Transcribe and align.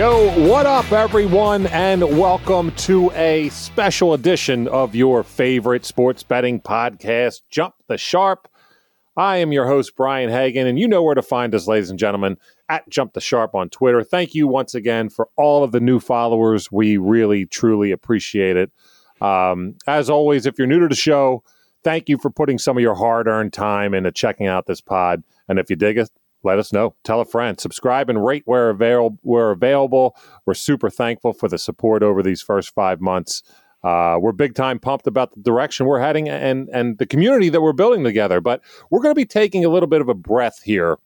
Yo, 0.00 0.48
what 0.48 0.64
up, 0.64 0.90
everyone, 0.92 1.66
and 1.66 2.00
welcome 2.18 2.70
to 2.76 3.10
a 3.10 3.50
special 3.50 4.14
edition 4.14 4.66
of 4.68 4.94
your 4.94 5.22
favorite 5.22 5.84
sports 5.84 6.22
betting 6.22 6.58
podcast, 6.58 7.42
Jump 7.50 7.74
the 7.86 7.98
Sharp. 7.98 8.48
I 9.14 9.36
am 9.36 9.52
your 9.52 9.66
host, 9.66 9.94
Brian 9.96 10.30
Hagan, 10.30 10.66
and 10.66 10.78
you 10.78 10.88
know 10.88 11.02
where 11.02 11.14
to 11.14 11.20
find 11.20 11.54
us, 11.54 11.68
ladies 11.68 11.90
and 11.90 11.98
gentlemen, 11.98 12.38
at 12.70 12.88
Jump 12.88 13.12
the 13.12 13.20
Sharp 13.20 13.54
on 13.54 13.68
Twitter. 13.68 14.02
Thank 14.02 14.34
you 14.34 14.48
once 14.48 14.74
again 14.74 15.10
for 15.10 15.28
all 15.36 15.62
of 15.62 15.70
the 15.70 15.80
new 15.80 16.00
followers. 16.00 16.72
We 16.72 16.96
really, 16.96 17.44
truly 17.44 17.90
appreciate 17.92 18.56
it. 18.56 18.70
Um, 19.20 19.74
as 19.86 20.08
always, 20.08 20.46
if 20.46 20.56
you're 20.56 20.66
new 20.66 20.80
to 20.80 20.88
the 20.88 20.94
show, 20.94 21.44
thank 21.84 22.08
you 22.08 22.16
for 22.16 22.30
putting 22.30 22.56
some 22.56 22.78
of 22.78 22.82
your 22.82 22.94
hard 22.94 23.26
earned 23.26 23.52
time 23.52 23.92
into 23.92 24.12
checking 24.12 24.46
out 24.46 24.64
this 24.64 24.80
pod. 24.80 25.22
And 25.46 25.58
if 25.58 25.68
you 25.68 25.76
dig 25.76 25.98
it, 25.98 26.08
let 26.42 26.58
us 26.58 26.72
know. 26.72 26.94
Tell 27.04 27.20
a 27.20 27.24
friend. 27.24 27.60
Subscribe 27.60 28.08
and 28.08 28.24
rate 28.24 28.42
where 28.46 28.70
available. 28.70 29.18
Where 29.22 29.50
available. 29.50 30.16
We're 30.46 30.54
super 30.54 30.90
thankful 30.90 31.32
for 31.32 31.48
the 31.48 31.58
support 31.58 32.02
over 32.02 32.22
these 32.22 32.42
first 32.42 32.74
five 32.74 33.00
months. 33.00 33.42
Uh, 33.82 34.18
we're 34.20 34.32
big 34.32 34.54
time 34.54 34.78
pumped 34.78 35.06
about 35.06 35.34
the 35.34 35.40
direction 35.40 35.86
we're 35.86 36.00
heading 36.00 36.28
and 36.28 36.68
and 36.70 36.98
the 36.98 37.06
community 37.06 37.48
that 37.48 37.60
we're 37.60 37.72
building 37.72 38.04
together. 38.04 38.40
But 38.40 38.62
we're 38.90 39.00
going 39.00 39.14
to 39.14 39.20
be 39.20 39.26
taking 39.26 39.64
a 39.64 39.68
little 39.68 39.86
bit 39.86 40.00
of 40.00 40.08
a 40.08 40.14
breath 40.14 40.62
here 40.62 40.98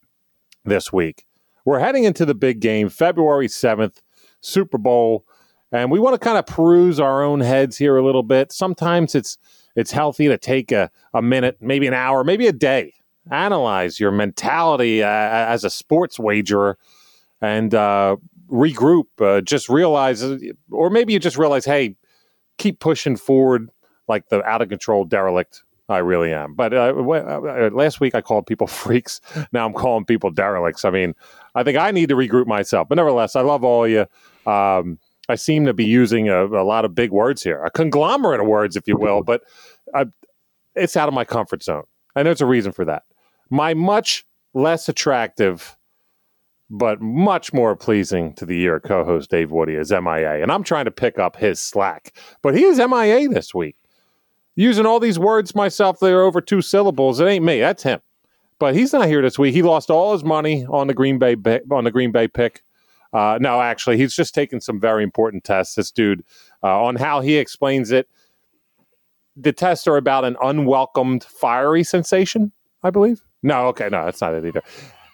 this 0.64 0.92
week. 0.92 1.24
We're 1.64 1.78
heading 1.78 2.04
into 2.04 2.24
the 2.26 2.34
big 2.34 2.60
game, 2.60 2.88
February 2.88 3.48
seventh, 3.48 4.02
Super 4.40 4.78
Bowl, 4.78 5.24
and 5.72 5.90
we 5.90 5.98
want 5.98 6.14
to 6.14 6.18
kind 6.18 6.38
of 6.38 6.46
peruse 6.46 7.00
our 7.00 7.22
own 7.22 7.40
heads 7.40 7.78
here 7.78 7.96
a 7.96 8.04
little 8.04 8.22
bit. 8.22 8.52
Sometimes 8.52 9.14
it's 9.14 9.38
it's 9.76 9.90
healthy 9.90 10.28
to 10.28 10.38
take 10.38 10.70
a, 10.70 10.90
a 11.12 11.22
minute, 11.22 11.56
maybe 11.60 11.86
an 11.86 11.94
hour, 11.94 12.22
maybe 12.22 12.46
a 12.46 12.52
day 12.52 12.94
analyze 13.30 13.98
your 13.98 14.10
mentality 14.10 15.02
uh, 15.02 15.08
as 15.08 15.64
a 15.64 15.70
sports 15.70 16.18
wagerer 16.18 16.78
and 17.40 17.74
uh, 17.74 18.16
regroup. 18.50 19.04
Uh, 19.20 19.40
just 19.40 19.68
realize, 19.68 20.24
or 20.70 20.90
maybe 20.90 21.12
you 21.12 21.18
just 21.18 21.38
realize, 21.38 21.64
hey, 21.64 21.96
keep 22.58 22.80
pushing 22.80 23.16
forward 23.16 23.70
like 24.08 24.28
the 24.28 24.42
out 24.44 24.62
of 24.62 24.68
control 24.68 25.04
derelict 25.04 25.62
I 25.88 25.98
really 25.98 26.32
am. 26.32 26.54
But 26.54 26.72
uh, 26.72 26.94
uh, 26.96 27.70
last 27.72 28.00
week 28.00 28.14
I 28.14 28.20
called 28.20 28.46
people 28.46 28.66
freaks. 28.68 29.20
Now 29.52 29.66
I'm 29.66 29.74
calling 29.74 30.04
people 30.04 30.30
derelicts. 30.30 30.84
I 30.84 30.90
mean, 30.90 31.14
I 31.54 31.62
think 31.62 31.76
I 31.78 31.90
need 31.90 32.08
to 32.08 32.16
regroup 32.16 32.46
myself. 32.46 32.88
But 32.88 32.96
nevertheless, 32.96 33.36
I 33.36 33.42
love 33.42 33.64
all 33.64 33.86
you. 33.86 34.06
Um, 34.46 34.98
I 35.28 35.36
seem 35.36 35.64
to 35.64 35.72
be 35.72 35.86
using 35.86 36.28
a, 36.28 36.44
a, 36.44 36.64
lot 36.64 36.84
of 36.84 36.94
big 36.94 37.10
words 37.10 37.42
here, 37.42 37.62
a 37.64 37.70
conglomerate 37.70 38.40
of 38.40 38.46
words, 38.46 38.76
if 38.76 38.86
you 38.86 38.96
will. 38.98 39.22
But 39.22 39.42
I, 39.94 40.04
it's 40.74 40.98
out 40.98 41.08
of 41.08 41.14
my 41.14 41.24
comfort 41.24 41.62
zone. 41.62 41.84
And 42.14 42.26
there's 42.26 42.42
a 42.42 42.46
reason 42.46 42.72
for 42.72 42.84
that 42.84 43.04
my 43.50 43.74
much 43.74 44.24
less 44.52 44.88
attractive 44.88 45.76
but 46.70 47.00
much 47.00 47.52
more 47.52 47.76
pleasing 47.76 48.32
to 48.34 48.46
the 48.46 48.60
ear 48.62 48.80
co-host 48.80 49.30
Dave 49.30 49.50
Woody 49.50 49.74
is 49.74 49.90
MIA, 49.90 50.42
and 50.42 50.50
I'm 50.50 50.64
trying 50.64 50.86
to 50.86 50.90
pick 50.90 51.18
up 51.18 51.36
his 51.36 51.60
slack. 51.60 52.16
But 52.42 52.56
he 52.56 52.64
is 52.64 52.78
MIA 52.78 53.28
this 53.28 53.54
week, 53.54 53.76
using 54.56 54.86
all 54.86 54.98
these 54.98 55.18
words 55.18 55.54
myself 55.54 56.00
that 56.00 56.12
are 56.12 56.22
over 56.22 56.40
two 56.40 56.62
syllables. 56.62 57.20
It 57.20 57.26
ain't 57.26 57.44
me, 57.44 57.60
that's 57.60 57.82
him. 57.82 58.00
But 58.58 58.74
he's 58.74 58.92
not 58.92 59.08
here 59.08 59.20
this 59.20 59.38
week. 59.38 59.54
He 59.54 59.62
lost 59.62 59.90
all 59.90 60.12
his 60.12 60.24
money 60.24 60.64
on 60.66 60.86
the 60.86 60.94
Green 60.94 61.18
Bay 61.18 61.36
on 61.70 61.84
the 61.84 61.90
Green 61.90 62.12
Bay 62.12 62.28
pick. 62.28 62.62
Uh, 63.12 63.38
no, 63.40 63.60
actually, 63.60 63.96
he's 63.96 64.14
just 64.14 64.34
taking 64.34 64.60
some 64.60 64.80
very 64.80 65.02
important 65.02 65.44
tests. 65.44 65.74
This 65.74 65.90
dude 65.90 66.24
uh, 66.62 66.82
on 66.82 66.96
how 66.96 67.20
he 67.20 67.36
explains 67.36 67.92
it. 67.92 68.08
The 69.36 69.52
tests 69.52 69.86
are 69.86 69.96
about 69.96 70.24
an 70.24 70.36
unwelcomed 70.42 71.24
fiery 71.24 71.84
sensation, 71.84 72.52
I 72.82 72.90
believe. 72.90 73.22
No, 73.44 73.66
okay, 73.68 73.90
no, 73.90 74.06
that's 74.06 74.22
not 74.22 74.34
it 74.34 74.46
either. 74.46 74.62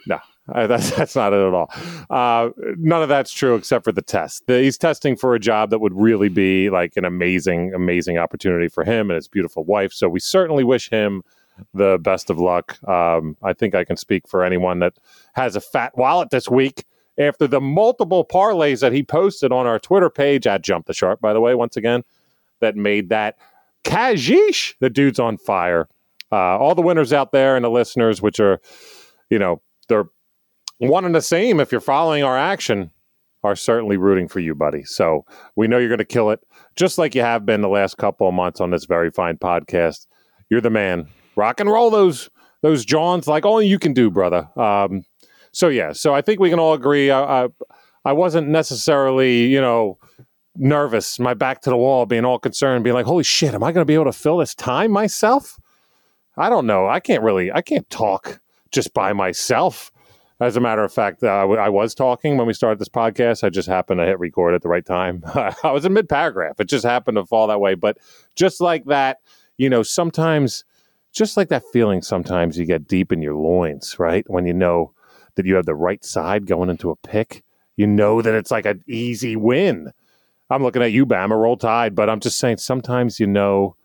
No, 0.07 0.21
that's 0.67 0.91
that's 0.93 1.17
not 1.17 1.33
it 1.33 1.47
at 1.47 1.53
all. 1.53 1.71
Uh, 2.09 2.51
none 2.79 3.03
of 3.03 3.09
that's 3.09 3.33
true 3.33 3.57
except 3.57 3.85
for 3.85 3.93
the 3.93 4.03
test. 4.03 4.47
The, 4.47 4.61
he's 4.61 4.79
testing 4.79 5.17
for 5.17 5.35
a 5.35 5.41
job 5.41 5.71
that 5.71 5.81
would 5.81 5.95
really 5.95 6.29
be 6.29 6.71
like 6.71 6.97
an 6.97 7.05
amazing, 7.05 7.75
amazing 7.75 8.19
opportunity 8.19 8.69
for 8.69 8.85
him 8.85 9.11
and 9.11 9.17
his 9.17 9.29
beautiful 9.29 9.65
wife. 9.65 9.93
So 9.93 10.09
we 10.09 10.21
certainly 10.21 10.63
wish 10.63 10.89
him 10.89 11.23
the 11.75 11.99
best 11.99 12.31
of 12.31 12.39
luck. 12.39 12.83
Um, 12.89 13.37
I 13.43 13.53
think 13.53 13.75
I 13.75 13.85
can 13.85 13.97
speak 13.97 14.29
for 14.29 14.45
anyone 14.45 14.79
that 14.79 14.95
has 15.35 15.57
a 15.57 15.61
fat 15.61 15.99
wallet 15.99 16.31
this 16.31 16.49
week 16.49 16.85
after 17.19 17.49
the 17.49 17.61
multiple 17.61 18.25
parlays 18.25 18.81
that 18.81 18.93
he 18.93 19.03
posted 19.03 19.51
on 19.53 19.67
our 19.67 19.81
Twitter 19.81 20.09
page 20.09 20.47
at 20.47 20.63
Jump 20.63 20.87
the 20.87 20.95
Sharp. 20.95 21.21
By 21.21 21.33
the 21.33 21.41
way, 21.41 21.55
once 21.57 21.77
again, 21.77 22.05
that 22.61 22.77
made 22.77 23.09
that 23.09 23.37
Kajish. 23.85 24.75
The 24.79 24.89
dude's 24.89 25.19
on 25.19 25.37
fire 25.37 25.89
uh, 26.33 26.59
all 26.59 26.75
the 26.75 26.83
winners 26.83 27.13
out 27.13 27.33
there 27.33 27.57
and 27.57 27.65
the 27.65 27.71
listeners, 27.71 28.23
which 28.23 28.41
are, 28.41 28.61
you 29.31 29.39
know, 29.39 29.61
they're 29.89 30.09
one 30.79 31.05
and 31.05 31.15
the 31.15 31.23
same. 31.23 31.61
If 31.61 31.73
you're 31.73 31.81
following 31.81 32.23
our 32.23 32.39
action, 32.39 32.91
are 33.43 33.57
certainly 33.57 33.97
rooting 33.97 34.29
for 34.29 34.41
you, 34.41 34.55
buddy. 34.55 34.85
So 34.85 35.25
we 35.57 35.67
know 35.67 35.79
you're 35.79 35.89
going 35.89 35.99
to 35.99 36.05
kill 36.05 36.31
it, 36.31 36.41
just 36.77 36.99
like 36.99 37.15
you 37.15 37.23
have 37.23 37.47
been 37.47 37.63
the 37.63 37.69
last 37.69 37.97
couple 37.97 38.29
of 38.29 38.35
months 38.35 38.61
on 38.61 38.71
this 38.71 38.85
very 38.85 39.11
fine 39.11 39.37
podcast. 39.37 40.07
You're 40.51 40.61
the 40.61 40.71
man. 40.71 41.09
Rock 41.37 41.61
and 41.61 41.71
roll 41.71 41.91
those 41.91 42.29
those 42.63 42.85
Johns 42.85 43.27
like 43.27 43.47
only 43.47 43.67
you 43.67 43.79
can 43.79 43.95
do, 43.95 44.11
brother. 44.11 44.49
Um, 44.61 45.05
so 45.53 45.69
yeah, 45.69 45.93
so 45.93 46.15
I 46.15 46.21
think 46.21 46.41
we 46.41 46.51
can 46.51 46.59
all 46.59 46.75
agree. 46.75 47.11
I, 47.11 47.45
I, 47.45 47.49
I 48.05 48.13
wasn't 48.13 48.49
necessarily, 48.49 49.47
you 49.47 49.61
know, 49.61 49.99
nervous, 50.57 51.19
my 51.19 51.33
back 51.33 51.63
to 51.63 51.71
the 51.71 51.77
wall, 51.77 52.05
being 52.05 52.25
all 52.25 52.39
concerned, 52.39 52.85
being 52.85 52.95
like, 52.95 53.07
"Holy 53.07 53.25
shit, 53.25 53.55
am 53.55 53.63
I 53.63 53.73
going 53.73 53.83
to 53.83 53.87
be 53.87 53.95
able 53.95 54.05
to 54.07 54.13
fill 54.13 54.39
this 54.39 54.55
time 54.55 54.91
myself?" 54.91 55.59
I 56.37 56.49
don't 56.49 56.67
know. 56.67 56.87
I 56.87 57.01
can't 57.01 57.23
really. 57.23 57.53
I 57.53 57.63
can't 57.63 57.89
talk 57.91 58.41
just 58.71 58.95
by 58.95 59.13
myself. 59.13 59.91
As 60.41 60.57
a 60.57 60.61
matter 60.61 60.83
of 60.83 60.93
fact, 60.93 61.23
uh, 61.23 61.29
I 61.29 61.69
was 61.69 61.95
talking 61.95 62.39
when 62.39 62.47
we 62.47 62.55
started 62.55 62.79
this 62.79 62.89
podcast. 62.89 63.45
I 63.45 63.51
just 63.51 63.69
happened 63.69 64.01
to 64.01 64.07
hit 64.07 64.19
record 64.19 64.55
at 64.55 64.63
the 64.63 64.69
right 64.69 64.85
time. 64.87 65.23
I 65.35 65.71
was 65.71 65.85
in 65.85 65.93
mid 65.93 66.09
paragraph. 66.09 66.59
It 66.59 66.69
just 66.69 66.85
happened 66.85 67.17
to 67.17 67.27
fall 67.27 67.47
that 67.49 67.61
way. 67.61 67.75
But 67.75 67.99
just 68.37 68.61
like 68.61 68.87
that, 68.87 69.19
you 69.59 69.69
know, 69.69 69.83
sometimes, 69.83 70.65
just 71.13 71.37
like 71.37 71.49
that 71.49 71.65
feeling, 71.73 72.01
sometimes 72.01 72.57
you 72.57 72.65
get 72.65 72.89
deep 72.89 73.13
in 73.13 73.21
your 73.21 73.35
loins, 73.35 73.99
right? 73.99 74.25
When 74.29 74.47
you 74.47 74.55
know 74.55 74.95
that 75.35 75.45
you 75.45 75.57
have 75.57 75.67
the 75.67 75.75
right 75.75 76.03
side 76.03 76.47
going 76.47 76.71
into 76.71 76.91
a 76.91 76.97
pick, 76.97 77.45
you 77.77 77.87
know 77.87 78.23
that 78.23 78.35
it's 78.35 78.51
like 78.51 78.65
an 78.65 78.83
easy 78.89 79.37
win. 79.37 79.93
I'm 80.49 80.63
looking 80.63 80.83
at 80.83 80.93
you, 80.93 81.05
Bama, 81.05 81.39
roll 81.39 81.57
tide, 81.59 81.95
but 81.95 82.09
I'm 82.09 82.21
just 82.21 82.39
saying 82.39 82.57
sometimes 82.57 83.21
you 83.21 83.27
know 83.27 83.77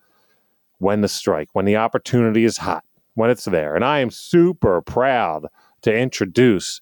when 0.78 1.00
the 1.00 1.08
strike, 1.08 1.48
when 1.52 1.64
the 1.64 1.76
opportunity 1.76 2.44
is 2.44 2.58
hot, 2.58 2.84
when 3.14 3.30
it's 3.30 3.44
there. 3.44 3.74
And 3.74 3.84
I 3.84 4.00
am 4.00 4.10
super 4.10 4.80
proud 4.82 5.46
to 5.82 5.94
introduce 5.94 6.80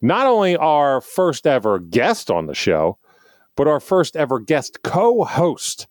not 0.00 0.26
only 0.26 0.56
our 0.56 1.00
first 1.00 1.46
ever 1.46 1.78
guest 1.78 2.30
on 2.30 2.46
the 2.46 2.54
show, 2.54 2.98
but 3.56 3.68
our 3.68 3.80
first 3.80 4.16
ever 4.16 4.38
guest 4.38 4.82
co 4.82 5.24
host 5.24 5.86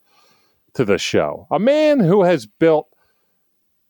to 0.73 0.85
the 0.85 0.97
show. 0.97 1.47
A 1.51 1.59
man 1.59 1.99
who 1.99 2.23
has 2.23 2.45
built 2.45 2.87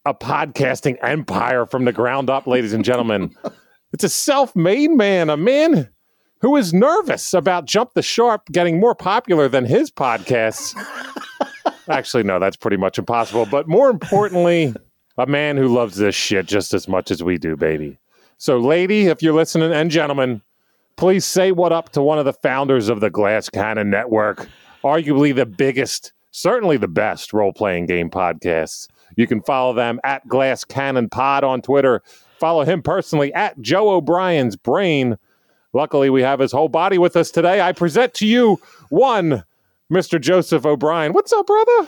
a 0.06 0.14
podcasting 0.14 0.98
empire 1.04 1.66
from 1.66 1.86
the 1.86 1.92
ground 1.92 2.30
up, 2.30 2.48
ladies 2.48 2.74
and 2.74 2.84
gentlemen. 2.84 3.36
it's 3.94 4.04
a 4.04 4.10
self 4.10 4.56
made 4.56 4.92
man, 4.92 5.30
a 5.30 5.38
man 5.38 5.90
who 6.42 6.56
is 6.56 6.74
nervous 6.74 7.34
about 7.34 7.66
Jump 7.66 7.94
the 7.94 8.02
Sharp 8.02 8.48
getting 8.52 8.80
more 8.80 8.96
popular 8.96 9.48
than 9.48 9.66
his 9.66 9.92
podcasts. 9.92 10.76
Actually, 11.92 12.24
no, 12.24 12.40
that's 12.40 12.58
pretty 12.58 12.78
much 12.78 12.98
impossible. 12.98 13.46
But 13.46 13.68
more 13.68 13.90
importantly, 13.90 14.74
a 15.18 15.26
man 15.26 15.58
who 15.58 15.68
loves 15.68 15.98
this 15.98 16.16
shit 16.16 16.46
just 16.46 16.74
as 16.74 16.88
much 16.88 17.12
as 17.12 17.24
we 17.24 17.38
do, 17.38 17.56
baby. 17.56 17.98
So, 18.38 18.58
lady, 18.58 19.08
if 19.08 19.22
you're 19.22 19.34
listening, 19.34 19.72
and 19.72 19.92
gentlemen, 19.92 20.42
please 20.96 21.26
say 21.26 21.52
what 21.52 21.72
up 21.72 21.90
to 21.92 22.02
one 22.02 22.18
of 22.18 22.26
the 22.26 22.34
founders 22.34 22.90
of 22.90 23.00
the 23.00 23.10
Glass 23.10 23.50
Cannon 23.50 23.90
Network, 23.90 24.50
arguably 24.84 25.36
the 25.36 25.46
biggest, 25.46 26.14
certainly 26.32 26.78
the 26.78 26.88
best 26.88 27.34
role 27.34 27.54
playing 27.54 27.86
game 27.86 28.10
podcasts. 28.10 28.88
You 29.16 29.28
can 29.28 29.42
follow 29.42 29.74
them 29.74 30.00
at 30.04 30.28
Glass 30.28 30.64
Cannon 30.64 31.10
Pod 31.10 31.44
on 31.44 31.62
Twitter. 31.62 32.02
Follow 32.40 32.64
him 32.64 32.82
personally 32.82 33.34
at 33.34 33.60
Joe 33.62 33.90
O'Brien's 33.90 34.56
Brain. 34.56 35.18
Luckily, 35.74 36.10
we 36.10 36.22
have 36.22 36.40
his 36.40 36.52
whole 36.52 36.70
body 36.70 36.98
with 36.98 37.16
us 37.16 37.30
today. 37.32 37.62
I 37.62 37.72
present 37.72 38.14
to 38.16 38.26
you 38.26 38.60
one 38.90 39.44
Mr. 39.92 40.20
Joseph 40.20 40.66
O'Brien. 40.66 41.12
What's 41.12 41.34
up, 41.34 41.46
brother? 41.46 41.88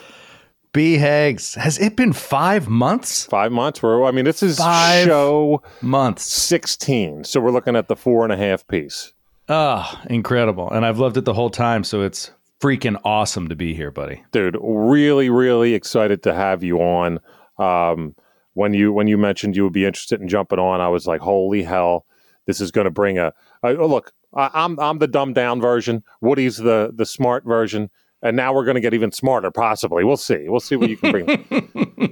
B 0.74 0.98
Hags, 0.98 1.56
has 1.56 1.80
it 1.80 1.96
been 1.96 2.12
five 2.12 2.68
months? 2.68 3.26
Five 3.28 3.52
months. 3.52 3.82
We're, 3.82 4.04
I 4.04 4.12
mean, 4.12 4.26
this 4.26 4.44
is 4.44 4.58
five 4.58 5.06
show 5.06 5.64
months 5.82 6.24
16. 6.24 7.24
So 7.24 7.40
we're 7.40 7.52
looking 7.52 7.78
at 7.78 7.88
the 7.88 7.96
four 7.96 8.24
and 8.24 8.34
a 8.34 8.38
half 8.38 8.68
piece. 8.68 9.14
Ah, 9.48 10.02
oh, 10.04 10.08
incredible. 10.10 10.70
And 10.70 10.86
I've 10.86 11.00
loved 11.00 11.16
it 11.16 11.26
the 11.26 11.34
whole 11.34 11.50
time. 11.50 11.86
So 11.86 12.02
it's 12.02 12.32
freaking 12.60 13.00
awesome 13.06 13.48
to 13.50 13.56
be 13.56 13.74
here, 13.74 13.92
buddy. 13.92 14.24
Dude, 14.32 14.58
really, 14.62 15.30
really 15.30 15.74
excited 15.74 16.24
to 16.24 16.34
have 16.34 16.62
you 16.62 16.80
on. 16.80 17.20
Um, 17.58 18.16
when 18.54 18.74
you 18.74 18.92
when 18.92 19.08
you 19.08 19.18
mentioned 19.18 19.56
you 19.56 19.64
would 19.64 19.74
be 19.74 19.86
interested 19.86 20.20
in 20.20 20.28
jumping 20.28 20.60
on, 20.60 20.82
I 20.82 20.90
was 20.90 21.08
like, 21.08 21.22
holy 21.22 21.64
hell, 21.64 22.06
this 22.48 22.60
is 22.60 22.72
going 22.72 22.86
to 22.86 22.92
bring 22.92 23.18
a, 23.18 23.32
a 23.64 23.74
look. 23.74 24.12
I, 24.36 24.66
am 24.66 24.80
I'm 24.80 25.00
the 25.00 25.08
dumbed 25.08 25.36
down 25.36 25.62
version. 25.62 26.04
Woody's 26.22 26.58
the 26.58 26.92
the 26.96 27.06
smart 27.06 27.44
version, 27.46 27.90
and 28.22 28.36
now 28.36 28.54
we're 28.54 28.66
going 28.66 28.76
to 28.76 28.82
get 28.82 28.94
even 28.94 29.12
smarter. 29.12 29.52
Possibly, 29.52 30.04
we'll 30.04 30.18
see. 30.18 30.46
We'll 30.48 30.60
see 30.60 30.76
what 30.76 30.90
you 30.90 30.98
can 30.98 31.12
bring. 31.12 31.26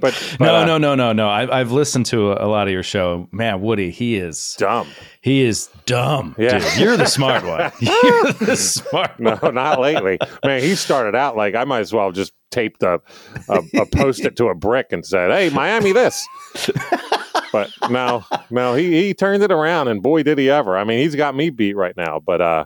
but 0.38 0.40
no, 0.40 0.56
uh, 0.56 0.64
no, 0.64 0.78
no, 0.78 0.94
no, 0.94 1.12
no. 1.12 1.28
I've 1.28 1.50
I've 1.50 1.72
listened 1.72 2.06
to 2.06 2.32
a, 2.32 2.46
a 2.46 2.48
lot 2.48 2.66
of 2.68 2.72
your 2.72 2.82
show. 2.82 3.28
Man, 3.32 3.60
Woody, 3.60 3.90
he 3.90 4.16
is 4.16 4.54
dumb. 4.58 4.88
He 5.20 5.42
is 5.42 5.68
dumb. 5.86 6.34
Yeah. 6.38 6.58
dude. 6.58 6.76
You're 6.78 6.96
the 6.96 7.06
smart 7.06 7.44
one. 7.44 7.72
You're 7.80 8.32
the 8.34 8.56
smart 8.56 9.18
No, 9.18 9.36
one. 9.36 9.54
not 9.54 9.80
lately. 9.80 10.18
Man, 10.44 10.62
he 10.62 10.74
started 10.74 11.14
out 11.14 11.36
like 11.36 11.54
I 11.54 11.64
might 11.64 11.80
as 11.80 11.92
well 11.92 12.06
have 12.06 12.14
just 12.14 12.32
taped 12.50 12.82
a, 12.82 13.00
a, 13.48 13.62
a 13.80 13.86
post 13.86 14.24
it 14.24 14.36
to 14.36 14.48
a 14.48 14.54
brick 14.54 14.88
and 14.92 15.04
said, 15.04 15.30
"Hey, 15.30 15.48
Miami, 15.50 15.92
this." 15.92 16.24
but 17.52 17.70
no, 17.90 18.24
no, 18.50 18.74
he 18.74 19.02
he 19.02 19.14
turned 19.14 19.42
it 19.42 19.52
around, 19.52 19.88
and 19.88 20.02
boy, 20.02 20.22
did 20.22 20.38
he 20.38 20.50
ever! 20.50 20.76
I 20.76 20.84
mean, 20.84 20.98
he's 20.98 21.14
got 21.14 21.36
me 21.36 21.50
beat 21.50 21.76
right 21.76 21.96
now. 21.96 22.18
But 22.18 22.40
uh, 22.40 22.64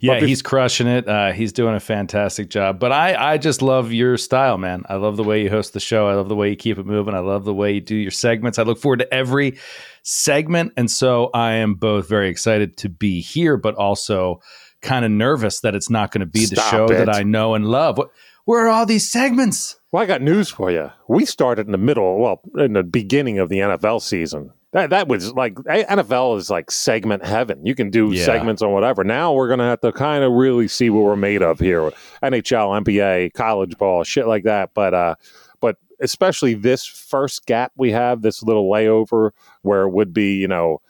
Yeah, 0.00 0.20
But 0.20 0.28
he's 0.28 0.42
crushing 0.42 0.86
it. 0.86 1.08
Uh, 1.08 1.32
he's 1.32 1.52
doing 1.52 1.74
a 1.74 1.80
fantastic 1.80 2.50
job. 2.50 2.78
But 2.78 2.92
I, 2.92 3.32
I 3.32 3.38
just 3.38 3.62
love 3.62 3.92
your 3.92 4.16
style, 4.16 4.58
man. 4.58 4.84
I 4.88 4.94
love 4.94 5.16
the 5.16 5.24
way 5.24 5.42
you 5.42 5.50
host 5.50 5.72
the 5.72 5.80
show. 5.80 6.08
I 6.08 6.14
love 6.14 6.28
the 6.28 6.36
way 6.36 6.50
you 6.50 6.56
keep 6.56 6.78
it 6.78 6.86
moving. 6.86 7.14
I 7.14 7.18
love 7.20 7.44
the 7.44 7.54
way 7.54 7.72
you 7.72 7.80
do 7.80 7.96
your 7.96 8.10
segments. 8.10 8.58
I 8.58 8.62
look 8.62 8.78
forward 8.78 9.00
to 9.00 9.12
every 9.12 9.58
segment. 10.02 10.72
And 10.76 10.90
so 10.90 11.30
I 11.34 11.54
am 11.54 11.74
both 11.74 12.08
very 12.08 12.28
excited 12.28 12.76
to 12.78 12.88
be 12.88 13.20
here, 13.20 13.56
but 13.56 13.74
also 13.74 14.40
kind 14.82 15.04
of 15.04 15.10
nervous 15.10 15.60
that 15.60 15.74
it's 15.74 15.90
not 15.90 16.12
going 16.12 16.20
to 16.20 16.26
be 16.26 16.46
the 16.46 16.60
show 16.60 16.84
it. 16.86 16.98
that 16.98 17.14
I 17.14 17.22
know 17.24 17.54
and 17.54 17.66
love. 17.66 17.98
What, 17.98 18.10
where 18.44 18.66
are 18.66 18.68
all 18.68 18.86
these 18.86 19.10
segments? 19.10 19.77
Well, 19.92 20.02
I 20.02 20.06
got 20.06 20.22
news 20.22 20.48
for 20.50 20.70
you. 20.70 20.90
We 21.08 21.24
started 21.24 21.66
in 21.66 21.72
the 21.72 21.78
middle, 21.78 22.18
well, 22.18 22.40
in 22.56 22.74
the 22.74 22.82
beginning 22.82 23.38
of 23.38 23.48
the 23.48 23.58
NFL 23.58 24.02
season. 24.02 24.52
That 24.72 24.90
that 24.90 25.08
was 25.08 25.32
like 25.32 25.54
NFL 25.54 26.36
is 26.36 26.50
like 26.50 26.70
segment 26.70 27.24
heaven. 27.24 27.64
You 27.64 27.74
can 27.74 27.88
do 27.88 28.12
Yeah. 28.12 28.24
segments 28.26 28.60
on 28.60 28.70
whatever. 28.72 29.02
Now 29.02 29.32
we're 29.32 29.48
gonna 29.48 29.68
have 29.68 29.80
to 29.80 29.92
kind 29.92 30.22
of 30.22 30.32
really 30.32 30.68
see 30.68 30.90
what 30.90 31.04
we're 31.04 31.16
made 31.16 31.42
of 31.42 31.58
here. 31.58 31.90
NHL, 32.22 32.74
NBA, 32.84 33.32
college 33.32 33.78
ball, 33.78 34.04
shit 34.04 34.26
like 34.26 34.44
that. 34.44 34.70
But 34.74 34.92
uh, 34.92 35.14
but 35.60 35.76
especially 36.00 36.52
this 36.52 36.84
first 36.84 37.46
gap 37.46 37.72
we 37.76 37.90
have, 37.92 38.20
this 38.20 38.42
little 38.42 38.70
layover 38.70 39.30
where 39.62 39.84
it 39.84 39.90
would 39.90 40.12
be, 40.12 40.34
you 40.34 40.48
know, 40.48 40.82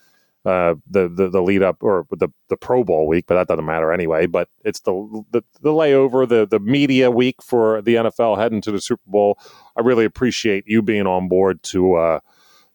uh, 0.44 0.75
the, 0.88 1.08
the 1.08 1.29
the 1.29 1.43
lead 1.43 1.62
up 1.62 1.82
or 1.82 2.06
the 2.11 2.29
the 2.49 2.56
Pro 2.56 2.85
Bowl 2.85 3.06
week, 3.06 3.26
but 3.26 3.35
that 3.35 3.49
doesn't 3.49 3.67
matter 3.67 3.93
anyway. 3.93 4.26
But 4.26 4.49
it's 4.64 4.81
the 4.81 5.25
the, 5.31 5.43
the 5.61 5.70
layover, 5.70 6.29
the 6.29 6.46
the 6.46 6.61
media 6.61 7.11
week 7.11 7.43
for 7.43 7.82
the 7.82 7.96
NFL 7.96 8.38
heading 8.38 8.61
to 8.62 8.73
the 8.73 8.81
Super 8.81 9.02
Bowl. 9.06 9.38
I 9.76 9.81
really 9.82 10.05
appreciate 10.05 10.64
you 10.67 10.81
being 10.81 11.06
on 11.06 11.29
board 11.29 11.62
to 11.64 11.94
uh, 11.94 12.20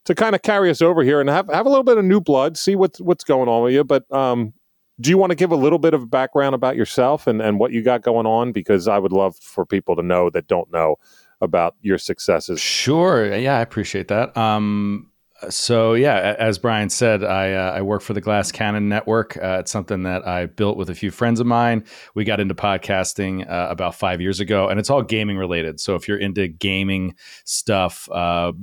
to 0.06 0.16
kind 0.16 0.36
of 0.36 0.42
carry 0.42 0.70
us 0.70 0.82
over 0.82 1.04
here 1.04 1.22
and 1.22 1.30
have 1.30 1.48
have 1.50 1.66
a 1.66 1.70
little 1.70 1.84
bit 1.84 1.98
of 1.98 2.06
new 2.06 2.22
blood, 2.22 2.58
see 2.58 2.76
what's 2.76 3.00
what's 3.00 3.24
going 3.24 3.48
on 3.48 3.64
with 3.64 3.74
you. 3.74 3.84
But 3.84 4.12
um, 4.14 4.54
do 5.00 5.10
you 5.10 5.18
want 5.18 5.32
to 5.32 5.36
give 5.36 5.52
a 5.52 5.56
little 5.56 5.80
bit 5.80 5.94
of 5.94 6.10
background 6.10 6.56
about 6.56 6.76
yourself 6.76 7.28
and 7.28 7.42
and 7.42 7.60
what 7.60 7.72
you 7.72 7.82
got 7.82 8.02
going 8.02 8.26
on? 8.26 8.52
Because 8.52 8.88
I 8.88 9.00
would 9.00 9.14
love 9.14 9.36
for 9.38 9.66
people 9.66 9.96
to 9.96 10.04
know 10.04 10.30
that 10.30 10.48
don't 10.48 10.72
know 10.72 10.98
about 11.42 11.76
your 11.82 11.98
successes. 11.98 12.60
Sure. 12.60 13.36
Yeah, 13.36 13.58
I 13.58 13.62
appreciate 13.62 14.08
that. 14.10 14.36
Um, 14.38 15.12
so 15.50 15.94
yeah, 15.94 16.36
as 16.40 16.58
Brian 16.58 16.90
said, 16.90 17.24
I 17.24 17.54
uh, 17.54 17.72
I 17.72 17.82
work 17.82 18.02
for 18.02 18.14
the 18.14 18.22
Glass 18.22 18.52
Cannon 18.52 18.90
Network. 18.90 19.38
Uh, 19.38 19.58
it's 19.60 19.72
something 19.72 20.04
that 20.04 20.28
I 20.28 20.46
built 20.46 20.78
with 20.78 20.90
a 20.90 20.96
few 20.96 21.12
friends 21.12 21.40
of 21.40 21.48
mine. 21.48 21.86
We 22.16 22.24
got 22.24 22.40
into 22.40 22.56
podcasting 22.56 23.50
uh, 23.50 23.68
about 23.70 23.96
five 23.96 24.22
years 24.22 24.40
ago, 24.40 24.70
and 24.70 24.80
it's 24.80 24.90
all 24.90 25.02
gaming 25.02 25.38
related. 25.38 25.80
So 25.80 25.96
if 25.96 26.08
you're 26.08 26.20
into 26.20 26.48
gaming 26.48 27.16
stuff. 27.46 28.10
Uh, 28.12 28.54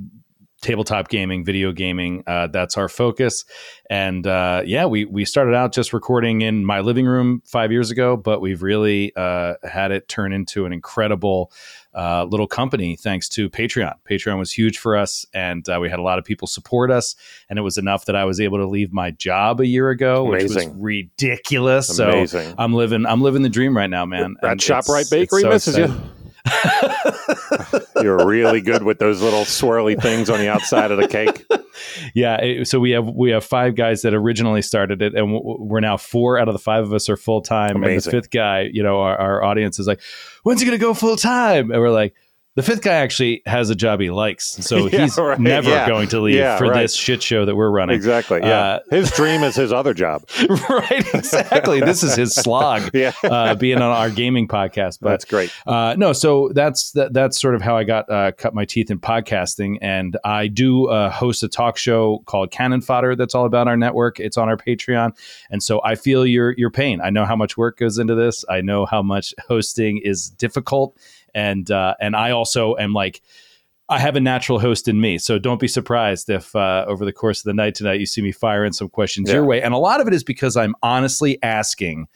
tabletop 0.61 1.09
gaming 1.09 1.43
video 1.43 1.71
gaming 1.71 2.23
uh, 2.27 2.45
that's 2.45 2.77
our 2.77 2.87
focus 2.87 3.45
and 3.89 4.27
uh, 4.27 4.61
yeah 4.63 4.85
we 4.85 5.05
we 5.05 5.25
started 5.25 5.55
out 5.55 5.73
just 5.73 5.91
recording 5.91 6.41
in 6.41 6.63
my 6.63 6.81
living 6.81 7.07
room 7.07 7.41
five 7.45 7.71
years 7.71 7.89
ago 7.89 8.15
but 8.15 8.41
we've 8.41 8.61
really 8.61 9.11
uh, 9.15 9.55
had 9.63 9.91
it 9.91 10.07
turn 10.07 10.31
into 10.31 10.67
an 10.67 10.71
incredible 10.71 11.51
uh, 11.93 12.25
little 12.25 12.47
company 12.47 12.95
thanks 12.95 13.27
to 13.29 13.49
Patreon. 13.49 13.95
Patreon 14.09 14.39
was 14.39 14.51
huge 14.51 14.77
for 14.77 14.95
us, 14.95 15.25
and 15.33 15.67
uh, 15.69 15.79
we 15.81 15.89
had 15.89 15.99
a 15.99 16.01
lot 16.01 16.19
of 16.19 16.25
people 16.25 16.47
support 16.47 16.91
us, 16.91 17.15
and 17.49 17.59
it 17.59 17.61
was 17.61 17.77
enough 17.77 18.05
that 18.05 18.15
I 18.15 18.25
was 18.25 18.39
able 18.39 18.57
to 18.59 18.67
leave 18.67 18.93
my 18.93 19.11
job 19.11 19.59
a 19.59 19.67
year 19.67 19.89
ago, 19.89 20.23
which 20.23 20.43
was 20.43 20.67
ridiculous. 20.75 21.97
Amazing. 21.99 22.49
So 22.49 22.55
I'm 22.57 22.73
living, 22.73 23.05
I'm 23.05 23.21
living 23.21 23.41
the 23.41 23.49
dream 23.49 23.75
right 23.75 23.89
now, 23.89 24.05
man. 24.05 24.35
That 24.41 24.57
ShopRite 24.57 25.09
Bakery 25.11 25.41
so 25.41 25.49
misses 25.49 25.77
you. 25.77 25.93
You're 28.03 28.25
really 28.27 28.61
good 28.61 28.83
with 28.83 28.99
those 28.99 29.21
little 29.21 29.41
swirly 29.43 29.99
things 30.01 30.29
on 30.29 30.39
the 30.39 30.49
outside 30.49 30.91
of 30.91 30.97
the 30.99 31.07
cake. 31.07 31.45
yeah 32.13 32.35
it- 32.41 32.67
so 32.67 32.79
we 32.79 32.91
have 32.91 33.07
we 33.07 33.31
have 33.31 33.43
five 33.43 33.75
guys 33.75 34.01
that 34.01 34.13
originally 34.13 34.61
started 34.61 35.01
it 35.01 35.13
and 35.15 35.33
w- 35.33 35.57
we're 35.59 35.79
now 35.79 35.97
four 35.97 36.37
out 36.37 36.47
of 36.47 36.53
the 36.53 36.59
five 36.59 36.83
of 36.83 36.93
us 36.93 37.09
are 37.09 37.17
full-time 37.17 37.75
and 37.75 37.83
the 38.05 38.11
fifth 38.11 38.29
guy 38.29 38.69
you 38.71 38.83
know 38.83 38.99
our, 39.01 39.17
our 39.17 39.43
audience 39.43 39.79
is 39.79 39.87
like 39.87 40.01
when's 40.43 40.59
he 40.61 40.65
gonna 40.65 40.77
go 40.77 40.93
full-time 40.93 41.71
and 41.71 41.79
we're 41.79 41.89
like 41.89 42.13
the 42.55 42.61
fifth 42.63 42.81
guy 42.81 42.95
actually 42.95 43.41
has 43.45 43.69
a 43.69 43.75
job 43.75 43.99
he 44.01 44.09
likes 44.09 44.45
so 44.65 44.87
Yeah, 44.91 45.01
he's 45.01 45.17
right, 45.17 45.39
never 45.39 45.69
yeah. 45.69 45.87
going 45.87 46.09
to 46.09 46.19
leave 46.19 46.35
Yeah, 46.35 46.57
for 46.57 46.67
right. 46.67 46.81
this 46.81 46.95
shit 46.95 47.23
show 47.23 47.45
that 47.45 47.55
we're 47.55 47.69
running 47.69 47.95
Exactly. 47.95 48.39
Yeah. 48.41 48.59
Uh, 48.59 48.79
his 48.91 49.11
dream 49.11 49.43
is 49.43 49.55
his 49.55 49.71
other 49.71 49.93
job. 49.93 50.23
right 50.69 51.13
exactly 51.13 51.79
this 51.79 52.03
is 52.03 52.15
his 52.15 52.35
slog 52.35 52.89
Yeah. 52.93 53.13
uh, 53.23 53.55
being 53.55 53.77
on 53.77 53.83
our 53.83 54.09
gaming 54.09 54.47
podcast 54.47 54.99
but 55.01 55.09
That's 55.11 55.25
great. 55.25 55.51
uh, 55.65 55.95
no, 55.97 56.13
so 56.13 56.49
that's 56.53 56.91
that, 56.91 57.13
that's 57.13 57.39
sort 57.39 57.55
of 57.55 57.61
how 57.61 57.77
I 57.77 57.83
got 57.83 58.09
uh, 58.09 58.31
cut 58.33 58.53
my 58.53 58.65
teeth 58.65 58.91
in 58.91 58.99
podcasting, 58.99 59.77
and 59.81 60.17
I 60.23 60.47
do 60.47 60.87
uh, 60.87 61.09
host 61.09 61.43
a 61.43 61.47
talk 61.47 61.77
show 61.77 62.19
called 62.25 62.51
Cannon 62.51 62.81
Fodder. 62.81 63.15
That's 63.15 63.33
all 63.35 63.45
about 63.45 63.67
our 63.67 63.77
network. 63.77 64.19
It's 64.19 64.37
on 64.37 64.49
our 64.49 64.57
Patreon, 64.57 65.15
and 65.49 65.61
so 65.63 65.81
I 65.83 65.95
feel 65.95 66.25
your 66.25 66.53
your 66.57 66.69
pain. 66.71 66.99
I 67.01 67.09
know 67.09 67.25
how 67.25 67.35
much 67.35 67.57
work 67.57 67.77
goes 67.77 67.97
into 67.97 68.15
this. 68.15 68.43
I 68.49 68.61
know 68.61 68.85
how 68.85 69.01
much 69.01 69.33
hosting 69.47 69.99
is 70.03 70.29
difficult, 70.29 70.97
and 71.35 71.69
uh, 71.71 71.95
and 71.99 72.15
I 72.15 72.31
also 72.31 72.75
am 72.77 72.93
like. 72.93 73.21
I 73.89 73.99
have 73.99 74.15
a 74.15 74.21
natural 74.21 74.57
host 74.57 74.87
in 74.87 75.01
me, 75.01 75.17
so 75.17 75.37
don't 75.37 75.59
be 75.59 75.67
surprised 75.67 76.29
if 76.29 76.55
uh, 76.55 76.85
over 76.87 77.03
the 77.03 77.11
course 77.11 77.39
of 77.41 77.43
the 77.43 77.53
night 77.53 77.75
tonight 77.75 77.99
you 77.99 78.05
see 78.05 78.21
me 78.21 78.31
firing 78.31 78.71
some 78.71 78.87
questions 78.87 79.27
Yeah. 79.27 79.35
your 79.35 79.45
way. 79.45 79.61
And 79.61 79.73
a 79.73 79.77
lot 79.77 79.99
of 79.99 80.07
it 80.07 80.13
is 80.13 80.23
because 80.23 80.55
I'm 80.55 80.75
honestly 80.81 81.37
asking 81.43 82.07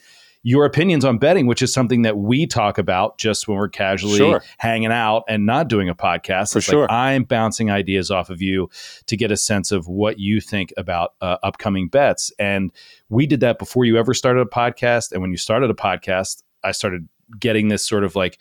your 0.41 0.63
opinions 0.63 1.03
on 1.03 1.17
betting, 1.17 1.47
which 1.47 1.61
is 1.61 1.73
something 1.73 2.03
that 2.03 2.17
we 2.17 2.47
talk 2.47 2.77
about 2.77 3.17
just 3.17 3.49
when 3.49 3.57
we're 3.57 3.67
casually 3.67 4.15
Sure. 4.19 4.41
hanging 4.57 4.93
out 4.93 5.23
and 5.27 5.45
not 5.45 5.67
doing 5.67 5.89
a 5.89 5.95
podcast. 5.95 6.53
For 6.53 6.59
it's 6.59 6.67
sure. 6.67 6.83
like 6.83 6.91
I'm 6.91 7.23
bouncing 7.25 7.69
ideas 7.69 8.09
off 8.09 8.29
of 8.29 8.41
you 8.41 8.69
to 9.07 9.17
get 9.17 9.29
a 9.29 9.35
sense 9.37 9.73
of 9.73 9.85
what 9.89 10.17
you 10.17 10.39
think 10.39 10.71
about 10.77 11.15
uh, 11.19 11.35
upcoming 11.43 11.89
bets. 11.89 12.31
And 12.39 12.71
we 13.09 13.25
did 13.25 13.41
that 13.41 13.59
before 13.59 13.83
you 13.83 13.97
ever 13.97 14.13
started 14.13 14.39
a 14.39 14.45
podcast. 14.45 15.11
And 15.11 15.21
when 15.21 15.31
you 15.31 15.37
started 15.37 15.69
a 15.69 15.73
podcast, 15.73 16.41
I 16.63 16.71
started 16.71 17.09
getting 17.37 17.67
this 17.69 17.85
sort 17.85 18.03
of 18.05 18.15
like 18.15 18.37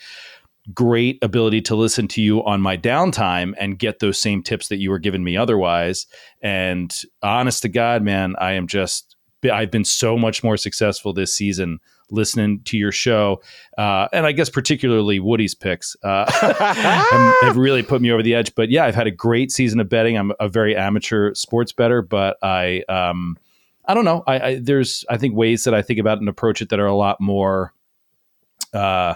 great 0.73 1.18
ability 1.23 1.61
to 1.61 1.75
listen 1.75 2.09
to 2.09 2.23
you 2.23 2.42
on 2.44 2.61
my 2.61 2.76
downtime 2.76 3.52
and 3.59 3.78
get 3.78 3.99
those 3.99 4.18
same 4.18 4.42
tips 4.42 4.68
that 4.68 4.78
you 4.78 4.90
were 4.90 4.99
giving 4.99 5.23
me 5.23 5.37
otherwise. 5.37 6.06
And 6.40 6.94
honest 7.23 7.62
to 7.62 7.68
God, 7.68 8.02
man, 8.02 8.35
I 8.38 8.52
am 8.52 8.66
just 8.66 9.16
I've 9.52 9.71
been 9.71 9.85
so 9.85 10.16
much 10.16 10.42
more 10.42 10.56
successful 10.56 11.12
this 11.12 11.35
season 11.35 11.80
listening 12.11 12.61
to 12.64 12.76
your 12.76 12.92
show, 12.92 13.42
uh, 13.78 14.09
and 14.12 14.26
I 14.26 14.33
guess 14.33 14.49
particularly 14.49 15.21
Woody's 15.21 15.54
picks 15.54 15.97
uh, 16.02 16.30
have, 17.42 17.56
really 17.56 17.83
put 17.83 18.00
me 18.00 18.11
over 18.11 18.23
the 18.23 18.35
edge. 18.35 18.54
But 18.54 18.71
yeah, 18.71 18.85
I've 18.85 18.94
had 18.94 19.06
a 19.06 19.11
great 19.11 19.50
season 19.50 19.80
of 19.80 19.88
betting. 19.88 20.16
I'm 20.16 20.33
a 20.40 20.49
very 20.49 20.76
amateur 20.76 21.35
sports 21.35 21.73
better, 21.73 22.02
but 22.02 22.37
I 22.42 22.83
um, 22.88 23.37
I 23.85 23.94
don't 23.94 24.04
know. 24.04 24.23
I, 24.26 24.40
I 24.40 24.59
there's 24.61 25.04
I 25.09 25.16
think 25.16 25.35
ways 25.35 25.64
that 25.64 25.75
I 25.75 25.83
think 25.83 25.99
about 25.99 26.18
and 26.18 26.28
approach 26.28 26.62
it 26.62 26.71
that 26.71 26.80
are 26.80 26.87
a 26.87 26.94
lot 26.94 27.21
more. 27.21 27.73
Uh, 28.73 29.14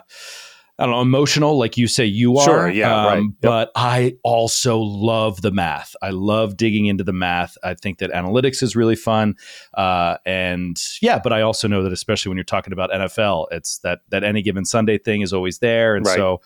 I 0.78 0.84
don't 0.84 0.92
know, 0.94 1.00
emotional, 1.00 1.58
like 1.58 1.76
you 1.76 1.88
say 1.88 2.04
you 2.04 2.36
are. 2.38 2.44
Sure, 2.44 2.70
yeah, 2.70 3.06
right. 3.06 3.22
Yep. 3.22 3.32
But 3.40 3.72
I 3.74 4.16
also 4.22 4.78
love 4.78 5.42
the 5.42 5.50
math. 5.50 5.96
I 6.02 6.10
love 6.10 6.56
digging 6.56 6.86
into 6.86 7.02
the 7.02 7.12
math. 7.12 7.58
I 7.64 7.74
think 7.74 7.98
that 7.98 8.12
analytics 8.12 8.62
is 8.62 8.76
really 8.76 8.94
fun. 8.94 9.34
Uh, 9.74 10.18
and 10.24 10.80
yeah, 11.02 11.18
but 11.18 11.32
I 11.32 11.40
also 11.40 11.66
know 11.66 11.82
that 11.82 11.92
especially 11.92 12.30
when 12.30 12.36
you're 12.36 12.44
talking 12.44 12.72
about 12.72 12.90
NFL, 12.90 13.46
it's 13.50 13.78
that 13.78 14.00
that 14.10 14.22
any 14.22 14.40
given 14.40 14.64
Sunday 14.64 14.98
thing 14.98 15.22
is 15.22 15.32
always 15.32 15.58
there. 15.58 15.96
And 15.96 16.06
Right. 16.06 16.16
so 16.16 16.40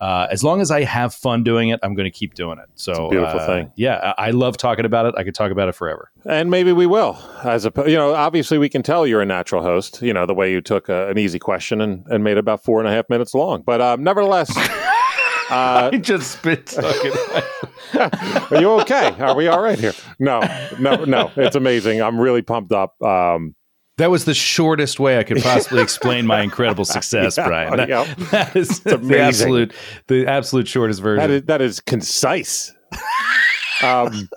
uh, 0.00 0.28
as 0.30 0.44
long 0.44 0.60
as 0.60 0.70
I 0.70 0.84
have 0.84 1.12
fun 1.14 1.42
doing 1.42 1.70
it, 1.70 1.80
I'm 1.82 1.94
going 1.94 2.10
to 2.10 2.16
keep 2.16 2.34
doing 2.34 2.58
it. 2.58 2.68
So 2.76 3.10
beautiful 3.10 3.40
uh, 3.40 3.46
thing. 3.46 3.72
Yeah, 3.76 4.14
I 4.16 4.28
I 4.28 4.30
love 4.30 4.58
talking 4.58 4.84
about 4.84 5.06
it. 5.06 5.14
I 5.16 5.24
could 5.24 5.34
talk 5.34 5.50
about 5.50 5.70
it 5.70 5.74
forever. 5.74 6.10
And 6.26 6.50
maybe 6.50 6.70
we 6.72 6.86
will. 6.86 7.18
As 7.42 7.64
a, 7.64 7.72
you 7.86 7.96
know, 7.96 8.14
obviously 8.14 8.58
we 8.58 8.68
can 8.68 8.82
tell 8.82 9.06
you're 9.06 9.22
a 9.22 9.26
natural 9.26 9.62
host. 9.62 10.02
You 10.02 10.12
know, 10.12 10.26
the 10.26 10.34
way 10.34 10.52
you 10.52 10.60
took 10.60 10.90
a, 10.90 11.08
an 11.08 11.16
easy 11.16 11.38
question 11.38 11.80
and, 11.80 12.06
and 12.08 12.22
made 12.22 12.32
it 12.32 12.38
about 12.38 12.62
four 12.62 12.78
and 12.78 12.86
a 12.86 12.92
half 12.92 13.08
minutes 13.08 13.34
long. 13.34 13.62
But 13.62 13.80
um, 13.80 14.04
nevertheless, 14.04 14.54
uh, 15.50 15.90
just 15.92 16.32
spit 16.32 16.76
are 17.94 18.60
you 18.60 18.70
okay? 18.80 19.14
Are 19.18 19.34
we 19.34 19.48
all 19.48 19.62
right 19.62 19.78
here? 19.78 19.94
No, 20.18 20.40
no, 20.78 21.04
no. 21.04 21.32
It's 21.36 21.56
amazing. 21.56 22.02
I'm 22.02 22.20
really 22.20 22.42
pumped 22.42 22.72
up. 22.72 23.00
Um, 23.02 23.54
That 23.98 24.10
was 24.10 24.24
the 24.24 24.34
shortest 24.34 25.00
way 25.00 25.18
I 25.18 25.24
could 25.24 25.42
possibly 25.42 25.82
explain 25.82 26.24
my 26.26 26.40
incredible 26.40 26.84
success, 26.84 27.36
Yeah, 27.36 27.46
Brian. 27.46 27.76
That, 27.76 27.88
yeah. 27.88 28.14
that 28.30 28.56
is 28.56 28.80
the 28.80 29.18
absolute, 29.20 29.74
the 30.06 30.26
absolute 30.26 30.68
shortest 30.68 31.02
version. 31.02 31.18
that 31.18 31.30
is 31.30 31.42
that 31.44 31.60
is 31.60 31.80
concise. 31.80 32.72
um, 33.82 34.28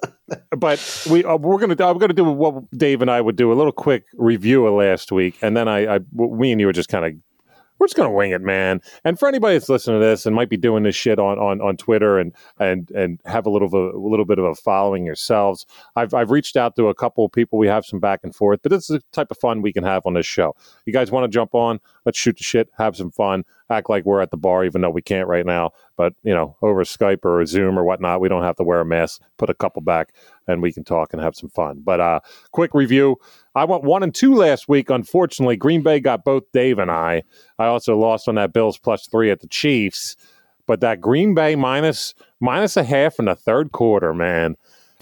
but 0.58 1.08
we 1.10 1.24
uh, 1.24 1.38
we're 1.38 1.60
gonna 1.60 1.76
I'm 1.86 1.98
gonna 2.00 2.14
do 2.14 2.24
what 2.24 2.70
Dave 2.72 3.02
and 3.02 3.12
I 3.12 3.22
would 3.22 3.36
do 3.36 3.52
a 3.52 3.56
little 3.56 3.72
quick 3.72 4.06
review 4.16 4.66
of 4.66 4.74
last 4.74 5.12
week, 5.12 5.38
and 5.42 5.56
then 5.56 5.68
I, 5.68 5.96
I 5.96 6.00
me 6.14 6.52
and 6.52 6.60
you 6.60 6.68
were 6.68 6.74
just 6.74 6.90
kind 6.90 7.06
of 7.06 7.14
we're 7.82 7.88
just 7.88 7.98
gonna 7.98 8.12
wing 8.12 8.30
it, 8.30 8.44
man. 8.44 8.80
And 9.04 9.18
for 9.18 9.28
anybody 9.28 9.56
that's 9.56 9.68
listening 9.68 10.00
to 10.00 10.06
this 10.06 10.28
and 10.28 10.36
might 10.36 10.50
be 10.50 10.56
doing 10.56 10.84
this 10.84 10.96
shit 10.96 11.18
on 11.18 11.40
on, 11.40 11.60
on 11.62 11.78
Twitter 11.78 12.20
and 12.20 12.32
and 12.60 12.92
and 12.92 13.20
have 13.26 13.48
a 13.48 13.50
little 13.50 13.68
of 13.68 13.74
a, 13.74 13.98
a 13.98 13.98
little 13.98 14.24
bit 14.24 14.38
of 14.38 14.46
a 14.46 14.54
following 14.54 15.04
yourselves, 15.04 15.66
I've 15.96 16.14
I've 16.14 16.30
reached 16.30 16.56
out 16.56 16.76
to 16.76 16.90
a 16.90 16.94
couple 16.94 17.26
of 17.26 17.32
people. 17.32 17.58
We 17.58 17.68
have 17.68 17.84
some 17.84 18.00
back 18.00 18.20
and 18.22 18.36
forth, 18.36 18.60
but 18.62 18.70
this 18.70 18.88
is 18.92 19.00
the 19.00 19.04
type 19.12 19.32
of 19.32 19.40
fun 19.40 19.64
we 19.64 19.74
can 19.74 19.84
have 19.84 20.06
on 20.06 20.14
this 20.14 20.28
show. 20.28 20.56
You 20.86 20.94
guys 20.94 21.10
want 21.10 21.24
to 21.24 21.28
jump 21.28 21.56
on? 21.56 21.80
Let's 22.06 22.20
shoot 22.20 22.38
the 22.38 22.44
shit, 22.44 22.70
have 22.78 22.96
some 22.96 23.10
fun, 23.10 23.46
act 23.72 23.90
like 23.90 24.06
we're 24.06 24.22
at 24.22 24.30
the 24.30 24.38
bar, 24.38 24.64
even 24.64 24.82
though 24.82 24.92
we 24.92 25.02
can't 25.02 25.28
right 25.28 25.46
now. 25.46 25.72
But 25.98 26.14
you 26.22 26.36
know, 26.36 26.58
over 26.62 26.84
Skype 26.84 27.26
or 27.26 27.44
Zoom 27.48 27.80
or 27.80 27.84
whatnot, 27.84 28.22
we 28.22 28.30
don't 28.30 28.44
have 28.44 28.58
to 28.58 28.64
wear 28.64 28.82
a 28.82 28.86
mask. 28.86 29.22
Put 29.38 29.50
a 29.50 29.56
couple 29.56 29.82
back, 29.82 30.14
and 30.52 30.62
we 30.62 30.72
can 30.72 30.84
talk 30.84 31.14
and 31.14 31.22
have 31.22 31.36
some 31.36 31.50
fun. 31.50 31.82
But 31.84 32.00
uh, 32.00 32.20
quick 32.52 32.74
review. 32.74 33.18
I 33.56 33.66
went 33.66 33.84
one 33.84 34.04
and 34.04 34.14
two 34.14 34.36
last 34.36 34.70
week. 34.70 34.90
Unfortunately, 34.90 35.56
Green 35.58 35.82
Bay 35.82 36.00
got 36.00 36.24
both 36.24 36.44
Dave 36.54 36.80
and 36.80 36.92
I. 36.92 37.24
I 37.60 37.66
also 37.66 37.98
lost 37.98 38.28
on 38.28 38.36
that 38.36 38.54
Bills 38.54 38.78
plus 38.78 39.08
three 39.08 39.32
at 39.32 39.42
the 39.42 39.48
Chiefs. 39.48 40.16
But 40.68 40.80
that 40.82 41.02
Green 41.02 41.34
Bay 41.34 41.56
minus 41.56 42.14
minus 42.40 42.78
a 42.78 42.84
half 42.84 43.20
in 43.20 43.26
the 43.26 43.36
third 43.36 43.72
quarter, 43.72 44.14
man, 44.14 44.56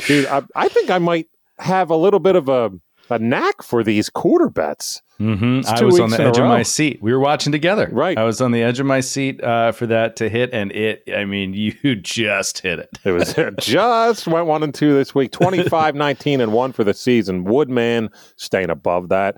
dude, 0.07 0.25
I, 0.27 0.43
I 0.55 0.67
think 0.67 0.89
I 0.89 0.97
might 0.97 1.27
have 1.59 1.89
a 1.89 1.95
little 1.95 2.19
bit 2.19 2.35
of 2.35 2.49
a 2.49 2.71
a 3.11 3.19
knack 3.19 3.63
for 3.63 3.83
these 3.83 4.09
quarter 4.09 4.49
bets. 4.49 5.01
Mm-hmm. 5.19 5.67
I 5.67 5.83
was 5.83 5.99
on 5.99 6.11
the 6.11 6.21
edge 6.21 6.37
of 6.37 6.45
my 6.45 6.63
seat. 6.63 7.01
We 7.01 7.11
were 7.11 7.19
watching 7.19 7.51
together. 7.51 7.89
Right. 7.91 8.17
I 8.17 8.23
was 8.23 8.39
on 8.39 8.51
the 8.51 8.63
edge 8.63 8.79
of 8.79 8.85
my 8.85 9.01
seat 9.01 9.43
uh, 9.43 9.73
for 9.73 9.85
that 9.87 10.15
to 10.17 10.29
hit, 10.29 10.53
and 10.53 10.71
it. 10.71 11.03
I 11.13 11.25
mean, 11.25 11.53
you 11.53 11.95
just 11.95 12.59
hit 12.59 12.79
it. 12.79 12.89
It 13.03 13.11
was 13.11 13.33
just 13.59 14.27
went 14.27 14.47
one 14.47 14.63
and 14.63 14.73
two 14.73 14.93
this 14.93 15.13
week 15.13 15.31
25, 15.31 15.95
19, 15.95 16.41
and 16.41 16.53
one 16.53 16.71
for 16.71 16.83
the 16.83 16.93
season. 16.93 17.43
Woodman 17.43 18.09
staying 18.37 18.69
above 18.69 19.09
that. 19.09 19.37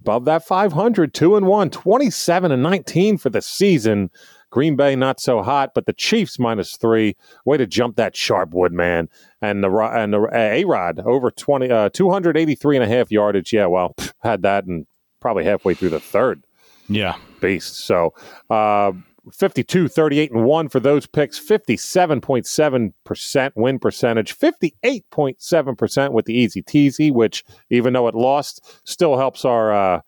Above 0.00 0.24
that 0.24 0.44
500, 0.44 1.14
two 1.14 1.36
and 1.36 1.46
one, 1.46 1.70
27 1.70 2.50
and 2.50 2.62
19 2.62 3.18
for 3.18 3.30
the 3.30 3.40
season. 3.40 4.10
Green 4.52 4.76
Bay 4.76 4.94
not 4.94 5.18
so 5.18 5.42
hot, 5.42 5.72
but 5.74 5.86
the 5.86 5.94
Chiefs 5.94 6.38
minus 6.38 6.76
three. 6.76 7.16
Way 7.46 7.56
to 7.56 7.66
jump 7.66 7.96
that 7.96 8.14
sharp 8.14 8.52
Woodman. 8.52 9.08
And 9.40 9.64
the 9.64 9.70
and 9.74 10.12
the 10.12 10.28
A 10.32 10.64
Rod 10.64 11.00
over 11.00 11.30
20, 11.32 11.70
uh, 11.70 11.88
283 11.88 12.76
and 12.76 12.84
a 12.84 12.86
half 12.86 13.10
yardage. 13.10 13.52
Yeah, 13.52 13.66
well, 13.66 13.96
had 14.22 14.42
that 14.42 14.66
and 14.66 14.86
probably 15.20 15.44
halfway 15.44 15.72
through 15.74 15.88
the 15.88 16.00
third 16.00 16.44
Yeah. 16.88 17.16
beast. 17.40 17.76
So 17.76 18.12
uh, 18.50 18.92
52, 19.32 19.88
38, 19.88 20.32
and 20.32 20.44
1 20.44 20.68
for 20.68 20.80
those 20.80 21.06
picks, 21.06 21.38
57.7% 21.38 23.52
win 23.54 23.78
percentage, 23.78 24.38
58.7% 24.38 26.12
with 26.12 26.24
the 26.26 26.34
easy 26.34 26.62
teasy, 26.62 27.12
which 27.12 27.44
even 27.70 27.92
though 27.92 28.08
it 28.08 28.14
lost, 28.14 28.80
still 28.84 29.16
helps 29.16 29.44
our. 29.44 29.72
Uh, 29.72 30.00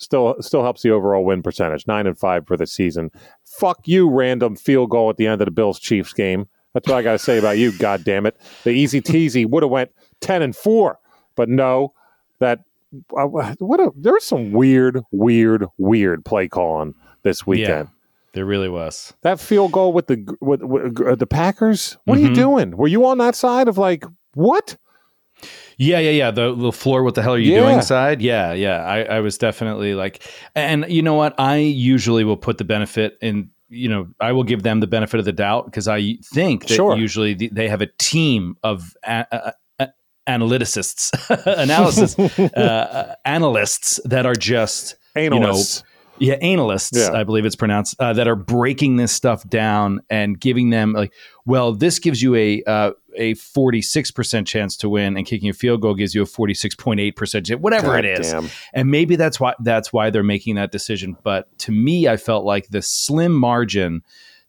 Still, 0.00 0.34
still 0.40 0.62
helps 0.62 0.80
the 0.80 0.90
overall 0.90 1.24
win 1.24 1.42
percentage. 1.42 1.86
Nine 1.86 2.06
and 2.06 2.18
five 2.18 2.46
for 2.46 2.56
the 2.56 2.66
season. 2.66 3.10
Fuck 3.44 3.86
you, 3.86 4.08
random 4.10 4.56
field 4.56 4.88
goal 4.90 5.10
at 5.10 5.18
the 5.18 5.26
end 5.26 5.42
of 5.42 5.44
the 5.44 5.50
Bills 5.50 5.78
Chiefs 5.78 6.14
game. 6.14 6.48
That's 6.72 6.88
what 6.88 6.96
I 6.96 7.02
got 7.02 7.12
to 7.12 7.18
say 7.18 7.36
about 7.38 7.58
you. 7.58 7.70
God 7.78 8.02
damn 8.02 8.24
it! 8.26 8.40
The 8.64 8.70
easy 8.70 9.02
teasy 9.02 9.44
would 9.48 9.62
have 9.62 9.70
went 9.70 9.90
ten 10.20 10.40
and 10.40 10.56
four, 10.56 10.98
but 11.36 11.48
no, 11.50 11.92
that 12.38 12.60
uh, 13.16 13.26
what 13.26 13.78
a 13.80 13.92
there's 13.94 14.24
some 14.24 14.52
weird, 14.52 15.02
weird, 15.12 15.66
weird 15.78 16.24
play 16.24 16.48
calling 16.48 16.94
this 17.22 17.46
weekend. 17.46 17.88
There 18.32 18.46
really 18.46 18.68
was. 18.68 19.12
That 19.22 19.38
field 19.40 19.72
goal 19.72 19.92
with 19.92 20.06
the 20.06 20.24
with, 20.40 20.62
with 20.62 20.98
uh, 21.06 21.14
the 21.16 21.26
Packers. 21.26 21.98
What 22.04 22.16
are 22.16 22.20
you 22.22 22.30
Mhm. 22.30 22.34
doing? 22.36 22.76
Were 22.76 22.88
you 22.88 23.04
on 23.04 23.18
that 23.18 23.34
side 23.34 23.68
of 23.68 23.76
like 23.76 24.04
what? 24.34 24.76
Yeah, 25.78 25.98
yeah, 25.98 26.10
yeah. 26.10 26.30
The 26.30 26.54
the 26.54 26.72
floor. 26.72 27.02
What 27.02 27.14
the 27.14 27.22
hell 27.22 27.34
are 27.34 27.38
you 27.38 27.52
Yeah. 27.54 27.60
doing? 27.60 27.80
Side. 27.82 28.20
Yeah, 28.20 28.52
yeah. 28.52 28.84
I, 28.84 29.02
I 29.16 29.20
was 29.20 29.38
definitely 29.38 29.94
like, 29.94 30.22
and 30.54 30.84
you 30.88 31.02
know 31.02 31.14
what? 31.14 31.34
I 31.38 31.56
usually 31.56 32.24
will 32.24 32.36
put 32.36 32.58
the 32.58 32.64
benefit 32.64 33.16
in. 33.22 33.50
You 33.72 33.88
know, 33.88 34.08
I 34.20 34.32
will 34.32 34.42
give 34.44 34.62
them 34.64 34.80
the 34.80 34.88
benefit 34.88 35.20
of 35.20 35.24
the 35.26 35.32
doubt 35.32 35.66
because 35.66 35.86
I 35.86 36.16
think 36.34 36.66
that 36.66 36.74
Sure. 36.74 36.96
usually 36.98 37.34
the, 37.34 37.48
they 37.52 37.68
have 37.68 37.80
a 37.80 37.86
team 37.98 38.56
of 38.64 38.96
a, 39.04 39.24
a, 39.30 39.52
a, 39.78 39.88
analytists, 40.26 41.12
analysis, 41.46 42.18
uh, 42.40 43.14
analysts 43.24 44.00
that 44.04 44.26
are 44.26 44.34
just 44.34 44.96
Analysts. 45.14 45.82
Yeah, 46.20 46.34
analysts, 46.34 46.96
Yeah. 46.96 47.12
I 47.12 47.24
believe 47.24 47.44
it's 47.44 47.56
pronounced, 47.56 47.96
uh, 47.98 48.12
that 48.12 48.28
are 48.28 48.36
breaking 48.36 48.96
this 48.96 49.10
stuff 49.12 49.48
down 49.48 50.00
and 50.08 50.38
giving 50.38 50.70
them 50.70 50.92
like, 50.92 51.12
well, 51.46 51.72
this 51.72 51.98
gives 51.98 52.22
you 52.22 52.34
a 52.36 52.62
uh, 52.64 52.92
a 53.16 53.34
forty 53.34 53.82
six 53.82 54.10
percent 54.12 54.46
chance 54.46 54.76
to 54.78 54.88
win, 54.88 55.16
and 55.16 55.26
kicking 55.26 55.48
a 55.48 55.52
field 55.52 55.80
goal 55.82 55.94
gives 55.94 56.14
you 56.14 56.22
a 56.22 56.26
forty 56.26 56.54
six 56.54 56.74
point 56.76 57.00
eight 57.00 57.16
percent 57.16 57.46
chance, 57.46 57.60
whatever 57.60 57.98
it 57.98 58.04
is. 58.04 58.32
Goddamn. 58.32 58.50
And 58.72 58.90
maybe 58.90 59.16
that's 59.16 59.40
why 59.40 59.54
that's 59.60 59.92
why 59.92 60.10
they're 60.10 60.22
making 60.22 60.54
that 60.56 60.70
decision. 60.70 61.16
But 61.24 61.58
to 61.60 61.72
me, 61.72 62.06
I 62.06 62.16
felt 62.16 62.44
like 62.44 62.68
the 62.68 62.82
slim 62.82 63.32
margin 63.32 64.02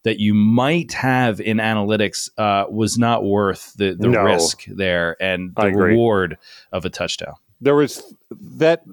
that 0.03 0.19
you 0.19 0.33
might 0.33 0.93
have 0.93 1.39
in 1.39 1.57
analytics 1.57 2.29
uh, 2.37 2.65
was 2.69 2.97
not 2.97 3.23
worth 3.23 3.73
the 3.77 3.95
the 3.99 4.07
No. 4.09 4.23
risk 4.23 4.65
there 4.65 5.15
and 5.21 5.53
the 5.55 5.67
reward 5.71 6.37
of 6.71 6.85
a 6.85 6.89
touchdown. 6.89 7.33
There 7.61 7.75
was 7.75 8.01
that 8.31 8.83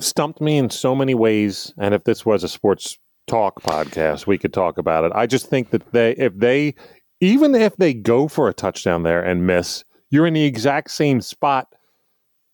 stumped 0.00 0.40
me 0.40 0.58
in 0.58 0.70
so 0.70 0.94
many 0.94 1.14
ways. 1.14 1.72
And 1.78 1.94
if 1.94 2.04
this 2.04 2.24
was 2.26 2.44
a 2.44 2.48
sports 2.48 2.98
talk 3.26 3.60
podcast, 3.62 4.26
we 4.26 4.38
could 4.38 4.52
talk 4.52 4.78
about 4.78 5.04
it. 5.04 5.12
I 5.14 5.26
just 5.26 5.48
think 5.48 5.70
that 5.70 5.92
they, 5.92 6.12
if 6.12 6.36
they, 6.36 6.74
even 7.20 7.54
if 7.54 7.76
they 7.76 7.94
go 7.94 8.28
for 8.28 8.48
a 8.48 8.54
touchdown 8.54 9.02
there 9.02 9.22
and 9.22 9.46
miss, 9.46 9.84
you're 10.10 10.26
in 10.26 10.34
the 10.34 10.44
exact 10.44 10.90
same 10.90 11.20
spot 11.20 11.68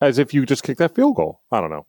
as 0.01 0.19
if 0.19 0.33
you 0.33 0.47
just 0.47 0.63
kicked 0.63 0.79
that 0.79 0.95
field 0.95 1.17
goal. 1.17 1.41
I 1.51 1.61
don't 1.61 1.71
know. 1.71 1.87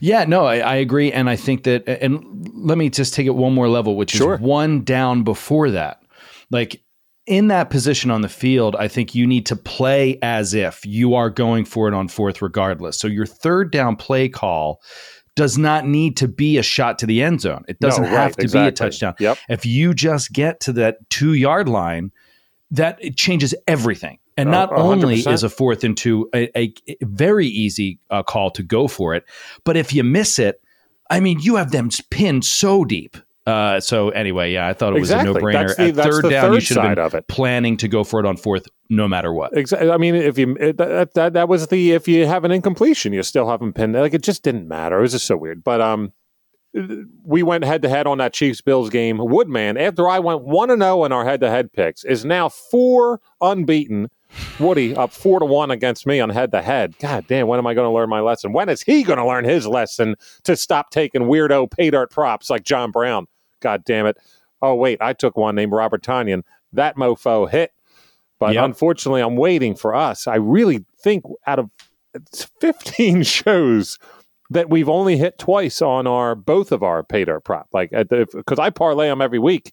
Yeah, 0.00 0.24
no, 0.24 0.44
I, 0.44 0.58
I 0.58 0.74
agree, 0.76 1.12
and 1.12 1.30
I 1.30 1.36
think 1.36 1.62
that. 1.64 1.86
And 1.88 2.50
let 2.52 2.76
me 2.76 2.90
just 2.90 3.14
take 3.14 3.26
it 3.28 3.36
one 3.36 3.54
more 3.54 3.68
level, 3.68 3.94
which 3.94 4.10
Sure. 4.10 4.34
is 4.34 4.40
one 4.40 4.82
down 4.82 5.22
before 5.22 5.70
that. 5.70 6.02
Like 6.50 6.82
in 7.26 7.48
that 7.48 7.70
position 7.70 8.10
on 8.10 8.22
the 8.22 8.28
field, 8.28 8.74
I 8.76 8.88
think 8.88 9.14
you 9.14 9.26
need 9.26 9.46
to 9.46 9.56
play 9.56 10.18
as 10.22 10.54
if 10.54 10.84
you 10.84 11.14
are 11.14 11.30
going 11.30 11.64
for 11.64 11.88
it 11.88 11.94
on 11.94 12.08
fourth, 12.08 12.42
regardless. 12.42 12.98
So 12.98 13.06
your 13.06 13.26
third 13.26 13.70
down 13.70 13.96
play 13.96 14.28
call 14.28 14.82
does 15.34 15.56
not 15.56 15.86
need 15.86 16.16
to 16.18 16.28
be 16.28 16.58
a 16.58 16.62
shot 16.62 16.98
to 16.98 17.06
the 17.06 17.22
end 17.22 17.40
zone. 17.40 17.64
It 17.68 17.80
doesn't 17.80 18.02
No, 18.02 18.08
have 18.10 18.36
right, 18.36 18.48
to 18.48 18.48
be 18.48 18.58
a 18.58 18.72
touchdown. 18.72 19.14
Yep. 19.18 19.38
If 19.48 19.64
you 19.64 19.94
just 19.94 20.32
get 20.32 20.60
to 20.60 20.72
that 20.74 20.98
two 21.10 21.34
yard 21.34 21.68
line, 21.68 22.12
that 22.70 22.98
it 23.00 23.16
changes 23.16 23.54
everything. 23.66 24.18
And 24.36 24.50
not 24.50 24.72
a 24.72 24.82
hundred 24.82 25.04
only 25.04 25.20
is 25.20 25.42
a 25.42 25.50
fourth 25.50 25.84
and 25.84 25.96
two 25.96 26.28
a, 26.34 26.58
a 26.58 26.74
very 27.02 27.46
easy 27.46 27.98
uh, 28.10 28.22
call 28.22 28.50
to 28.52 28.62
go 28.62 28.88
for 28.88 29.14
it, 29.14 29.24
but 29.64 29.76
if 29.76 29.92
you 29.92 30.02
miss 30.02 30.38
it, 30.38 30.60
I 31.10 31.20
mean, 31.20 31.38
you 31.40 31.56
have 31.56 31.70
them 31.70 31.90
pinned 32.10 32.44
so 32.46 32.84
deep. 32.84 33.18
Uh, 33.44 33.80
so 33.80 34.10
anyway, 34.10 34.52
yeah, 34.52 34.68
I 34.68 34.72
thought 34.72 34.94
it 34.96 35.00
was 35.00 35.10
Exactly. 35.10 35.30
a 35.30 35.34
no 35.34 35.40
brainer. 35.40 35.52
That's 35.66 35.76
the- 35.76 35.82
At 35.88 35.94
that's 35.96 36.08
third 36.20 36.30
down, 36.30 36.52
you 36.52 36.60
should 36.60 36.76
have 36.76 37.10
been 37.12 37.22
planning 37.28 37.76
to 37.78 37.88
go 37.88 38.04
for 38.04 38.20
it 38.20 38.26
on 38.26 38.36
fourth, 38.36 38.68
no 38.88 39.08
matter 39.08 39.32
what. 39.32 39.56
Exactly. 39.56 39.90
I 39.90 39.96
mean, 39.96 40.14
if 40.14 40.38
you 40.38 40.56
it, 40.60 40.76
that, 40.78 41.14
that 41.14 41.32
that 41.32 41.48
was 41.48 41.66
the 41.66 41.90
if 41.92 42.06
you 42.06 42.26
have 42.26 42.44
an 42.44 42.52
incompletion, 42.52 43.12
you 43.12 43.22
still 43.24 43.48
haven't 43.48 43.72
pinned. 43.72 43.94
Like 43.94 44.14
it 44.14 44.22
just 44.22 44.42
didn't 44.44 44.68
matter. 44.68 44.98
It 44.98 45.02
was 45.02 45.12
just 45.12 45.26
so 45.26 45.36
weird. 45.36 45.64
But 45.64 45.80
um, 45.80 46.12
we 47.24 47.42
went 47.42 47.64
head 47.64 47.82
to 47.82 47.88
head 47.88 48.06
on 48.06 48.18
that 48.18 48.32
Chiefs 48.32 48.60
Bills 48.60 48.90
game. 48.90 49.18
Woodman, 49.18 49.76
after 49.76 50.08
I 50.08 50.20
went 50.20 50.42
one 50.42 50.70
and 50.70 50.80
zero 50.80 51.04
in 51.04 51.10
our 51.12 51.24
head 51.24 51.40
to 51.40 51.50
head 51.50 51.72
picks, 51.72 52.04
is 52.04 52.24
now 52.24 52.48
four 52.48 53.20
unbeaten. 53.40 54.08
Woody 54.58 54.96
up 54.96 55.12
four 55.12 55.40
to 55.40 55.44
one 55.44 55.70
against 55.70 56.06
me 56.06 56.18
on 56.18 56.30
head 56.30 56.52
to 56.52 56.62
head. 56.62 56.94
God 56.98 57.26
damn, 57.28 57.48
when 57.48 57.58
am 57.58 57.66
I 57.66 57.74
going 57.74 57.86
to 57.86 57.92
learn 57.94 58.08
my 58.08 58.20
lesson? 58.20 58.54
When 58.54 58.70
is 58.70 58.80
he 58.80 59.02
going 59.02 59.18
to 59.18 59.26
learn 59.26 59.44
his 59.44 59.66
lesson 59.66 60.14
to 60.44 60.56
stop 60.56 60.88
taking 60.90 61.22
weirdo 61.22 61.70
pay 61.70 61.90
dirt 61.90 62.10
props 62.10 62.48
like 62.48 62.64
John 62.64 62.90
Brown? 62.90 63.26
God 63.62 63.84
damn 63.84 64.04
it. 64.06 64.16
Oh, 64.60 64.74
wait, 64.74 64.98
I 65.00 65.12
took 65.14 65.36
one 65.36 65.54
named 65.54 65.72
Robert 65.72 66.02
Tonyan. 66.02 66.42
That 66.72 66.96
mofo 66.96 67.48
hit. 67.50 67.72
But 68.38 68.54
Yep. 68.54 68.64
unfortunately, 68.64 69.20
I'm 69.22 69.36
waiting 69.36 69.74
for 69.74 69.94
us. 69.94 70.26
I 70.26 70.34
really 70.36 70.84
think 71.02 71.24
out 71.46 71.58
of 71.60 71.70
15 72.60 73.22
shows 73.24 73.98
that 74.50 74.68
we've 74.68 74.88
only 74.88 75.16
hit 75.16 75.38
twice 75.38 75.80
on 75.80 76.06
our 76.06 76.34
both 76.34 76.72
of 76.72 76.82
our 76.82 77.02
pay 77.02 77.24
dirt 77.24 77.40
prop. 77.44 77.68
Like, 77.72 77.90
because 77.90 78.58
I 78.58 78.70
parlay 78.70 79.06
them 79.08 79.22
every 79.22 79.38
week, 79.38 79.72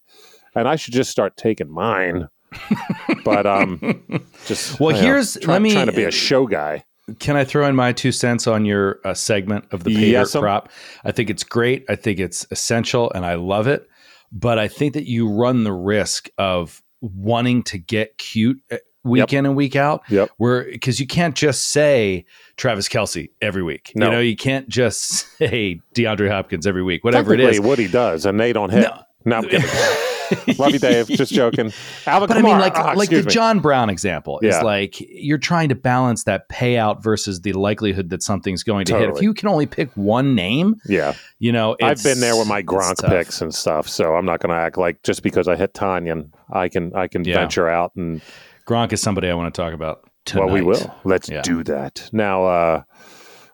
and 0.54 0.66
I 0.68 0.76
should 0.76 0.94
just 0.94 1.10
start 1.10 1.36
taking 1.36 1.68
mine. 1.70 2.28
but 3.24 3.46
um, 3.46 4.22
just 4.46 4.80
Well, 4.80 4.90
you 4.94 4.96
know, 5.02 5.06
here's- 5.06 5.36
try- 5.40 5.54
let 5.54 5.62
me- 5.62 5.72
trying 5.72 5.86
to 5.86 5.92
be 5.92 6.04
a 6.04 6.10
show 6.10 6.46
guy. 6.46 6.84
Can 7.18 7.36
I 7.36 7.44
throw 7.44 7.66
in 7.66 7.76
my 7.76 7.92
two 7.92 8.12
cents 8.12 8.46
on 8.46 8.64
your 8.64 9.00
uh, 9.04 9.14
segment 9.14 9.64
of 9.70 9.84
the 9.84 9.94
pay 9.94 10.10
Yes, 10.10 10.32
prop? 10.32 10.70
I 11.04 11.12
think 11.12 11.30
it's 11.30 11.44
great. 11.44 11.84
I 11.88 11.96
think 11.96 12.18
it's 12.18 12.46
essential, 12.50 13.10
and 13.14 13.24
I 13.24 13.34
love 13.34 13.66
it. 13.66 13.88
But 14.32 14.58
I 14.58 14.68
think 14.68 14.94
that 14.94 15.06
you 15.06 15.28
run 15.28 15.64
the 15.64 15.72
risk 15.72 16.28
of 16.38 16.82
wanting 17.00 17.62
to 17.64 17.78
get 17.78 18.18
cute 18.18 18.60
uh, 18.70 18.76
week 19.02 19.32
in 19.32 19.46
and 19.46 19.56
week 19.56 19.76
out. 19.76 20.02
Yep. 20.08 20.30
Where 20.36 20.64
because 20.64 21.00
you 21.00 21.06
can't 21.06 21.34
just 21.34 21.68
say 21.68 22.26
Travis 22.56 22.88
Kelce 22.88 23.30
every 23.40 23.62
week. 23.62 23.92
No. 23.94 24.06
You 24.06 24.12
know, 24.12 24.20
you 24.20 24.36
can't 24.36 24.68
just 24.68 25.02
say 25.38 25.80
DeAndre 25.94 26.30
Hopkins 26.30 26.66
every 26.66 26.82
week. 26.82 27.04
Whatever 27.04 27.34
it 27.34 27.40
is, 27.40 27.60
what 27.60 27.78
he 27.78 27.88
does, 27.88 28.26
and 28.26 28.38
they 28.38 28.52
don't 28.52 28.70
hit. 28.70 28.88
No. 29.24 29.40
No. 29.42 29.48
Love 30.58 30.72
you, 30.72 30.78
Dave. 30.78 31.08
Just 31.08 31.32
joking. 31.32 31.72
Alvin 32.06 32.28
but 32.28 32.36
I 32.36 32.42
mean, 32.42 32.58
like 32.58 32.72
Ah, 32.76 32.92
like 32.96 33.10
the 33.10 33.22
me. 33.22 33.30
John 33.30 33.60
Brown 33.60 33.90
example 33.90 34.38
is 34.40 34.60
like 34.62 34.96
you're 35.00 35.38
trying 35.38 35.68
to 35.70 35.74
balance 35.74 36.24
that 36.24 36.48
payout 36.48 37.02
versus 37.02 37.40
the 37.40 37.52
likelihood 37.52 38.10
that 38.10 38.22
something's 38.22 38.62
going 38.62 38.86
to 38.86 38.98
hit. 38.98 39.10
If 39.10 39.22
you 39.22 39.34
can 39.34 39.48
only 39.48 39.66
pick 39.66 39.90
one 39.96 40.34
name, 40.34 40.76
Yeah, 40.86 41.14
you 41.38 41.52
know, 41.52 41.76
I've 41.82 42.02
been 42.02 42.20
there 42.20 42.36
with 42.36 42.46
my 42.48 42.62
Gronk 42.62 43.06
picks 43.08 43.40
and 43.40 43.54
stuff, 43.54 43.88
so 43.88 44.14
I'm 44.14 44.24
not 44.26 44.40
going 44.40 44.50
to 44.50 44.60
act 44.60 44.78
like 44.78 45.02
just 45.02 45.22
because 45.22 45.48
I 45.48 45.56
hit 45.56 45.74
Tonyan, 45.74 46.30
I 46.52 46.68
can 46.68 46.94
I 46.94 47.06
can 47.08 47.24
Yeah. 47.24 47.34
venture 47.34 47.68
out 47.68 47.92
and 47.96 48.22
Gronk 48.68 48.92
is 48.92 49.00
somebody 49.00 49.28
I 49.28 49.34
want 49.34 49.52
to 49.54 49.60
talk 49.60 49.72
about. 49.72 50.08
Tonight. 50.26 50.44
well, 50.44 50.54
we 50.54 50.60
will. 50.62 50.94
Let's 51.04 51.28
Yeah. 51.28 51.40
do 51.42 51.64
that 51.64 52.08
now. 52.12 52.44
uh 52.44 52.82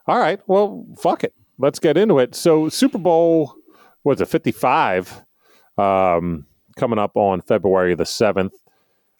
All 0.05 0.19
right, 0.19 0.39
well, 0.47 0.85
fuck 1.01 1.23
it. 1.23 1.33
Let's 1.57 1.79
get 1.79 1.97
into 1.97 2.19
it. 2.19 2.35
So 2.35 2.69
Super 2.69 2.97
Bowl 2.99 3.55
was 4.03 4.21
a 4.21 4.25
55 4.25 5.23
um, 5.77 6.45
coming 6.77 6.99
up 6.99 7.15
on 7.15 7.41
February 7.41 7.95
the 7.95 8.03
7th. 8.03 8.51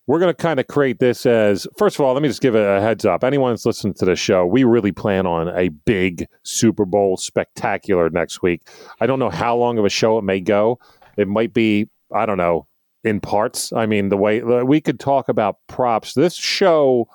We're 0.06 0.20
going 0.20 0.34
to 0.34 0.42
kind 0.42 0.60
of 0.60 0.68
create 0.68 1.00
this 1.00 1.26
as 1.26 1.68
first 1.78 1.98
of 2.00 2.06
all, 2.06 2.14
let 2.14 2.24
me 2.24 2.30
just 2.30 2.42
give 2.42 2.56
a 2.56 2.80
heads 2.80 3.04
up. 3.04 3.26
Anyone 3.26 3.52
that's 3.52 3.66
listening 3.66 3.94
to 3.96 4.06
the 4.06 4.16
show, 4.16 4.46
we 4.46 4.64
really 4.64 4.94
plan 4.94 5.28
on 5.28 5.50
a 5.50 5.68
big 5.68 6.28
Super 6.44 6.86
Bowl 6.86 7.18
spectacular 7.18 8.10
next 8.10 8.42
week. 8.42 8.62
I 9.02 9.06
don't 9.06 9.20
know 9.20 9.30
how 9.30 9.58
long 9.58 9.78
of 9.78 9.84
a 9.84 9.90
show 9.90 10.18
it 10.18 10.24
may 10.24 10.40
go. 10.40 10.80
It 11.18 11.28
might 11.28 11.54
be, 11.54 11.90
I 12.16 12.26
don't 12.26 12.38
know, 12.38 12.68
in 13.04 13.20
parts. 13.20 13.74
I 13.74 13.86
mean, 13.86 14.08
the 14.08 14.16
way 14.16 14.42
we 14.42 14.80
could 14.80 15.00
talk 15.00 15.28
about 15.28 15.58
props. 15.68 16.14
This 16.14 16.36
show 16.36 17.10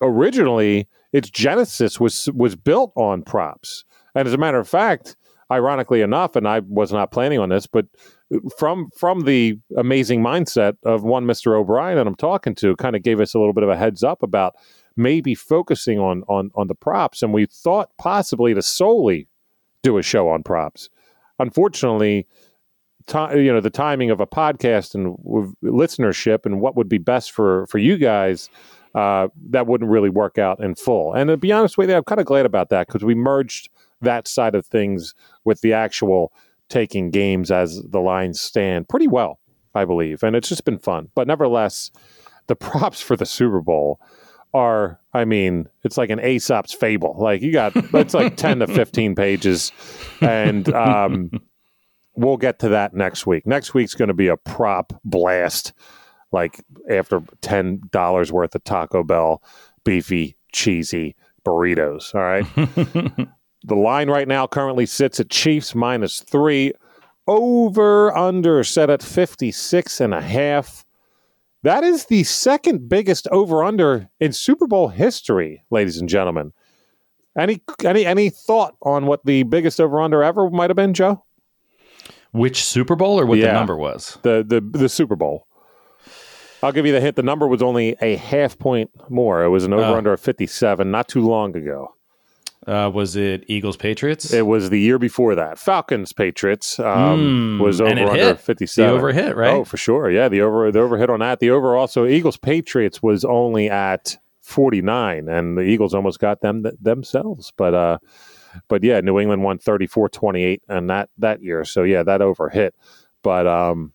originally 0.00 0.88
its 1.12 1.30
genesis 1.30 2.00
was 2.00 2.28
was 2.34 2.56
built 2.56 2.92
on 2.96 3.22
props. 3.22 3.84
And 4.14 4.26
as 4.26 4.34
a 4.34 4.38
matter 4.38 4.58
of 4.58 4.68
fact, 4.68 5.16
ironically 5.50 6.00
enough, 6.00 6.36
and 6.36 6.46
I 6.48 6.60
was 6.60 6.92
not 6.92 7.10
planning 7.10 7.38
on 7.38 7.48
this, 7.48 7.66
but 7.66 7.86
from 8.58 8.90
from 8.96 9.22
the 9.22 9.58
amazing 9.76 10.22
mindset 10.22 10.76
of 10.84 11.04
one 11.04 11.24
Mr. 11.24 11.54
O'Brien 11.54 11.96
that 11.96 12.06
I'm 12.06 12.14
talking 12.14 12.54
to, 12.56 12.76
kind 12.76 12.96
of 12.96 13.02
gave 13.02 13.20
us 13.20 13.34
a 13.34 13.38
little 13.38 13.52
bit 13.52 13.64
of 13.64 13.70
a 13.70 13.76
heads 13.76 14.02
up 14.02 14.22
about 14.22 14.54
maybe 14.96 15.34
focusing 15.34 15.98
on 15.98 16.22
on 16.28 16.50
on 16.54 16.68
the 16.68 16.74
props, 16.74 17.22
and 17.22 17.32
we 17.32 17.46
thought 17.46 17.90
possibly 17.98 18.54
to 18.54 18.62
solely 18.62 19.28
do 19.82 19.98
a 19.98 20.02
show 20.02 20.28
on 20.28 20.42
props. 20.42 20.88
Unfortunately, 21.38 22.26
you 23.12 23.52
know 23.52 23.60
the 23.60 23.70
timing 23.70 24.10
of 24.10 24.20
a 24.20 24.26
podcast 24.26 24.94
and 24.94 25.16
listenership 25.62 26.46
and 26.46 26.60
what 26.60 26.76
would 26.76 26.88
be 26.88 26.98
best 26.98 27.32
for 27.32 27.66
for 27.66 27.78
you 27.78 27.96
guys 27.96 28.48
uh, 28.94 29.28
that 29.50 29.66
wouldn't 29.66 29.90
really 29.90 30.08
work 30.08 30.38
out 30.38 30.60
in 30.60 30.74
full. 30.74 31.12
And 31.12 31.28
to 31.28 31.36
be 31.36 31.52
honest 31.52 31.76
with 31.76 31.90
you, 31.90 31.96
I'm 31.96 32.04
kind 32.04 32.20
of 32.20 32.26
glad 32.26 32.46
about 32.46 32.70
that 32.70 32.86
because 32.86 33.04
we 33.04 33.14
merged 33.14 33.68
that 34.04 34.28
side 34.28 34.54
of 34.54 34.66
things 34.66 35.14
with 35.44 35.60
the 35.60 35.72
actual 35.72 36.32
taking 36.68 37.10
games 37.10 37.50
as 37.50 37.82
the 37.82 38.00
lines 38.00 38.40
stand 38.40 38.88
pretty 38.88 39.08
well, 39.08 39.38
I 39.74 39.84
believe. 39.84 40.22
And 40.22 40.34
it's 40.34 40.48
just 40.48 40.64
been 40.64 40.78
fun. 40.78 41.08
But 41.14 41.26
nevertheless, 41.26 41.90
the 42.46 42.56
props 42.56 43.00
for 43.00 43.16
the 43.16 43.26
Super 43.26 43.60
Bowl 43.60 44.00
are, 44.52 45.00
I 45.12 45.24
mean, 45.24 45.68
it's 45.82 45.98
like 45.98 46.10
an 46.10 46.20
Aesop's 46.20 46.72
fable. 46.72 47.16
Like 47.18 47.42
you 47.42 47.52
got, 47.52 47.72
it's 47.74 48.14
like 48.14 48.36
10 48.38 48.60
to 48.60 48.66
15 48.66 49.14
pages. 49.14 49.72
And, 50.20 50.72
um, 50.72 51.30
we'll 52.16 52.36
get 52.36 52.58
to 52.60 52.68
that 52.70 52.94
next 52.94 53.26
week. 53.26 53.46
Next 53.46 53.74
week's 53.74 53.94
going 53.94 54.08
to 54.08 54.14
be 54.14 54.28
a 54.28 54.36
prop 54.36 54.92
blast, 55.04 55.72
like 56.32 56.62
after 56.90 57.22
ten 57.40 57.80
dollars 57.90 58.32
worth 58.32 58.54
of 58.54 58.64
Taco 58.64 59.02
Bell 59.02 59.42
beefy 59.84 60.36
cheesy 60.52 61.16
burritos. 61.44 62.14
All 62.14 62.20
right. 62.22 63.28
the 63.64 63.74
line 63.74 64.08
right 64.10 64.28
now 64.28 64.46
currently 64.46 64.86
sits 64.86 65.18
at 65.20 65.30
Chiefs 65.30 65.74
minus 65.74 66.20
three. 66.20 66.72
Over 67.26 68.14
under 68.14 68.62
set 68.64 68.90
at 68.90 69.02
56 69.02 70.00
and 70.00 70.12
a 70.12 70.20
half. 70.20 70.84
That 71.62 71.82
is 71.82 72.04
the 72.06 72.22
second 72.24 72.90
biggest 72.90 73.26
over 73.28 73.64
under 73.64 74.10
in 74.20 74.32
Super 74.34 74.66
Bowl 74.66 74.88
history, 74.88 75.64
ladies 75.70 75.98
and 75.98 76.08
gentlemen. 76.08 76.52
Any 77.38 77.62
any 77.82 78.04
any 78.04 78.28
thought 78.28 78.76
on 78.82 79.06
what 79.06 79.24
the 79.24 79.42
biggest 79.44 79.80
over 79.80 80.00
under 80.02 80.22
ever 80.22 80.50
might 80.50 80.68
have 80.68 80.76
been, 80.76 80.92
Joe? 80.92 81.24
Which 82.32 82.62
Super 82.62 82.94
Bowl 82.94 83.18
or 83.18 83.24
what 83.24 83.38
Yeah. 83.38 83.46
the 83.46 83.52
number 83.54 83.76
was? 83.78 84.18
the 84.22 84.44
the 84.46 84.60
the 84.60 84.88
Super 84.90 85.16
Bowl. 85.16 85.46
I'll 86.62 86.72
give 86.72 86.84
you 86.86 86.92
the 86.92 87.00
hint. 87.00 87.16
The 87.16 87.22
number 87.22 87.46
was 87.48 87.62
only 87.62 87.96
a 88.02 88.16
half 88.16 88.58
point 88.58 88.90
more. 89.08 89.42
It 89.44 89.48
was 89.48 89.64
an 89.64 89.72
oh. 89.72 89.78
over 89.78 89.86
Oh. 89.86 89.96
under 89.96 90.12
of 90.12 90.20
57 90.20 90.90
not 90.90 91.08
too 91.08 91.20
long 91.26 91.56
ago. 91.56 91.93
Uh, 92.66 92.90
was 92.92 93.14
it 93.16 93.44
Eagles 93.46 93.76
Patriots? 93.76 94.32
It 94.32 94.46
was 94.46 94.70
the 94.70 94.80
year 94.80 94.98
before 94.98 95.34
that. 95.34 95.58
Falcons 95.58 96.12
Patriots 96.12 96.78
um, 96.78 97.58
Mm, 97.58 97.60
was 97.60 97.80
over 97.80 97.90
under 97.90 98.12
hit. 98.14 98.40
57. 98.40 98.90
the 98.90 98.96
over 98.96 99.12
hit, 99.12 99.36
right? 99.36 99.52
Oh, 99.54 99.64
for 99.64 99.76
sure. 99.76 100.10
Yeah, 100.10 100.28
the 100.28 100.40
over 100.40 100.72
the 100.72 100.80
over 100.80 100.96
hit 100.96 101.10
on 101.10 101.20
that. 101.20 101.40
The 101.40 101.50
over 101.50 101.76
also 101.76 102.06
Eagles 102.06 102.36
Patriots 102.38 103.02
was 103.02 103.24
only 103.24 103.68
at 103.68 104.16
49 104.40 105.28
and 105.28 105.56
the 105.58 105.62
Eagles 105.62 105.94
almost 105.94 106.18
got 106.20 106.40
them 106.40 106.62
th- 106.62 106.74
themselves. 106.80 107.52
But 107.56 107.74
uh 107.74 107.98
but 108.68 108.82
yeah, 108.84 109.00
New 109.00 109.18
England 109.18 109.42
won 109.42 109.58
34-28 109.58 110.60
and 110.68 110.88
that 110.90 111.10
that 111.18 111.42
year. 111.42 111.64
So 111.64 111.82
yeah, 111.82 112.02
that 112.02 112.22
over 112.22 112.48
hit. 112.48 112.74
But 113.22 113.46
um 113.46 113.92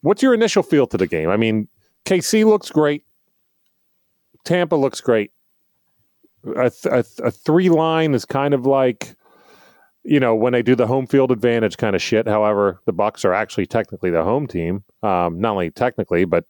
what's 0.00 0.22
your 0.22 0.32
initial 0.34 0.62
feel 0.62 0.86
to 0.86 0.96
the 0.96 1.06
game? 1.06 1.28
I 1.28 1.36
mean, 1.36 1.68
KC 2.06 2.44
looks 2.46 2.70
great. 2.70 3.04
Tampa 4.44 4.76
looks 4.76 5.00
great. 5.00 5.32
A, 6.56 6.70
a, 6.90 7.04
a 7.22 7.30
three 7.30 7.68
line 7.68 8.14
is 8.14 8.24
kind 8.24 8.54
of 8.54 8.66
like 8.66 9.16
you 10.04 10.20
know 10.20 10.34
when 10.34 10.52
they 10.52 10.62
do 10.62 10.74
the 10.74 10.86
home 10.86 11.06
field 11.06 11.30
advantage 11.30 11.76
kind 11.76 11.96
of 11.96 12.02
shit. 12.02 12.28
However, 12.28 12.80
the 12.86 12.92
Bucks 12.92 13.24
are 13.24 13.32
actually 13.32 13.66
technically 13.66 14.10
the 14.10 14.22
home 14.22 14.46
team. 14.46 14.84
Um, 15.02 15.40
not 15.40 15.52
only 15.52 15.70
technically, 15.70 16.24
but 16.24 16.44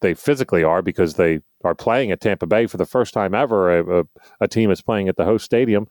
they 0.00 0.14
physically 0.14 0.62
are 0.62 0.82
because 0.82 1.14
they 1.14 1.40
are 1.64 1.74
playing 1.74 2.10
at 2.10 2.20
Tampa 2.20 2.46
Bay 2.46 2.66
for 2.66 2.76
the 2.76 2.86
first 2.86 3.14
time 3.14 3.34
ever. 3.34 3.78
A, 3.78 4.00
a, 4.00 4.04
a 4.40 4.48
team 4.48 4.70
is 4.70 4.82
playing 4.82 5.08
at 5.08 5.16
the 5.16 5.24
host 5.24 5.44
stadium. 5.44 5.86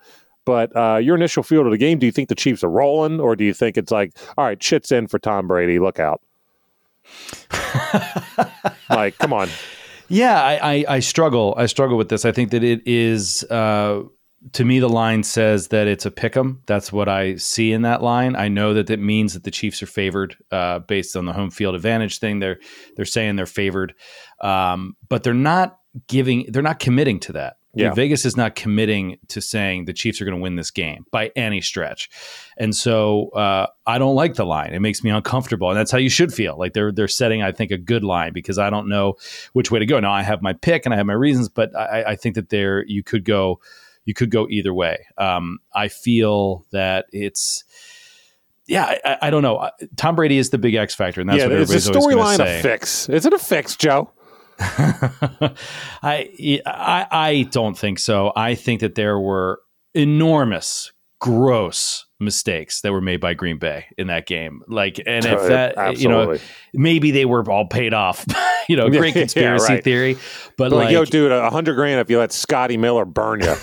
But 0.45 0.75
uh, 0.75 0.97
your 0.97 1.15
initial 1.15 1.41
feel 1.41 1.65
of 1.65 1.71
the 1.71 1.77
game, 1.77 1.99
do 1.99 2.05
you 2.05 2.11
think 2.11 2.29
the 2.29 2.35
Chiefs 2.35 2.63
are 2.63 2.69
rolling, 2.69 3.19
or 3.19 3.35
do 3.35 3.45
you 3.45 3.53
think 3.53 3.77
it's 3.77 3.91
like, 3.91 4.11
all 4.37 4.45
right, 4.45 4.61
shit's 4.61 4.91
in 4.91 5.07
for 5.07 5.17
Tom 5.17 5.47
Brady, 5.47 5.79
look 5.79 5.99
out? 5.99 6.21
like, 8.89 9.17
come 9.17 9.33
on, 9.33 9.49
Yeah, 10.13 10.39
I, 10.39 10.73
I, 10.73 10.85
I 10.87 10.99
struggle. 10.99 11.55
I 11.57 11.65
struggle 11.65 11.97
with 11.97 12.09
this. 12.09 12.23
I 12.23 12.31
think 12.31 12.51
that 12.51 12.63
it 12.63 12.81
is. 12.85 13.43
Uh, 13.45 14.03
to 14.51 14.63
me, 14.63 14.79
the 14.79 14.89
line 14.89 15.23
says 15.23 15.69
that 15.69 15.87
it's 15.87 16.05
a 16.05 16.11
pick 16.11 16.37
'em. 16.37 16.61
That's 16.67 16.91
what 16.91 17.09
I 17.09 17.37
see 17.37 17.71
in 17.71 17.81
that 17.81 18.03
line. 18.03 18.35
I 18.35 18.47
know 18.47 18.75
that 18.75 18.89
it 18.91 18.99
means 18.99 19.33
that 19.33 19.43
the 19.43 19.51
Chiefs 19.51 19.81
are 19.81 19.87
favored 19.87 20.35
uh, 20.51 20.79
based 20.79 21.15
on 21.15 21.25
the 21.25 21.33
home 21.33 21.49
field 21.49 21.73
advantage 21.73 22.19
thing. 22.19 22.39
They're 22.39 22.59
they're 22.95 23.05
saying 23.05 23.37
they're 23.37 23.45
favored, 23.47 23.95
um, 24.41 24.95
but 25.09 25.23
they're 25.23 25.33
not 25.33 25.77
giving. 26.07 26.45
They're 26.51 26.61
not 26.61 26.79
committing 26.79 27.19
to 27.21 27.33
that. 27.33 27.55
Yeah. 27.75 27.93
Vegas 27.93 28.23
is 28.23 28.37
not 28.37 28.55
committing 28.55 29.17
to 29.29 29.41
saying 29.41 29.85
the 29.85 29.93
Chiefs 29.93 30.21
are 30.21 30.25
going 30.25 30.37
to 30.37 30.41
win 30.41 30.55
this 30.57 30.69
game 30.69 31.05
by 31.11 31.31
any 31.35 31.59
stretch, 31.59 32.09
and 32.55 32.75
so 32.75 33.29
uh, 33.29 33.65
I 33.87 33.97
don't 33.97 34.15
like 34.15 34.35
the 34.35 34.45
line. 34.45 34.73
It 34.73 34.79
makes 34.79 35.03
me 35.03 35.09
uncomfortable, 35.09 35.69
and 35.69 35.77
that's 35.77 35.89
how 35.89 35.97
you 35.97 36.09
should 36.09 36.31
feel. 36.31 36.55
Like 36.57 36.73
they're 36.73 36.91
they're 36.91 37.07
setting, 37.07 37.41
I 37.41 37.51
think, 37.51 37.71
a 37.71 37.77
good 37.77 38.03
line 38.03 38.31
because 38.31 38.59
I 38.59 38.69
don't 38.69 38.89
know 38.89 39.15
which 39.53 39.71
way 39.71 39.79
to 39.79 39.87
go. 39.87 39.99
Now 39.99 40.13
I 40.13 40.21
have 40.21 40.43
my 40.43 40.53
pick 40.53 40.85
and 40.85 40.93
I 40.93 40.97
have 40.97 41.07
my 41.07 41.13
reasons, 41.13 41.49
but 41.49 41.75
I, 41.75 42.03
I 42.09 42.15
think 42.15 42.35
that 42.35 42.49
there 42.49 42.85
you 42.85 43.01
could 43.01 43.25
go, 43.25 43.59
you 44.05 44.13
could 44.13 44.29
go 44.29 44.47
either 44.49 44.73
way. 44.73 45.07
Um, 45.17 45.57
I 45.73 45.87
feel 45.87 46.65
that 46.71 47.07
it's. 47.11 47.63
Yeah, 48.65 48.97
I, 49.03 49.17
I- 49.23 49.29
don't 49.29 49.41
know. 49.41 49.69
Tom 49.97 50.15
Brady 50.15 50.37
is 50.37 50.51
the 50.51 50.57
big 50.57 50.75
X 50.75 50.95
factor, 50.95 51.19
and 51.19 51.29
that's 51.29 51.39
yeah, 51.39 51.47
what 51.47 51.53
everybody's 51.53 51.89
always 51.89 52.15
going 52.15 52.25
storyline 52.25 52.37
to 52.37 52.59
a 52.59 52.61
fix? 52.61 53.09
Is 53.09 53.25
it 53.25 53.33
a 53.33 53.39
fix, 53.39 53.75
Joe? 53.75 54.09
I, 54.59 56.29
I 56.65 57.07
I 57.11 57.47
don't 57.51 57.77
think 57.77 57.99
so. 57.99 58.31
I 58.35 58.55
think 58.55 58.81
that 58.81 58.95
there 58.95 59.19
were 59.19 59.59
enormous, 59.93 60.91
gross 61.19 62.05
mistakes 62.19 62.81
that 62.81 62.91
were 62.91 63.01
made 63.01 63.19
by 63.19 63.33
Green 63.33 63.57
Bay 63.57 63.85
in 63.97 64.07
that 64.07 64.25
game. 64.25 64.61
Like, 64.67 64.99
and 65.05 65.25
if 65.25 65.39
Uh, 65.39 65.47
that, 65.47 65.97
you 65.97 66.07
know, 66.07 66.37
maybe 66.73 67.11
they 67.11 67.25
were 67.25 67.49
all 67.49 67.67
paid 67.67 67.93
off. 67.93 68.25
you 68.69 68.77
know, 68.77 68.87
Yeah, 68.87 68.99
great 68.99 69.09
yeah, 69.15 69.21
conspiracy 69.21 69.73
right. 69.73 69.83
theory. 69.83 70.17
But 70.57 70.71
like, 70.71 70.85
like, 70.85 70.93
yo, 70.93 71.05
dude, 71.05 71.31
a 71.31 71.49
hundred 71.49 71.75
grand 71.75 71.99
if 71.99 72.09
you 72.09 72.19
let 72.19 72.31
Scotty 72.31 72.77
Miller 72.77 73.05
burn 73.05 73.41
you. 73.41 73.55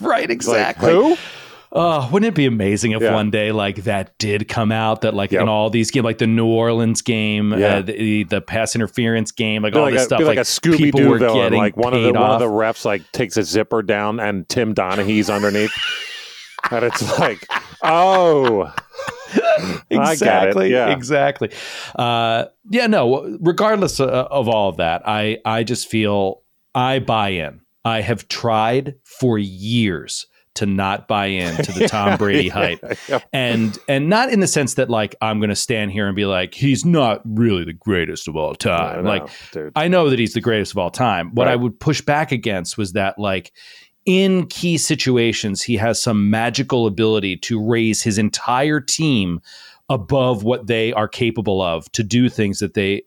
right, 0.00 0.30
exactly. 0.30 0.92
Like, 0.92 1.18
who? 1.18 1.35
Oh, 1.72 2.08
wouldn't 2.12 2.28
it 2.28 2.34
be 2.34 2.46
amazing 2.46 2.92
if 2.92 3.02
Yeah. 3.02 3.12
one 3.14 3.30
day 3.30 3.52
like 3.52 3.84
that 3.84 4.16
did 4.18 4.48
come 4.48 4.70
out? 4.72 5.00
That 5.02 5.14
like 5.14 5.32
Yep. 5.32 5.42
in 5.42 5.48
all 5.48 5.68
these 5.68 5.90
games, 5.90 6.04
like 6.04 6.18
the 6.18 6.26
New 6.26 6.46
Orleans 6.46 7.02
game, 7.02 7.52
Yeah. 7.52 7.76
uh, 7.78 7.82
the, 7.82 8.24
the 8.24 8.40
pass 8.40 8.74
interference 8.74 9.32
game, 9.32 9.62
like 9.62 9.72
Be 9.72 9.78
all 9.78 9.84
like, 9.84 9.94
this 9.94 10.02
a, 10.02 10.06
stuff, 10.06 10.18
be 10.18 10.24
like, 10.24 10.36
like 10.36 10.46
a 10.46 10.48
Scooby 10.48 10.76
people 10.76 11.00
Doo 11.00 11.08
were 11.10 11.18
villain. 11.18 11.36
getting 11.38 11.58
Like 11.58 11.76
one 11.76 11.92
of 11.94 12.00
the 12.02 12.12
paid 12.12 12.18
one 12.20 12.30
of 12.30 12.38
the 12.40 12.46
off. 12.46 12.76
refs 12.76 12.84
like 12.84 13.10
takes 13.12 13.36
a 13.36 13.42
zipper 13.42 13.82
down 13.82 14.20
and 14.20 14.48
Tim 14.48 14.74
Donaghy's 14.74 15.28
underneath, 15.28 15.72
and 16.70 16.84
it's 16.84 17.18
like, 17.18 17.46
oh, 17.82 18.72
I 19.34 19.36
get 19.88 19.90
it, 19.90 20.12
exactly 20.12 20.70
yeah. 20.70 20.90
exactly 20.90 21.50
uh, 21.96 22.44
yeah 22.70 22.86
no 22.86 23.36
regardless 23.40 23.98
of, 24.00 24.08
of 24.08 24.48
all 24.48 24.68
of 24.68 24.76
that 24.76 25.02
i 25.06 25.38
i 25.44 25.62
just 25.64 25.88
feel 25.88 26.42
i 26.74 26.98
buy 27.00 27.30
in 27.30 27.60
i 27.84 28.00
have 28.02 28.28
tried 28.28 28.94
for 29.04 29.38
years 29.38 30.26
to 30.56 30.66
not 30.66 31.08
buy 31.08 31.26
in 31.26 31.56
to 31.56 31.72
the 31.72 31.88
Tom 31.88 32.16
Brady 32.18 32.48
hype. 32.48 32.84
And 33.32 33.78
and 33.88 34.08
not 34.08 34.30
in 34.32 34.40
the 34.40 34.46
sense 34.46 34.74
that 34.74 34.90
like 34.90 35.14
I'm 35.20 35.38
going 35.38 35.50
to 35.50 35.56
stand 35.56 35.92
here 35.92 36.06
and 36.06 36.16
be 36.16 36.26
like 36.26 36.54
he's 36.54 36.84
not 36.84 37.22
really 37.24 37.64
the 37.64 37.72
greatest 37.72 38.28
of 38.28 38.36
all 38.36 38.54
time. 38.54 39.04
No, 39.04 39.08
like 39.10 39.28
dude. 39.52 39.72
I 39.76 39.88
know 39.88 40.10
that 40.10 40.18
he's 40.18 40.34
the 40.34 40.40
greatest 40.40 40.72
of 40.72 40.78
all 40.78 40.90
time. 40.90 41.34
What 41.34 41.46
Right. 41.46 41.52
I 41.52 41.56
would 41.56 41.78
push 41.78 42.00
back 42.00 42.32
against 42.32 42.76
was 42.76 42.92
that 42.92 43.18
like 43.18 43.52
in 44.04 44.46
key 44.46 44.78
situations 44.78 45.62
he 45.62 45.76
has 45.76 46.00
some 46.00 46.30
magical 46.30 46.86
ability 46.86 47.36
to 47.36 47.60
raise 47.60 48.02
his 48.02 48.18
entire 48.18 48.80
team 48.80 49.40
above 49.88 50.42
what 50.42 50.66
they 50.66 50.92
are 50.94 51.06
capable 51.06 51.62
of 51.62 51.90
to 51.92 52.02
do 52.02 52.28
things 52.28 52.58
that 52.58 52.74
they 52.74 53.02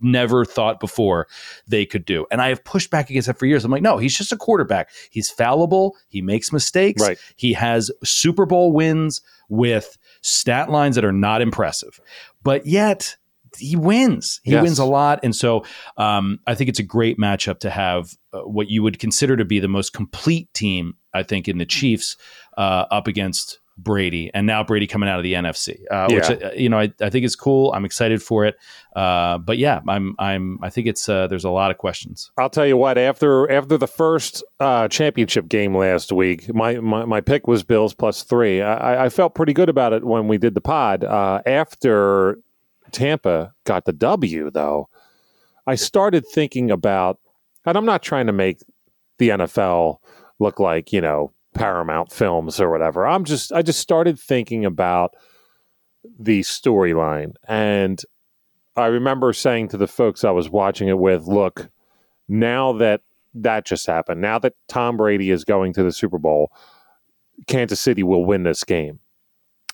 never 0.00 0.44
thought 0.44 0.80
before 0.80 1.28
they 1.68 1.86
could 1.86 2.04
do. 2.04 2.26
And 2.30 2.42
I 2.42 2.48
have 2.48 2.64
pushed 2.64 2.90
back 2.90 3.08
against 3.08 3.26
that 3.28 3.38
for 3.38 3.46
years. 3.46 3.64
I'm 3.64 3.70
like, 3.70 3.82
no, 3.82 3.98
he's 3.98 4.16
just 4.16 4.32
a 4.32 4.36
quarterback. 4.36 4.90
He's 5.10 5.30
fallible. 5.30 5.96
He 6.08 6.22
makes 6.22 6.52
mistakes. 6.52 7.00
Right. 7.00 7.18
He 7.36 7.52
has 7.52 7.90
Super 8.02 8.46
Bowl 8.46 8.72
wins 8.72 9.20
with 9.48 9.96
stat 10.22 10.70
lines 10.70 10.96
that 10.96 11.04
are 11.04 11.12
not 11.12 11.40
impressive. 11.40 12.00
But 12.42 12.66
yet 12.66 13.16
he 13.56 13.76
wins. 13.76 14.40
He 14.42 14.50
Yes. 14.52 14.62
wins 14.62 14.78
a 14.80 14.84
lot. 14.84 15.20
And 15.22 15.36
so 15.36 15.64
um, 15.96 16.40
I 16.48 16.56
think 16.56 16.68
it's 16.68 16.80
a 16.80 16.84
great 16.84 17.18
matchup 17.18 17.60
to 17.60 17.70
have 17.70 18.16
uh, 18.32 18.40
what 18.40 18.68
you 18.68 18.82
would 18.82 18.98
consider 18.98 19.36
to 19.36 19.44
be 19.44 19.60
the 19.60 19.68
most 19.68 19.92
complete 19.92 20.52
team, 20.52 20.94
I 21.12 21.22
think, 21.22 21.46
in 21.46 21.58
the 21.58 21.66
Chiefs 21.66 22.16
uh, 22.58 22.86
up 22.90 23.06
against 23.06 23.60
Brady. 23.76 24.30
And 24.34 24.46
now 24.46 24.62
Brady 24.62 24.86
coming 24.86 25.08
out 25.08 25.18
of 25.18 25.22
the 25.24 25.32
NFC, 25.34 25.80
uh, 25.90 26.06
which, 26.10 26.28
Yeah. 26.28 26.48
uh, 26.48 26.52
you 26.52 26.68
know, 26.68 26.78
I, 26.78 26.92
I 27.00 27.10
think 27.10 27.24
is 27.24 27.34
cool. 27.34 27.72
I'm 27.72 27.84
excited 27.84 28.22
for 28.22 28.44
it. 28.44 28.56
Uh, 28.94 29.38
but 29.38 29.58
yeah, 29.58 29.80
I'm, 29.88 30.14
I'm, 30.18 30.58
I 30.62 30.70
think 30.70 30.86
it's, 30.86 31.08
uh, 31.08 31.26
there's 31.26 31.44
a 31.44 31.50
lot 31.50 31.70
of 31.72 31.78
questions. 31.78 32.30
I'll 32.38 32.48
tell 32.50 32.66
you 32.66 32.76
what. 32.76 32.96
After 32.98 33.50
after 33.50 33.76
the 33.76 33.88
first 33.88 34.44
uh, 34.60 34.86
championship 34.88 35.48
game 35.48 35.76
last 35.76 36.12
week, 36.12 36.54
my, 36.54 36.78
my 36.78 37.04
my 37.04 37.20
pick 37.20 37.48
was 37.48 37.64
Bills 37.64 37.92
plus 37.94 38.22
three. 38.22 38.62
I, 38.62 39.06
I 39.06 39.08
felt 39.08 39.34
pretty 39.34 39.52
good 39.52 39.68
about 39.68 39.92
it 39.92 40.04
when 40.04 40.28
we 40.28 40.38
did 40.38 40.54
the 40.54 40.60
pod. 40.60 41.02
Uh, 41.02 41.42
after 41.44 42.38
Tampa 42.92 43.52
got 43.64 43.84
the 43.86 43.92
W, 43.92 44.50
though, 44.52 44.88
I 45.66 45.74
started 45.74 46.24
thinking 46.32 46.70
about, 46.70 47.18
and 47.66 47.76
I'm 47.76 47.84
not 47.86 48.02
trying 48.04 48.26
to 48.28 48.32
make 48.32 48.60
the 49.18 49.30
NFL 49.30 49.98
look 50.38 50.60
like 50.60 50.92
you 50.92 51.00
know 51.00 51.32
Paramount 51.54 52.12
Films 52.12 52.60
or 52.60 52.70
whatever. 52.70 53.06
I'm 53.06 53.24
just 53.24 53.52
I 53.52 53.62
just 53.62 53.80
started 53.80 54.18
thinking 54.18 54.64
about 54.64 55.14
the 56.18 56.40
storyline 56.40 57.34
and 57.48 58.04
I 58.76 58.86
remember 58.86 59.32
saying 59.32 59.68
to 59.68 59.76
the 59.76 59.86
folks 59.86 60.24
I 60.24 60.32
was 60.32 60.50
watching 60.50 60.88
it 60.88 60.98
with, 60.98 61.26
look, 61.26 61.70
now 62.28 62.72
that 62.74 63.02
that 63.34 63.64
just 63.64 63.86
happened, 63.86 64.20
now 64.20 64.38
that 64.40 64.54
Tom 64.68 64.96
Brady 64.96 65.30
is 65.30 65.44
going 65.44 65.72
to 65.74 65.82
the 65.82 65.92
Super 65.92 66.18
Bowl, 66.18 66.52
Kansas 67.46 67.80
City 67.80 68.02
will 68.02 68.24
win 68.24 68.42
this 68.42 68.64
game. 68.64 69.00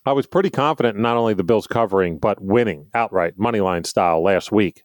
I 0.07 0.13
was 0.13 0.27
pretty 0.27 0.51
confident 0.51 0.97
in 0.97 1.03
not 1.03 1.17
only 1.17 1.35
the 1.35 1.45
Bills 1.45 1.67
covering, 1.67 2.19
but 2.19 2.43
winning 2.43 2.87
outright, 2.95 3.39
money 3.39 3.61
line 3.61 3.85
style 3.85 4.23
last 4.23 4.51
week. 4.51 4.83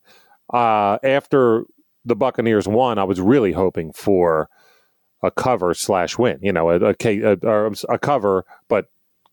Uh, 0.53 0.97
after 1.03 1.65
the 2.03 2.15
Buccaneers 2.15 2.67
won, 2.67 2.99
I 2.99 3.05
was 3.05 3.21
really 3.21 3.53
hoping 3.53 3.93
for 3.93 4.49
a 5.25 5.31
cover 5.31 5.73
slash 5.73 6.17
win, 6.17 6.39
you 6.41 6.53
know, 6.53 6.69
a, 6.69 6.79
a, 6.89 7.37
a, 7.43 7.71
a 7.89 7.99
cover, 7.99 8.45
but 8.67 8.85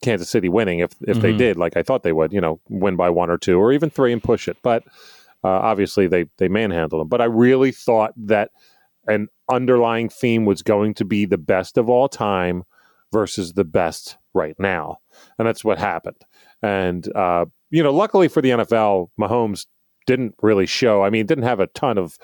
Kansas 0.03 0.29
City 0.29 0.49
winning 0.49 0.81
if 0.81 0.93
if 1.07 1.21
they 1.21 1.33
Mhm. 1.33 1.39
did, 1.39 1.57
like 1.57 1.77
I 1.77 1.83
thought 1.83 2.03
they 2.03 2.13
would, 2.13 2.33
you 2.33 2.41
know, 2.41 2.61
win 2.69 2.97
by 2.97 3.09
one 3.11 3.31
or 3.31 3.39
two 3.39 3.59
or 3.59 3.73
even 3.73 3.89
three 3.91 4.13
and 4.13 4.23
push 4.23 4.49
it. 4.49 4.57
But 4.63 4.83
uh, 5.45 5.49
obviously 5.49 6.07
they 6.09 6.27
they 6.39 6.49
manhandled 6.49 7.01
them. 7.01 7.09
But 7.09 7.21
I 7.21 7.27
really 7.27 7.71
thought 7.73 8.13
that 8.17 8.51
an 9.07 9.29
underlying 9.51 10.09
theme 10.09 10.45
was 10.45 10.63
going 10.63 10.95
to 10.95 11.05
be 11.05 11.25
the 11.25 11.39
best 11.39 11.79
of 11.79 11.89
all 11.89 12.09
time 12.09 12.65
versus 13.13 13.53
the 13.53 13.65
best 13.65 14.17
right 14.35 14.57
now, 14.59 14.99
and 15.39 15.47
that's 15.47 15.65
what 15.65 15.79
happened. 15.79 16.17
And 16.63 17.07
uh, 17.15 17.47
you 17.71 17.83
know, 17.83 17.93
luckily 17.93 18.29
for 18.29 18.41
the 18.43 18.51
NFL, 18.51 19.09
Mahomes 19.21 19.67
didn't 20.07 20.35
really 20.43 20.67
show. 20.67 21.03
I 21.05 21.11
mean, 21.11 21.27
didn't 21.27 21.45
have 21.45 21.61
a 21.61 21.67
ton 21.69 21.97
of 21.99 22.19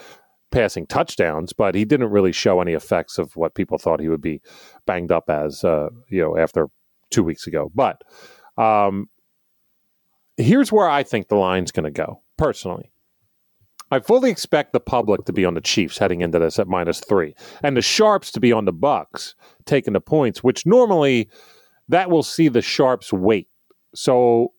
passing 0.50 0.86
touchdowns, 0.86 1.52
but 1.52 1.74
he 1.74 1.84
didn't 1.84 2.10
really 2.10 2.32
show 2.32 2.60
any 2.60 2.72
effects 2.72 3.18
of 3.18 3.36
what 3.36 3.54
people 3.54 3.78
thought 3.78 4.00
he 4.00 4.08
would 4.08 4.22
be 4.22 4.40
banged 4.86 5.12
up 5.12 5.28
as. 5.28 5.64
Uh, 5.64 5.88
you 6.08 6.22
know, 6.22 6.36
after 6.36 6.68
two 7.10 7.22
weeks 7.22 7.46
ago. 7.46 7.70
But 7.74 8.02
um, 8.56 9.08
here's 10.36 10.72
where 10.72 10.88
I 10.88 11.02
think 11.02 11.28
the 11.28 11.36
line's 11.36 11.72
going 11.72 11.84
to 11.84 11.90
go, 11.90 12.22
personally. 12.36 12.90
I 13.90 14.00
fully 14.00 14.30
expect 14.30 14.74
the 14.74 14.80
public 14.80 15.24
to 15.24 15.32
be 15.32 15.46
on 15.46 15.54
the 15.54 15.62
Chiefs 15.62 15.96
heading 15.96 16.20
into 16.20 16.38
this 16.38 16.58
at 16.58 16.68
minus 16.68 17.00
three, 17.00 17.34
and 17.62 17.76
the 17.76 17.82
Sharps 17.82 18.30
to 18.32 18.40
be 18.40 18.52
on 18.52 18.66
the 18.66 18.72
Bucks 18.72 19.34
taking 19.64 19.94
the 19.94 20.00
points, 20.00 20.44
which 20.44 20.66
normally 20.66 21.30
that 21.88 22.10
will 22.10 22.22
see 22.22 22.48
the 22.48 22.60
Sharps 22.60 23.12
wait. 23.12 23.48
So 23.94 24.52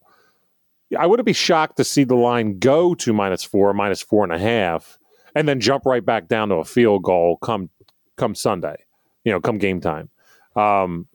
I 0.98 1.06
wouldn't 1.06 1.28
be 1.28 1.34
shocked 1.34 1.78
to 1.78 1.84
see 1.84 2.04
the 2.04 2.16
line 2.16 2.58
go 2.58 2.96
to 2.96 3.14
minus 3.14 3.44
four, 3.44 3.72
minus 3.74 4.02
four 4.02 4.24
and 4.24 4.34
a 4.34 4.40
half, 4.40 4.98
and 5.40 5.48
then 5.48 5.62
jump 5.62 5.86
right 5.86 6.06
back 6.06 6.28
down 6.28 6.50
to 6.50 6.56
a 6.56 6.66
field 6.66 7.02
goal 7.02 7.38
come 7.38 7.70
come 8.18 8.36
Sunday. 8.36 8.76
You 9.24 9.32
know, 9.32 9.40
come 9.40 9.58
game 9.58 9.80
time. 9.80 10.10
Um, 10.58 11.08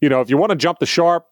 you 0.00 0.08
know, 0.08 0.22
if 0.22 0.30
you 0.30 0.38
want 0.38 0.50
to 0.50 0.56
jump 0.56 0.78
the 0.78 0.86
sharp, 0.86 1.26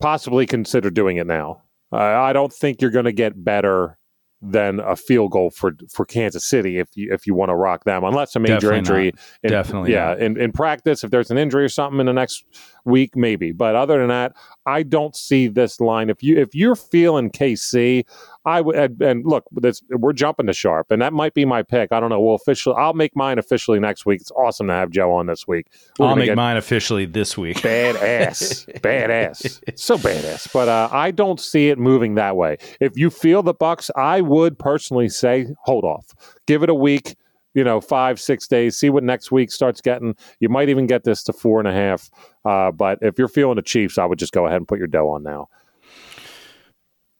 possibly 0.00 0.46
consider 0.46 0.88
doing 0.88 1.16
it 1.16 1.26
now. 1.26 1.62
Uh, 1.92 1.96
I 1.96 2.32
don't 2.32 2.52
think 2.52 2.80
you're 2.80 2.92
going 2.92 3.06
to 3.06 3.12
get 3.12 3.44
better 3.44 3.98
than 4.40 4.78
a 4.78 4.94
field 4.94 5.32
goal 5.32 5.50
for 5.50 5.72
for 5.90 6.04
Kansas 6.04 6.44
City 6.44 6.78
if 6.78 6.96
you 6.96 7.12
if 7.12 7.26
you 7.26 7.34
want 7.34 7.48
to 7.48 7.56
rock 7.56 7.82
them, 7.82 8.04
unless 8.04 8.36
a 8.36 8.38
major 8.38 8.54
Definitely 8.54 8.78
injury. 8.78 9.12
In, 9.42 9.50
Definitely 9.50 9.92
yeah. 9.92 10.14
In, 10.16 10.40
in 10.40 10.52
practice, 10.52 11.02
if 11.02 11.10
there's 11.10 11.32
an 11.32 11.38
injury 11.38 11.64
or 11.64 11.68
something 11.68 11.98
in 11.98 12.06
the 12.06 12.12
next 12.12 12.44
week, 12.88 13.16
maybe. 13.16 13.52
But 13.52 13.74
other 13.74 13.98
than 13.98 14.08
that, 14.08 14.34
I 14.66 14.82
don't 14.82 15.14
see 15.14 15.46
this 15.48 15.80
line. 15.80 16.10
If 16.10 16.22
you 16.22 16.38
if 16.38 16.54
you're 16.54 16.76
feeling 16.76 17.30
KC, 17.30 18.04
I 18.44 18.60
would 18.60 19.00
and, 19.02 19.24
look, 19.24 19.44
this, 19.52 19.82
we're 19.90 20.12
jumping 20.12 20.46
to 20.46 20.52
sharp, 20.52 20.90
and 20.90 21.00
that 21.02 21.12
might 21.12 21.34
be 21.34 21.44
my 21.44 21.62
pick. 21.62 21.92
I 21.92 22.00
don't 22.00 22.10
know. 22.10 22.20
We'll 22.20 22.34
officially. 22.34 22.76
I'll 22.78 22.94
make 22.94 23.14
mine 23.14 23.38
officially 23.38 23.78
next 23.78 24.06
week. 24.06 24.20
It's 24.20 24.30
awesome 24.32 24.68
to 24.68 24.72
have 24.72 24.90
Joe 24.90 25.12
on 25.12 25.26
this 25.26 25.46
week. 25.46 25.66
We're 25.98 26.06
I'll 26.06 26.16
make 26.16 26.34
mine 26.34 26.56
officially 26.56 27.04
this 27.04 27.36
week. 27.36 27.58
badass, 27.58 28.66
badass, 28.80 29.78
so 29.78 29.96
badass. 29.98 30.52
But 30.52 30.68
uh, 30.68 30.88
I 30.90 31.10
don't 31.10 31.40
see 31.40 31.68
it 31.68 31.78
moving 31.78 32.14
that 32.14 32.36
way. 32.36 32.58
If 32.80 32.96
you 32.96 33.10
feel 33.10 33.42
the 33.42 33.54
Bucks, 33.54 33.90
I 33.96 34.20
would 34.22 34.58
personally 34.58 35.08
say 35.08 35.48
hold 35.64 35.84
off, 35.84 36.14
give 36.46 36.62
it 36.62 36.70
a 36.70 36.74
week. 36.74 37.16
You 37.58 37.64
know, 37.64 37.80
five 37.80 38.20
six 38.20 38.46
days. 38.46 38.76
See 38.76 38.88
what 38.88 39.02
next 39.02 39.32
week 39.32 39.50
starts 39.50 39.80
getting. 39.80 40.14
You 40.38 40.48
might 40.48 40.68
even 40.68 40.86
get 40.86 41.02
this 41.02 41.24
to 41.24 41.32
four 41.32 41.58
and 41.58 41.66
a 41.66 41.72
half. 41.72 42.08
Uh, 42.44 42.70
but 42.70 43.00
if 43.02 43.18
you're 43.18 43.26
feeling 43.26 43.56
the 43.56 43.62
Chiefs, 43.62 43.98
I 43.98 44.04
would 44.04 44.20
just 44.20 44.32
go 44.32 44.46
ahead 44.46 44.58
and 44.58 44.68
put 44.68 44.78
your 44.78 44.86
dough 44.86 45.08
on 45.08 45.24
now. 45.24 45.48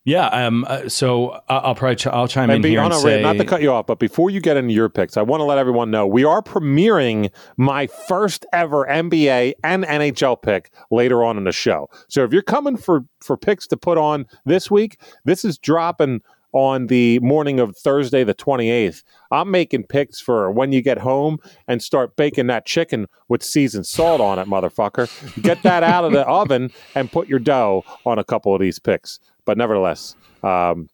Yeah. 0.05 0.29
Um. 0.29 0.65
uh, 0.69 0.89
so 0.89 1.41
I'll 1.49 1.75
probably 1.75 1.97
ch- 1.97 2.07
I'll 2.07 2.29
chime 2.29 2.51
in 2.51 2.55
And 2.55 2.63
be 2.63 2.71
here 2.71 2.81
on 2.81 2.93
and 2.93 2.95
a 2.95 2.99
say 2.99 3.21
not 3.21 3.33
to 3.39 3.45
cut 3.45 3.63
you 3.63 3.73
off, 3.73 3.87
but 3.89 3.99
before 3.99 4.31
you 4.31 4.41
get 4.41 4.57
into 4.57 4.73
your 4.73 4.89
picks, 4.89 5.17
I 5.17 5.23
want 5.23 5.41
to 5.41 5.45
let 5.45 5.59
everyone 5.59 5.91
know 5.91 6.07
we 6.07 6.23
are 6.23 6.41
premiering 6.41 7.33
my 7.57 7.89
first 7.89 8.47
ever 8.53 8.87
NBA 8.87 9.55
and 9.65 9.83
NHL 9.83 10.41
pick 10.41 10.73
later 10.93 11.25
on 11.25 11.37
in 11.37 11.43
the 11.43 11.53
show. 11.53 11.91
So 12.09 12.23
if 12.23 12.33
you're 12.33 12.43
coming 12.43 12.77
for 12.77 13.05
for 13.21 13.37
picks 13.37 13.67
to 13.67 13.77
put 13.77 13.99
on 13.99 14.27
this 14.47 14.71
week, 14.71 15.01
this 15.25 15.45
is 15.45 15.59
dropping 15.59 16.23
on 16.53 16.87
the 16.87 17.19
morning 17.21 17.61
of 17.61 17.77
Thursday 17.77 18.25
the 18.25 18.35
28th. 18.35 19.03
I'm 19.31 19.51
making 19.51 19.85
picks 19.85 20.21
for 20.21 20.51
when 20.51 20.73
you 20.73 20.83
get 20.83 20.99
home 20.99 21.39
and 21.67 21.83
start 21.83 22.17
baking 22.17 22.47
that 22.49 22.67
chicken 22.67 23.07
with 23.29 23.43
seasoned 23.43 23.87
salt 23.87 24.21
on 24.21 24.39
it, 24.39 24.47
motherfucker. 24.47 25.09
Get 25.43 25.63
that 25.63 25.83
out 25.83 26.05
of 26.05 26.13
the 26.13 26.23
oven 26.27 26.71
and 26.95 27.13
put 27.13 27.29
your 27.29 27.39
dough 27.39 27.85
on 28.07 28.19
a 28.19 28.25
couple 28.25 28.55
of 28.55 28.61
these 28.61 28.79
picks. 28.79 29.21
But 29.45 29.59
nevertheless, 29.59 30.17
um, 30.43 30.89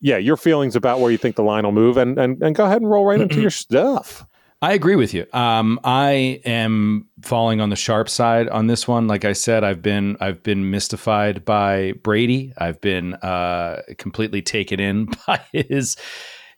yeah, 0.00 0.16
your 0.16 0.36
feelings 0.36 0.76
about 0.76 1.00
where 1.00 1.10
you 1.10 1.18
think 1.18 1.36
the 1.36 1.44
line 1.44 1.64
will 1.64 1.72
move, 1.72 1.96
and 1.96 2.18
and, 2.18 2.42
and 2.42 2.54
go 2.54 2.64
ahead 2.64 2.82
and 2.82 2.90
roll 2.90 3.04
right 3.06 3.20
into 3.20 3.40
your 3.40 3.50
stuff. 3.50 4.26
I 4.62 4.74
agree 4.74 4.94
with 4.94 5.12
you. 5.12 5.26
Um, 5.32 5.80
I 5.82 6.40
am 6.44 7.08
falling 7.22 7.60
on 7.60 7.70
the 7.70 7.76
sharp 7.76 8.08
side 8.08 8.48
on 8.48 8.68
this 8.68 8.86
one. 8.86 9.08
Like 9.08 9.24
I 9.24 9.32
said, 9.32 9.64
I've 9.64 9.82
been 9.82 10.16
I've 10.20 10.42
been 10.44 10.70
mystified 10.70 11.44
by 11.44 11.94
Brady. 12.04 12.52
I've 12.56 12.80
been 12.80 13.14
uh, 13.14 13.82
completely 13.98 14.40
taken 14.40 14.78
in 14.78 15.08
by 15.26 15.40
his 15.52 15.96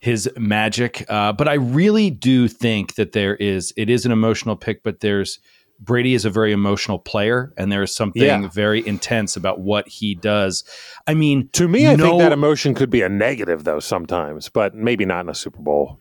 his 0.00 0.28
magic. 0.36 1.06
Uh, 1.08 1.32
but 1.32 1.48
I 1.48 1.54
really 1.54 2.10
do 2.10 2.46
think 2.46 2.96
that 2.96 3.12
there 3.12 3.36
is 3.36 3.72
it 3.76 3.88
is 3.88 4.04
an 4.04 4.12
emotional 4.12 4.54
pick, 4.54 4.82
but 4.82 5.00
there's 5.00 5.38
Brady 5.80 6.12
is 6.14 6.24
a 6.26 6.30
very 6.30 6.52
emotional 6.52 6.98
player, 6.98 7.52
and 7.56 7.72
there 7.72 7.82
is 7.82 7.94
something 7.96 8.22
Yeah. 8.22 8.46
very 8.48 8.86
intense 8.86 9.34
about 9.34 9.60
what 9.60 9.88
he 9.88 10.14
does. 10.14 10.62
I 11.06 11.14
mean, 11.14 11.48
To 11.54 11.66
me, 11.66 11.86
I 11.88 11.96
no- 11.96 12.04
think 12.04 12.18
that 12.20 12.32
emotion 12.32 12.74
could 12.74 12.90
be 12.90 13.00
a 13.02 13.08
negative 13.08 13.64
though 13.64 13.80
sometimes, 13.80 14.50
but 14.50 14.74
maybe 14.74 15.04
not 15.06 15.20
in 15.24 15.30
a 15.30 15.34
Super 15.34 15.60
Bowl. 15.62 16.00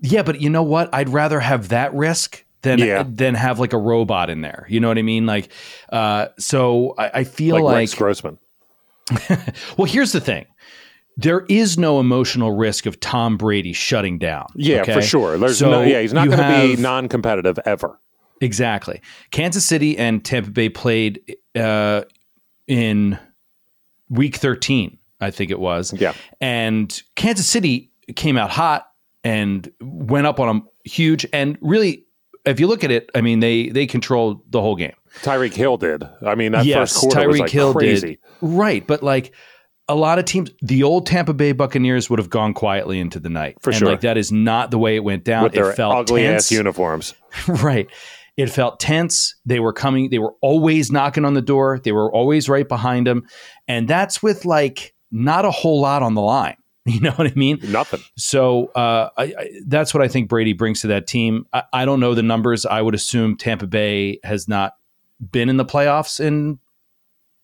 Yeah, 0.00 0.22
but 0.22 0.40
you 0.40 0.50
know 0.50 0.62
what? 0.62 0.92
I'd 0.94 1.08
rather 1.08 1.40
have 1.40 1.68
that 1.68 1.94
risk 1.94 2.44
than 2.62 2.78
Yeah. 2.78 3.04
than 3.08 3.34
have 3.34 3.58
like 3.58 3.72
a 3.72 3.78
robot 3.78 4.30
in 4.30 4.40
there. 4.40 4.66
You 4.68 4.80
know 4.80 4.88
what 4.88 4.98
I 4.98 5.02
mean? 5.02 5.26
Like, 5.26 5.48
uh, 5.90 6.28
so 6.38 6.94
I, 6.98 7.20
I 7.20 7.24
feel 7.24 7.56
Like, 7.56 7.64
like, 7.64 7.76
Rex 7.76 7.94
Grossman. 7.94 8.38
well, 9.76 9.86
here's 9.86 10.12
the 10.12 10.20
thing: 10.20 10.46
there 11.16 11.46
is 11.48 11.78
no 11.78 12.00
emotional 12.00 12.52
risk 12.52 12.86
of 12.86 12.98
Tom 13.00 13.36
Brady 13.36 13.72
shutting 13.72 14.18
down. 14.18 14.46
Yeah, 14.54 14.82
okay? 14.82 14.94
for 14.94 15.02
sure. 15.02 15.38
There's 15.38 15.58
So 15.58 15.70
no, 15.70 15.82
yeah, 15.82 16.00
he's 16.00 16.12
not 16.12 16.28
going 16.28 16.38
to 16.38 16.76
be 16.76 16.82
non-competitive 16.82 17.58
ever. 17.64 17.98
Exactly. 18.40 19.00
Kansas 19.30 19.64
City 19.64 19.96
and 19.96 20.22
Tampa 20.24 20.50
Bay 20.50 20.68
played 20.68 21.36
uh, 21.54 22.02
in 22.66 23.18
week 24.10 24.36
13, 24.36 24.98
I 25.20 25.30
think 25.30 25.50
it 25.50 25.58
was. 25.58 25.94
Yeah. 25.94 26.12
And 26.40 27.02
Kansas 27.14 27.46
City 27.46 27.90
came 28.14 28.36
out 28.36 28.50
hot 28.50 28.88
and 29.26 29.68
went 29.80 30.26
up 30.26 30.38
on 30.38 30.46
them 30.46 30.68
huge. 30.84 31.26
And 31.32 31.58
really, 31.60 32.04
if 32.44 32.60
you 32.60 32.68
look 32.68 32.84
at 32.84 32.92
it, 32.92 33.10
I 33.12 33.22
mean, 33.22 33.40
they 33.40 33.70
they 33.70 33.86
controlled 33.86 34.40
the 34.50 34.60
whole 34.60 34.76
game. 34.76 34.94
Tyreek 35.22 35.52
Hill 35.52 35.78
did. 35.78 36.04
I 36.24 36.36
mean, 36.36 36.52
that 36.52 36.64
yes, 36.64 36.92
first 36.92 37.00
quarter 37.00 37.20
Tyreek 37.20 37.28
was 37.28 37.40
like 37.40 37.50
Hill 37.50 37.72
crazy. 37.72 38.06
did. 38.06 38.18
Right, 38.40 38.86
but 38.86 39.02
like 39.02 39.34
a 39.88 39.96
lot 39.96 40.20
of 40.20 40.26
teams, 40.26 40.50
the 40.62 40.84
old 40.84 41.06
Tampa 41.06 41.34
Bay 41.34 41.50
Buccaneers 41.50 42.08
would 42.08 42.20
have 42.20 42.30
gone 42.30 42.54
quietly 42.54 43.00
into 43.00 43.18
the 43.18 43.28
night. 43.28 43.56
For 43.62 43.70
and 43.70 43.78
sure. 43.80 43.88
like 43.88 44.02
that 44.02 44.16
is 44.16 44.30
not 44.30 44.70
the 44.70 44.78
way 44.78 44.94
it 44.94 45.02
went 45.02 45.24
down. 45.24 45.42
With 45.42 45.54
their 45.54 45.72
felt 45.72 45.96
ugly 45.96 46.22
tense. 46.22 46.44
ass 46.44 46.52
uniforms. 46.52 47.14
right. 47.48 47.88
It 48.36 48.48
felt 48.48 48.78
tense. 48.78 49.34
They 49.44 49.58
were 49.58 49.72
coming. 49.72 50.10
They 50.10 50.20
were 50.20 50.34
always 50.40 50.92
knocking 50.92 51.24
on 51.24 51.34
the 51.34 51.42
door. 51.42 51.80
They 51.82 51.92
were 51.92 52.12
always 52.12 52.48
right 52.48 52.68
behind 52.68 53.08
them, 53.08 53.26
and 53.66 53.88
that's 53.88 54.22
with 54.22 54.44
like 54.44 54.94
not 55.10 55.44
a 55.44 55.50
whole 55.50 55.80
lot 55.80 56.04
on 56.04 56.14
the 56.14 56.20
line. 56.20 56.56
You 56.92 57.00
know 57.00 57.10
what 57.12 57.26
I 57.26 57.32
mean? 57.34 57.58
Nothing. 57.64 58.00
So 58.16 58.66
uh, 58.68 59.10
I, 59.18 59.24
I, 59.24 59.50
that's 59.66 59.92
what 59.92 60.02
I 60.04 60.08
think 60.08 60.28
Brady 60.28 60.52
brings 60.52 60.82
to 60.82 60.86
that 60.88 61.06
team. 61.08 61.44
I, 61.52 61.64
I 61.72 61.84
don't 61.84 61.98
know 62.00 62.14
the 62.14 62.22
numbers. 62.22 62.64
I 62.64 62.80
would 62.80 62.94
assume 62.94 63.36
Tampa 63.36 63.66
Bay 63.66 64.20
has 64.22 64.46
not 64.46 64.74
been 65.32 65.48
in 65.48 65.56
the 65.56 65.64
playoffs 65.64 66.20
in 66.20 66.58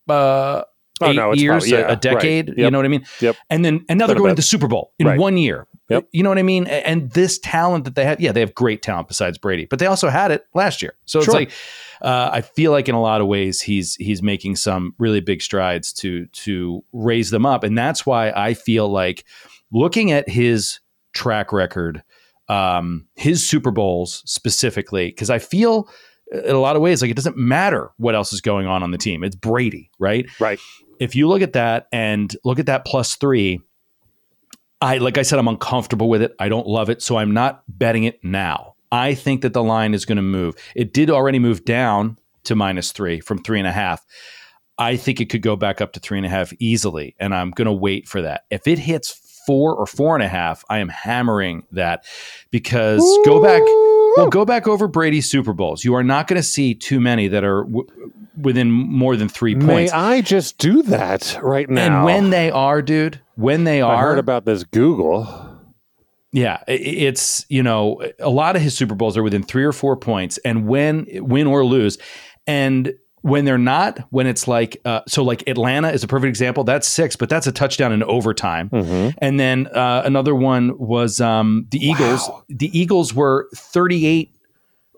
uh, 0.09 0.63
Oh, 1.01 1.11
eight 1.11 1.17
no, 1.17 1.33
years, 1.33 1.65
probably- 1.65 1.73
a- 1.73 1.81
yeah, 1.87 1.93
a, 1.93 1.97
decade. 1.97 2.49
right. 2.51 2.59
You 2.59 2.71
know 2.71 2.79
what 2.79 2.85
I 2.85 2.89
mean? 2.89 3.05
Yep. 3.21 3.35
And 3.51 3.65
then 3.65 3.85
and 3.89 3.99
now 3.99 4.07
they're 4.07 4.15
going 4.15 4.29
to 4.31 4.35
the 4.37 4.43
Super 4.43 4.69
Bowl 4.69 4.93
in 5.01 5.07
Right. 5.09 5.19
one 5.19 5.37
year. 5.37 5.67
Yep. 5.89 6.09
You 6.13 6.23
know 6.23 6.29
what 6.29 6.39
I 6.39 6.43
mean? 6.43 6.67
And 6.67 7.11
this 7.11 7.39
talent 7.39 7.85
that 7.85 7.95
they 7.95 8.05
have, 8.05 8.21
yeah, 8.21 8.33
they 8.33 8.41
have 8.41 8.55
great 8.55 8.83
talent 8.83 9.09
besides 9.09 9.37
Brady, 9.37 9.67
but 9.67 9.79
they 9.79 9.87
also 9.87 10.09
had 10.09 10.31
it 10.31 10.45
last 10.55 10.81
year. 10.81 10.95
So 11.05 11.19
it's 11.19 11.29
like 11.29 11.51
uh, 12.01 12.31
I 12.33 12.41
feel 12.41 12.71
like 12.73 12.89
in 12.89 12.95
a 12.95 13.01
lot 13.01 13.21
of 13.21 13.27
ways 13.27 13.61
he's 13.61 13.97
he's 13.97 14.23
making 14.23 14.57
some 14.57 14.95
really 14.99 15.21
big 15.21 15.43
strides 15.43 15.93
to 15.95 16.27
to 16.27 16.85
raise 16.93 17.31
them 17.31 17.45
up, 17.45 17.65
and 17.65 17.77
that's 17.77 18.07
why 18.07 18.31
I 18.31 18.55
feel 18.55 18.89
like 18.89 19.25
looking 19.73 20.13
at 20.13 20.29
his 20.29 20.81
track 21.13 21.53
record, 21.53 22.03
um, 22.49 23.07
his 23.17 23.47
Super 23.49 23.71
Bowls 23.71 24.23
specifically, 24.25 25.09
because 25.09 25.31
I 25.31 25.39
feel 25.39 25.89
in 26.33 26.55
a 26.55 26.61
lot 26.61 26.77
of 26.77 26.83
ways 26.83 27.03
like 27.03 27.11
it 27.11 27.17
doesn't 27.17 27.37
matter 27.37 27.91
what 27.99 28.15
else 28.15 28.33
is 28.33 28.41
going 28.41 28.67
on 28.67 28.83
on 28.83 28.91
the 28.91 28.99
team. 28.99 29.23
It's 29.23 29.37
Brady, 29.37 29.91
right? 29.99 30.27
Right. 30.41 30.59
If 30.99 31.15
you 31.17 31.29
look 31.29 31.43
at 31.43 31.53
that 31.55 31.89
and 31.93 32.35
look 32.45 32.59
at 32.59 32.67
that 32.67 32.85
plus 32.85 33.17
three, 33.17 33.61
I 34.83 34.99
like 34.99 35.17
I 35.17 35.23
said, 35.23 35.39
I'm 35.39 35.49
uncomfortable 35.49 36.09
with 36.09 36.23
it. 36.23 36.35
I 36.39 36.49
don't 36.49 36.67
love 36.67 36.91
it, 36.91 37.01
so 37.01 37.17
I'm 37.17 37.33
not 37.33 37.63
betting 37.69 38.05
it 38.05 38.23
now. 38.23 38.75
I 38.91 39.15
think 39.15 39.41
that 39.43 39.55
the 39.55 39.63
line 39.63 39.95
is 39.95 40.05
going 40.05 40.17
to 40.17 40.23
move. 40.23 40.55
It 40.75 40.93
did 40.93 41.09
already 41.09 41.39
move 41.39 41.65
down 41.65 42.19
to 42.45 42.55
minus 42.55 42.93
three 42.93 43.21
from 43.21 43.43
three 43.43 43.59
and 43.59 43.67
a 43.69 43.73
half. 43.73 44.05
I 44.79 44.97
think 44.97 45.21
it 45.21 45.31
could 45.31 45.43
go 45.43 45.55
back 45.55 45.81
up 45.81 45.93
to 45.93 46.01
three 46.01 46.19
and 46.19 46.27
a 46.27 46.31
half 46.31 46.53
easily, 46.59 47.15
and 47.21 47.35
I'm 47.35 47.53
going 47.53 47.67
to 47.67 47.73
wait 47.73 48.09
for 48.09 48.23
that. 48.23 48.45
If 48.51 48.67
it 48.67 48.81
hits 48.81 49.43
four 49.47 49.75
or 49.75 49.87
four 49.87 50.15
and 50.17 50.23
a 50.23 50.29
half, 50.29 50.65
I 50.69 50.79
am 50.79 50.89
hammering 50.89 51.65
that 51.73 52.05
because 52.51 53.01
go 53.25 53.43
back. 53.43 53.63
Well, 54.17 54.29
go 54.29 54.45
back 54.45 54.69
over 54.69 54.89
Brady's 54.89 55.31
Super 55.31 55.55
Bowls. 55.55 55.85
You 55.85 55.95
are 55.95 56.03
not 56.03 56.27
going 56.27 56.37
to 56.37 56.47
see 56.47 56.75
too 56.75 57.01
many 57.01 57.29
that 57.29 57.45
are 57.45 57.65
w- 57.65 57.87
within 58.37 58.71
more 58.71 59.17
than 59.17 59.29
three 59.29 59.55
points. 59.55 59.67
May 59.67 59.75
points. 59.75 59.93
I 59.95 60.21
just 60.21 60.59
do 60.59 60.83
that 60.83 61.39
right 61.43 61.69
now? 61.71 61.99
And 61.99 62.05
when 62.05 62.29
they 62.31 62.51
are, 62.51 62.83
dude, 62.83 63.21
when 63.43 63.65
they 63.65 63.83
I 63.83 63.95
are, 63.95 64.03
heard 64.03 64.19
about 64.19 64.45
this 64.45 64.65
Google. 64.65 65.27
yeah, 66.33 66.63
it's 66.69 67.45
you 67.49 67.63
know 67.63 68.03
a 68.19 68.31
lot 68.31 68.57
of 68.57 68.63
his 68.63 68.77
Super 68.77 68.95
Bowls 68.95 69.17
are 69.17 69.23
within 69.23 69.43
three 69.43 69.65
or 69.65 69.73
four 69.73 69.97
points, 69.97 70.39
and 70.39 70.67
when 70.67 71.07
win 71.13 71.47
or 71.47 71.65
lose, 71.65 71.99
and 72.47 72.95
when 73.21 73.45
they're 73.45 73.57
not, 73.59 74.01
when 74.11 74.27
it's 74.27 74.49
like 74.49 74.79
uh, 74.85 75.01
so, 75.07 75.23
like 75.23 75.47
Atlanta 75.49 75.91
is 75.91 76.03
a 76.03 76.09
perfect 76.09 76.29
example. 76.29 76.65
That's 76.65 76.89
six, 76.89 77.15
but 77.15 77.29
that's 77.29 77.47
a 77.47 77.53
touchdown 77.53 77.93
in 77.93 78.03
overtime. 78.03 78.69
Mhm. 78.71 79.15
And 79.19 79.39
then 79.39 79.69
uh, 79.69 80.03
another 80.05 80.35
one 80.35 80.77
was 80.77 81.21
um, 81.21 81.67
the 81.71 81.79
Eagles. 81.79 82.29
Wow. 82.29 82.45
The 82.49 82.77
Eagles 82.77 83.15
were 83.15 83.49
38 83.55 84.35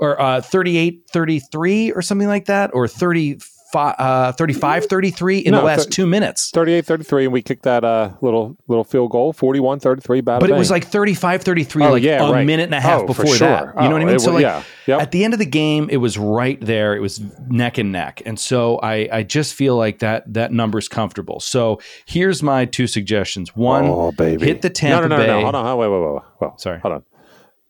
or 0.00 0.18
uh, 0.20 0.40
38 0.40 1.02
33 1.12 1.92
or 1.92 2.00
something 2.02 2.26
like 2.28 2.46
that, 2.46 2.70
or 2.72 2.88
35, 2.88 3.46
uh, 3.74 4.32
35 4.32 4.86
33 4.86 5.38
in 5.38 5.52
No, 5.52 5.58
the 5.58 5.64
last 5.64 5.84
thir- 5.84 5.90
two 5.90 6.06
minutes. 6.06 6.50
38-33 6.52 7.24
and 7.24 7.32
we 7.32 7.42
kicked 7.42 7.62
that 7.64 7.84
uh, 7.84 8.10
little 8.20 8.56
little 8.68 8.84
field 8.84 9.10
goal 9.10 9.32
41-33 9.32 10.24
bad 10.24 10.40
But 10.40 10.50
it 10.50 10.54
was 10.56 10.70
like 10.70 10.86
35 10.86 11.42
33, 11.42 11.84
Oh, 11.84 11.90
like 11.92 12.02
yeah, 12.02 12.26
a 12.26 12.32
right. 12.32 12.46
minute 12.46 12.64
and 12.64 12.74
a 12.74 12.80
half 12.80 13.02
Oh, 13.02 13.06
before 13.06 13.26
sure. 13.34 13.48
that. 13.48 13.60
You 13.76 13.82
know 13.82 13.88
Oh, 13.88 13.92
what 13.92 14.02
I 14.02 14.04
mean? 14.04 14.14
it 14.16 14.20
So, 14.20 14.32
was- 14.32 14.42
like, 14.42 14.50
yeah. 14.50 14.62
Yep. 14.86 15.00
at 15.00 15.10
the 15.12 15.24
end 15.24 15.32
of 15.32 15.38
the 15.38 15.46
game, 15.46 15.88
it 15.90 15.96
was 15.96 16.18
right 16.18 16.60
there. 16.60 16.94
It 16.94 17.00
was 17.00 17.20
neck 17.48 17.78
and 17.78 17.90
neck. 17.90 18.20
And 18.26 18.38
so 18.38 18.78
I, 18.82 19.08
I 19.10 19.22
just 19.22 19.54
feel 19.54 19.76
like 19.76 20.00
that 20.00 20.32
that 20.34 20.52
number's 20.52 20.88
comfortable. 20.88 21.40
So 21.40 21.80
here's 22.04 22.42
my 22.42 22.66
two 22.66 22.86
suggestions. 22.86 23.56
One, 23.56 23.84
oh 23.86 24.12
baby 24.12 24.44
hit 24.46 24.60
the 24.62 24.70
Tampa 24.70 25.08
no 25.08 25.16
no 25.16 25.16
no, 25.16 25.22
Bay. 25.22 25.26
no. 25.28 25.42
hold 25.42 25.54
on 25.54 25.64
hold 25.64 25.72
on, 25.72 25.78
wait 25.78 25.88
wait 25.88 26.12
wait 26.12 26.22
wait 26.40 26.50
wait 26.52 26.60
Sorry. 26.60 26.78
hold 26.80 26.94
on 26.94 27.02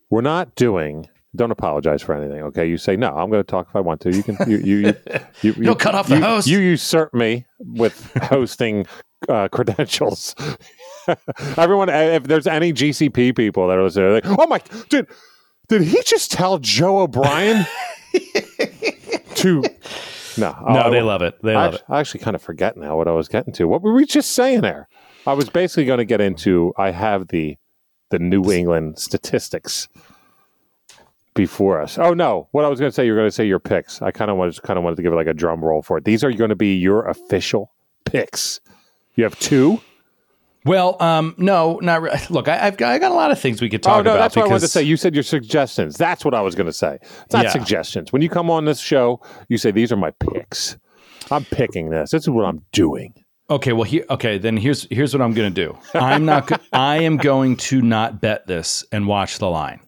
we're 0.09 0.21
not 0.21 0.55
doing 0.55 1.07
don't 1.35 1.51
apologize 1.51 2.01
for 2.01 2.15
anything 2.15 2.41
okay 2.41 2.67
you 2.67 2.77
say 2.77 2.95
no 2.95 3.09
i'm 3.15 3.29
going 3.29 3.43
to 3.43 3.49
talk 3.49 3.67
if 3.69 3.75
i 3.75 3.79
want 3.79 4.01
to 4.01 4.11
you 4.11 4.23
can 4.23 4.37
you 4.49 4.57
you 4.57 4.77
you, 4.77 4.95
you, 5.41 5.53
you 5.57 5.75
cut 5.75 5.95
off 5.95 6.07
the 6.07 6.15
you, 6.15 6.21
host. 6.21 6.47
you 6.47 6.59
usurp 6.59 7.13
me 7.13 7.45
with 7.59 8.11
hosting 8.23 8.85
uh, 9.29 9.47
credentials 9.47 10.35
everyone 11.57 11.89
if 11.89 12.23
there's 12.23 12.47
any 12.47 12.73
gcp 12.73 13.35
people 13.35 13.67
that 13.67 13.77
are 13.77 13.83
listening 13.83 14.05
they're 14.05 14.21
like 14.21 14.39
oh 14.39 14.47
my 14.47 14.61
dude, 14.89 15.07
did 15.67 15.81
he 15.81 16.01
just 16.03 16.31
tell 16.31 16.57
joe 16.59 16.99
o'brien 16.99 17.65
to 19.35 19.63
no 20.37 20.55
no, 20.67 20.83
oh, 20.85 20.91
they 20.91 21.01
love 21.01 21.21
it. 21.21 21.41
They 21.41 21.55
I, 21.55 21.65
love 21.65 21.75
it. 21.75 21.83
I 21.87 21.99
actually 21.99 22.19
kind 22.19 22.35
of 22.35 22.41
forget 22.41 22.75
now 22.75 22.97
what 22.97 23.07
I 23.07 23.11
was 23.11 23.27
getting 23.27 23.53
to. 23.53 23.67
What 23.67 23.81
were 23.81 23.93
we 23.93 24.05
just 24.05 24.31
saying 24.31 24.61
there? 24.61 24.89
I 25.25 25.33
was 25.33 25.49
basically 25.49 25.85
going 25.85 25.99
to 25.99 26.05
get 26.05 26.21
into. 26.21 26.73
I 26.77 26.91
have 26.91 27.29
the 27.29 27.57
the 28.11 28.19
New 28.19 28.51
England 28.51 28.99
statistics 28.99 29.87
before 31.35 31.79
us. 31.81 31.97
Oh 31.99 32.13
no, 32.13 32.47
what 32.51 32.65
I 32.65 32.69
was 32.69 32.79
going 32.79 32.89
to 32.89 32.95
say. 32.95 33.05
You're 33.05 33.15
going 33.15 33.27
to 33.27 33.31
say 33.31 33.45
your 33.45 33.59
picks. 33.59 34.01
I 34.01 34.11
kind 34.11 34.31
of 34.31 34.37
wanted 34.37 34.59
kind 34.63 34.77
of 34.77 34.83
wanted 34.83 34.95
to 34.95 35.01
give 35.03 35.13
it 35.13 35.15
like 35.15 35.27
a 35.27 35.33
drum 35.33 35.63
roll 35.63 35.81
for 35.81 35.97
it. 35.97 36.05
These 36.05 36.23
are 36.23 36.31
going 36.31 36.49
to 36.49 36.55
be 36.55 36.75
your 36.75 37.07
official 37.07 37.71
picks. 38.05 38.59
You 39.15 39.23
have 39.23 39.37
two. 39.39 39.81
Well, 40.65 40.97
um, 40.99 41.35
no, 41.37 41.77
not 41.83 42.01
re- 42.01 42.19
look. 42.31 42.47
I, 42.47 42.65
I've 42.65 42.75
got, 42.77 42.91
I 42.91 42.97
got 42.97 43.11
a 43.11 43.15
lot 43.15 43.29
of 43.29 43.39
things 43.39 43.61
we 43.61 43.69
could 43.69 43.83
talk 43.83 43.99
oh 43.99 44.01
no, 44.01 44.11
about. 44.11 44.21
that's 44.21 44.35
what 44.35 44.45
I 44.45 44.47
wanted 44.47 44.61
to 44.61 44.67
say. 44.67 44.81
You 44.81 44.97
said 44.97 45.13
your 45.13 45.23
suggestions. 45.23 45.95
That's 45.95 46.25
what 46.25 46.33
I 46.33 46.41
was 46.41 46.55
going 46.55 46.65
to 46.65 46.73
say. 46.73 46.97
It's 47.01 47.33
not 47.33 47.43
Yeah. 47.45 47.51
suggestions. 47.51 48.11
When 48.11 48.23
you 48.23 48.29
come 48.29 48.49
on 48.49 48.65
this 48.65 48.79
show, 48.79 49.21
you 49.47 49.59
say 49.59 49.69
these 49.69 49.91
are 49.91 49.95
my 49.97 50.09
picks. 50.11 50.75
I'm 51.29 51.45
picking 51.45 51.91
this. 51.91 52.09
This 52.11 52.23
is 52.23 52.29
what 52.29 52.45
I'm 52.45 52.63
doing. 52.71 53.13
Okay, 53.47 53.73
well 53.73 53.83
here 53.83 54.05
okay, 54.09 54.39
then 54.39 54.57
here's 54.57 54.87
here's 54.89 55.13
what 55.13 55.21
I'm 55.21 55.33
going 55.35 55.53
to 55.53 55.65
do. 55.65 55.77
I'm 55.93 56.25
not 56.25 56.51
I 56.73 56.97
am 57.03 57.17
going 57.17 57.57
to 57.57 57.79
not 57.83 58.19
bet 58.19 58.47
this 58.47 58.83
and 58.91 59.07
watch 59.07 59.37
the 59.37 59.47
line. 59.49 59.81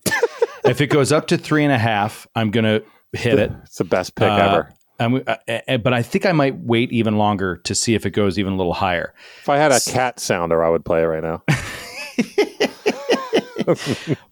If 0.66 0.82
it 0.82 0.88
goes 0.88 1.12
up 1.12 1.28
to 1.28 1.38
three 1.38 1.64
and 1.64 1.74
a 1.74 1.78
half, 1.78 2.28
I'm 2.36 2.52
going 2.52 2.66
to 2.66 2.84
hit 3.18 3.40
it. 3.40 3.52
It's 3.64 3.78
the 3.78 3.84
best 3.84 4.16
pick 4.16 4.30
Uh, 4.30 4.36
ever. 4.36 4.74
I'm, 5.00 5.16
uh, 5.28 5.36
uh, 5.68 5.78
but 5.78 5.94
I 5.94 6.02
think 6.02 6.26
I 6.26 6.32
might 6.32 6.58
wait 6.58 6.92
even 6.92 7.18
longer 7.18 7.58
to 7.58 7.76
see 7.76 7.94
if 7.94 8.06
it 8.06 8.12
goes 8.12 8.40
even 8.40 8.54
a 8.54 8.58
little 8.58 8.74
higher. 8.74 9.14
If 9.42 9.50
I 9.50 9.58
had 9.58 9.72
a 9.72 9.80
cat 9.80 10.20
sounder, 10.20 10.64
I 10.64 10.70
would 10.70 10.84
play 10.84 11.04
it 11.04 11.06
right 11.06 11.24
now. 11.24 11.44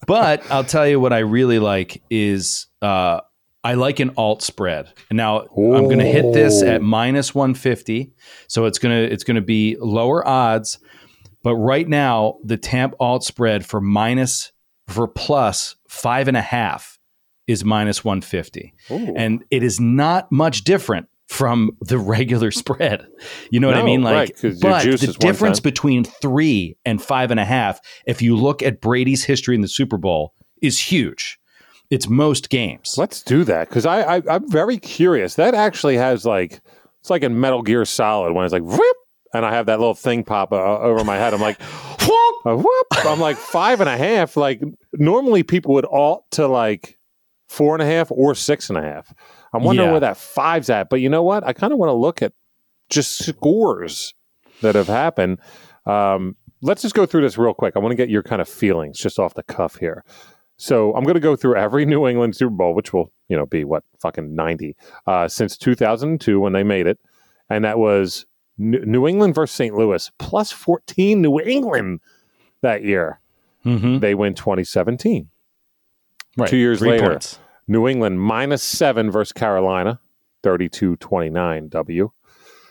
But 0.07 0.49
I'll 0.49 0.63
tell 0.63 0.88
you 0.88 0.99
what 0.99 1.13
I 1.13 1.19
really 1.19 1.59
like 1.59 2.01
is 2.09 2.67
uh, 2.81 3.21
I 3.63 3.73
like 3.73 3.99
an 3.99 4.11
alt 4.17 4.41
spread. 4.41 4.93
And 5.09 5.17
now 5.17 5.41
I'm 5.41 5.85
going 5.85 5.99
to 5.99 6.05
hit 6.05 6.31
this 6.33 6.61
at 6.61 6.81
minus 6.81 7.33
150, 7.33 8.13
so 8.47 8.65
it's 8.65 8.79
going 8.79 8.95
to 8.95 9.11
it's 9.13 9.23
going 9.23 9.35
to 9.35 9.41
be 9.41 9.77
lower 9.79 10.25
odds. 10.27 10.79
But 11.43 11.55
right 11.55 11.88
now, 11.88 12.38
the 12.43 12.57
Tamp 12.57 12.95
alt 12.99 13.23
spread 13.23 13.65
for 13.65 13.81
minus 13.81 14.51
for 14.88 15.08
plus 15.08 15.76
five 15.88 16.28
and 16.28 16.38
a 16.38 16.41
half 16.41 17.00
is 17.48 17.63
minus 17.63 18.04
150, 18.04 18.74
Ooh. 18.91 19.13
and 19.15 19.43
it 19.52 19.62
is 19.63 19.80
not 19.80 20.32
much 20.32 20.63
different 20.63 21.08
from 21.28 21.71
the 21.82 21.98
regular 21.98 22.52
spread. 22.63 23.06
You 23.52 23.60
know 23.60 23.67
what 23.67 23.78
I 23.78 23.82
No, 23.82 23.86
mean? 23.86 24.04
right, 24.04 24.30
Like, 24.30 24.41
your 24.43 24.54
but 24.62 24.84
juice 24.84 25.02
the 25.02 25.08
is 25.10 25.17
110. 25.19 25.32
difference 25.32 25.60
between 25.60 26.04
three 26.04 26.78
and 26.86 27.02
five 27.02 27.32
and 27.32 27.39
a 27.39 27.45
half, 27.45 27.80
if 28.08 28.21
you 28.21 28.36
look 28.36 28.62
at 28.63 28.82
Brady's 28.82 29.24
history 29.24 29.56
in 29.56 29.62
the 29.62 29.67
Super 29.67 29.98
Bowl, 29.98 30.34
is 30.62 30.80
huge. 30.80 31.39
It's 31.91 32.08
most 32.10 32.50
games. 32.50 32.95
Let's 32.98 33.21
do 33.21 33.43
that 33.43 33.69
because 33.69 33.86
I, 33.86 34.17
I 34.17 34.21
I'm 34.28 34.50
very 34.50 34.78
curious. 34.80 35.36
That 35.36 35.54
actually 35.54 35.98
has 35.98 36.26
like 36.26 36.60
it's 37.00 37.12
like 37.12 37.21
in 37.21 37.39
Metal 37.39 37.62
Gear 37.62 37.86
Solid 37.86 38.34
when 38.34 38.43
it's 38.43 38.52
like 38.54 38.63
whoop, 38.63 38.98
and 39.36 39.45
I 39.45 39.54
have 39.54 39.65
that 39.67 39.80
little 39.80 39.93
thing 39.93 40.24
pop 40.24 40.52
uh, 40.52 40.80
over 40.80 41.04
my 41.04 41.15
head. 41.17 41.34
I'm 41.34 41.41
like 41.41 41.62
whoop, 41.62 42.45
uh, 42.45 42.56
whoop. 42.56 42.88
I'm 43.06 43.19
like 43.19 43.38
five 43.38 43.82
and 43.82 43.89
a 43.89 43.98
half. 43.98 44.38
Like 44.38 44.62
normally 44.93 45.43
people 45.43 45.74
would 45.76 45.86
alt 45.86 46.26
to 46.32 46.48
like 46.48 46.98
four 47.48 47.74
and 47.76 47.82
a 47.82 47.86
half 47.86 48.12
or 48.12 48.36
six 48.36 48.69
and 48.69 48.78
a 48.78 48.82
half. 48.82 49.13
I'm 49.54 49.63
wondering 49.63 49.88
Yeah. 49.88 49.91
where 49.91 50.00
that 50.02 50.17
five's 50.17 50.69
at. 50.69 50.89
But 50.89 51.02
you 51.02 51.10
know 51.10 51.24
what? 51.24 51.45
I 51.45 51.54
kind 51.54 51.71
of 51.74 51.80
want 51.80 51.89
to 51.89 51.93
look 51.93 52.21
at 52.21 52.34
just 52.89 53.24
scores 53.26 54.13
that 54.62 54.76
have 54.76 54.88
happened. 54.88 55.39
Um, 55.86 56.36
let's 56.62 56.82
just 56.82 56.95
go 56.95 57.06
through 57.06 57.21
this 57.21 57.38
real 57.38 57.54
quick. 57.54 57.76
I 57.76 57.80
want 57.80 57.91
to 57.91 57.95
get 57.95 58.10
your 58.10 58.24
kind 58.24 58.41
of 58.41 58.50
feelings 58.50 58.98
just 59.00 59.19
off 59.19 59.34
the 59.34 59.43
cuff 59.43 59.78
here. 59.78 60.04
So 60.58 60.93
I'm 60.95 61.04
going 61.04 61.15
to 61.15 61.19
go 61.19 61.36
through 61.36 61.56
every 61.58 61.86
New 61.86 62.08
England 62.08 62.36
Super 62.36 62.50
Bowl, 62.56 62.74
which 62.74 62.93
will 62.93 63.12
you 63.28 63.36
know 63.36 63.45
be 63.45 63.63
what 63.63 63.84
fucking 64.02 64.36
90 64.36 64.76
uh, 65.08 65.28
since 65.28 65.58
2002 65.58 66.39
when 66.39 66.54
they 66.54 66.63
made 66.63 66.88
it, 66.88 66.98
and 67.50 67.65
that 67.65 67.78
was 67.78 68.26
New 68.57 69.07
England 69.07 69.35
versus 69.35 69.55
St. 69.55 69.75
Louis 69.75 70.09
plus 70.17 70.51
14 70.51 71.21
New 71.21 71.39
England 71.39 71.99
that 72.61 72.83
year. 72.83 73.19
Mm-hmm. 73.65 73.99
They 73.99 74.15
win 74.15 74.33
2017. 74.35 75.29
Right. 76.37 76.49
Two 76.49 76.57
years 76.57 76.79
Three 76.79 76.91
later. 76.91 77.09
points. 77.11 77.39
New 77.67 77.87
England 77.87 78.21
minus 78.21 78.61
seven 78.63 79.09
versus 79.09 79.31
Carolina, 79.33 79.99
32 80.43 80.95
29 80.97 81.69
W. 81.69 82.11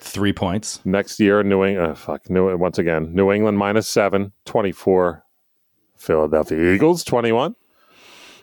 Three 0.00 0.32
points. 0.32 0.80
Next 0.84 1.18
year, 1.18 1.42
New 1.42 1.64
England, 1.64 1.92
uh, 1.92 1.94
fuck, 1.94 2.28
New, 2.30 2.56
once 2.56 2.78
again, 2.78 3.14
New 3.14 3.32
England 3.32 3.58
minus 3.58 3.88
seven, 3.88 4.32
24. 4.44 5.24
Philadelphia 5.96 6.72
Eagles, 6.74 7.02
21. 7.04 7.54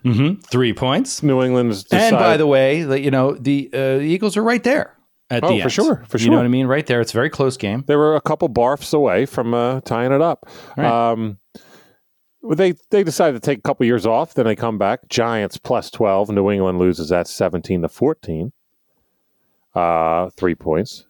Mm-hmm. 0.04 0.41
Three 0.41 0.73
points. 0.73 1.21
New 1.21 1.43
England's 1.43 1.86
And 1.91 2.15
by 2.17 2.36
the 2.38 2.47
way, 2.47 2.82
the- 2.84 2.99
you 2.99 3.12
know 3.12 3.34
the 3.34 3.69
uh, 3.73 3.99
Eagles 3.99 4.36
are 4.36 4.43
right 4.43 4.63
there 4.63 4.95
at 5.32 5.44
Oh, 5.44 5.50
the 5.50 5.62
for 5.62 5.70
sure, 5.70 6.04
for 6.08 6.17
sure. 6.20 6.26
You 6.26 6.32
know 6.32 6.38
what 6.38 6.46
I 6.46 6.50
mean? 6.50 6.67
Right 6.67 6.86
there. 6.86 7.02
It's 7.02 7.12
a 7.12 7.17
very 7.17 7.30
close 7.30 7.58
game. 7.58 7.84
they 7.88 7.96
were 7.96 8.15
a 8.15 8.22
couple 8.22 8.50
barfs 8.50 8.94
away 8.94 9.26
from 9.26 9.54
uh, 9.54 9.82
tying 9.82 10.12
it 10.12 10.22
up. 10.22 10.48
Right. 10.78 10.86
Um, 11.12 11.38
they 12.56 12.74
they 12.89 13.04
decided 13.04 13.41
to 13.41 13.46
take 13.46 13.60
a 13.60 13.62
couple 13.62 13.86
years 13.86 14.06
off. 14.06 14.34
Then 14.34 14.46
they 14.46 14.56
come 14.56 14.78
back. 14.78 15.08
Giants 15.10 15.58
plus 15.58 15.89
twelve. 15.91 16.30
New 16.30 16.50
England 16.52 16.80
loses 16.80 17.10
that 17.10 17.28
seventeen 17.28 17.82
to 17.84 17.89
fourteen. 17.89 18.52
Uh, 19.74 20.30
three 20.32 20.56
points, 20.56 21.06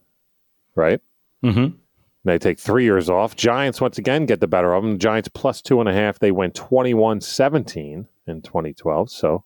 right? 0.75 0.99
Mm-hmm. 1.43 1.75
They 2.23 2.38
take 2.38 2.60
three 2.60 2.84
years 2.84 3.10
off. 3.10 3.36
Giants 3.36 3.81
once 3.81 3.97
again 3.97 4.27
get 4.27 4.39
the 4.41 4.47
better 4.47 4.73
of 4.73 4.84
them. 4.84 4.99
Giants 4.99 5.29
plus 5.34 5.62
two 5.62 5.79
and 5.79 5.89
a 5.89 5.93
half. 5.93 6.19
They 6.19 6.31
win 6.31 6.51
21 6.51 7.21
17 7.21 8.07
in 8.27 8.41
2012. 8.43 9.10
So, 9.10 9.43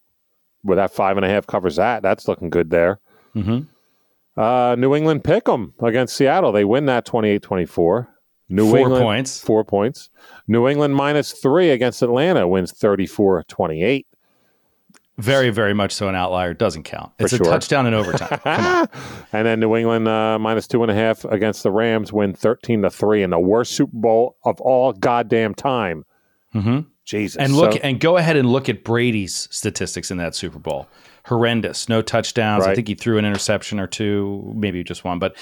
with 0.63 0.77
that 0.77 0.91
five 0.91 1.15
and 1.15 1.25
a 1.25 1.29
half 1.29 1.47
covers 1.47 1.77
that. 1.77 2.01
That's 2.03 2.27
looking 2.27 2.49
good 2.49 2.69
there. 2.71 2.99
Mm-hmm. 3.33 3.61
Uh, 4.37 4.75
New 4.77 4.93
England 4.95 5.23
pick 5.23 5.47
'em 5.47 5.73
against 5.81 6.15
Seattle. 6.15 6.51
They 6.51 6.65
win 6.65 6.85
that 6.87 7.05
28 7.05 7.41
24. 7.41 8.09
New 8.47 8.69
Four 8.69 8.77
England, 8.79 9.03
points. 9.03 9.39
Four 9.39 9.63
points. 9.63 10.09
New 10.47 10.67
England 10.67 10.95
minus 10.95 11.31
three 11.31 11.69
against 11.71 12.01
Atlanta 12.03 12.47
wins 12.47 12.71
34 12.71 13.43
28. 13.47 14.05
Very, 15.17 15.49
very 15.49 15.73
much 15.73 15.93
so 15.93 16.09
an 16.09 16.15
outlier. 16.15 16.53
Doesn't 16.53 16.83
count. 16.83 17.11
It's 17.19 17.31
a 17.31 17.39
touchdown 17.39 17.87
in 17.87 17.93
overtime. 18.01 18.37
Come 18.43 18.65
on. 18.65 18.87
and 19.31 19.47
then 19.47 19.61
New 19.61 19.75
England 19.75 20.07
uh, 20.09 20.37
minus 20.37 20.67
two 20.67 20.83
and 20.83 20.91
a 20.91 20.93
half 20.93 21.23
against 21.25 21.63
the 21.63 21.71
Rams 21.71 22.11
win 22.11 22.33
13 22.33 22.81
to 22.81 22.89
three 22.89 23.23
in 23.23 23.29
the 23.29 23.39
worst 23.39 23.71
Super 23.71 23.95
Bowl 23.95 24.35
of 24.43 24.59
all 24.59 24.91
goddamn 24.91 25.55
time. 25.55 26.03
Mm-hmm. 26.53 26.79
Jesus. 27.05 27.37
And 27.37 27.55
look 27.55 27.73
So- 27.73 27.79
and 27.81 27.99
go 27.99 28.17
ahead 28.17 28.35
and 28.35 28.51
look 28.51 28.67
at 28.67 28.83
Brady's 28.83 29.47
statistics 29.51 30.11
in 30.11 30.17
that 30.17 30.35
Super 30.35 30.59
Bowl. 30.59 30.87
Horrendous. 31.25 31.89
No 31.89 32.01
touchdowns. 32.01 32.65
I 32.65 32.75
think 32.75 32.87
he 32.87 32.95
threw 32.95 33.17
an 33.17 33.25
interception 33.25 33.79
or 33.79 33.87
two, 33.87 34.53
maybe 34.55 34.83
just 34.83 35.03
one. 35.03 35.19
But 35.19 35.35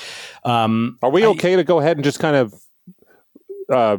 um, 0.46 0.98
Are 1.04 1.10
we 1.10 1.24
I- 1.24 1.28
okay 1.28 1.56
to 1.56 1.64
go 1.64 1.80
ahead 1.80 1.98
and 1.98 2.04
just 2.04 2.20
kind 2.20 2.36
of 2.36 2.54
uh, 3.70 3.98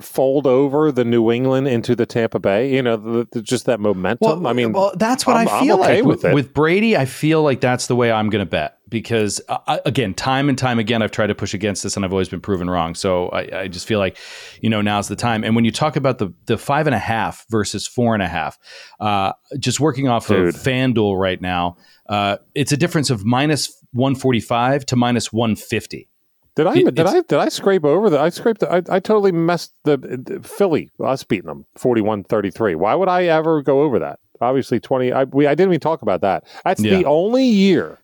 fold 0.00 0.46
over 0.46 0.90
the 0.92 1.04
New 1.04 1.30
England 1.30 1.68
into 1.68 1.94
the 1.94 2.06
Tampa 2.06 2.38
Bay? 2.38 2.74
You 2.74 2.82
know, 2.82 2.96
the, 2.96 3.28
the, 3.32 3.42
just 3.42 3.66
that 3.66 3.80
momentum. 3.80 4.46
I 4.46 4.52
mean, 4.52 4.72
well, 4.72 4.92
that's 4.96 5.26
what 5.26 5.36
I'm- 5.36 5.48
i 5.48 5.58
I'm 5.58 5.64
feel 5.64 5.80
okay 5.80 5.96
like 5.96 6.04
with 6.04 6.22
with, 6.22 6.24
it. 6.24 6.34
with 6.34 6.54
Brady. 6.54 6.96
I 6.96 7.04
feel 7.04 7.42
like 7.42 7.60
that's 7.60 7.86
the 7.86 7.96
way 7.96 8.10
I'm 8.10 8.30
going 8.30 8.44
to 8.44 8.50
bet 8.50 8.75
because, 8.88 9.40
uh, 9.48 9.58
I- 9.66 9.80
again, 9.84 10.14
time 10.14 10.48
and 10.48 10.56
time 10.56 10.78
again, 10.78 11.02
I've 11.02 11.10
tried 11.10 11.26
to 11.28 11.34
push 11.34 11.54
against 11.54 11.82
this 11.82 11.96
and 11.96 12.04
I've 12.04 12.12
always 12.12 12.28
been 12.28 12.40
proven 12.40 12.70
wrong. 12.70 12.94
So 12.94 13.28
I, 13.30 13.60
I 13.62 13.68
just 13.68 13.86
feel 13.86 13.98
like, 13.98 14.16
you 14.60 14.70
know, 14.70 14.80
now's 14.80 15.08
the 15.08 15.16
time. 15.16 15.42
And 15.44 15.56
when 15.56 15.64
you 15.64 15.72
talk 15.72 15.96
about 15.96 16.18
the 16.18 16.32
the 16.46 16.56
five 16.56 16.86
and 16.86 16.94
a 16.94 16.98
half 16.98 17.44
versus 17.50 17.86
four 17.86 18.14
and 18.14 18.22
a 18.22 18.28
half, 18.28 18.58
uh, 19.00 19.32
just 19.58 19.80
working 19.80 20.08
off 20.08 20.28
Dude. 20.28 20.48
of 20.48 20.54
FanDuel 20.54 21.18
right 21.18 21.40
now, 21.40 21.76
uh, 22.08 22.36
it's 22.54 22.72
a 22.72 22.76
difference 22.76 23.10
of 23.10 23.24
minus 23.24 23.72
145 23.92 24.86
to 24.86 24.96
minus 24.96 25.32
150. 25.32 26.08
did 26.54 26.66
I 26.66 26.74
it- 26.74 26.94
did 26.94 27.06
I 27.06 27.12
did 27.22 27.32
I 27.34 27.48
scrape 27.48 27.84
over 27.84 28.08
the? 28.08 28.18
I 28.20 28.28
scraped. 28.30 28.60
The, 28.60 28.70
I, 28.72 28.82
I 28.88 29.00
totally 29.00 29.32
messed 29.32 29.72
the, 29.84 29.96
the 29.98 30.40
Philly. 30.42 30.90
Us 31.04 31.24
beating 31.24 31.48
them 31.48 31.64
41-33. 31.78 32.76
Why 32.76 32.94
would 32.94 33.08
I 33.08 33.24
ever 33.24 33.62
go 33.62 33.82
over 33.82 33.98
that? 33.98 34.18
Obviously, 34.40 34.78
twenty. 34.80 35.12
I 35.12 35.24
we 35.24 35.46
I 35.46 35.54
didn't 35.54 35.70
even 35.72 35.80
talk 35.80 36.02
about 36.02 36.20
that. 36.20 36.44
That's 36.64 36.80
Yeah. 36.82 36.98
the 36.98 37.04
only 37.06 37.44
year 37.44 37.98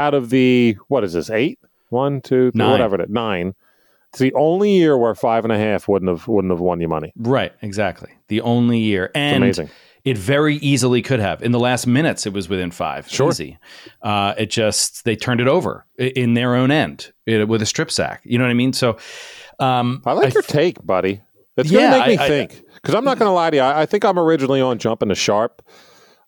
out 0.00 0.14
of 0.14 0.30
the 0.30 0.76
what 0.88 1.04
is 1.04 1.12
this 1.12 1.30
eight? 1.30 1.58
One, 1.90 2.20
two, 2.20 2.50
three, 2.50 2.58
Nine. 2.58 2.70
whatever 2.70 2.94
it 2.96 3.02
is, 3.02 3.10
nine. 3.10 3.54
It's 4.10 4.18
the 4.18 4.32
only 4.34 4.72
year 4.72 4.96
where 4.96 5.14
five 5.14 5.44
and 5.44 5.52
a 5.52 5.58
half 5.58 5.86
wouldn't 5.88 6.08
have 6.08 6.26
wouldn't 6.26 6.50
have 6.52 6.60
won 6.60 6.80
you 6.80 6.88
money. 6.88 7.12
Right, 7.16 7.52
exactly. 7.62 8.10
The 8.28 8.40
only 8.40 8.78
year. 8.78 9.10
And 9.14 9.44
amazing. 9.44 9.70
it 10.04 10.18
very 10.18 10.56
easily 10.56 11.00
could 11.02 11.20
have. 11.20 11.42
In 11.42 11.52
the 11.52 11.60
last 11.60 11.86
minutes, 11.86 12.26
it 12.26 12.32
was 12.32 12.48
within 12.48 12.70
five. 12.72 13.08
Sure. 13.08 13.30
Easy. 13.30 13.58
Uh, 14.02 14.34
it 14.36 14.50
just, 14.50 15.04
they 15.04 15.14
turned 15.14 15.40
it 15.40 15.46
over 15.48 15.84
in 15.96 16.34
their 16.34 16.54
own 16.56 16.70
end 16.72 17.12
it, 17.26 17.46
with 17.48 17.62
a 17.62 17.66
strip 17.66 17.90
sack. 17.90 18.20
You 18.24 18.38
know 18.38 18.44
what 18.44 18.50
I 18.50 18.54
mean? 18.54 18.72
So, 18.72 18.98
um, 19.60 20.02
I 20.06 20.12
like 20.12 20.28
I 20.28 20.30
your 20.34 20.42
take, 20.42 20.84
buddy. 20.84 21.20
It's 21.56 21.70
going 21.70 21.90
to 21.90 21.98
make 21.98 22.18
me 22.18 22.24
I- 22.24 22.28
think 22.28 22.64
because 22.74 22.94
I'm 22.94 23.04
not 23.04 23.18
going 23.18 23.28
to 23.28 23.32
lie 23.34 23.50
to 23.50 23.56
you. 23.56 23.62
I, 23.62 23.82
I 23.82 23.86
think 23.86 24.04
I'm 24.04 24.18
originally 24.18 24.60
on 24.60 24.78
jumping 24.78 25.10
to 25.10 25.14
sharp. 25.14 25.62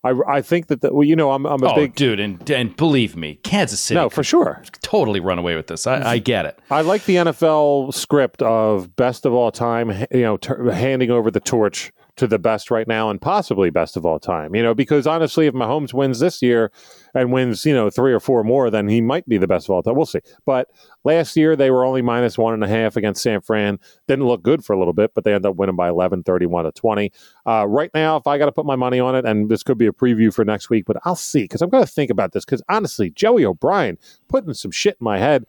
I, 0.03 0.13
I 0.27 0.41
think 0.41 0.67
that 0.67 0.81
the, 0.81 0.93
well, 0.93 1.07
you 1.07 1.15
know 1.15 1.31
I'm 1.31 1.45
I'm 1.45 1.63
a 1.63 1.71
oh, 1.71 1.75
big 1.75 1.95
dude, 1.95 2.19
and, 2.19 2.49
and 2.49 2.75
believe 2.75 3.15
me, 3.15 3.35
Kansas 3.43 3.79
City 3.79 3.99
no 3.99 4.09
for 4.09 4.23
sure. 4.23 4.61
totally 4.81 5.19
run 5.19 5.39
away 5.39 5.55
with 5.55 5.67
this. 5.67 5.87
I, 5.87 6.11
I 6.11 6.17
get 6.17 6.45
it. 6.45 6.59
I 6.69 6.81
like 6.81 7.05
the 7.05 7.15
NFL 7.15 7.93
script 7.93 8.41
of 8.41 8.95
best 8.95 9.25
of 9.25 9.33
all 9.33 9.51
time. 9.51 9.91
You 10.11 10.21
know, 10.21 10.39
handing 10.71 11.09
over 11.09 11.31
the 11.31 11.39
torch 11.39 11.93
to 12.15 12.27
the 12.27 12.37
best 12.37 12.69
right 12.69 12.87
now 12.87 13.09
and 13.09 13.19
possibly 13.19 13.69
best 13.69 13.97
of 13.97 14.05
all 14.05 14.19
time. 14.19 14.53
You 14.55 14.61
know, 14.61 14.75
because 14.75 15.07
honestly, 15.07 15.47
if 15.47 15.53
Mahomes 15.53 15.93
wins 15.93 16.19
this 16.19 16.41
year 16.41 16.71
and 17.15 17.31
wins, 17.31 17.65
you 17.65 17.73
know, 17.73 17.89
three 17.89 18.13
or 18.13 18.19
four 18.19 18.43
more, 18.43 18.69
then 18.69 18.87
he 18.87 19.01
might 19.01 19.27
be 19.27 19.37
the 19.37 19.47
best 19.47 19.67
of 19.67 19.71
all 19.71 19.81
time. 19.81 19.95
We'll 19.95 20.05
see. 20.05 20.19
But 20.45 20.69
last 21.03 21.35
year 21.35 21.55
they 21.55 21.71
were 21.71 21.83
only 21.83 22.01
minus 22.01 22.37
one 22.37 22.53
and 22.53 22.63
a 22.63 22.67
half 22.67 22.95
against 22.95 23.23
San 23.23 23.41
Fran. 23.41 23.79
Didn't 24.07 24.27
look 24.27 24.43
good 24.43 24.63
for 24.63 24.73
a 24.73 24.79
little 24.79 24.93
bit, 24.93 25.13
but 25.15 25.23
they 25.23 25.33
ended 25.33 25.49
up 25.49 25.55
winning 25.55 25.75
by 25.75 25.89
11, 25.89 26.23
31 26.23 26.65
to 26.65 26.71
20. 26.71 27.11
Uh, 27.47 27.65
right 27.67 27.89
now, 27.93 28.17
if 28.17 28.27
I 28.27 28.37
got 28.37 28.45
to 28.45 28.51
put 28.51 28.65
my 28.65 28.75
money 28.75 28.99
on 28.99 29.15
it, 29.15 29.25
and 29.25 29.49
this 29.49 29.63
could 29.63 29.77
be 29.77 29.87
a 29.87 29.91
preview 29.91 30.33
for 30.33 30.45
next 30.45 30.69
week, 30.69 30.85
but 30.85 30.97
I'll 31.05 31.15
see 31.15 31.43
because 31.43 31.61
I'm 31.61 31.69
going 31.69 31.83
to 31.83 31.91
think 31.91 32.11
about 32.11 32.33
this 32.33 32.45
because 32.45 32.61
honestly, 32.69 33.09
Joey 33.09 33.45
O'Brien 33.45 33.97
putting 34.27 34.53
some 34.53 34.71
shit 34.71 34.97
in 34.99 35.03
my 35.03 35.17
head. 35.17 35.45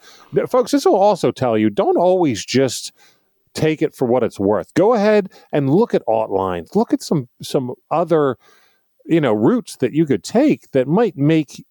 Folks, 0.48 0.72
this 0.72 0.86
will 0.86 0.96
also 0.96 1.30
tell 1.30 1.58
you 1.58 1.68
don't 1.68 1.98
always 1.98 2.44
just 2.44 2.92
take 3.54 3.82
it 3.82 3.94
for 3.94 4.06
what 4.06 4.22
it's 4.22 4.38
worth. 4.40 4.72
Go 4.74 4.94
ahead 4.94 5.30
and 5.52 5.70
look 5.70 5.94
at 5.94 6.02
alt 6.08 6.30
lines. 6.30 6.70
Look 6.74 6.92
at 6.92 7.02
some 7.02 7.28
some 7.42 7.72
other 7.90 8.36
you 9.06 9.20
know 9.20 9.32
routes 9.34 9.76
that 9.76 9.92
you 9.92 10.06
could 10.06 10.24
take 10.24 10.70
that 10.72 10.88
might 10.88 11.16
make 11.16 11.64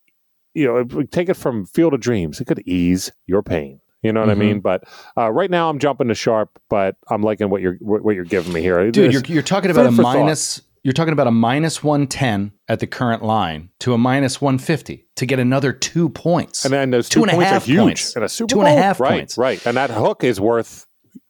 you 0.54 0.65
know 0.67 1.04
take 1.06 1.30
it 1.30 1.36
from 1.36 1.65
field 1.65 1.93
of 1.93 2.00
dreams. 2.00 2.39
It 2.41 2.46
could 2.46 2.62
ease 2.67 3.12
your 3.28 3.41
pain. 3.43 3.80
You 4.02 4.12
know 4.12 4.19
what 4.19 4.30
Mhm. 4.30 4.34
I 4.34 4.36
mean? 4.36 4.60
But 4.60 4.84
uh, 5.17 5.32
right 5.32 5.50
now 5.50 5.69
I'm 5.69 5.80
jumping 5.80 6.10
to 6.10 6.15
sharp, 6.15 6.60
but 6.69 6.96
I'm 7.10 7.22
liking 7.22 7.50
what 7.50 7.62
you're 7.62 7.78
what 7.80 8.15
you're 8.15 8.26
giving 8.26 8.52
me 8.54 8.62
here, 8.62 8.91
Dude, 8.91 9.06
This- 9.06 9.13
you're, 9.13 9.36
you're 9.36 9.43
talking 9.43 9.72
about 9.72 9.86
a 9.86 9.91
for 9.91 10.04
thought. 10.04 10.15
minus, 10.17 10.62
you're 10.84 10.91
talking 10.93 11.13
about 11.13 11.28
a 11.28 11.32
minus 11.32 11.82
110 11.82 12.52
at 12.67 12.82
the 12.82 12.88
current 12.88 13.24
line 13.24 13.69
to 13.80 13.93
a 13.93 13.98
minus 13.98 14.41
150 14.41 15.08
to 15.15 15.26
get 15.26 15.39
another 15.39 15.72
two 15.72 16.10
points. 16.10 16.65
and 16.65 16.74
then 16.74 16.91
those 16.91 17.08
two 17.08 17.22
two, 17.22 17.24
and 17.24 17.32
a 17.32 17.36
points 17.36 17.50
half 17.50 17.63
are 17.63 17.65
huge 17.65 17.80
points. 17.80 18.15
in 18.17 18.24
a 18.24 18.30
Super 18.30 18.50
Two 18.52 18.60
and 18.60 18.67
a 18.67 18.74
half 18.82 19.00
right, 19.00 19.12
points. 19.12 19.38
right, 19.38 19.65
and 19.65 19.78
that 19.78 19.89
hook 19.89 20.26
is 20.26 20.39
worth 20.41 20.86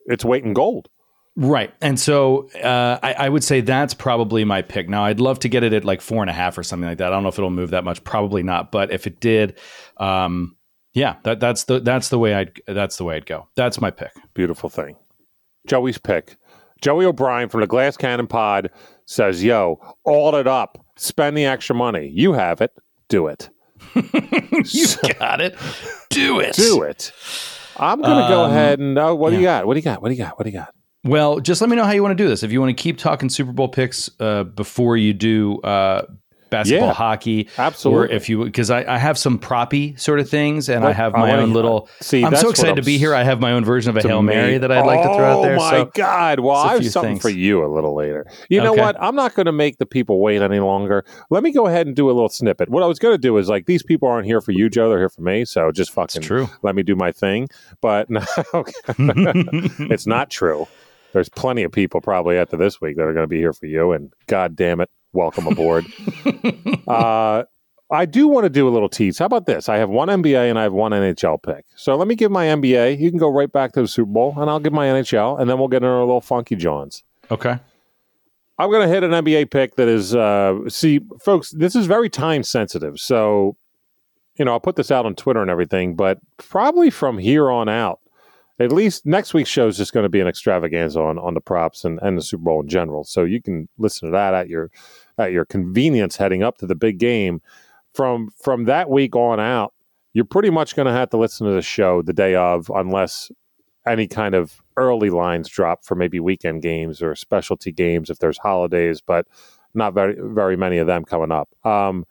its 0.06 0.26
weight 0.26 0.44
in 0.44 0.54
gold. 0.54 0.90
Right. 1.36 1.74
And 1.82 2.00
so 2.00 2.50
uh, 2.64 3.00
I, 3.02 3.14
I 3.14 3.30
would 3.30 3.44
say 3.44 3.62
that's 3.62 3.94
probably 3.94 4.46
my 4.46 4.62
pick. 4.62 4.88
Now, 4.88 5.04
I'd 5.06 5.20
love 5.20 5.40
to 5.40 5.50
get 5.50 5.64
it 5.64 5.74
at 5.74 5.84
like 5.84 6.00
four 6.00 6.22
and 6.22 6.30
a 6.30 6.34
half 6.34 6.58
or 6.58 6.64
something 6.64 6.88
like 6.88 7.00
that. 7.00 7.08
I 7.08 7.16
don't 7.16 7.24
know 7.24 7.30
if 7.30 7.40
it'll 7.40 7.50
move 7.50 7.72
that 7.72 7.84
much. 7.84 8.04
Probably 8.04 8.44
not. 8.44 8.72
But 8.72 8.92
if 8.92 9.08
it 9.08 9.20
did, 9.20 9.58
um, 9.98 10.56
yeah, 10.94 11.16
that, 11.24 11.40
that's 11.40 11.64
the 11.64 11.80
that's 11.80 12.10
the 12.10 12.20
way 12.20 12.36
I'd 12.36 12.62
that's 12.68 12.98
the 12.98 13.04
way 13.04 13.16
I'd 13.16 13.26
go. 13.26 13.48
That's 13.56 13.82
my 13.82 13.90
pick. 13.90 14.12
Beautiful 14.36 14.70
thing. 14.70 14.96
Joey's 15.66 15.98
pick. 15.98 16.38
Joey 16.82 17.06
O'Brien 17.06 17.50
from 17.50 17.62
the 17.62 17.68
Glass 17.68 17.98
Cannon 17.98 18.28
Pod 18.28 18.70
says, 19.06 19.44
Yo, 19.44 19.80
all 20.04 20.36
it 20.36 20.48
up. 20.48 20.86
Spend 20.98 21.36
the 21.36 21.46
extra 21.46 21.76
money. 21.76 22.10
You 22.14 22.34
have 22.34 22.62
it. 22.62 22.72
Do 23.08 23.28
it. 23.28 23.50
You 24.66 24.86
got 25.20 25.42
it. 25.42 25.58
Do 26.10 26.40
it. 26.40 26.56
Do 26.56 26.84
it. 26.84 27.12
I'm 27.78 28.02
going 28.02 28.24
to 28.24 28.28
go 28.30 28.44
Um, 28.46 28.52
ahead 28.52 28.80
and, 28.80 28.98
oh, 28.98 29.16
what 29.16 29.32
do 29.32 29.38
you 29.38 29.44
got? 29.44 29.66
What 29.66 29.74
do 29.74 29.80
you 29.80 29.84
got? 29.84 30.02
What 30.02 30.10
do 30.10 30.16
you 30.16 30.24
got? 30.24 30.38
What 30.38 30.44
do 30.46 30.50
you 30.52 30.58
got? 30.58 30.74
Well, 31.06 31.40
just 31.42 31.60
let 31.60 31.70
me 31.70 31.76
know 31.76 31.84
how 31.84 31.92
you 31.92 32.02
want 32.02 32.18
to 32.18 32.24
do 32.24 32.30
this. 32.30 32.44
If 32.44 32.52
you 32.52 32.62
want 32.62 32.76
to 32.76 32.82
keep 32.82 32.98
talking 32.98 33.30
Super 33.30 33.52
Bowl 33.52 33.68
picks 33.68 34.10
uh, 34.22 34.46
before 34.46 34.96
you 34.96 35.14
do 35.14 35.60
uh, 35.62 36.04
basketball, 36.54 36.88
Yeah. 36.90 36.94
hockey, 36.94 37.48
Absolutely. 37.58 38.08
or 38.08 38.12
if 38.16 38.30
you 38.30 38.46
because 38.46 38.70
I, 38.70 38.96
I 38.96 38.98
have 38.98 39.18
some 39.18 39.38
proppy 39.38 40.00
sort 40.00 40.20
of 40.20 40.30
things, 40.30 40.70
and 40.70 40.86
I 40.86 40.94
have 40.94 41.14
my 41.14 41.30
wanna- 41.30 41.42
own 41.42 41.54
little. 41.54 41.90
see, 42.00 42.24
I'm 42.24 42.36
so 42.36 42.50
excited 42.50 42.72
I'm 42.72 42.76
to 42.78 42.82
be 42.84 42.98
here. 42.98 43.14
I 43.14 43.24
have 43.24 43.40
my 43.42 43.52
own 43.52 43.66
version 43.66 43.90
of 43.90 43.98
a 44.04 44.08
hail 44.08 44.22
mary 44.22 44.58
that 44.58 44.72
I'd 44.72 44.86
like 44.86 45.02
to 45.02 45.14
throw 45.16 45.26
out 45.26 45.40
oh 45.40 45.42
there. 45.44 45.56
Oh, 45.56 45.58
my 45.58 45.72
so 45.72 45.92
God. 45.96 46.40
Well, 46.40 46.56
I 46.56 46.74
have 46.74 46.86
something 46.90 47.14
things. 47.16 47.22
for 47.22 47.30
you 47.30 47.66
a 47.66 47.68
little 47.68 47.94
later. 47.96 48.26
You 48.50 48.62
know 48.62 48.74
what? 48.74 48.96
I'm 49.02 49.16
not 49.16 49.34
going 49.36 49.48
to 49.48 49.52
make 49.52 49.78
the 49.78 49.86
people 49.86 50.20
wait 50.20 50.42
any 50.42 50.60
longer. 50.60 51.04
Let 51.30 51.44
me 51.44 51.52
go 51.52 51.68
ahead 51.68 51.88
and 51.88 51.96
do 51.96 52.08
a 52.10 52.14
little 52.14 52.30
snippet. 52.30 52.70
What 52.70 52.84
I 52.84 52.86
was 52.86 53.00
going 53.00 53.14
to 53.14 53.18
do 53.18 53.38
is 53.38 53.50
like, 53.50 53.66
these 53.66 53.84
people 53.84 54.08
aren't 54.08 54.26
here 54.26 54.42
for 54.42 54.52
you, 54.52 54.70
Joe. 54.70 54.90
They're 54.90 55.00
here 55.00 55.10
for 55.10 55.22
me. 55.22 55.46
So 55.46 55.72
just 55.72 55.92
fucking 55.92 56.20
it's 56.20 56.28
true. 56.28 56.50
let 56.62 56.76
me 56.76 56.84
do 56.84 56.96
my 56.96 57.12
thing. 57.12 57.50
But 57.82 58.10
no, 58.10 58.22
it's 58.98 60.08
not 60.08 60.30
true. 60.30 60.68
There's 61.14 61.30
plenty 61.30 61.64
of 61.64 61.72
people 61.72 62.02
probably 62.02 62.38
after 62.38 62.58
this 62.58 62.82
week 62.82 62.98
that 62.98 63.04
are 63.04 63.14
going 63.14 63.24
to 63.24 63.28
be 63.28 63.38
here 63.38 63.54
for 63.54 63.66
you. 63.68 63.92
And 63.92 64.12
God 64.28 64.56
damn 64.56 64.80
it, 64.82 64.90
welcome 65.14 65.48
aboard. 65.48 65.86
uh, 66.88 67.44
I 67.92 68.06
do 68.06 68.28
want 68.28 68.46
to 68.46 68.50
do 68.50 68.68
a 68.68 68.72
little 68.72 68.90
tease. 68.90 69.20
How 69.20 69.26
about 69.26 69.46
this? 69.46 69.70
I 69.70 69.78
have 69.78 69.90
one 69.90 70.08
NBA 70.08 70.50
and 70.50 70.58
I 70.58 70.64
have 70.64 70.74
one 70.74 70.92
NHL 70.92 71.42
pick. 71.44 71.66
So 71.76 71.96
let 71.96 72.08
me 72.08 72.16
give 72.16 72.32
my 72.32 72.46
NBA. 72.46 73.00
You 73.00 73.10
can 73.10 73.20
go 73.20 73.30
right 73.30 73.52
back 73.52 73.74
to 73.74 73.82
the 73.82 73.88
Super 73.88 74.12
Bowl, 74.12 74.34
and 74.38 74.50
I'll 74.50 74.60
give 74.60 74.74
my 74.74 74.88
NHL, 74.88 75.40
and 75.40 75.50
then 75.50 75.60
we'll 75.60 75.68
get 75.68 75.78
into 75.78 75.90
a 75.90 76.00
little 76.00 76.22
funky 76.22 76.56
Johns. 76.56 77.04
Okay. 77.30 77.58
I'm 78.58 78.70
going 78.70 78.88
to 78.88 78.94
hit 78.94 79.04
an 79.04 79.12
NBA 79.12 79.52
pick 79.52 79.76
that 79.76 79.88
is, 79.88 80.16
uh, 80.16 80.58
see, 80.70 81.02
folks, 81.22 81.52
this 81.52 81.76
is 81.76 81.86
very 81.86 82.10
time 82.10 82.44
sensitive. 82.44 83.00
So, 83.00 83.58
you 84.38 84.46
know, 84.46 84.52
I'll 84.52 84.60
put 84.60 84.76
this 84.76 84.92
out 84.92 85.06
on 85.06 85.16
Twitter 85.16 85.42
and 85.42 85.50
everything, 85.50 85.96
but 85.96 86.20
probably 86.38 86.90
from 86.90 87.18
here 87.18 87.52
on 87.52 87.68
out, 87.68 88.00
at 88.60 88.72
least 88.72 89.06
next 89.06 89.34
week's 89.34 89.50
show 89.50 89.68
is 89.68 89.78
just 89.78 89.94
going 89.94 90.04
to 90.04 90.10
be 90.10 90.20
an 90.20 90.28
extravaganza 90.28 91.00
on, 91.00 91.18
on 91.18 91.34
the 91.34 91.42
props 91.42 91.84
and, 91.84 92.00
and 92.02 92.18
the 92.18 92.22
Super 92.22 92.44
Bowl 92.44 92.62
in 92.62 92.68
general. 92.68 93.04
So 93.04 93.24
you 93.24 93.42
can 93.42 93.68
listen 93.78 94.10
to 94.10 94.12
that 94.14 94.34
at 94.34 94.48
your 94.48 94.70
at 95.18 95.32
your 95.32 95.46
convenience 95.46 96.16
heading 96.16 96.44
up 96.44 96.58
to 96.58 96.66
the 96.66 96.76
big 96.76 96.98
game 96.98 97.42
from 97.94 98.30
from 98.42 98.66
that 98.66 98.90
week 98.90 99.16
on 99.16 99.40
out, 99.40 99.74
you're 100.14 100.26
pretty 100.26 100.50
much 100.50 100.76
going 100.76 100.86
to 100.86 100.92
have 100.92 101.10
to 101.12 101.18
listen 101.18 101.48
to 101.48 101.54
the 101.54 101.62
show 101.62 102.02
the 102.02 102.14
day 102.14 102.36
of, 102.36 102.72
unless 102.74 103.32
any 103.86 104.08
kind 104.08 104.34
of 104.34 104.62
early 104.78 105.10
lines 105.10 105.50
drop 105.50 105.84
for 105.84 105.96
maybe 105.96 106.20
weekend 106.20 106.62
games 106.62 107.02
or 107.02 107.16
specialty 107.16 107.72
games 107.72 108.10
if 108.10 108.20
there's 108.20 108.38
holidays, 108.38 109.02
but 109.02 109.28
not 109.74 109.94
very 109.94 110.16
very 110.20 110.56
many 110.56 110.78
of 110.78 110.88
them 110.88 111.04
coming 111.04 111.32
up. 111.32 111.50
Um, 111.66 112.06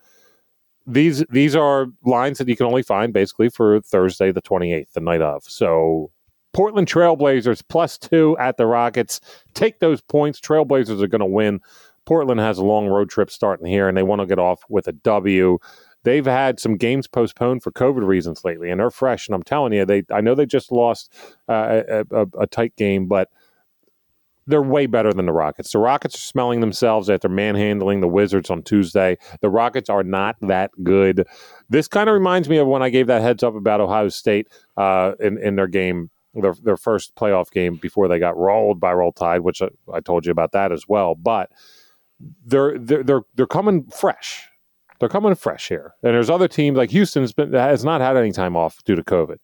these 0.87 1.25
these 1.31 1.55
are 1.57 1.87
lines 2.05 2.39
that 2.39 2.49
you 2.49 2.57
can 2.57 2.67
only 2.67 2.83
find 2.83 3.13
basically 3.13 3.49
for 3.49 3.81
Thursday 3.81 4.33
the 4.33 4.43
28th, 4.43 4.93
the 4.93 5.01
night 5.01 5.23
of. 5.23 5.45
So 5.45 6.11
Portland 6.53 6.89
Trailblazers 6.89 7.63
plus 7.69 7.97
two 7.99 8.37
at 8.39 8.57
the 8.57 8.67
Rockets. 8.67 9.21
Take 9.55 9.81
those 9.81 10.01
points. 10.01 10.41
Trailblazers 10.41 11.03
are 11.03 11.07
going 11.07 11.21
to 11.21 11.27
win. 11.27 11.61
Portland 12.05 12.41
has 12.41 12.59
a 12.59 12.65
long 12.65 12.87
road 12.87 13.11
trip 13.11 13.31
starting 13.31 13.67
here, 13.67 13.89
and 13.89 13.97
they 13.97 14.03
want 14.03 14.21
to 14.21 14.27
get 14.27 14.39
off 14.39 14.63
with 14.69 14.89
a 14.89 14.93
W. 14.93 15.59
They've 16.05 16.27
had 16.27 16.59
some 16.59 16.77
games 16.77 17.07
postponed 17.07 17.63
for 17.63 17.71
COVID 17.71 18.07
reasons 18.07 18.45
lately, 18.45 18.71
and 18.71 18.81
they're 18.81 18.91
fresh. 18.91 19.29
And 19.29 19.35
I'm 19.35 19.43
telling 19.43 19.73
you, 19.73 19.85
they 19.85 20.03
I 20.11 20.21
know 20.21 20.35
they 20.35 20.47
just 20.47 20.73
lost 20.73 21.13
uh, 21.49 21.83
a, 21.89 22.05
a, 22.11 22.27
a 22.41 22.47
tight 22.47 22.75
game, 22.77 23.07
but 23.07 23.29
they're 24.47 24.63
way 24.63 24.87
better 24.87 25.13
than 25.13 25.27
the 25.27 25.33
Rockets. 25.33 25.73
The 25.73 25.79
Rockets 25.79 26.17
are 26.17 26.19
smelling 26.19 26.61
themselves 26.61 27.09
after 27.09 27.29
manhandling 27.29 28.01
the 28.01 28.09
Wizards 28.09 28.51
on 28.51 28.63
Tuesday. 28.63 29.17
The 29.41 29.51
Rockets 29.51 29.89
are 29.89 30.03
not 30.03 30.37
that 30.41 30.71
good. 30.83 31.27
This 31.69 31.89
kind 31.89 32.09
of 32.09 32.15
reminds 32.15 32.49
me 32.49 32.57
of 32.57 32.67
when 32.67 32.83
I 32.83 32.91
gave 32.91 33.07
that 33.07 33.23
heads 33.23 33.43
up 33.43 33.55
about 33.55 33.81
Ohio 33.81 34.09
State 34.09 34.49
uh, 34.77 35.13
in 35.21 35.39
in 35.39 35.57
their 35.57 35.69
game, 35.69 36.11
their 36.35 36.55
their 36.63 36.77
first 36.77 37.15
playoff 37.15 37.51
game 37.51 37.77
before 37.77 38.09
they 38.09 38.19
got 38.19 38.37
rolled 38.37 38.81
by 38.81 38.93
Roll 38.93 39.13
Tide, 39.13 39.41
which 39.41 39.63
I, 39.63 39.69
I 39.93 40.01
told 40.01 40.27
you 40.27 40.33
about 40.33 40.53
that 40.53 40.73
as 40.73 40.89
well. 40.89 41.15
But 41.15 41.53
they're 42.45 42.79
they're 42.79 43.03
they're, 43.03 43.23
they're 43.35 43.47
coming 43.47 43.85
fresh. 43.87 44.47
They're 45.01 45.09
coming 45.09 45.35
fresh 45.35 45.69
here. 45.69 45.95
And 46.03 46.15
there's 46.15 46.31
other 46.31 46.49
teams 46.49 46.77
like 46.77 46.91
Houston's 46.91 47.33
been 47.33 47.53
has 47.53 47.85
not 47.85 48.01
had 48.01 48.17
any 48.17 48.33
time 48.33 48.57
off 48.57 48.83
due 48.85 48.95
to 48.95 49.03
COVID. 49.03 49.39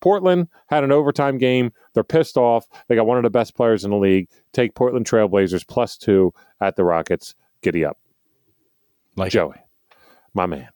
Portland 0.00 0.48
had 0.66 0.84
an 0.84 0.92
overtime 0.92 1.38
game. 1.38 1.72
They're 1.94 2.04
pissed 2.04 2.36
off. 2.36 2.66
They 2.88 2.96
got 2.96 3.06
one 3.06 3.16
of 3.16 3.22
the 3.22 3.30
best 3.30 3.54
players 3.54 3.84
in 3.84 3.90
the 3.90 3.96
league. 3.96 4.28
Take 4.52 4.74
Portland 4.74 5.06
Trailblazers 5.06 5.66
plus 5.66 5.96
two 5.96 6.32
at 6.60 6.76
the 6.76 6.84
Rockets. 6.84 7.34
Giddy 7.62 7.84
up. 7.84 7.96
Like 9.16 9.30
Joey, 9.30 9.56
my 10.34 10.46
man. 10.46 10.68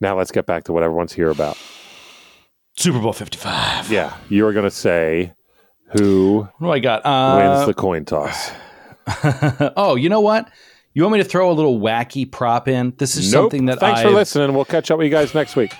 Now 0.00 0.16
let's 0.16 0.30
get 0.30 0.46
back 0.46 0.64
to 0.64 0.72
what 0.72 0.82
everyone's 0.82 1.12
here 1.12 1.30
about. 1.30 1.56
Super 2.76 3.00
Bowl 3.00 3.12
55. 3.12 3.90
Yeah, 3.90 4.16
you 4.28 4.44
were 4.44 4.52
going 4.52 4.64
to 4.64 4.70
say 4.70 5.32
who 5.92 6.46
What 6.58 6.68
do 6.68 6.72
I 6.72 6.78
got? 6.78 7.04
Uh, 7.04 7.56
wins 7.56 7.66
the 7.66 7.74
coin 7.74 8.04
toss. 8.04 8.52
oh, 9.76 9.96
you 9.96 10.08
know 10.08 10.20
what? 10.20 10.48
You 10.98 11.04
want 11.04 11.12
me 11.12 11.18
to 11.22 11.24
throw 11.28 11.48
a 11.48 11.54
little 11.54 11.78
wacky 11.78 12.28
prop 12.28 12.66
in? 12.66 12.92
This 12.98 13.14
is 13.14 13.32
Nope. 13.32 13.42
something 13.44 13.66
that 13.66 13.80
I 13.80 13.86
Thanks 13.86 14.00
I 14.00 14.02
for 14.02 14.10
listening. 14.10 14.52
We'll 14.52 14.64
catch 14.64 14.90
up 14.90 14.98
with 14.98 15.04
you 15.04 15.12
guys 15.12 15.32
next 15.32 15.54
week. 15.54 15.72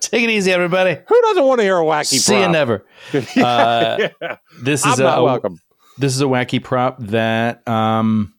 take 0.00 0.22
it 0.22 0.30
easy, 0.30 0.50
everybody. 0.50 0.96
Who 1.06 1.20
doesn't 1.20 1.44
want 1.44 1.58
to 1.58 1.62
hear 1.62 1.76
a 1.76 1.82
wacky 1.84 2.18
See 2.18 2.36
you 2.36 2.40
prop? 2.40 2.52
never. 2.52 2.86
Uh, 3.36 4.08
yeah. 4.22 4.36
This 4.62 4.86
is 4.86 4.98
not 4.98 5.18
a, 5.18 5.22
welcome. 5.22 5.60
this 5.98 6.14
is 6.14 6.22
a 6.22 6.24
wacky 6.24 6.64
prop 6.64 6.96
that 7.00 7.68
um 7.68 8.32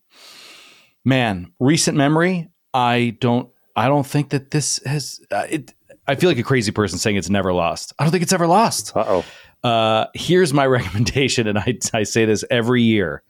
man 1.05 1.51
recent 1.59 1.95
memory 1.95 2.49
i 2.73 3.15
don't 3.21 3.49
i 3.75 3.87
don't 3.87 4.07
think 4.07 4.29
that 4.31 4.49
this 4.49 4.79
has 4.87 5.21
uh, 5.29 5.45
it 5.47 5.71
i 6.07 6.15
feel 6.15 6.31
like 6.31 6.39
a 6.39 6.43
crazy 6.43 6.71
person 6.71 6.97
saying 6.97 7.15
it's 7.15 7.29
never 7.29 7.53
lost 7.53 7.93
i 7.99 8.03
don't 8.03 8.11
think 8.11 8.23
it's 8.23 8.33
ever 8.33 8.47
lost 8.47 8.91
Uh 8.97 9.21
oh. 9.63 9.69
uh 9.69 10.07
here's 10.15 10.51
my 10.51 10.65
recommendation 10.77 11.47
and 11.47 11.59
i 11.59 11.77
i 11.93 12.01
say 12.01 12.25
this 12.25 12.43
every 12.49 12.81
year 12.81 13.21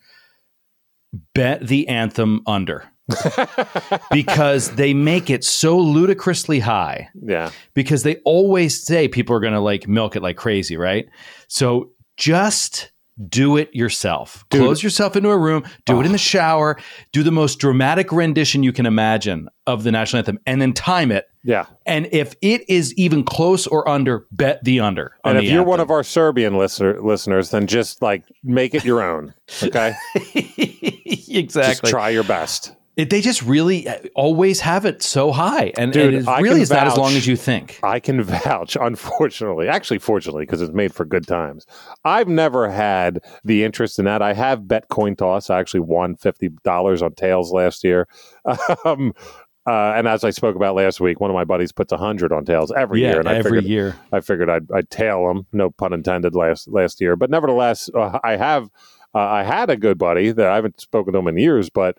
bet 1.34 1.66
the 1.68 1.88
anthem 1.88 2.42
under 2.46 2.84
because 4.12 4.72
they 4.72 4.94
make 4.94 5.30
it 5.30 5.44
so 5.44 5.78
ludicrously 5.78 6.60
high 6.60 7.10
Yeah. 7.22 7.52
because 7.74 8.04
they 8.04 8.18
always 8.26 8.82
say 8.84 9.08
people 9.08 9.36
are 9.36 9.40
going 9.40 9.54
to 9.54 9.60
like 9.60 9.88
milk 9.88 10.16
it 10.16 10.22
like 10.22 10.38
crazy, 10.38 10.78
right? 10.78 11.08
So 11.48 11.92
just 12.18 12.92
do 13.30 13.58
it 13.58 13.74
yourself. 13.74 14.46
Dude. 14.50 14.62
Close 14.62 14.84
yourself 14.84 15.16
into 15.16 15.30
a 15.30 15.38
room, 15.38 15.64
do 15.86 16.00
it 16.00 16.06
in 16.06 16.12
the 16.12 16.18
shower, 16.20 16.78
do 17.14 17.24
the 17.24 17.32
most 17.32 17.58
dramatic 17.60 18.12
rendition 18.12 18.62
you 18.62 18.72
can 18.72 18.86
imagine 18.86 19.48
of 19.66 19.84
the 19.84 19.92
national 19.92 20.20
anthem, 20.20 20.38
and 20.46 20.62
then 20.62 20.72
time 20.74 21.12
it. 21.12 21.26
Yeah. 21.48 21.66
And 21.86 22.10
if 22.12 22.36
it 22.42 22.70
is 22.70 22.94
even 22.96 23.24
close 23.24 23.68
or 23.68 23.88
under, 23.88 24.28
bet 24.34 24.62
the 24.66 24.82
under. 24.82 25.16
And 25.24 25.38
if 25.38 25.46
you're 25.46 25.64
one 25.64 25.80
of 25.80 25.90
our 25.90 26.04
Serbian 26.04 26.58
listener, 26.58 27.02
listeners, 27.02 27.52
then 27.52 27.68
just 27.68 28.02
like 28.02 28.24
make 28.44 28.76
it 28.76 28.84
your 28.84 29.02
own. 29.02 29.34
Okay. 29.64 29.96
Just 31.08 31.30
exactly, 31.30 31.90
try 31.90 32.10
your 32.10 32.24
best. 32.24 32.74
It- 32.98 33.10
they 33.12 33.22
just 33.22 33.44
really 33.44 33.88
uh, 33.88 34.00
always 34.16 34.60
have 34.62 34.84
it 34.86 35.04
so 35.04 35.32
high, 35.32 35.72
and, 35.78 35.94
Dude, 35.94 36.16
and 36.16 36.28
it 36.28 36.42
really 36.42 36.62
is 36.62 36.72
not 36.72 36.88
as 36.88 36.98
long 36.98 37.14
as 37.14 37.28
you 37.28 37.36
think. 37.36 37.80
I 37.84 38.00
can 38.00 38.24
vouch, 38.24 38.76
unfortunately, 38.80 39.68
actually, 39.68 40.00
fortunately, 40.00 40.44
because 40.46 40.62
it's 40.64 40.74
made 40.74 40.94
for 40.96 41.06
good 41.06 41.28
times. 41.28 41.68
I've 42.06 42.28
never 42.28 42.70
had 42.70 43.20
the 43.46 43.64
interest 43.64 44.00
in 44.00 44.06
that. 44.06 44.24
I 44.24 44.34
have 44.34 44.68
bet 44.68 44.88
coin 44.90 45.16
toss. 45.16 45.50
I 45.52 45.60
actually 45.60 45.82
won 45.82 46.16
fifty 46.16 46.50
dollars 46.64 47.04
on 47.04 47.14
tails 47.14 47.52
last 47.54 47.84
year. 47.84 48.08
Um, 48.86 49.14
uh, 49.68 49.94
and 49.96 50.08
as 50.08 50.24
I 50.24 50.30
spoke 50.30 50.56
about 50.56 50.76
last 50.76 51.02
week, 51.02 51.20
one 51.20 51.30
of 51.30 51.36
my 51.36 51.44
buddies 51.44 51.74
puts 51.74 51.92
a 51.92 51.98
hundred 51.98 52.32
on 52.32 52.46
tails 52.46 52.72
every 52.72 53.02
yeah, 53.02 53.10
year, 53.10 53.20
and 53.20 53.28
I 53.28 53.36
every 53.36 53.52
figured 53.52 53.66
year. 53.66 53.96
I 54.14 54.22
figured 54.22 54.50
I'd, 54.50 54.72
I'd 54.72 54.90
tail 54.90 55.30
him. 55.30 55.46
No 55.52 55.72
pun 55.72 55.92
intended. 55.92 56.36
Last 56.36 56.70
last 56.70 57.02
year, 57.02 57.18
but 57.18 57.30
nevertheless, 57.30 57.90
uh, 57.94 58.18
I 58.24 58.38
have 58.38 58.70
uh, 59.14 59.20
I 59.20 59.44
had 59.44 59.70
a 59.70 59.76
good 59.76 59.98
buddy 59.98 60.32
that 60.32 60.48
I 60.48 60.56
haven't 60.56 60.80
spoken 60.80 61.14
to 61.14 61.20
him 61.20 61.28
in 61.28 61.38
years, 61.38 61.70
but 61.70 61.98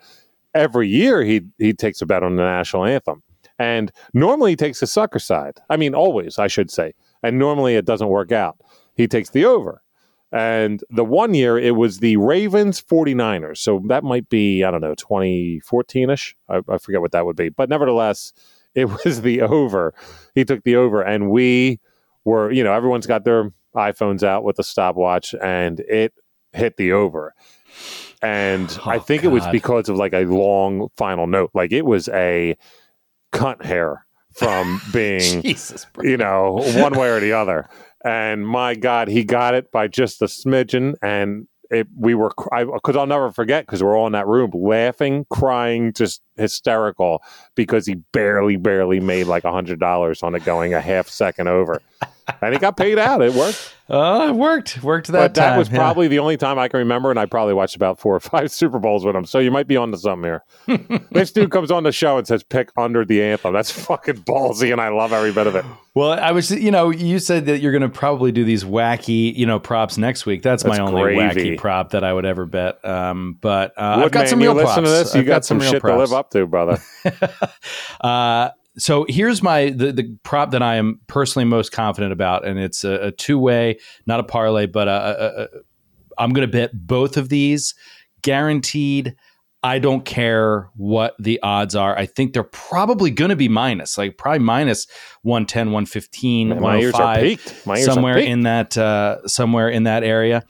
every 0.54 0.88
year 0.88 1.22
he 1.22 1.42
he 1.58 1.74
takes 1.74 2.00
a 2.00 2.06
bet 2.06 2.22
on 2.22 2.36
the 2.36 2.42
national 2.42 2.86
anthem, 2.86 3.22
and 3.58 3.92
normally 4.14 4.52
he 4.52 4.56
takes 4.56 4.80
the 4.80 4.86
sucker 4.86 5.18
side. 5.18 5.58
I 5.68 5.76
mean, 5.76 5.94
always 5.94 6.38
I 6.38 6.46
should 6.46 6.70
say, 6.70 6.94
and 7.22 7.38
normally 7.38 7.74
it 7.74 7.84
doesn't 7.84 8.08
work 8.08 8.32
out. 8.32 8.56
He 8.94 9.06
takes 9.06 9.28
the 9.30 9.44
over. 9.44 9.82
And 10.30 10.82
the 10.90 11.04
one 11.04 11.32
year 11.34 11.58
it 11.58 11.74
was 11.76 12.00
the 12.00 12.16
Ravens 12.18 12.82
49ers. 12.82 13.58
So 13.58 13.82
that 13.86 14.04
might 14.04 14.28
be, 14.28 14.62
I 14.62 14.70
don't 14.70 14.82
know, 14.82 14.94
2014 14.94 16.10
ish. 16.10 16.36
I, 16.48 16.60
I 16.68 16.78
forget 16.78 17.00
what 17.00 17.12
that 17.12 17.24
would 17.24 17.36
be. 17.36 17.48
But 17.48 17.68
nevertheless, 17.70 18.32
it 18.74 18.84
was 19.04 19.22
the 19.22 19.40
over. 19.42 19.94
He 20.34 20.44
took 20.44 20.64
the 20.64 20.76
over, 20.76 21.02
and 21.02 21.30
we 21.30 21.80
were, 22.24 22.50
you 22.52 22.62
know, 22.62 22.72
everyone's 22.72 23.06
got 23.06 23.24
their 23.24 23.52
iPhones 23.74 24.22
out 24.22 24.44
with 24.44 24.58
a 24.58 24.64
stopwatch, 24.64 25.34
and 25.42 25.80
it 25.80 26.12
hit 26.52 26.76
the 26.76 26.92
over. 26.92 27.34
And 28.20 28.78
I 28.86 28.96
Oh, 28.96 29.00
think 29.00 29.22
it 29.24 29.28
was 29.28 29.46
because 29.52 29.88
of 29.88 29.96
like 29.96 30.12
a 30.12 30.24
long 30.24 30.88
final 30.96 31.26
note. 31.26 31.50
Like 31.54 31.72
it 31.72 31.86
was 31.86 32.08
a 32.08 32.56
cunt 33.32 33.64
hair 33.64 34.04
from 34.34 34.80
being 34.92 35.42
Jesus, 35.42 35.86
you 36.02 36.16
know, 36.16 36.60
one 36.76 36.96
way 36.96 37.08
or 37.08 37.20
the 37.20 37.32
other. 37.32 37.68
And 38.08 38.48
my 38.48 38.74
God, 38.74 39.08
he 39.08 39.22
got 39.22 39.52
it 39.54 39.70
by 39.70 39.86
just 39.86 40.22
a 40.22 40.24
smidgen. 40.24 40.94
And 41.02 41.46
it, 41.70 41.86
we 41.94 42.14
were, 42.14 42.30
because 42.30 42.96
I'll 42.96 43.06
never 43.06 43.30
forget, 43.30 43.66
because 43.66 43.82
we're 43.82 43.94
all 43.94 44.06
in 44.06 44.14
that 44.14 44.26
room 44.26 44.50
laughing, 44.54 45.26
crying, 45.28 45.92
just 45.92 46.22
hysterical, 46.36 47.22
because 47.54 47.84
he 47.84 47.96
barely, 47.96 48.56
barely 48.56 48.98
made 48.98 49.24
like 49.24 49.44
a 49.44 49.52
hundred 49.52 49.78
dollars 49.78 50.22
on 50.22 50.34
it 50.34 50.46
going 50.46 50.72
a 50.72 50.80
half 50.80 51.06
second 51.10 51.48
over, 51.48 51.82
and 52.42 52.54
he 52.54 52.60
got 52.60 52.76
paid 52.76 52.98
out. 52.98 53.22
It 53.22 53.32
worked. 53.32 53.74
Oh, 53.90 54.28
it 54.28 54.34
worked. 54.34 54.82
Worked 54.82 55.06
that 55.08 55.12
but 55.12 55.34
that 55.34 55.48
time, 55.50 55.58
was 55.58 55.70
yeah. 55.70 55.78
probably 55.78 56.08
the 56.08 56.18
only 56.18 56.36
time 56.36 56.58
I 56.58 56.68
can 56.68 56.78
remember, 56.78 57.08
and 57.10 57.18
I 57.18 57.24
probably 57.24 57.54
watched 57.54 57.74
about 57.74 57.98
four 57.98 58.14
or 58.14 58.20
five 58.20 58.50
Super 58.52 58.78
Bowls 58.78 59.04
with 59.04 59.16
him. 59.16 59.24
So 59.24 59.38
you 59.38 59.50
might 59.50 59.66
be 59.66 59.76
on 59.76 59.90
to 59.92 59.98
something 59.98 60.24
here. 60.24 60.44
this 61.10 61.32
dude 61.32 61.50
comes 61.50 61.70
on 61.70 61.84
the 61.84 61.92
show 61.92 62.18
and 62.18 62.26
says, 62.26 62.42
"Pick 62.42 62.70
under 62.76 63.04
the 63.04 63.22
anthem." 63.22 63.54
That's 63.54 63.70
fucking 63.70 64.24
ballsy, 64.24 64.72
and 64.72 64.80
I 64.80 64.88
love 64.88 65.12
every 65.12 65.32
bit 65.32 65.46
of 65.46 65.56
it. 65.56 65.64
Well, 65.94 66.12
I 66.12 66.32
was, 66.32 66.50
you 66.50 66.70
know, 66.70 66.90
you 66.90 67.18
said 67.18 67.46
that 67.46 67.60
you're 67.60 67.72
going 67.72 67.82
to 67.82 67.88
probably 67.88 68.30
do 68.30 68.44
these 68.44 68.62
wacky, 68.62 69.34
you 69.34 69.46
know, 69.46 69.58
props 69.58 69.98
next 69.98 70.26
week. 70.26 70.42
That's, 70.42 70.64
my 70.64 70.78
only 70.78 71.02
gravy. 71.02 71.56
wacky 71.56 71.58
prop 71.58 71.90
that 71.90 72.04
I 72.04 72.12
would 72.12 72.26
ever 72.26 72.46
bet. 72.46 72.84
Um, 72.84 73.36
but 73.40 73.72
uh, 73.76 74.02
I've 74.04 74.12
got 74.12 74.20
man, 74.20 74.28
some 74.28 74.40
you 74.40 74.48
real 74.48 74.54
listen 74.54 74.84
props. 74.84 74.88
to 74.88 74.90
this, 74.90 75.14
you 75.14 75.20
I've 75.22 75.26
got, 75.26 75.44
some, 75.44 75.58
real 75.58 75.70
shit 75.70 75.76
to 75.76 75.80
props. 75.80 76.10
live 76.10 76.12
up 76.12 76.30
to, 76.30 76.46
brother. 76.46 76.78
Uh, 78.00 78.50
so 78.78 79.04
here's 79.08 79.42
my 79.42 79.70
the, 79.70 79.92
the 79.92 80.16
prop 80.22 80.52
that 80.52 80.62
I 80.62 80.76
am 80.76 81.00
personally 81.06 81.44
most 81.44 81.72
confident 81.72 82.12
about, 82.12 82.46
and 82.46 82.58
it's 82.58 82.84
a, 82.84 83.08
a 83.08 83.12
two 83.12 83.38
way, 83.38 83.78
not 84.06 84.20
a 84.20 84.24
parlay, 84.24 84.66
but 84.66 84.88
a, 84.88 85.48
I'm 86.18 86.32
going 86.32 86.46
to 86.46 86.52
bet 86.52 86.70
both 86.74 87.16
of 87.16 87.28
these 87.28 87.74
guaranteed. 88.22 89.16
I 89.62 89.80
don't 89.80 90.04
care 90.04 90.70
what 90.76 91.16
the 91.18 91.40
odds 91.42 91.74
are. 91.74 91.98
I 91.98 92.06
think 92.06 92.32
they're 92.32 92.44
probably 92.44 93.10
going 93.10 93.30
to 93.30 93.36
be 93.36 93.48
minus, 93.48 93.98
like 93.98 94.16
probably 94.16 94.38
minus 94.38 94.86
110, 95.22 95.66
115, 95.68 96.48
Man, 96.48 96.60
my 96.62 96.78
ears 96.78 96.94
are 96.94 97.18
peaked. 97.18 97.66
My 97.66 97.76
ears 97.76 97.86
somewhere 97.86 98.14
are 98.14 98.18
peaked. 98.18 98.30
in 98.30 98.42
that 98.42 98.78
uh, 98.78 99.26
somewhere 99.26 99.68
in 99.68 99.82
that 99.84 100.04
area. 100.04 100.44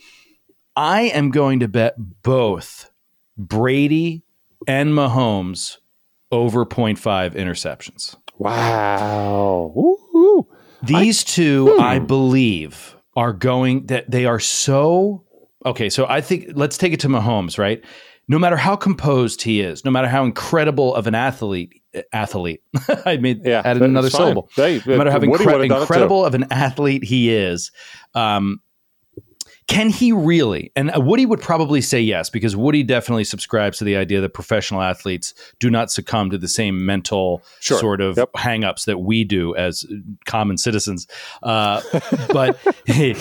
I 0.77 1.03
am 1.03 1.31
going 1.31 1.61
to 1.61 1.69
bet 1.69 1.95
both 2.23 2.91
Brady 3.39 4.25
and 4.67 4.91
Mahomes 4.91 5.79
over 6.31 6.65
0.5 6.67 7.35
interceptions. 7.35 8.17
wow. 8.39 9.73
Woo-hoo. 9.75 10.47
These 10.83 11.25
two, 11.25 11.75
Hmm. 11.75 11.81
I 11.81 11.99
believe, 11.99 12.97
are 13.17 13.33
going 13.33 13.87
that 13.87 14.11
they 14.11 14.27
are 14.27 14.39
so 14.41 15.25
okay. 15.67 15.89
So 15.91 16.07
I 16.09 16.21
think 16.21 16.51
let's 16.55 16.79
take 16.79 16.93
it 16.93 17.01
to 17.01 17.09
Mahomes, 17.09 17.59
right? 17.59 17.83
No 18.29 18.39
matter 18.39 18.57
how 18.57 18.77
composed 18.77 19.43
he 19.43 19.61
is, 19.61 19.85
no 19.85 19.91
matter 19.91 20.07
how 20.07 20.23
incredible 20.23 20.95
of 20.95 21.07
an 21.07 21.15
athlete, 21.17 21.83
athlete, 22.13 22.61
I 23.07 23.17
made 23.17 23.45
Yeah, 23.45 23.63
added 23.65 23.83
another 23.83 24.11
fine. 24.11 24.19
syllable. 24.21 24.51
They- 24.57 24.81
No 24.87 24.99
matter 24.99 25.11
how 25.11 25.19
incre- 25.19 25.31
would've 25.31 25.47
done 25.47 25.63
it 25.63 25.69
too. 25.69 25.75
incredible 25.81 26.25
of 26.25 26.35
an 26.35 26.45
athlete 26.53 27.03
he 27.05 27.31
is, 27.35 27.73
um, 28.15 28.61
can 29.69 29.91
he 29.91 30.13
really? 30.13 30.73
And 30.75 30.91
Woody 30.97 31.27
would 31.27 31.41
probably 31.41 31.81
say 31.81 32.01
yes, 32.01 32.31
because 32.31 32.57
Woody 32.57 32.83
definitely 32.83 33.25
subscribes 33.25 33.79
to 33.79 33.85
the 33.85 33.97
idea 33.97 34.21
that 34.21 34.31
professional 34.35 34.81
athletes 34.83 35.35
do 35.61 35.71
not 35.71 35.91
succumb 35.91 36.31
to 36.31 36.39
the 36.39 36.49
same 36.49 36.85
mental 36.85 37.43
Sure. 37.61 37.79
sort 37.79 38.01
of 38.01 38.17
Yep. 38.17 38.33
hangups 38.33 38.87
that 38.87 38.99
we 38.99 39.25
do 39.25 39.55
as 39.57 39.85
common 40.25 40.57
citizens. 40.57 41.07
Uh, 41.43 41.83
but 42.33 42.59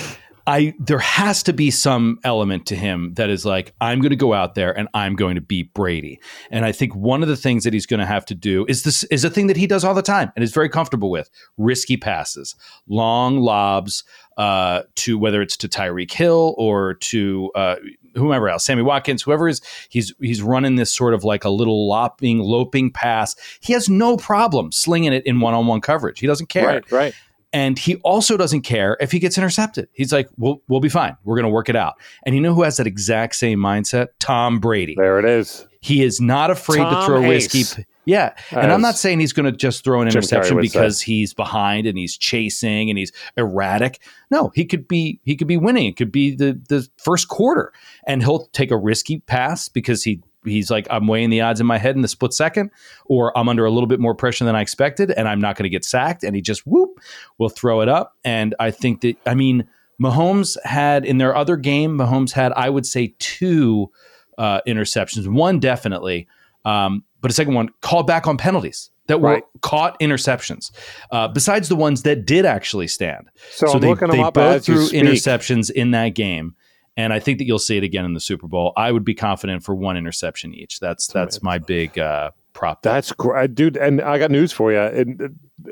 I 0.49 0.73
there 0.79 0.99
has 0.99 1.43
to 1.43 1.51
be 1.53 1.69
some 1.69 2.19
element 2.23 2.65
to 2.67 2.75
him 2.77 3.13
that 3.15 3.29
is 3.29 3.45
like 3.45 3.73
I'm 3.81 3.99
going 3.99 4.11
to 4.11 4.15
go 4.15 4.33
out 4.33 4.55
there 4.55 4.71
and 4.71 4.87
I'm 4.93 5.17
going 5.17 5.35
to 5.35 5.41
beat 5.41 5.73
Brady. 5.73 6.21
And 6.49 6.63
I 6.63 6.71
think 6.71 6.95
one 6.95 7.21
of 7.21 7.27
the 7.27 7.35
things 7.35 7.65
that 7.65 7.73
he's 7.73 7.85
going 7.85 7.99
to 7.99 8.05
have 8.05 8.25
to 8.27 8.35
do 8.35 8.65
is 8.69 8.83
this 8.83 9.03
is 9.05 9.25
a 9.25 9.29
thing 9.29 9.47
that 9.47 9.57
he 9.57 9.67
does 9.67 9.83
all 9.83 9.93
the 9.93 10.01
time 10.01 10.31
and 10.37 10.43
is 10.43 10.53
very 10.53 10.69
comfortable 10.69 11.11
with: 11.11 11.29
risky 11.57 11.97
passes, 11.97 12.55
long 12.87 13.39
lobs 13.39 14.05
uh, 14.37 14.83
to 14.95 15.17
whether 15.17 15.41
it's 15.41 15.57
to 15.57 15.67
Tyreek 15.67 16.11
Hill 16.11 16.55
or 16.57 16.95
to 16.95 17.51
uh, 17.55 17.75
whomever 18.15 18.49
else, 18.49 18.65
Sammy 18.65 18.83
Watkins, 18.83 19.23
whoever 19.23 19.47
is 19.47 19.61
he's 19.89 20.13
he's 20.19 20.41
running 20.41 20.75
this 20.75 20.93
sort 20.93 21.13
of 21.13 21.23
like 21.23 21.43
a 21.43 21.49
little 21.49 21.87
lopping, 21.87 22.39
loping 22.39 22.91
pass. 22.91 23.35
He 23.59 23.73
has 23.73 23.89
no 23.89 24.17
problem 24.17 24.71
slinging 24.71 25.13
it 25.13 25.25
in 25.25 25.39
one-on-one 25.39 25.81
coverage. 25.81 26.19
He 26.19 26.27
doesn't 26.27 26.47
care. 26.47 26.67
Right, 26.67 26.91
right. 26.91 27.13
And 27.53 27.79
he 27.79 27.95
also 27.97 28.35
doesn't 28.35 28.61
care 28.61 28.97
if 28.99 29.11
he 29.11 29.19
gets 29.19 29.37
intercepted. 29.37 29.87
He's 29.93 30.11
like, 30.11 30.29
we'll, 30.37 30.61
we'll 30.67 30.81
be 30.81 30.89
fine. 30.89 31.15
We're 31.23 31.37
going 31.37 31.45
to 31.45 31.49
work 31.49 31.69
it 31.69 31.77
out. 31.77 31.95
And 32.25 32.35
you 32.35 32.41
know 32.41 32.53
who 32.53 32.63
has 32.63 32.75
that 32.77 32.85
exact 32.85 33.35
same 33.35 33.57
mindset? 33.57 34.07
Tom 34.19 34.59
Brady. 34.59 34.95
There 34.97 35.17
it 35.17 35.25
is. 35.25 35.65
He 35.79 36.03
is 36.03 36.19
not 36.19 36.51
afraid 36.51 36.83
to 36.83 37.05
throw 37.05 37.23
Ace. 37.23 37.55
risky. 37.55 37.85
Yeah. 38.07 38.33
And 38.51 38.71
I'm 38.71 38.81
not 38.81 38.95
saying 38.95 39.19
he's 39.19 39.33
going 39.33 39.45
to 39.45 39.51
just 39.51 39.83
throw 39.83 40.01
an 40.01 40.09
Jim 40.09 40.19
interception 40.19 40.59
because 40.59 41.01
he's 41.01 41.33
behind 41.33 41.85
and 41.85 41.97
he's 41.97 42.17
chasing 42.17 42.89
and 42.89 42.97
he's 42.97 43.11
erratic. 43.35 44.01
No, 44.31 44.51
he 44.55 44.65
could 44.65 44.87
be 44.87 45.19
he 45.23 45.35
could 45.35 45.47
be 45.47 45.57
winning. 45.57 45.87
It 45.87 45.97
could 45.97 46.11
be 46.11 46.35
the 46.35 46.59
the 46.69 46.87
first 46.97 47.27
quarter 47.27 47.73
and 48.05 48.23
he'll 48.23 48.47
take 48.47 48.71
a 48.71 48.77
risky 48.77 49.19
pass 49.19 49.67
because 49.67 50.03
he 50.03 50.21
he's 50.45 50.71
like 50.71 50.87
I'm 50.89 51.07
weighing 51.07 51.29
the 51.29 51.41
odds 51.41 51.59
in 51.59 51.67
my 51.67 51.77
head 51.77 51.95
in 51.95 52.01
the 52.01 52.07
split 52.07 52.33
second 52.33 52.71
or 53.05 53.37
I'm 53.37 53.49
under 53.49 53.65
a 53.65 53.71
little 53.71 53.87
bit 53.87 53.99
more 53.99 54.15
pressure 54.15 54.45
than 54.45 54.55
I 54.55 54.61
expected 54.61 55.11
and 55.11 55.27
I'm 55.27 55.41
not 55.41 55.57
going 55.57 55.63
to 55.63 55.69
get 55.69 55.83
sacked 55.83 56.23
and 56.23 56.33
he 56.33 56.41
just 56.41 56.65
whoop 56.65 56.99
will 57.37 57.49
throw 57.49 57.81
it 57.81 57.89
up 57.89 58.15
and 58.23 58.55
I 58.59 58.71
think 58.71 59.01
that 59.01 59.17
I 59.25 59.35
mean 59.35 59.67
Mahomes 60.01 60.57
had 60.63 61.05
in 61.05 61.17
their 61.17 61.35
other 61.35 61.57
game 61.57 61.97
Mahomes 61.97 62.31
had 62.31 62.53
I 62.53 62.69
would 62.69 62.85
say 62.85 63.15
two 63.19 63.91
uh, 64.37 64.61
interceptions. 64.67 65.27
One 65.27 65.59
definitely, 65.59 66.27
um, 66.65 67.03
but 67.27 67.31
a 67.31 67.33
second 67.33 67.55
one 67.55 67.67
called 67.81 68.07
back 68.07 68.25
on 68.25 68.37
penalties 68.37 68.89
that 69.07 69.19
were 69.19 69.31
Right. 69.31 69.43
caught 69.59 69.99
interceptions. 69.99 70.71
Uh, 71.11 71.27
besides 71.27 71.67
the 71.67 71.75
ones 71.75 72.03
that 72.03 72.25
did 72.25 72.45
actually 72.45 72.87
stand. 72.87 73.27
So, 73.51 73.67
I'm 73.69 73.81
they, 73.81 73.89
looking 73.89 74.07
they 74.07 74.15
them 74.15 74.27
up 74.27 74.33
both 74.33 74.65
threw 74.65 74.87
interceptions 74.87 75.69
in 75.69 75.91
that 75.91 76.15
game. 76.15 76.55
And 76.95 77.11
I 77.11 77.19
think 77.19 77.39
that 77.39 77.45
you'll 77.45 77.59
see 77.59 77.75
it 77.75 77.83
again 77.83 78.05
in 78.05 78.13
the 78.13 78.21
Super 78.21 78.47
Bowl. 78.47 78.71
I 78.77 78.93
would 78.93 79.03
be 79.03 79.13
confident 79.13 79.61
for 79.61 79.75
one 79.75 79.97
interception 79.97 80.53
each. 80.53 80.79
That's 80.79 81.05
that's 81.07 81.43
my 81.43 81.57
big 81.57 81.99
uh, 81.99 82.31
prop. 82.53 82.81
That's 82.81 83.11
great, 83.11 83.53
dude. 83.53 83.75
And 83.75 84.01
I 84.01 84.17
got 84.17 84.31
news 84.31 84.53
for 84.53 84.71
you. 84.71 84.79
It, 84.79 85.31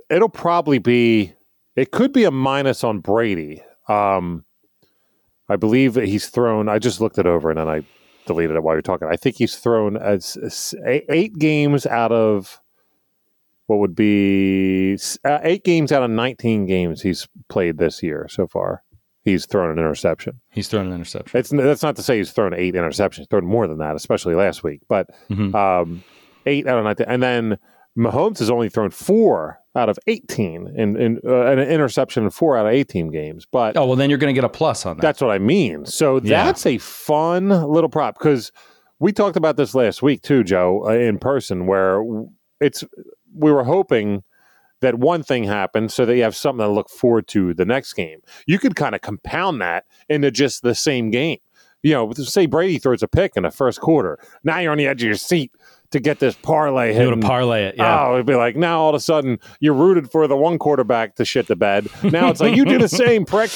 it'll 0.09 0.27
probably 0.27 0.77
be. 0.77 1.31
It 1.77 1.91
could 1.91 2.11
be 2.11 2.25
a 2.25 2.31
minus 2.31 2.83
on 2.83 2.99
Brady. 2.99 3.63
Um, 3.87 4.43
I 5.47 5.55
believe 5.55 5.93
that 5.93 6.05
he's 6.05 6.27
thrown. 6.27 6.67
I 6.67 6.79
just 6.79 6.99
looked 6.99 7.17
it 7.17 7.25
over 7.25 7.49
and 7.49 7.59
then 7.59 7.69
I 7.69 7.83
deleted 8.25 8.55
it 8.55 8.63
while 8.63 8.75
you're 8.75 8.81
talking. 8.81 9.07
I 9.11 9.15
think 9.15 9.35
he's 9.37 9.55
thrown 9.55 9.97
as, 9.97 10.73
eight, 10.85 11.37
games 11.37 11.85
out 11.85 12.11
of 12.11 12.59
what 13.67 13.79
would 13.79 13.95
be 13.95 14.97
uh, 15.23 15.39
eight 15.43 15.63
games 15.63 15.91
out 15.91 16.03
of 16.03 16.09
19 16.11 16.65
games 16.67 17.01
he's 17.01 17.27
played 17.49 17.77
this 17.77 18.03
year 18.03 18.27
so 18.29 18.47
far. 18.47 18.83
He's 19.23 19.47
thrown 19.47 19.71
an 19.71 19.79
interception. 19.79 20.39
He's 20.51 20.67
thrown 20.67 20.85
an 20.85 20.93
interception. 20.93 21.39
It's 21.39 21.49
that's 21.49 21.81
not 21.81 21.95
to 21.95 22.03
say 22.03 22.17
he's 22.17 22.31
thrown 22.31 22.53
eight 22.53 22.75
interceptions. 22.75 23.15
He's 23.17 23.27
thrown 23.27 23.45
more 23.45 23.65
than 23.65 23.79
that, 23.79 23.95
especially 23.95 24.35
last 24.35 24.63
week. 24.63 24.81
But 24.87 25.07
Mhm. 25.31 25.55
um, 25.55 26.03
eight 26.45 26.67
out 26.67 26.77
of 26.77 26.83
nineteen, 26.83 27.07
and 27.09 27.23
then 27.23 27.57
Mahomes 27.97 28.39
has 28.39 28.49
only 28.49 28.69
thrown 28.69 28.89
four 28.89 29.59
out 29.75 29.89
of 29.89 29.97
eighteen 30.07 30.73
in, 30.75 30.95
in 30.99 31.19
uh, 31.25 31.45
an 31.47 31.59
interception 31.59 32.23
in 32.23 32.29
four 32.29 32.57
out 32.57 32.65
of 32.65 32.73
eighteen 32.73 33.09
games. 33.09 33.45
But 33.49 33.77
Oh 33.77 33.85
well, 33.85 33.95
then 33.95 34.09
you're 34.09 34.19
going 34.19 34.33
to 34.33 34.37
get 34.39 34.45
a 34.45 34.49
plus 34.49 34.85
on 34.85 34.97
that. 34.97 35.01
that's 35.01 35.21
what 35.21 35.31
I 35.31 35.39
mean. 35.39 35.85
So 35.85 36.17
Yeah. 36.21 36.45
that's 36.45 36.65
a 36.65 36.77
fun 36.77 37.49
little 37.49 37.89
prop 37.89 38.17
because 38.17 38.51
we 38.99 39.11
talked 39.11 39.37
about 39.37 39.57
this 39.57 39.75
last 39.75 40.01
week 40.01 40.21
too, 40.21 40.43
Joe, 40.43 40.85
uh, 40.87 40.91
in 40.93 41.19
person, 41.19 41.67
where 41.67 42.03
it's 42.61 42.83
we 43.33 43.51
were 43.51 43.63
hoping 43.65 44.23
that 44.81 44.95
one 44.99 45.23
thing 45.23 45.45
happened 45.45 45.91
so 45.91 46.05
that 46.05 46.15
you 46.15 46.23
have 46.23 46.35
something 46.35 46.65
to 46.65 46.71
look 46.71 46.89
forward 46.89 47.27
to 47.29 47.53
the 47.53 47.65
next 47.65 47.93
game. 47.93 48.19
You 48.45 48.59
could 48.59 48.75
kind 48.75 48.93
of 48.93 49.01
compound 49.01 49.61
that 49.61 49.85
into 50.09 50.31
just 50.31 50.63
the 50.63 50.75
same 50.75 51.11
game. 51.11 51.39
You 51.81 51.93
know, 51.93 52.11
say 52.13 52.45
Brady 52.45 52.77
throws 52.79 53.03
a 53.03 53.07
pick 53.07 53.33
in 53.35 53.43
the 53.43 53.51
first 53.51 53.79
quarter. 53.79 54.19
Now 54.43 54.59
you're 54.59 54.71
on 54.71 54.77
the 54.77 54.87
edge 54.87 55.01
of 55.03 55.07
your 55.07 55.15
seat 55.17 55.51
to 55.95 55.99
get 56.01 56.19
this 56.19 56.35
parlay 56.35 56.93
you 56.93 56.99
want 56.99 57.15
hit. 57.15 57.21
to 57.21 57.27
parlay 57.27 57.63
it, 57.65 57.75
yeah. 57.77 58.07
Oh, 58.07 58.13
it'd 58.15 58.25
be 58.25 58.35
like 58.35 58.55
now 58.55 58.81
all 58.81 58.89
of 58.89 58.95
a 58.95 58.99
sudden 58.99 59.39
you're 59.61 59.73
rooted 59.73 60.11
for 60.11 60.27
the 60.27 60.35
one 60.35 60.59
quarterback 60.59 61.15
to 61.15 61.25
shit 61.25 61.47
the 61.47 61.55
bed. 61.55 61.87
Now 62.03 62.29
it's 62.29 62.41
like 62.41 62.55
you 62.55 62.65
do 62.65 62.77
the 62.77 62.89
same 62.89 63.25
prick. 63.33 63.49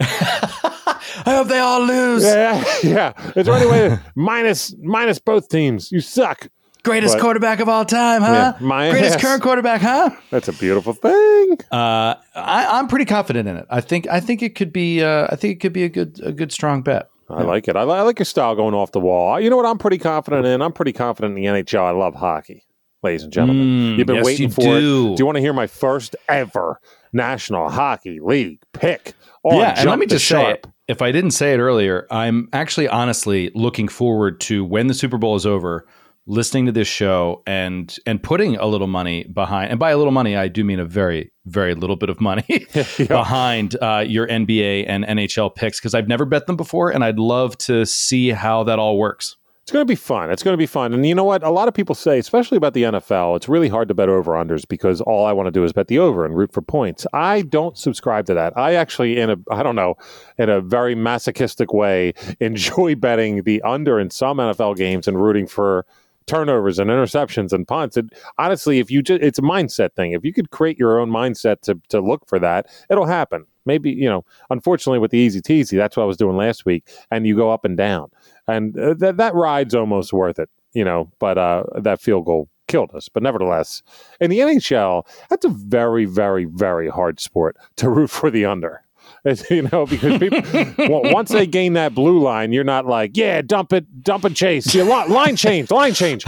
I 0.00 1.22
hope 1.36 1.48
they 1.48 1.58
all 1.58 1.80
lose. 1.82 2.24
Yeah, 2.24 2.62
yeah. 2.82 3.12
Is 3.36 3.46
there 3.46 3.54
any 3.54 3.66
way 3.70 3.98
minus 4.14 4.74
minus 4.82 5.18
both 5.18 5.48
teams? 5.48 5.90
You 5.92 6.00
suck. 6.00 6.48
Greatest 6.82 7.14
But- 7.14 7.22
quarterback 7.22 7.60
of 7.60 7.68
all 7.68 7.84
time, 7.86 8.20
huh? 8.20 8.54
Yeah, 8.60 8.66
my 8.66 8.90
Greatest 8.90 9.14
ass. 9.16 9.22
current 9.22 9.42
quarterback, 9.42 9.80
huh? 9.80 10.10
That's 10.30 10.48
a 10.48 10.52
beautiful 10.52 10.92
thing. 10.92 11.56
Uh, 11.72 12.16
I, 12.34 12.68
I'm 12.72 12.88
pretty 12.88 13.06
confident 13.06 13.48
in 13.48 13.56
it. 13.56 13.66
I 13.70 13.80
think 13.80 14.06
I 14.08 14.20
think 14.20 14.42
it 14.42 14.54
could 14.54 14.72
be 14.72 15.02
uh, 15.02 15.28
I 15.30 15.36
think 15.36 15.52
it 15.54 15.60
could 15.60 15.72
be 15.72 15.84
a 15.84 15.88
good 15.88 16.20
a 16.22 16.32
good 16.32 16.52
strong 16.52 16.82
bet. 16.82 17.08
I 17.28 17.42
like 17.42 17.68
it. 17.68 17.76
I, 17.76 17.82
I 17.82 18.02
like 18.02 18.18
your 18.18 18.26
style 18.26 18.54
going 18.54 18.74
off 18.74 18.92
the 18.92 19.00
wall. 19.00 19.40
You 19.40 19.50
know 19.50 19.56
what 19.56 19.66
I'm 19.66 19.78
pretty 19.78 19.98
confident 19.98 20.46
in? 20.46 20.62
I'm 20.62 20.72
pretty 20.72 20.92
confident 20.92 21.36
in 21.36 21.42
the 21.42 21.48
NHL. 21.50 21.82
I 21.82 21.90
love 21.90 22.14
hockey, 22.14 22.64
ladies 23.02 23.22
and 23.22 23.32
gentlemen. 23.32 23.66
Mm, 23.66 23.98
You've 23.98 24.06
been 24.06 24.16
yes, 24.16 24.24
waiting 24.24 24.48
you 24.48 24.54
for 24.54 24.62
do. 24.62 25.12
it. 25.12 25.16
Do 25.16 25.20
you 25.22 25.26
want 25.26 25.36
to 25.36 25.40
hear 25.40 25.52
my 25.52 25.66
first 25.66 26.16
ever 26.28 26.80
National 27.12 27.70
Hockey 27.70 28.20
League 28.20 28.60
pick? 28.72 29.14
Yeah, 29.44 29.74
and 29.76 29.90
let 29.90 29.98
me 29.98 30.06
just 30.06 30.26
say, 30.26 30.52
it, 30.52 30.66
if 30.88 31.02
I 31.02 31.12
didn't 31.12 31.32
say 31.32 31.52
it 31.52 31.58
earlier, 31.58 32.06
I'm 32.10 32.48
actually 32.52 32.88
honestly 32.88 33.50
looking 33.54 33.88
forward 33.88 34.40
to 34.42 34.64
when 34.64 34.86
the 34.86 34.94
Super 34.94 35.18
Bowl 35.18 35.36
is 35.36 35.44
over, 35.44 35.86
listening 36.26 36.66
to 36.66 36.72
this 36.72 36.88
show 36.88 37.42
and 37.46 37.96
and 38.06 38.22
putting 38.22 38.56
a 38.56 38.66
little 38.66 38.86
money 38.86 39.24
behind. 39.24 39.70
And 39.70 39.78
by 39.78 39.90
a 39.90 39.98
little 39.98 40.12
money, 40.12 40.36
I 40.36 40.48
do 40.48 40.64
mean 40.64 40.80
a 40.80 40.84
very 40.84 41.32
very 41.46 41.74
little 41.74 41.96
bit 41.96 42.08
of 42.08 42.20
money 42.20 42.44
behind 42.98 43.76
uh, 43.82 44.04
your 44.06 44.26
NBA 44.26 44.86
and 44.88 45.04
NHL 45.04 45.54
picks 45.54 45.78
because 45.78 45.94
I've 45.94 46.08
never 46.08 46.24
bet 46.24 46.46
them 46.46 46.56
before, 46.56 46.90
and 46.90 47.04
I'd 47.04 47.18
love 47.18 47.58
to 47.58 47.84
see 47.84 48.30
how 48.30 48.64
that 48.64 48.78
all 48.78 48.98
works. 48.98 49.36
It's 49.64 49.72
going 49.72 49.80
to 49.80 49.90
be 49.90 49.94
fun. 49.94 50.30
It's 50.30 50.42
going 50.42 50.52
to 50.52 50.58
be 50.58 50.66
fun. 50.66 50.92
And 50.92 51.06
you 51.06 51.14
know 51.14 51.24
what? 51.24 51.42
A 51.42 51.48
lot 51.48 51.68
of 51.68 51.74
people 51.74 51.94
say, 51.94 52.18
especially 52.18 52.58
about 52.58 52.74
the 52.74 52.82
NFL, 52.82 53.34
it's 53.34 53.48
really 53.48 53.70
hard 53.70 53.88
to 53.88 53.94
bet 53.94 54.10
over 54.10 54.32
unders 54.32 54.68
because 54.68 55.00
all 55.00 55.24
I 55.24 55.32
want 55.32 55.46
to 55.46 55.50
do 55.50 55.64
is 55.64 55.72
bet 55.72 55.88
the 55.88 55.98
over 55.98 56.26
and 56.26 56.36
root 56.36 56.52
for 56.52 56.60
points. 56.60 57.06
I 57.14 57.40
don't 57.40 57.78
subscribe 57.78 58.26
to 58.26 58.34
that. 58.34 58.52
I 58.58 58.74
actually, 58.74 59.18
in 59.18 59.30
a, 59.30 59.36
I 59.50 59.62
don't 59.62 59.74
know, 59.74 59.94
in 60.36 60.50
a 60.50 60.60
very 60.60 60.94
masochistic 60.94 61.72
way, 61.72 62.12
enjoy 62.40 62.94
betting 62.94 63.44
the 63.44 63.62
under 63.62 63.98
in 63.98 64.10
some 64.10 64.36
NFL 64.36 64.76
games 64.76 65.08
and 65.08 65.18
rooting 65.18 65.46
for 65.46 65.86
turnovers 66.26 66.78
and 66.78 66.90
interceptions 66.90 67.52
and 67.52 67.66
punts. 67.66 67.96
It, 67.96 68.06
honestly, 68.38 68.78
if 68.78 68.90
you 68.90 69.02
just, 69.02 69.22
it's 69.22 69.38
a 69.38 69.42
mindset 69.42 69.94
thing. 69.94 70.12
If 70.12 70.24
you 70.24 70.32
could 70.32 70.50
create 70.50 70.78
your 70.78 70.98
own 71.00 71.10
mindset 71.10 71.60
to, 71.62 71.80
to 71.88 72.00
look 72.00 72.26
for 72.26 72.38
that, 72.38 72.66
it'll 72.90 73.06
happen. 73.06 73.46
Maybe, 73.66 73.90
you 73.90 74.08
know, 74.08 74.24
unfortunately 74.50 74.98
with 74.98 75.10
the 75.10 75.18
easy 75.18 75.40
teasy, 75.40 75.76
that's 75.78 75.96
what 75.96 76.02
I 76.02 76.06
was 76.06 76.18
doing 76.18 76.36
last 76.36 76.66
week. 76.66 76.86
And 77.10 77.26
you 77.26 77.34
go 77.34 77.50
up 77.50 77.64
and 77.64 77.76
down 77.76 78.10
and 78.46 78.78
uh, 78.78 78.94
that 78.94 79.16
that 79.16 79.34
ride's 79.34 79.74
almost 79.74 80.12
worth 80.12 80.38
it, 80.38 80.50
you 80.72 80.84
know. 80.84 81.10
But 81.18 81.38
uh, 81.38 81.64
that 81.80 82.00
field 82.00 82.26
goal 82.26 82.48
killed 82.68 82.94
us. 82.94 83.08
But 83.08 83.22
nevertheless, 83.22 83.82
in 84.20 84.30
the 84.30 84.40
NHL, 84.40 85.06
that's 85.28 85.44
a 85.44 85.50
very, 85.50 86.04
very, 86.04 86.44
very 86.44 86.88
hard 86.88 87.20
sport 87.20 87.56
to 87.76 87.88
root 87.88 88.10
for 88.10 88.30
the 88.30 88.44
under. 88.44 88.83
It's, 89.24 89.48
you 89.50 89.62
know, 89.72 89.86
because 89.86 90.18
people 90.18 90.42
once 91.12 91.30
they 91.30 91.46
gain 91.46 91.72
that 91.74 91.94
blue 91.94 92.20
line, 92.20 92.52
you're 92.52 92.62
not 92.64 92.86
like, 92.86 93.16
yeah, 93.16 93.40
dump 93.42 93.72
it, 93.72 94.02
dump 94.02 94.24
and 94.24 94.36
chase, 94.36 94.74
you 94.74 94.82
li- 94.84 95.08
line 95.08 95.36
change, 95.36 95.70
line 95.70 95.94
change. 95.94 96.24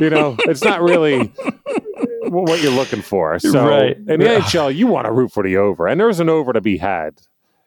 You 0.00 0.10
know, 0.10 0.36
it's 0.40 0.62
not 0.62 0.80
really 0.80 1.32
what 2.28 2.62
you're 2.62 2.72
looking 2.72 3.02
for. 3.02 3.38
So 3.38 3.66
Right. 3.68 3.96
in 3.96 4.04
the 4.20 4.26
NHL, 4.26 4.74
you 4.74 4.86
want 4.86 5.06
to 5.06 5.12
root 5.12 5.32
for 5.32 5.42
the 5.42 5.56
over, 5.56 5.86
and 5.88 6.00
there's 6.00 6.20
an 6.20 6.28
over 6.28 6.52
to 6.52 6.60
be 6.60 6.76
had. 6.78 7.20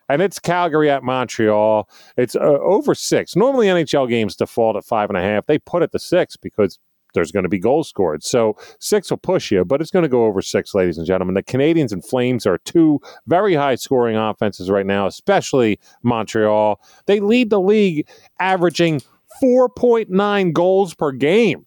And 0.08 0.22
it's 0.22 0.40
Calgary 0.40 0.90
at 0.90 1.04
Montreal. 1.04 1.88
It's 2.18 2.36
uh, 2.36 2.40
over 2.40 2.94
six. 2.94 3.36
Normally, 3.36 3.68
NHL 3.68 4.10
games 4.10 4.36
default 4.36 4.76
at 4.76 4.84
five 4.84 5.10
and 5.10 5.18
a 5.18 5.22
half. 5.22 5.46
They 5.46 5.58
put 5.58 5.84
it 5.84 5.92
to 5.94 6.00
six 6.00 6.36
because 6.36 6.80
there's 7.14 7.32
going 7.32 7.44
to 7.44 7.50
be 7.50 7.60
goals 7.60 7.90
scored. 7.90 8.24
So 8.24 8.58
six 8.80 9.10
will 9.10 9.18
push 9.18 9.52
you, 9.52 9.66
but 9.66 9.82
it's 9.82 9.92
going 9.92 10.04
to 10.04 10.10
go 10.10 10.26
over 10.26 10.42
six, 10.42 10.74
ladies 10.74 10.98
and 10.98 11.08
gentlemen. 11.08 11.36
The 11.36 11.44
Canadiens 11.44 11.92
and 11.92 12.04
Flames 12.04 12.46
are 12.46 12.58
two 12.60 13.00
very 13.28 13.54
high 13.54 13.76
scoring 13.76 14.16
offenses 14.16 14.70
right 14.70 14.86
now, 14.86 15.08
especially 15.08 15.80
Montreal. 16.04 16.80
They 17.06 17.20
lead 17.20 17.50
the 17.50 17.62
league 17.62 18.08
averaging 18.40 19.02
4.9 19.44 20.54
goals 20.54 20.94
per 20.94 21.12
game. 21.12 21.66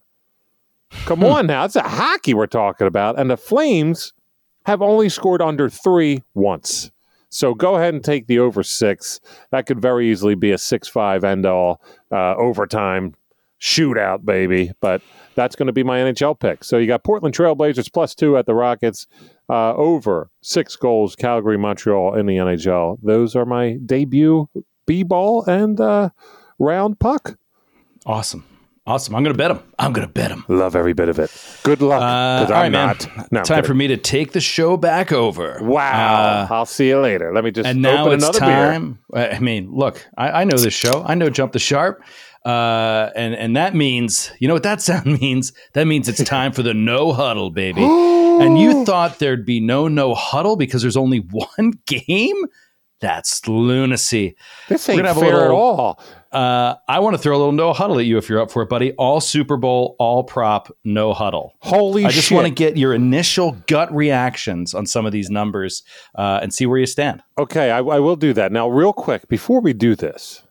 Come 1.05 1.23
on 1.23 1.47
now. 1.47 1.65
It's 1.65 1.75
a 1.75 1.81
hockey 1.81 2.33
we're 2.33 2.47
talking 2.47 2.87
about. 2.87 3.19
And 3.19 3.29
the 3.29 3.37
Flames 3.37 4.13
have 4.65 4.81
only 4.81 5.09
scored 5.09 5.41
under 5.41 5.69
three 5.69 6.23
once. 6.33 6.91
So 7.29 7.53
go 7.53 7.75
ahead 7.75 7.93
and 7.93 8.03
take 8.03 8.27
the 8.27 8.39
over 8.39 8.63
six. 8.63 9.19
That 9.51 9.65
could 9.65 9.81
very 9.81 10.09
easily 10.09 10.35
be 10.35 10.51
a 10.51 10.57
six-five 10.57 11.23
end 11.23 11.45
all 11.45 11.81
uh, 12.11 12.35
overtime 12.35 13.13
shootout, 13.65 14.23
baby. 14.23 14.71
But 14.79 15.01
that's 15.33 15.55
going 15.55 15.67
to 15.67 15.73
be 15.73 15.83
my 15.83 15.99
NHL 15.99 16.39
pick. 16.39 16.63
So 16.63 16.77
you 16.77 16.87
got 16.87 17.03
Portland 17.03 17.35
Trailblazers 17.35 17.91
plus 17.91 18.13
two 18.15 18.37
at 18.37 18.45
the 18.45 18.53
Rockets, 18.53 19.07
uh, 19.49 19.73
over 19.73 20.29
six 20.41 20.75
goals, 20.75 21.15
Calgary, 21.15 21.57
Montreal 21.57 22.15
in 22.15 22.27
the 22.27 22.37
NHL. 22.37 22.99
Those 23.01 23.35
are 23.35 23.45
my 23.45 23.77
debut 23.85 24.47
B 24.85 25.03
ball 25.03 25.43
and 25.45 25.79
uh, 25.81 26.09
round 26.59 26.99
puck. 26.99 27.37
Awesome. 28.05 28.45
Awesome. 28.87 29.15
I'm 29.15 29.23
going 29.23 29.33
to 29.33 29.37
bet 29.37 29.49
him. 29.49 29.59
I'm 29.79 29.93
going 29.93 30.05
to 30.05 30.13
bet 30.13 30.29
him. 30.29 30.45
Love 30.47 30.75
every 30.75 30.93
bit 30.93 31.09
of 31.09 31.17
it. 31.17 31.31
Good 31.63 31.81
luck. 31.81 31.99
Uh, 31.99 32.05
all 32.05 32.51
right, 32.51 32.65
I'm 32.67 32.71
man. 32.71 32.87
not. 32.87 33.31
No, 33.31 33.39
I'm 33.39 33.45
time 33.45 33.63
for 33.63 33.73
me 33.73 33.87
to 33.87 33.97
take 33.97 34.33
the 34.33 34.39
show 34.39 34.77
back 34.77 35.11
over. 35.11 35.57
Wow. 35.63 36.45
Uh, 36.51 36.53
I'll 36.53 36.67
see 36.67 36.89
you 36.89 36.99
later. 36.99 37.33
Let 37.33 37.43
me 37.43 37.49
just 37.49 37.67
and 37.67 37.81
now 37.81 38.05
open 38.05 38.19
it's 38.19 38.23
another 38.25 38.39
beer. 38.41 38.71
time. 38.71 38.99
I 39.11 39.39
mean, 39.39 39.71
look, 39.71 40.07
I, 40.19 40.41
I 40.41 40.43
know 40.43 40.57
this 40.59 40.75
show. 40.75 41.03
I 41.03 41.15
know 41.15 41.31
Jump 41.31 41.53
the 41.53 41.59
Sharp. 41.59 42.03
Uh, 42.45 43.09
and 43.15 43.33
and 43.33 43.55
that 43.57 43.73
means, 43.73 44.31
you 44.39 44.47
know 44.47 44.53
what 44.53 44.63
that 44.63 44.81
sound 44.81 45.19
means? 45.19 45.51
That 45.73 45.85
means 45.85 46.07
it's 46.07 46.23
time 46.23 46.51
for 46.51 46.63
the 46.63 46.73
no 46.73 47.11
huddle, 47.11 47.49
baby. 47.49 47.83
and 47.83 48.59
you 48.59 48.85
thought 48.85 49.19
there'd 49.19 49.45
be 49.45 49.59
no 49.59 49.87
no 49.87 50.13
huddle 50.13 50.55
because 50.55 50.81
there's 50.81 50.97
only 50.97 51.17
one 51.31 51.73
game? 51.85 52.45
That's 53.01 53.45
lunacy. 53.47 54.35
This 54.69 54.87
ain't 54.87 54.97
gonna 54.97 55.09
have 55.09 55.17
a 55.17 55.19
fair 55.19 55.45
at 55.45 55.51
all. 55.51 55.99
Uh, 56.31 56.75
I 56.87 56.99
want 56.99 57.15
to 57.15 57.21
throw 57.21 57.35
a 57.35 57.39
little 57.39 57.51
no 57.51 57.71
huddle 57.71 57.99
at 57.99 58.05
you 58.05 58.17
if 58.17 58.29
you're 58.29 58.41
up 58.41 58.51
for 58.51 58.61
it, 58.61 58.69
buddy. 58.69 58.93
All 58.93 59.21
Super 59.21 59.57
Bowl, 59.57 59.95
all 59.99 60.23
prop, 60.23 60.69
no 60.83 61.13
huddle. 61.13 61.53
Holy 61.59 62.05
I 62.05 62.09
just 62.09 62.27
shit. 62.27 62.35
want 62.35 62.47
to 62.47 62.53
get 62.53 62.77
your 62.77 62.93
initial 62.93 63.53
gut 63.67 63.93
reactions 63.93 64.73
on 64.73 64.85
some 64.85 65.05
of 65.05 65.11
these 65.11 65.29
numbers 65.29 65.83
uh, 66.15 66.39
and 66.41 66.53
see 66.53 66.65
where 66.65 66.77
you 66.77 66.85
stand. 66.85 67.21
Okay, 67.37 67.71
I, 67.71 67.77
I 67.77 67.99
will 67.99 68.15
do 68.15 68.33
that. 68.33 68.51
Now, 68.51 68.67
real 68.69 68.91
quick, 68.91 69.27
before 69.27 69.61
we 69.61 69.73
do 69.73 69.95
this, 69.95 70.41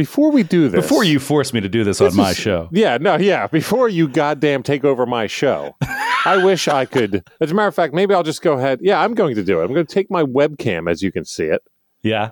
before 0.00 0.30
we 0.30 0.42
do 0.42 0.68
this, 0.70 0.80
Before 0.82 1.04
you 1.04 1.18
force 1.20 1.52
me 1.52 1.60
to 1.60 1.68
do 1.68 1.84
this, 1.84 1.98
This 1.98 2.12
on 2.12 2.16
my 2.16 2.30
is- 2.30 2.36
show. 2.38 2.68
Yeah, 2.72 2.96
no, 2.98 3.16
yeah. 3.16 3.46
Before 3.48 3.86
you 3.88 4.08
goddamn 4.08 4.62
take 4.62 4.82
over 4.82 5.04
my 5.04 5.26
show, 5.26 5.76
I 6.24 6.40
wish 6.42 6.68
I 6.68 6.86
could. 6.86 7.22
As 7.40 7.50
a 7.50 7.54
matter 7.54 7.68
of 7.68 7.74
fact, 7.74 7.92
maybe 7.92 8.14
I'll 8.14 8.22
just 8.22 8.40
go 8.40 8.54
ahead. 8.54 8.78
Yeah, 8.82 8.98
I'm 9.02 9.12
going 9.14 9.34
to 9.34 9.42
do 9.42 9.60
it. 9.60 9.64
I'm 9.64 9.74
going 9.74 9.84
to 9.84 9.94
take 9.94 10.10
my 10.10 10.22
webcam, 10.22 10.90
as 10.90 11.02
you 11.02 11.12
can 11.12 11.26
see 11.26 11.44
it. 11.44 11.62
Yeah. 12.02 12.30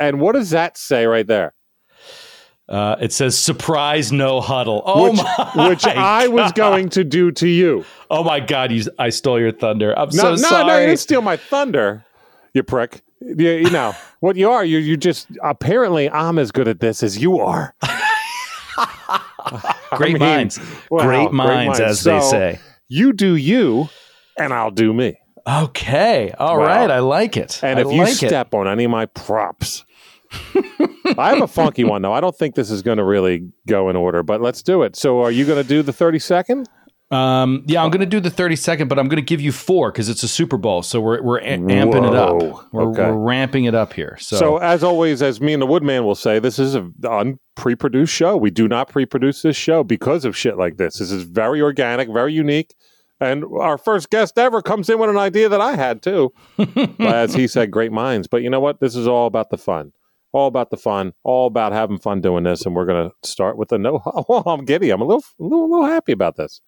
And 0.00 0.18
what 0.18 0.32
does 0.32 0.48
that 0.50 0.78
say 0.78 1.04
right 1.06 1.26
there? 1.26 1.52
Uh, 2.66 2.96
it 2.98 3.12
says 3.12 3.36
surprise 3.36 4.10
no 4.10 4.40
huddle. 4.40 4.82
Oh 4.86 5.10
which, 5.10 5.22
my 5.22 5.68
which 5.68 5.84
I 5.86 6.28
was 6.28 6.50
going 6.52 6.88
to 6.90 7.04
do 7.04 7.30
to 7.32 7.46
you. 7.46 7.84
Oh 8.10 8.24
my 8.24 8.40
god, 8.40 8.72
you 8.72 8.84
I 8.98 9.10
stole 9.10 9.38
your 9.38 9.52
thunder. 9.52 9.92
I'm 9.98 10.08
No, 10.08 10.16
so 10.16 10.22
no, 10.22 10.30
no, 10.36 10.36
sorry. 10.48 10.80
you 10.80 10.86
didn't 10.86 11.00
steal 11.00 11.20
my 11.20 11.36
thunder, 11.36 12.06
you 12.54 12.62
prick. 12.62 13.02
You, 13.24 13.50
you 13.52 13.70
know 13.70 13.94
what 14.20 14.36
you 14.36 14.50
are. 14.50 14.64
You 14.64 14.78
you 14.78 14.96
just 14.96 15.28
apparently 15.42 16.10
I'm 16.10 16.38
as 16.38 16.52
good 16.52 16.68
at 16.68 16.80
this 16.80 17.02
as 17.02 17.16
you 17.18 17.38
are. 17.40 17.74
great 19.92 20.14
mean, 20.14 20.18
minds. 20.20 20.58
wow, 20.90 21.04
great 21.04 21.16
great 21.28 21.32
minds, 21.32 21.78
minds. 21.78 21.80
as 21.80 22.04
they 22.04 22.20
say. 22.20 22.60
You 22.88 23.12
do 23.12 23.34
you, 23.36 23.88
and 24.38 24.52
I'll 24.52 24.70
do 24.70 24.92
me. 24.92 25.16
Okay. 25.46 26.32
all 26.38 26.58
Wow. 26.58 26.64
right. 26.66 26.90
I 26.90 27.00
like 27.00 27.36
it. 27.36 27.60
And 27.62 27.78
I 27.78 27.82
if 27.82 27.88
you 27.92 27.98
like 28.02 28.10
it. 28.22 28.28
step 28.28 28.54
on 28.54 28.66
any 28.66 28.84
of 28.84 28.90
my 28.90 29.06
props, 29.06 29.84
I 31.18 31.28
have 31.30 31.42
a 31.42 31.46
funky 31.46 31.84
one 31.84 32.02
though. 32.02 32.12
I 32.12 32.20
don't 32.20 32.36
think 32.36 32.54
this 32.54 32.70
is 32.70 32.82
going 32.82 32.98
to 32.98 33.04
really 33.04 33.50
go 33.66 33.88
in 33.90 33.96
order, 33.96 34.22
but 34.22 34.40
let's 34.40 34.62
do 34.62 34.82
it. 34.82 34.96
So, 34.96 35.22
are 35.22 35.30
you 35.30 35.44
going 35.44 35.62
to 35.62 35.68
do 35.68 35.82
the 35.82 35.92
thirty 35.92 36.18
second? 36.18 36.68
Um, 37.14 37.62
yeah, 37.66 37.82
I'm 37.82 37.90
going 37.90 38.00
to 38.00 38.06
do 38.06 38.18
the 38.20 38.30
30 38.30 38.56
second, 38.56 38.88
but 38.88 38.98
I'm 38.98 39.06
going 39.08 39.16
to 39.16 39.22
give 39.22 39.40
you 39.40 39.52
four 39.52 39.92
because 39.92 40.08
it's 40.08 40.22
a 40.22 40.28
Super 40.28 40.56
Bowl. 40.56 40.82
So 40.82 41.00
we're, 41.00 41.22
we're 41.22 41.38
a- 41.38 41.58
amping 41.58 42.08
it 42.08 42.14
up. 42.14 42.42
We're, 42.72 42.88
Okay. 42.90 43.02
we're 43.10 43.12
ramping 43.18 43.64
it 43.66 43.74
up 43.74 43.92
here. 43.92 44.16
So, 44.20 44.36
So, 44.36 44.56
as 44.58 44.82
always, 44.82 45.22
as 45.22 45.40
me 45.40 45.52
and 45.52 45.62
the 45.62 45.66
Woodman 45.66 46.04
will 46.04 46.14
say, 46.14 46.38
this 46.38 46.58
is 46.58 46.74
a 46.74 46.90
un 47.08 47.38
pre-produced 47.54 48.12
show. 48.12 48.36
We 48.36 48.50
do 48.50 48.66
not 48.68 48.88
pre-produce 48.88 49.42
this 49.42 49.56
show 49.56 49.84
because 49.84 50.24
of 50.24 50.36
shit 50.36 50.56
like 50.58 50.76
this. 50.76 50.98
This 50.98 51.10
is 51.12 51.22
very 51.22 51.60
organic, 51.62 52.08
very 52.12 52.32
unique. 52.32 52.74
And 53.20 53.44
our 53.60 53.78
first 53.78 54.10
guest 54.10 54.36
ever 54.38 54.60
comes 54.60 54.90
in 54.90 54.98
with 54.98 55.08
an 55.08 55.16
idea 55.16 55.48
that 55.48 55.60
I 55.60 55.76
had 55.76 56.02
too. 56.02 56.32
As 56.98 57.32
he 57.34 57.46
said, 57.46 57.70
great 57.70 57.92
minds. 57.92 58.26
But 58.26 58.42
you 58.42 58.50
know 58.50 58.60
what? 58.60 58.80
This 58.80 58.96
is 58.96 59.06
all 59.06 59.26
about 59.26 59.50
the 59.50 59.56
fun. 59.56 59.92
All 60.32 60.48
about 60.48 60.70
the 60.70 60.76
fun. 60.76 61.12
All 61.22 61.46
about 61.46 61.72
having 61.72 61.98
fun 61.98 62.20
doing 62.20 62.42
this. 62.42 62.66
And 62.66 62.74
we're 62.74 62.86
going 62.86 63.08
to 63.08 63.28
start 63.28 63.56
with 63.56 63.68
the 63.68 63.78
no. 63.78 64.02
Oh, 64.28 64.42
I'm 64.46 64.64
giddy. 64.64 64.90
I'm 64.90 65.00
a 65.00 65.04
little, 65.04 65.22
a 65.38 65.42
little, 65.44 65.64
a 65.64 65.70
little 65.70 65.86
happy 65.86 66.10
about 66.10 66.34
this. 66.36 66.60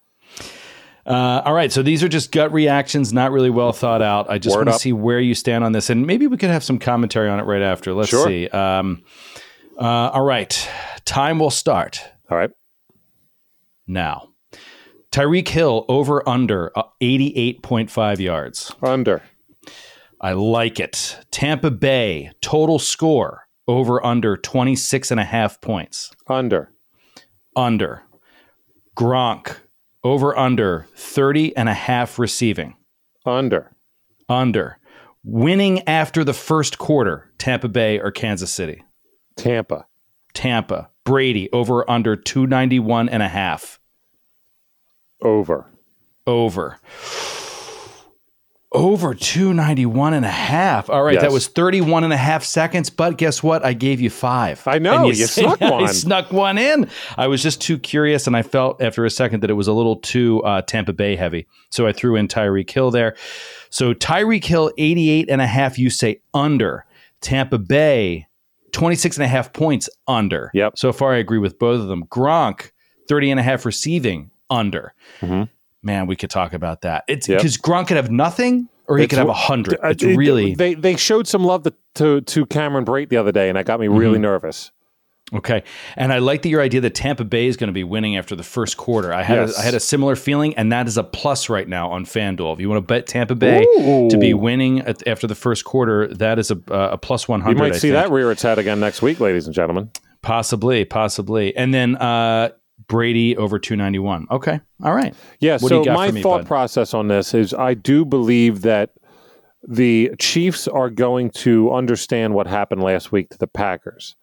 Uh, 1.05 1.41
all 1.45 1.53
right, 1.53 1.71
so 1.71 1.81
these 1.81 2.03
are 2.03 2.09
just 2.09 2.33
gut 2.33 2.51
reactions, 2.51 3.13
not 3.13 3.31
really 3.31 3.49
well 3.49 3.71
thought 3.71 4.01
out. 4.01 4.29
I 4.29 4.37
just 4.39 4.57
Word 4.57 4.67
want 4.67 4.75
to 4.77 4.81
see 4.81 4.91
where 4.91 5.21
you 5.21 5.33
stand 5.35 5.63
on 5.63 5.71
this, 5.71 5.89
and 5.89 6.05
maybe 6.05 6.27
we 6.27 6.35
could 6.35 6.49
have 6.49 6.63
some 6.65 6.79
commentary 6.79 7.29
on 7.29 7.39
it 7.39 7.43
right 7.43 7.61
after. 7.61 7.93
Let's 7.93 8.09
Sure. 8.09 8.27
see. 8.27 8.49
Um, 8.49 9.03
uh, 9.79 10.09
all 10.09 10.23
right, 10.23 10.69
time 11.05 11.39
will 11.39 11.49
start 11.51 12.01
All 12.29 12.37
right. 12.37 12.51
now. 13.87 14.29
Tyreek 15.13 15.47
Hill 15.47 15.85
over 15.87 16.27
under 16.27 16.77
uh, 16.77 16.83
88.5 17.01 18.19
yards. 18.19 18.73
Under. 18.83 19.23
I 20.19 20.33
like 20.33 20.79
it. 20.79 21.17
Tampa 21.31 21.71
Bay 21.71 22.31
total 22.41 22.79
score 22.79 23.47
over 23.67 24.05
under 24.05 24.35
26 24.35 25.11
and 25.11 25.19
a 25.19 25.23
half 25.23 25.61
points. 25.61 26.11
Under. 26.27 26.71
Under. 27.55 28.03
Gronk 28.97 29.57
over 30.03 30.37
under 30.37 30.87
30 30.95 31.55
and 31.55 31.69
a 31.69 31.73
half 31.73 32.19
receiving. 32.19 32.75
Under. 33.25 33.71
under. 34.29 34.77
Winning 35.23 35.85
after 35.87 36.23
the 36.23 36.33
first 36.33 36.77
quarter, 36.77 37.29
Tampa 37.37 37.67
Bay 37.67 37.99
or 37.99 38.11
Kansas 38.11 38.51
City? 38.51 38.83
Tampa. 39.35 39.85
Tampa. 40.33 40.89
Brady 41.03 41.49
over 41.51 41.89
under 41.89 42.15
291 42.15 43.09
and 43.09 43.21
a 43.21 43.27
half. 43.27 43.79
Over. 45.21 45.69
Over. 46.25 46.79
Over 48.73 49.13
291 49.13 50.13
and 50.13 50.25
a 50.25 50.29
half. 50.29 50.89
All 50.89 51.01
right, 51.01 51.13
Yes. 51.13 51.21
that 51.21 51.31
was 51.31 51.47
31 51.47 52.03
and 52.03 52.11
a 52.11 52.17
half 52.17 52.43
seconds, 52.43 52.89
but 52.89 53.17
guess 53.17 53.41
what? 53.41 53.63
I 53.63 53.71
gave 53.71 54.01
you 54.01 54.09
five. 54.09 54.61
I 54.67 54.77
know, 54.77 55.07
And 55.07 55.17
you 55.17 55.25
snuck 55.25 55.61
one. 55.61 55.85
I 55.85 55.91
snuck 55.93 56.33
one 56.33 56.57
in. 56.57 56.89
I 57.17 57.27
was 57.27 57.41
just 57.41 57.61
too 57.61 57.79
curious, 57.79 58.27
and 58.27 58.35
I 58.35 58.41
felt 58.41 58.81
after 58.81 59.05
a 59.05 59.09
second 59.09 59.39
that 59.41 59.49
it 59.49 59.53
was 59.53 59.69
a 59.69 59.73
little 59.73 59.95
too 59.95 60.43
uh, 60.43 60.63
Tampa 60.63 60.91
Bay 60.91 61.15
heavy. 61.15 61.47
So 61.69 61.87
I 61.87 61.93
threw 61.93 62.17
in 62.17 62.27
Tyreek 62.27 62.69
Hill 62.69 62.91
there. 62.91 63.15
So 63.69 63.93
Tyreek 63.93 64.43
Hill, 64.43 64.69
88 64.77 65.29
and 65.29 65.41
a 65.41 65.47
half, 65.47 65.79
you 65.79 65.89
say 65.89 66.19
under. 66.33 66.85
Tampa 67.21 67.57
Bay, 67.57 68.27
26 68.73 69.15
and 69.17 69.23
a 69.23 69.27
half 69.29 69.53
points 69.53 69.89
under. 70.09 70.51
Yep. 70.53 70.77
So 70.77 70.91
far, 70.91 71.13
I 71.13 71.17
agree 71.19 71.39
with 71.39 71.57
both 71.57 71.79
of 71.79 71.87
them. 71.87 72.03
Gronk, 72.07 72.71
30 73.07 73.31
and 73.31 73.39
a 73.39 73.43
half 73.43 73.65
receiving 73.65 74.29
under. 74.49 74.93
Mhm. 75.21 75.47
Man, 75.83 76.07
we 76.07 76.15
could 76.15 76.29
talk 76.29 76.53
about 76.53 76.81
that. 76.81 77.03
It's 77.07 77.27
Yep. 77.29 77.39
because 77.39 77.57
Gronk 77.57 77.87
could 77.87 77.97
have 77.97 78.11
nothing 78.11 78.67
or 78.87 78.97
he 78.97 79.03
It's 79.03 79.11
could 79.11 79.19
have 79.19 79.29
a 79.29 79.33
hundred. 79.33 79.79
It's 79.83 80.03
it- 80.03 80.15
really 80.17 80.55
they 80.55 80.73
they 80.73 80.95
showed 80.95 81.27
some 81.27 81.43
love 81.43 81.63
to 81.63 81.73
to, 81.95 82.21
to 82.21 82.45
Cameron 82.47 82.85
Brate 82.85 83.09
the 83.09 83.17
other 83.17 83.31
day, 83.31 83.49
and 83.49 83.57
that 83.57 83.65
got 83.65 83.79
me 83.79 83.87
Mm-hmm. 83.87 83.97
really 83.97 84.19
nervous. 84.19 84.71
okay. 85.33 85.63
And 85.97 86.13
I 86.13 86.19
like 86.19 86.41
that 86.43 86.49
your 86.49 86.61
idea 86.61 86.79
that 86.81 86.95
Tampa 86.95 87.25
Bay 87.25 87.47
is 87.47 87.57
going 87.57 87.67
to 87.67 87.73
be 87.73 87.83
winning 87.83 88.15
after 88.15 88.33
the 88.35 88.43
first 88.43 88.77
quarter. 88.77 89.13
I 89.13 89.23
had 89.23 89.39
Yes. 89.39 89.57
a, 89.57 89.61
I 89.61 89.63
had 89.65 89.73
a 89.73 89.79
similar 89.81 90.15
feeling, 90.15 90.55
and 90.55 90.71
that 90.71 90.87
is 90.87 90.97
a 90.97 91.03
plus 91.03 91.49
right 91.49 91.67
now 91.67 91.89
on 91.91 92.05
FanDuel. 92.05 92.53
If 92.53 92.59
you 92.61 92.69
want 92.69 92.77
to 92.77 92.85
bet 92.93 93.07
Tampa 93.07 93.35
Bay 93.35 93.61
Ooh. 93.79 94.09
to 94.09 94.17
be 94.17 94.33
winning 94.33 94.79
at, 94.81 95.05
after 95.07 95.27
the 95.27 95.35
first 95.35 95.65
quarter, 95.65 96.07
that 96.13 96.39
is 96.39 96.49
a, 96.49 96.55
uh, 96.71 96.91
a 96.93 96.97
plus 96.97 97.27
one 97.27 97.45
You 97.47 97.55
might 97.55 97.75
see 97.75 97.89
that 97.91 98.09
rear 98.09 98.31
its 98.31 98.41
head 98.41 98.57
again 98.57 98.79
next 98.79 99.01
week, 99.01 99.19
ladies 99.19 99.45
and 99.47 99.53
gentlemen. 99.53 99.91
possibly, 100.21 100.85
possibly, 100.85 101.53
and 101.57 101.73
then 101.73 101.97
uh, 101.97 102.49
Brady 102.87 103.35
over 103.37 103.59
two 103.59 103.75
ninety 103.75 103.99
one. 103.99 104.27
Okay, 104.31 104.59
all 104.83 104.93
right. 104.93 105.13
Yeah. 105.39 105.57
What 105.59 105.69
so 105.69 105.83
my 105.85 106.11
me, 106.11 106.21
thought 106.21 106.41
bud? 106.41 106.47
process 106.47 106.93
on 106.93 107.07
this 107.07 107.33
is, 107.33 107.53
I 107.53 107.73
do 107.73 108.05
believe 108.05 108.61
that 108.61 108.91
the 109.67 110.11
Chiefs 110.19 110.67
are 110.67 110.89
going 110.89 111.29
to 111.31 111.73
understand 111.73 112.33
what 112.33 112.47
happened 112.47 112.81
last 112.81 113.11
week 113.11 113.29
to 113.31 113.37
the 113.37 113.47
Packers. 113.47 114.15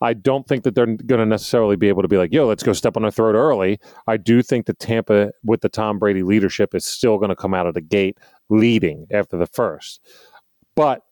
I 0.00 0.14
don't 0.14 0.46
think 0.46 0.64
that 0.64 0.74
they're 0.74 0.86
going 0.86 1.20
to 1.20 1.26
necessarily 1.26 1.76
be 1.76 1.88
able 1.88 2.02
to 2.02 2.08
be 2.08 2.16
like, 2.16 2.32
yo, 2.32 2.46
let's 2.46 2.62
go 2.62 2.72
step 2.72 2.96
on 2.96 3.02
their 3.02 3.10
throat 3.10 3.34
early. 3.34 3.78
I 4.06 4.16
do 4.16 4.42
think 4.42 4.66
that 4.66 4.78
Tampa, 4.78 5.32
with 5.42 5.60
the 5.60 5.68
Tom 5.68 5.98
Brady 5.98 6.22
leadership, 6.22 6.74
is 6.74 6.84
still 6.84 7.18
going 7.18 7.30
to 7.30 7.36
come 7.36 7.52
out 7.52 7.66
of 7.66 7.74
the 7.74 7.80
gate 7.80 8.16
leading 8.48 9.06
after 9.10 9.36
the 9.36 9.46
first. 9.46 10.00
But 10.76 11.02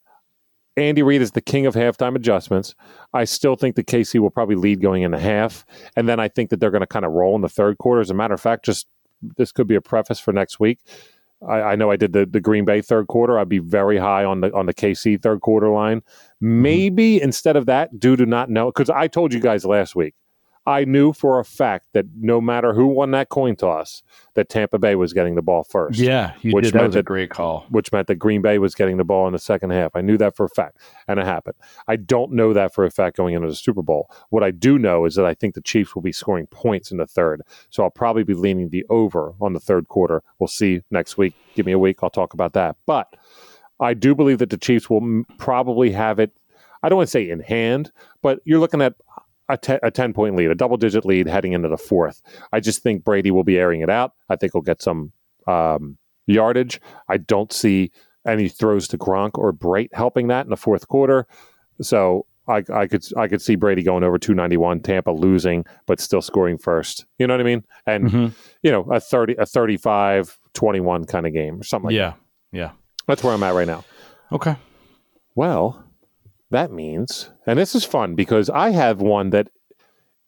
Andy 0.76 1.02
Reid 1.02 1.22
is 1.22 1.30
the 1.32 1.40
king 1.40 1.66
of 1.66 1.74
halftime 1.74 2.16
adjustments. 2.16 2.74
I 3.14 3.24
still 3.24 3.56
think 3.56 3.76
that 3.76 3.86
KC 3.86 4.20
will 4.20 4.30
probably 4.30 4.56
lead 4.56 4.80
going 4.80 5.02
into 5.02 5.18
half. 5.18 5.64
And 5.96 6.08
then 6.08 6.20
I 6.20 6.28
think 6.28 6.50
that 6.50 6.60
they're 6.60 6.70
going 6.70 6.82
to 6.82 6.86
kind 6.86 7.04
of 7.04 7.12
roll 7.12 7.34
in 7.34 7.40
the 7.40 7.48
third 7.48 7.78
quarter. 7.78 8.00
As 8.00 8.10
a 8.10 8.14
matter 8.14 8.34
of 8.34 8.40
fact, 8.40 8.64
just 8.64 8.86
this 9.36 9.52
could 9.52 9.66
be 9.66 9.74
a 9.74 9.80
preface 9.80 10.20
for 10.20 10.32
next 10.32 10.60
week. 10.60 10.80
I, 11.46 11.60
I, 11.60 11.76
know 11.76 11.90
I 11.90 11.96
did 11.96 12.12
the, 12.12 12.26
the 12.26 12.40
Green 12.40 12.64
Bay 12.64 12.80
third 12.80 13.08
quarter. 13.08 13.38
I'd 13.38 13.48
be 13.48 13.58
very 13.58 13.98
high 13.98 14.24
on 14.24 14.40
the 14.40 14.54
on 14.54 14.66
the 14.66 14.74
KC 14.74 15.20
third 15.20 15.40
quarter 15.40 15.68
line. 15.68 16.00
Mm-hmm. 16.00 16.62
Maybe 16.62 17.20
instead 17.20 17.56
of 17.56 17.66
that, 17.66 17.98
due 17.98 18.16
to 18.16 18.26
not 18.26 18.50
know, 18.50 18.66
because 18.66 18.90
I 18.90 19.08
told 19.08 19.32
you 19.32 19.40
guys 19.40 19.64
last 19.64 19.94
week, 19.94 20.14
I 20.66 20.84
knew 20.84 21.12
for 21.12 21.38
a 21.38 21.44
fact 21.44 21.86
that 21.92 22.06
no 22.16 22.40
matter 22.40 22.74
who 22.74 22.86
won 22.86 23.12
that 23.12 23.28
coin 23.28 23.54
toss, 23.54 24.02
that 24.34 24.48
Tampa 24.48 24.78
Bay 24.78 24.96
was 24.96 25.12
getting 25.12 25.36
the 25.36 25.42
ball 25.42 25.62
first. 25.62 25.98
Yeah, 25.98 26.32
you 26.42 26.52
which 26.52 26.64
did. 26.64 26.74
That 26.74 26.82
was 26.86 26.94
that, 26.94 27.00
a 27.00 27.04
great 27.04 27.30
call. 27.30 27.66
Which 27.70 27.92
meant 27.92 28.08
that 28.08 28.16
Green 28.16 28.42
Bay 28.42 28.58
was 28.58 28.74
getting 28.74 28.96
the 28.96 29.04
ball 29.04 29.28
in 29.28 29.32
the 29.32 29.38
second 29.38 29.70
half. 29.70 29.92
I 29.94 30.00
knew 30.00 30.18
that 30.18 30.36
for 30.36 30.44
a 30.44 30.48
fact, 30.48 30.78
and 31.06 31.20
it 31.20 31.24
happened. 31.24 31.54
I 31.86 31.94
don't 31.96 32.32
know 32.32 32.52
that 32.52 32.74
for 32.74 32.84
a 32.84 32.90
fact 32.90 33.16
going 33.16 33.34
into 33.34 33.46
the 33.46 33.54
Super 33.54 33.82
Bowl. 33.82 34.10
What 34.30 34.42
I 34.42 34.50
do 34.50 34.78
know 34.78 35.04
is 35.04 35.14
that 35.14 35.24
I 35.24 35.34
think 35.34 35.54
the 35.54 35.60
Chiefs 35.60 35.94
will 35.94 36.02
be 36.02 36.12
scoring 36.12 36.48
points 36.48 36.90
in 36.90 36.96
the 36.96 37.06
third. 37.06 37.42
So 37.70 37.84
I'll 37.84 37.90
probably 37.90 38.24
be 38.24 38.34
leaning 38.34 38.70
the 38.70 38.84
over 38.90 39.34
on 39.40 39.52
the 39.52 39.60
third 39.60 39.86
quarter. 39.88 40.22
We'll 40.40 40.48
see 40.48 40.82
next 40.90 41.16
week. 41.16 41.34
Give 41.54 41.64
me 41.64 41.72
a 41.72 41.78
week. 41.78 41.98
I'll 42.02 42.10
talk 42.10 42.34
about 42.34 42.54
that. 42.54 42.76
But 42.86 43.14
I 43.78 43.94
do 43.94 44.16
believe 44.16 44.38
that 44.38 44.50
the 44.50 44.56
Chiefs 44.56 44.90
will 44.90 45.02
m- 45.02 45.26
probably 45.38 45.92
have 45.92 46.18
it. 46.18 46.32
I 46.82 46.88
don't 46.88 46.96
want 46.96 47.08
to 47.08 47.12
say 47.12 47.28
in 47.30 47.40
hand, 47.40 47.90
but 48.22 48.40
you're 48.44 48.58
looking 48.58 48.82
at 48.82 48.94
a, 49.48 49.56
te- 49.56 49.78
a 49.82 49.90
10 49.90 50.12
point 50.12 50.36
lead, 50.36 50.50
a 50.50 50.54
double 50.54 50.76
digit 50.76 51.04
lead 51.04 51.26
heading 51.26 51.52
into 51.52 51.68
the 51.68 51.76
fourth. 51.76 52.22
I 52.52 52.60
just 52.60 52.82
think 52.82 53.04
Brady 53.04 53.30
will 53.30 53.44
be 53.44 53.58
airing 53.58 53.80
it 53.80 53.90
out. 53.90 54.12
I 54.28 54.36
think 54.36 54.52
he'll 54.52 54.62
get 54.62 54.82
some 54.82 55.12
um, 55.46 55.98
yardage. 56.26 56.80
I 57.08 57.18
don't 57.18 57.52
see 57.52 57.92
any 58.26 58.48
throws 58.48 58.88
to 58.88 58.98
Gronk 58.98 59.32
or 59.34 59.52
Brate 59.52 59.94
helping 59.94 60.28
that 60.28 60.46
in 60.46 60.50
the 60.50 60.56
fourth 60.56 60.88
quarter. 60.88 61.26
So 61.80 62.26
I, 62.48 62.62
I 62.72 62.86
could 62.86 63.04
I 63.16 63.28
could 63.28 63.42
see 63.42 63.56
Brady 63.56 63.82
going 63.82 64.04
over 64.04 64.18
291, 64.18 64.80
Tampa 64.80 65.10
losing, 65.10 65.64
but 65.86 66.00
still 66.00 66.22
scoring 66.22 66.58
first. 66.58 67.06
You 67.18 67.26
know 67.26 67.34
what 67.34 67.40
I 67.40 67.44
mean? 67.44 67.64
And 67.86 68.04
mm-hmm. 68.04 68.26
you 68.62 68.70
know, 68.70 68.82
a 68.82 69.00
30 69.00 69.34
a 69.38 69.46
35 69.46 70.38
21 70.54 71.04
kind 71.04 71.26
of 71.26 71.32
game 71.32 71.60
or 71.60 71.64
something 71.64 71.86
like 71.86 71.94
yeah. 71.94 72.10
that. 72.10 72.18
Yeah. 72.52 72.70
That's 73.06 73.22
where 73.22 73.34
I'm 73.34 73.42
at 73.42 73.54
right 73.54 73.66
now. 73.66 73.84
Okay. 74.32 74.56
Well, 75.34 75.84
that 76.50 76.72
means, 76.72 77.30
and 77.46 77.58
this 77.58 77.74
is 77.74 77.84
fun 77.84 78.14
because 78.14 78.48
I 78.50 78.70
have 78.70 79.00
one 79.00 79.30
that 79.30 79.48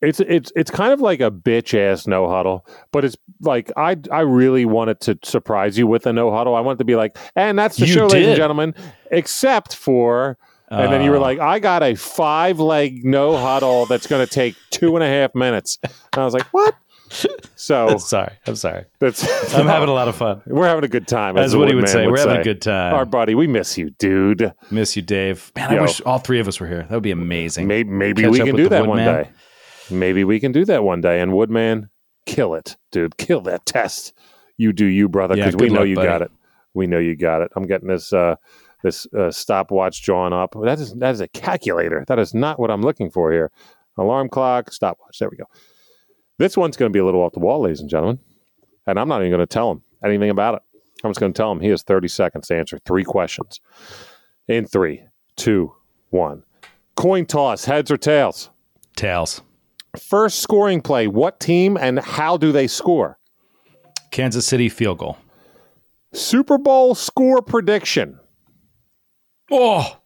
it's 0.00 0.20
it's 0.20 0.52
it's 0.54 0.70
kind 0.70 0.92
of 0.92 1.00
like 1.00 1.20
a 1.20 1.30
bitch 1.30 1.78
ass 1.78 2.06
no 2.06 2.28
huddle, 2.28 2.66
but 2.92 3.04
it's 3.04 3.16
like 3.40 3.70
I 3.76 3.96
I 4.12 4.20
really 4.20 4.64
wanted 4.64 5.00
to 5.02 5.18
surprise 5.24 5.76
you 5.76 5.86
with 5.86 6.06
a 6.06 6.12
no 6.12 6.30
huddle. 6.30 6.54
I 6.54 6.60
wanted 6.60 6.78
to 6.78 6.84
be 6.84 6.96
like, 6.96 7.16
and 7.34 7.58
that's 7.58 7.76
the 7.76 7.86
you 7.86 7.92
show, 7.92 8.08
did. 8.08 8.14
ladies 8.14 8.28
and 8.28 8.36
gentlemen, 8.36 8.74
except 9.10 9.74
for. 9.74 10.38
And 10.70 10.92
then 10.92 11.00
you 11.00 11.10
were 11.10 11.16
uh. 11.16 11.20
like, 11.20 11.38
I 11.38 11.60
got 11.60 11.82
a 11.82 11.94
five 11.94 12.60
leg 12.60 13.02
no 13.02 13.38
huddle 13.38 13.86
that's 13.86 14.06
going 14.06 14.26
to 14.26 14.30
take 14.30 14.54
two 14.68 14.96
and 14.96 15.02
a 15.02 15.08
half 15.08 15.34
minutes. 15.34 15.78
And 15.82 15.92
I 16.12 16.24
was 16.26 16.34
like, 16.34 16.44
what? 16.52 16.74
So 17.56 17.96
sorry, 17.98 18.32
I'm 18.46 18.56
sorry. 18.56 18.84
That's 18.98 19.22
I'm 19.54 19.66
having 19.66 19.88
a 19.88 19.92
lot 19.92 20.08
of 20.08 20.16
fun. 20.16 20.42
We're 20.46 20.68
having 20.68 20.84
a 20.84 20.88
good 20.88 21.08
time. 21.08 21.36
As, 21.36 21.52
as 21.52 21.56
what 21.56 21.68
he 21.68 21.74
would 21.74 21.88
say. 21.88 22.04
Would 22.04 22.12
we're 22.12 22.16
say. 22.18 22.28
having 22.28 22.40
a 22.40 22.44
good 22.44 22.62
time. 22.62 22.94
Our 22.94 23.04
buddy, 23.04 23.34
we 23.34 23.46
miss 23.46 23.76
you, 23.76 23.90
dude. 23.90 24.52
Miss 24.70 24.96
you, 24.96 25.02
Dave. 25.02 25.52
Man, 25.56 25.72
Yo. 25.72 25.78
I 25.78 25.82
wish 25.82 26.00
all 26.02 26.18
three 26.18 26.40
of 26.40 26.48
us 26.48 26.60
were 26.60 26.68
here. 26.68 26.82
That 26.82 26.90
would 26.90 27.02
be 27.02 27.10
amazing. 27.10 27.66
Maybe, 27.66 27.90
maybe 27.90 28.26
we 28.26 28.38
can 28.38 28.56
do 28.56 28.68
that 28.68 28.86
one 28.86 28.98
day. 28.98 29.30
Maybe 29.90 30.24
we 30.24 30.40
can 30.40 30.52
do 30.52 30.64
that 30.66 30.84
one 30.84 31.00
day. 31.00 31.20
And 31.20 31.32
Woodman, 31.32 31.90
kill 32.26 32.54
it, 32.54 32.76
dude. 32.92 33.16
Kill 33.16 33.40
that 33.42 33.66
test. 33.66 34.12
You 34.56 34.72
do 34.72 34.84
you, 34.84 35.08
brother, 35.08 35.34
because 35.36 35.54
yeah, 35.54 35.60
we 35.60 35.68
know 35.68 35.80
luck, 35.80 35.88
you 35.88 35.94
buddy. 35.94 36.08
got 36.08 36.22
it. 36.22 36.30
We 36.74 36.86
know 36.86 36.98
you 36.98 37.16
got 37.16 37.42
it. 37.42 37.50
I'm 37.56 37.66
getting 37.66 37.88
this 37.88 38.12
uh, 38.12 38.36
this 38.82 39.06
uh, 39.16 39.30
stopwatch 39.30 40.02
drawn 40.02 40.32
up. 40.32 40.54
That 40.62 40.78
is 40.78 40.94
that 40.94 41.10
is 41.10 41.20
a 41.20 41.28
calculator. 41.28 42.04
That 42.08 42.18
is 42.18 42.34
not 42.34 42.58
what 42.58 42.70
I'm 42.70 42.82
looking 42.82 43.10
for 43.10 43.32
here. 43.32 43.50
Alarm 43.96 44.28
clock, 44.28 44.72
stopwatch. 44.72 45.18
There 45.18 45.28
we 45.28 45.36
go. 45.36 45.46
This 46.38 46.56
one's 46.56 46.76
going 46.76 46.90
to 46.90 46.96
be 46.96 47.00
a 47.00 47.04
little 47.04 47.20
off 47.20 47.32
the 47.32 47.40
wall, 47.40 47.62
ladies 47.62 47.80
and 47.80 47.90
gentlemen. 47.90 48.20
And 48.86 48.98
I'm 48.98 49.08
not 49.08 49.20
even 49.20 49.30
going 49.30 49.40
to 49.40 49.46
tell 49.46 49.70
him 49.70 49.82
anything 50.04 50.30
about 50.30 50.54
it. 50.54 50.62
I'm 51.04 51.10
just 51.10 51.20
going 51.20 51.32
to 51.32 51.36
tell 51.36 51.52
him 51.52 51.60
he 51.60 51.68
has 51.68 51.82
30 51.82 52.08
seconds 52.08 52.48
to 52.48 52.56
answer 52.56 52.78
three 52.78 53.04
questions. 53.04 53.60
In 54.46 54.66
three, 54.66 55.04
two, 55.36 55.74
one. 56.10 56.44
Coin 56.96 57.26
toss, 57.26 57.64
heads 57.64 57.90
or 57.90 57.96
tails? 57.96 58.50
Tails. 58.96 59.42
First 60.00 60.40
scoring 60.40 60.80
play, 60.80 61.06
what 61.06 61.40
team 61.40 61.76
and 61.76 61.98
how 61.98 62.36
do 62.36 62.52
they 62.52 62.66
score? 62.66 63.18
Kansas 64.10 64.46
City 64.46 64.68
field 64.68 64.98
goal. 64.98 65.18
Super 66.12 66.56
Bowl 66.56 66.94
score 66.94 67.42
prediction. 67.42 68.18
Oh. 69.50 69.98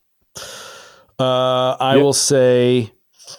Uh, 1.18 1.76
I 1.78 1.94
yep. 1.94 2.02
will 2.02 2.12
say 2.12 2.92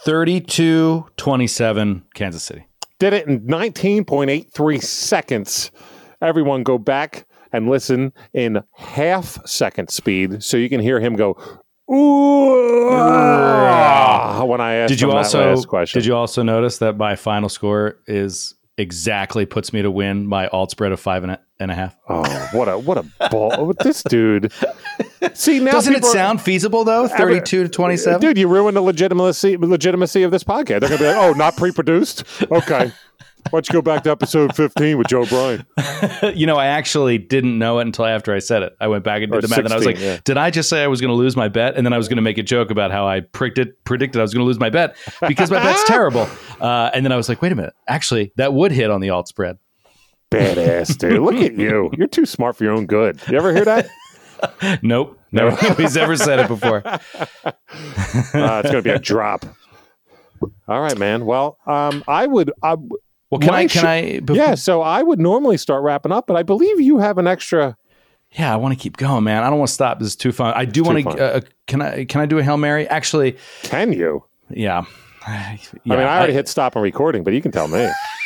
32 0.04 1.06
27 1.16 2.04
Kansas 2.14 2.42
City 2.42 2.66
did 3.04 3.12
it 3.12 3.26
in 3.28 3.40
19.83 3.40 4.82
seconds. 4.82 5.70
Everyone 6.22 6.62
go 6.62 6.78
back 6.78 7.26
and 7.52 7.68
listen 7.68 8.14
in 8.32 8.62
half 8.72 9.38
second 9.46 9.90
speed 9.90 10.42
so 10.42 10.56
you 10.56 10.70
can 10.70 10.80
hear 10.80 11.00
him 11.00 11.14
go 11.14 11.36
ooh 11.92 12.88
when 14.46 14.60
I 14.60 14.74
asked 14.74 14.88
did 14.88 15.00
you 15.00 15.10
also, 15.10 15.62
question. 15.64 16.00
Did 16.00 16.06
you 16.06 16.16
also 16.16 16.42
notice 16.42 16.78
that 16.78 16.96
my 16.96 17.16
final 17.16 17.48
score 17.48 17.98
is 18.06 18.54
exactly 18.76 19.46
puts 19.46 19.72
me 19.72 19.82
to 19.82 19.90
win 19.90 20.26
my 20.26 20.48
alt 20.48 20.70
spread 20.70 20.92
of 20.92 21.00
five 21.00 21.22
and 21.22 21.32
a, 21.32 21.40
and 21.60 21.70
a 21.70 21.74
half. 21.74 21.96
Oh, 22.08 22.48
what 22.52 22.68
a 22.68 22.78
what 22.78 22.98
a 22.98 23.28
ball! 23.30 23.54
Oh, 23.56 23.72
this 23.72 24.02
dude. 24.02 24.52
See 25.34 25.60
now, 25.60 25.72
doesn't 25.72 25.94
it 25.94 26.04
sound 26.04 26.40
feasible 26.42 26.84
though? 26.84 27.08
Thirty-two 27.08 27.64
to 27.64 27.68
twenty-seven, 27.68 28.20
dude. 28.20 28.38
You 28.38 28.48
ruined 28.48 28.76
the 28.76 28.82
legitimacy 28.82 29.56
legitimacy 29.56 30.22
of 30.22 30.30
this 30.30 30.44
podcast. 30.44 30.80
They're 30.80 30.90
gonna 30.90 30.98
be 30.98 31.06
like, 31.06 31.16
"Oh, 31.16 31.32
not 31.32 31.56
pre-produced." 31.56 32.24
Okay. 32.50 32.92
Why 33.50 33.58
don't 33.58 33.68
you 33.68 33.72
go 33.74 33.82
back 33.82 34.02
to 34.04 34.10
episode 34.10 34.56
15 34.56 34.98
with 34.98 35.06
Joe 35.06 35.22
O'Brien? 35.22 35.66
you 36.34 36.46
know, 36.46 36.56
I 36.56 36.66
actually 36.66 37.18
didn't 37.18 37.58
know 37.58 37.78
it 37.78 37.82
until 37.82 38.06
after 38.06 38.34
I 38.34 38.38
said 38.38 38.62
it. 38.62 38.74
I 38.80 38.88
went 38.88 39.04
back 39.04 39.22
and 39.22 39.30
did 39.30 39.38
or 39.38 39.40
the 39.42 39.48
math, 39.48 39.56
16, 39.58 39.64
and 39.66 39.72
I 39.72 39.76
was 39.76 39.86
like, 39.86 39.98
yeah. 39.98 40.18
"Did 40.24 40.38
I 40.38 40.50
just 40.50 40.68
say 40.68 40.82
I 40.82 40.86
was 40.86 41.00
going 41.00 41.10
to 41.10 41.14
lose 41.14 41.36
my 41.36 41.48
bet?" 41.48 41.76
And 41.76 41.86
then 41.86 41.92
I 41.92 41.98
was 41.98 42.08
going 42.08 42.16
to 42.16 42.22
make 42.22 42.38
a 42.38 42.42
joke 42.42 42.70
about 42.70 42.90
how 42.90 43.06
I 43.06 43.20
predicted 43.20 43.84
predicted 43.84 44.18
I 44.18 44.22
was 44.22 44.32
going 44.32 44.42
to 44.42 44.46
lose 44.46 44.58
my 44.58 44.70
bet 44.70 44.96
because 45.28 45.50
my 45.50 45.62
bet's 45.62 45.84
terrible. 45.86 46.28
Uh, 46.60 46.90
and 46.94 47.04
then 47.04 47.12
I 47.12 47.16
was 47.16 47.28
like, 47.28 47.42
"Wait 47.42 47.52
a 47.52 47.54
minute, 47.54 47.74
actually, 47.86 48.32
that 48.36 48.54
would 48.54 48.72
hit 48.72 48.90
on 48.90 49.00
the 49.00 49.10
alt 49.10 49.28
spread." 49.28 49.58
Badass, 50.30 50.98
dude! 50.98 51.20
Look 51.22 51.36
at 51.36 51.54
you. 51.54 51.90
You're 51.96 52.08
too 52.08 52.26
smart 52.26 52.56
for 52.56 52.64
your 52.64 52.72
own 52.72 52.86
good. 52.86 53.20
You 53.28 53.36
ever 53.36 53.52
hear 53.52 53.64
that? 53.66 53.88
nope. 54.82 55.18
Never. 55.30 55.50
Nobody's 55.62 55.96
ever 55.96 56.16
said 56.16 56.40
it 56.40 56.48
before. 56.48 56.82
Uh, 56.86 57.00
it's 57.44 58.32
going 58.32 58.62
to 58.62 58.82
be 58.82 58.90
a 58.90 58.98
drop. 58.98 59.44
All 60.68 60.80
right, 60.80 60.96
man. 60.98 61.26
Well, 61.26 61.58
um, 61.66 62.04
I 62.06 62.26
would. 62.26 62.52
I, 62.62 62.76
well, 63.38 63.46
can 63.48 63.54
I? 63.54 63.66
Can 63.66 63.82
sh- 63.82 63.84
I? 63.84 64.20
Before- 64.20 64.36
yeah. 64.36 64.54
So 64.54 64.82
I 64.82 65.02
would 65.02 65.18
normally 65.18 65.56
start 65.56 65.82
wrapping 65.82 66.12
up, 66.12 66.26
but 66.26 66.36
I 66.36 66.42
believe 66.42 66.80
you 66.80 66.98
have 66.98 67.18
an 67.18 67.26
extra. 67.26 67.76
Yeah, 68.32 68.52
I 68.52 68.56
want 68.56 68.74
to 68.74 68.80
keep 68.80 68.96
going, 68.96 69.24
man. 69.24 69.44
I 69.44 69.50
don't 69.50 69.58
want 69.58 69.68
to 69.68 69.74
stop. 69.74 69.98
This 70.00 70.08
is 70.08 70.16
too 70.16 70.32
fun. 70.32 70.52
I 70.56 70.64
do 70.64 70.82
want 70.82 70.98
to. 71.04 71.36
Uh, 71.36 71.40
can 71.66 71.82
I? 71.82 72.04
Can 72.04 72.20
I 72.20 72.26
do 72.26 72.38
a 72.38 72.42
hail 72.42 72.56
mary? 72.56 72.88
Actually, 72.88 73.36
can 73.62 73.92
you? 73.92 74.24
Yeah. 74.50 74.84
yeah 75.26 75.26
I 75.26 75.58
mean, 75.84 75.98
I 75.98 76.16
already 76.16 76.32
I, 76.32 76.36
hit 76.36 76.48
stop 76.48 76.76
on 76.76 76.82
recording, 76.82 77.22
but 77.24 77.32
you 77.32 77.42
can 77.42 77.52
tell 77.52 77.68
me. 77.68 77.88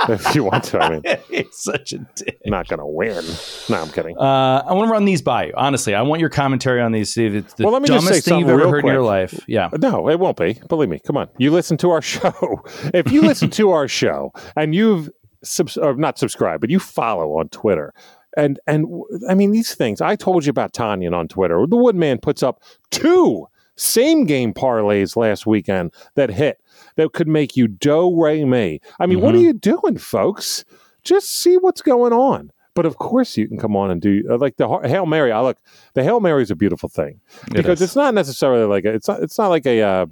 if 0.08 0.34
you 0.34 0.44
want 0.44 0.64
to. 0.64 0.78
I 0.78 0.90
mean, 0.90 1.02
he's 1.30 1.56
such 1.56 1.92
a 1.92 1.98
dick. 2.14 2.40
Not 2.46 2.68
going 2.68 2.78
to 2.78 2.86
win. 2.86 3.24
No, 3.68 3.82
I'm 3.82 3.90
kidding. 3.90 4.16
Uh, 4.16 4.62
I 4.66 4.72
want 4.72 4.88
to 4.88 4.92
run 4.92 5.04
these 5.04 5.22
by 5.22 5.46
you. 5.46 5.54
Honestly, 5.56 5.94
I 5.94 6.02
want 6.02 6.20
your 6.20 6.30
commentary 6.30 6.80
on 6.80 6.92
these. 6.92 7.12
See 7.12 7.26
if 7.26 7.34
it's 7.34 7.54
the 7.54 7.64
well, 7.64 7.72
let 7.72 7.82
me 7.82 7.88
dumbest 7.88 8.24
thing 8.24 8.40
you've 8.40 8.48
ever 8.48 8.68
heard 8.68 8.82
quick. 8.82 8.90
in 8.90 8.94
your 8.94 9.02
life. 9.02 9.40
Yeah. 9.46 9.70
No, 9.78 10.08
it 10.08 10.20
won't 10.20 10.36
be. 10.36 10.60
Believe 10.68 10.88
me. 10.88 11.00
Come 11.04 11.16
on. 11.16 11.28
You 11.38 11.50
listen 11.50 11.76
to 11.78 11.90
our 11.90 12.02
show. 12.02 12.62
if 12.94 13.10
you 13.10 13.22
listen 13.22 13.50
to 13.50 13.70
our 13.70 13.88
show 13.88 14.32
and 14.56 14.74
you've 14.74 15.10
subs- 15.42 15.76
or 15.76 15.94
not 15.94 16.18
subscribed, 16.18 16.60
but 16.60 16.70
you 16.70 16.78
follow 16.78 17.38
on 17.38 17.48
Twitter. 17.48 17.92
And 18.36 18.60
and 18.66 18.86
I 19.28 19.34
mean 19.34 19.50
these 19.50 19.74
things. 19.74 20.00
I 20.00 20.14
told 20.14 20.46
you 20.46 20.50
about 20.50 20.72
Tonyan 20.72 21.14
on 21.14 21.28
Twitter. 21.28 21.64
The 21.66 21.76
Woodman 21.76 22.18
puts 22.18 22.42
up 22.42 22.62
two 22.90 23.48
same 23.78 24.26
game 24.26 24.52
parlays 24.52 25.16
last 25.16 25.46
weekend 25.46 25.92
that 26.14 26.30
hit 26.30 26.60
that 26.98 27.12
could 27.12 27.28
make 27.28 27.56
you 27.56 27.68
do 27.68 28.12
re 28.20 28.44
me. 28.44 28.80
I 28.98 29.06
mean, 29.06 29.18
mm-hmm. 29.18 29.24
what 29.24 29.34
are 29.34 29.38
mm-hmm. 29.38 29.46
you 29.46 29.52
doing, 29.54 29.98
folks? 29.98 30.64
Just 31.04 31.32
see 31.32 31.56
what's 31.56 31.80
going 31.80 32.12
on. 32.12 32.50
But 32.74 32.86
of 32.86 32.96
course, 32.98 33.36
you 33.36 33.46
can 33.48 33.56
come 33.56 33.76
on 33.76 33.90
and 33.90 34.02
do 34.02 34.24
uh, 34.28 34.36
like 34.36 34.56
the 34.56 34.68
hail 34.84 35.06
mary. 35.06 35.32
I 35.32 35.40
look, 35.40 35.58
the 35.94 36.02
hail 36.02 36.20
mary 36.20 36.42
is 36.42 36.50
a 36.50 36.56
beautiful 36.56 36.88
thing 36.88 37.20
because 37.52 37.80
it's 37.80 37.96
not 37.96 38.14
necessarily 38.14 38.64
like 38.66 38.84
a, 38.84 38.94
it's 38.94 39.08
not 39.08 39.22
it's 39.22 39.38
not 39.38 39.48
like 39.48 39.64
a 39.64 39.80
uh, 39.80 40.06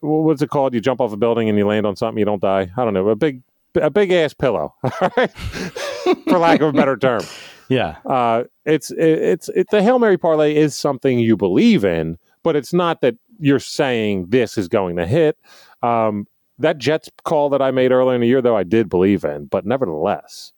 what's 0.00 0.42
it 0.42 0.50
called? 0.50 0.74
You 0.74 0.80
jump 0.80 1.00
off 1.00 1.12
a 1.12 1.16
building 1.16 1.48
and 1.48 1.58
you 1.58 1.66
land 1.66 1.86
on 1.86 1.96
something, 1.96 2.18
you 2.18 2.24
don't 2.24 2.40
die. 2.40 2.70
I 2.76 2.84
don't 2.84 2.94
know, 2.94 3.08
a 3.08 3.16
big 3.16 3.42
a 3.74 3.90
big 3.90 4.12
ass 4.12 4.34
pillow, 4.34 4.74
right? 5.16 5.30
for 5.30 6.38
lack 6.38 6.60
of 6.60 6.68
a 6.68 6.72
better 6.72 6.96
term. 6.96 7.22
Yeah. 7.68 7.96
Uh, 8.04 8.44
it's 8.66 8.90
it, 8.90 8.98
it's 8.98 9.48
it, 9.48 9.66
the 9.70 9.82
hail 9.82 9.98
mary 9.98 10.18
parlay 10.18 10.54
is 10.56 10.76
something 10.76 11.18
you 11.18 11.38
believe 11.38 11.86
in, 11.86 12.18
but 12.42 12.54
it's 12.54 12.74
not 12.74 13.00
that 13.00 13.14
you're 13.38 13.60
saying 13.60 14.26
this 14.28 14.58
is 14.58 14.68
going 14.68 14.96
to 14.96 15.06
hit. 15.06 15.38
Um, 15.82 16.26
that 16.58 16.78
Jets 16.78 17.10
call 17.24 17.48
that 17.50 17.62
I 17.62 17.70
made 17.70 17.92
earlier 17.92 18.14
in 18.14 18.20
the 18.20 18.26
year, 18.26 18.42
though, 18.42 18.56
I 18.56 18.62
did 18.62 18.88
believe 18.88 19.24
in, 19.24 19.46
but 19.46 19.66
nevertheless, 19.66 20.52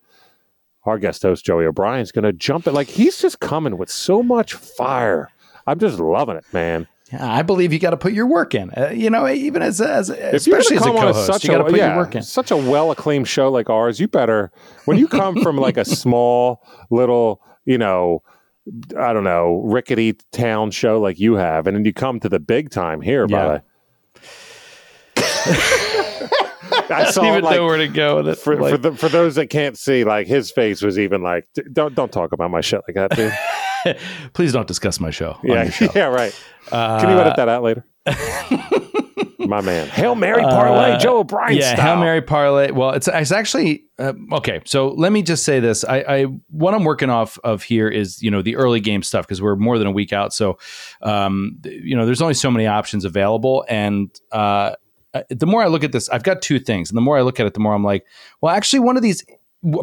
our 0.84 0.98
guest 0.98 1.22
host 1.22 1.44
Joey 1.44 1.64
O'Brien 1.64 2.02
is 2.02 2.12
going 2.12 2.24
to 2.24 2.32
jump 2.32 2.66
it 2.66 2.72
like 2.72 2.88
he's 2.88 3.18
just 3.20 3.40
coming 3.40 3.78
with 3.78 3.90
so 3.90 4.22
much 4.22 4.54
fire. 4.54 5.30
I'm 5.66 5.78
just 5.78 5.98
loving 5.98 6.36
it, 6.36 6.44
man. 6.52 6.86
Yeah, 7.12 7.32
I 7.32 7.42
believe 7.42 7.72
you 7.72 7.78
got 7.78 7.90
to 7.90 7.96
put 7.96 8.12
your 8.12 8.26
work 8.26 8.54
in. 8.54 8.70
Uh, 8.70 8.90
you 8.90 9.10
know, 9.10 9.28
even 9.28 9.62
as 9.62 9.80
as 9.80 10.10
If 10.10 10.34
especially 10.34 10.76
as 10.76 10.82
a 10.82 10.86
gonna 10.86 10.98
come 10.98 11.06
on 11.06 11.12
co-host, 11.12 11.26
such 11.26 11.44
you 11.44 11.50
got 11.50 11.58
to 11.58 11.64
put 11.64 11.76
yeah, 11.76 11.88
your 11.88 11.96
work 11.96 12.14
in. 12.14 12.22
Such 12.22 12.50
a 12.50 12.56
well 12.56 12.90
acclaimed 12.90 13.28
show 13.28 13.50
like 13.50 13.68
ours, 13.68 14.00
you 14.00 14.08
better 14.08 14.50
when 14.86 14.98
you 14.98 15.06
come 15.06 15.40
from 15.42 15.56
like 15.56 15.76
a 15.76 15.84
small 15.84 16.62
little, 16.90 17.42
you 17.66 17.78
know, 17.78 18.22
I 18.98 19.12
don't 19.12 19.24
know, 19.24 19.60
rickety 19.64 20.14
town 20.32 20.70
show 20.70 20.98
like 20.98 21.20
you 21.20 21.34
have, 21.34 21.66
and 21.66 21.76
then 21.76 21.84
you 21.84 21.92
come 21.92 22.20
to 22.20 22.28
the 22.28 22.40
big 22.40 22.70
time 22.70 23.02
here. 23.02 23.26
Yeah. 23.28 23.36
By 23.36 23.42
the 23.44 23.48
way, 23.50 23.60
I 25.46 27.10
saw 27.10 27.24
even 27.26 27.44
like, 27.44 27.56
know 27.56 27.64
where 27.66 27.76
to 27.78 27.88
go 27.88 28.16
with 28.16 28.28
it. 28.28 28.36
for 28.38 28.56
Like- 28.56 28.72
for, 28.72 28.78
the, 28.78 28.92
for 28.92 29.08
those 29.08 29.34
that 29.36 29.48
can't 29.48 29.78
see, 29.78 30.04
like 30.04 30.26
his 30.26 30.50
face 30.50 30.82
was 30.82 30.98
even 30.98 31.22
like, 31.22 31.46
don't 31.72 31.94
don't 31.94 32.12
talk 32.12 32.32
about 32.32 32.50
my 32.50 32.60
shit 32.60 32.80
like 32.88 32.94
that, 32.96 33.16
dude. 33.16 33.98
please 34.32 34.52
don't 34.52 34.66
discuss 34.68 35.00
my 35.00 35.10
show. 35.10 35.32
on 35.32 35.38
yeah, 35.44 35.62
your 35.64 35.72
show. 35.72 35.88
yeah, 35.94 36.06
right. 36.06 36.34
Uh, 36.72 37.00
Can 37.00 37.10
you 37.10 37.18
edit 37.18 37.36
that 37.36 37.48
out 37.48 37.62
later? 37.62 37.84
my 39.38 39.60
man, 39.60 39.88
Hail 39.92 40.14
Mary 40.14 40.42
parlay, 40.42 40.92
Uh, 40.92 40.98
Joe 40.98 41.18
O'Brien 41.18 41.56
yeah, 41.58 41.74
style. 41.74 41.96
Hail 41.96 41.96
Mary 42.04 42.22
parlay. 42.22 42.70
Well, 42.70 42.90
it's 42.90 43.08
it's 43.08 43.32
actually 43.32 43.84
uh, 43.98 44.14
okay. 44.32 44.60
So 44.64 44.88
let 44.88 45.12
me 45.12 45.22
just 45.22 45.44
say 45.44 45.60
this: 45.60 45.84
I, 45.84 45.98
I 45.98 46.22
what 46.48 46.74
I'm 46.74 46.84
working 46.84 47.10
off 47.10 47.38
of 47.44 47.62
here 47.62 47.88
is 47.88 48.22
you 48.22 48.30
know 48.30 48.42
the 48.42 48.56
early 48.56 48.80
game 48.80 49.02
stuff 49.02 49.26
because 49.26 49.40
we're 49.42 49.56
more 49.56 49.78
than 49.78 49.86
a 49.86 49.90
week 49.92 50.12
out. 50.12 50.32
So 50.32 50.58
um, 51.02 51.58
you 51.64 51.96
know 51.96 52.06
there's 52.06 52.22
only 52.22 52.34
so 52.34 52.50
many 52.50 52.66
options 52.66 53.04
available, 53.04 53.64
and 53.68 54.10
uh, 54.32 54.74
uh, 55.14 55.22
the 55.30 55.46
more 55.46 55.62
I 55.62 55.68
look 55.68 55.84
at 55.84 55.92
this, 55.92 56.08
I've 56.10 56.22
got 56.24 56.42
two 56.42 56.58
things, 56.58 56.90
and 56.90 56.96
the 56.96 57.00
more 57.02 57.16
I 57.16 57.22
look 57.22 57.40
at 57.40 57.46
it, 57.46 57.54
the 57.54 57.60
more 57.60 57.74
I'm 57.74 57.84
like, 57.84 58.04
well, 58.40 58.54
actually, 58.54 58.80
one 58.80 58.96
of 58.96 59.02
these 59.02 59.24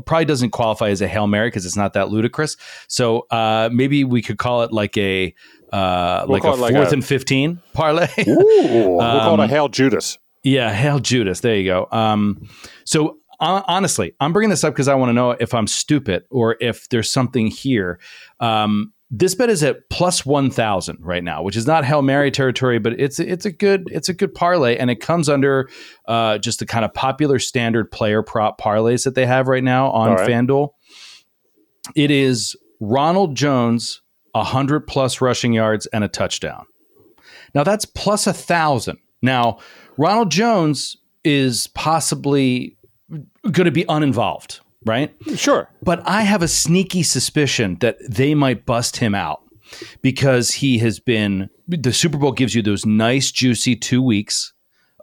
probably 0.05 0.25
doesn't 0.25 0.51
qualify 0.51 0.89
as 0.89 1.01
a 1.01 1.07
hail 1.07 1.25
mary 1.25 1.47
because 1.47 1.65
it's 1.65 1.75
not 1.75 1.93
that 1.93 2.09
ludicrous. 2.09 2.55
So 2.87 3.21
uh, 3.31 3.69
maybe 3.73 4.03
we 4.03 4.21
could 4.21 4.37
call 4.37 4.61
it 4.61 4.71
like 4.71 4.95
a 4.97 5.33
uh, 5.73 6.25
We'll 6.27 6.33
like 6.39 6.43
a 6.43 6.49
like 6.51 6.73
fourth 6.75 6.91
a- 6.91 6.93
and 6.93 7.05
fifteen 7.05 7.59
parlay. 7.73 8.07
Ooh, 8.27 8.35
we'll 8.97 8.99
call 8.99 9.33
it 9.35 9.39
a 9.39 9.43
Um, 9.43 9.49
Hail 9.49 9.69
Judas. 9.69 10.19
Yeah, 10.43 10.71
hail 10.73 10.99
Judas. 10.99 11.39
There 11.39 11.55
you 11.55 11.65
go. 11.65 11.87
Um, 11.91 12.47
so 12.83 13.17
hon- 13.39 13.63
honestly, 13.67 14.13
I'm 14.19 14.33
bringing 14.33 14.49
this 14.49 14.63
up 14.63 14.73
because 14.73 14.87
I 14.87 14.95
want 14.95 15.09
to 15.09 15.13
know 15.13 15.31
if 15.31 15.53
I'm 15.53 15.67
stupid 15.67 16.23
or 16.29 16.57
if 16.59 16.89
there's 16.89 17.11
something 17.11 17.47
here. 17.47 17.99
Um, 18.39 18.91
this 19.13 19.35
bet 19.35 19.49
is 19.49 19.61
at 19.61 19.89
plus 19.89 20.25
one 20.25 20.49
thousand 20.49 20.99
right 21.01 21.23
now, 21.23 21.43
which 21.43 21.57
is 21.57 21.67
not 21.67 21.83
hail 21.83 22.01
mary 22.01 22.31
territory, 22.31 22.79
but 22.79 22.93
it's 22.97 23.19
it's 23.19 23.45
a 23.45 23.51
good 23.51 23.89
it's 23.91 24.07
a 24.07 24.13
good 24.13 24.33
parlay, 24.33 24.77
and 24.77 24.89
it 24.89 25.01
comes 25.01 25.27
under 25.27 25.69
uh, 26.07 26.37
just 26.37 26.59
the 26.59 26.65
kind 26.65 26.85
of 26.85 26.93
popular 26.93 27.37
standard 27.37 27.91
player 27.91 28.23
prop 28.23 28.59
parlays 28.59 29.03
that 29.03 29.13
they 29.13 29.25
have 29.25 29.49
right 29.49 29.63
now 29.63 29.91
on 29.91 30.11
right. 30.11 30.29
FanDuel. 30.29 30.69
It 31.93 32.09
is 32.09 32.55
Ronald 32.79 33.35
Jones, 33.35 34.01
hundred 34.33 34.87
plus 34.87 35.19
rushing 35.19 35.51
yards 35.51 35.87
and 35.87 36.05
a 36.05 36.07
touchdown. 36.07 36.65
Now 37.53 37.65
that's 37.65 37.83
plus 37.83 38.27
a 38.27 38.33
thousand. 38.33 38.97
Now, 39.21 39.59
Ronald 39.97 40.31
Jones 40.31 40.97
is 41.23 41.67
possibly 41.67 42.77
going 43.43 43.65
to 43.65 43.71
be 43.71 43.85
uninvolved, 43.87 44.61
right? 44.85 45.13
Sure. 45.35 45.69
But 45.81 46.01
I 46.05 46.21
have 46.21 46.41
a 46.41 46.47
sneaky 46.47 47.03
suspicion 47.03 47.77
that 47.81 47.97
they 48.07 48.33
might 48.35 48.65
bust 48.65 48.97
him 48.97 49.15
out 49.15 49.41
because 50.01 50.51
he 50.51 50.79
has 50.79 50.99
been 50.99 51.49
the 51.67 51.93
Super 51.93 52.17
Bowl 52.17 52.31
gives 52.31 52.55
you 52.55 52.61
those 52.61 52.85
nice 52.85 53.31
juicy 53.31 53.75
2 53.75 54.01
weeks 54.01 54.53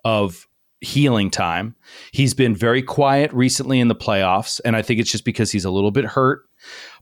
of 0.04 0.46
healing 0.80 1.30
time. 1.30 1.74
He's 2.12 2.34
been 2.34 2.54
very 2.54 2.82
quiet 2.82 3.32
recently 3.32 3.80
in 3.80 3.88
the 3.88 3.96
playoffs 3.96 4.60
and 4.64 4.76
I 4.76 4.82
think 4.82 5.00
it's 5.00 5.10
just 5.10 5.24
because 5.24 5.50
he's 5.50 5.64
a 5.64 5.70
little 5.70 5.90
bit 5.90 6.04
hurt. 6.04 6.42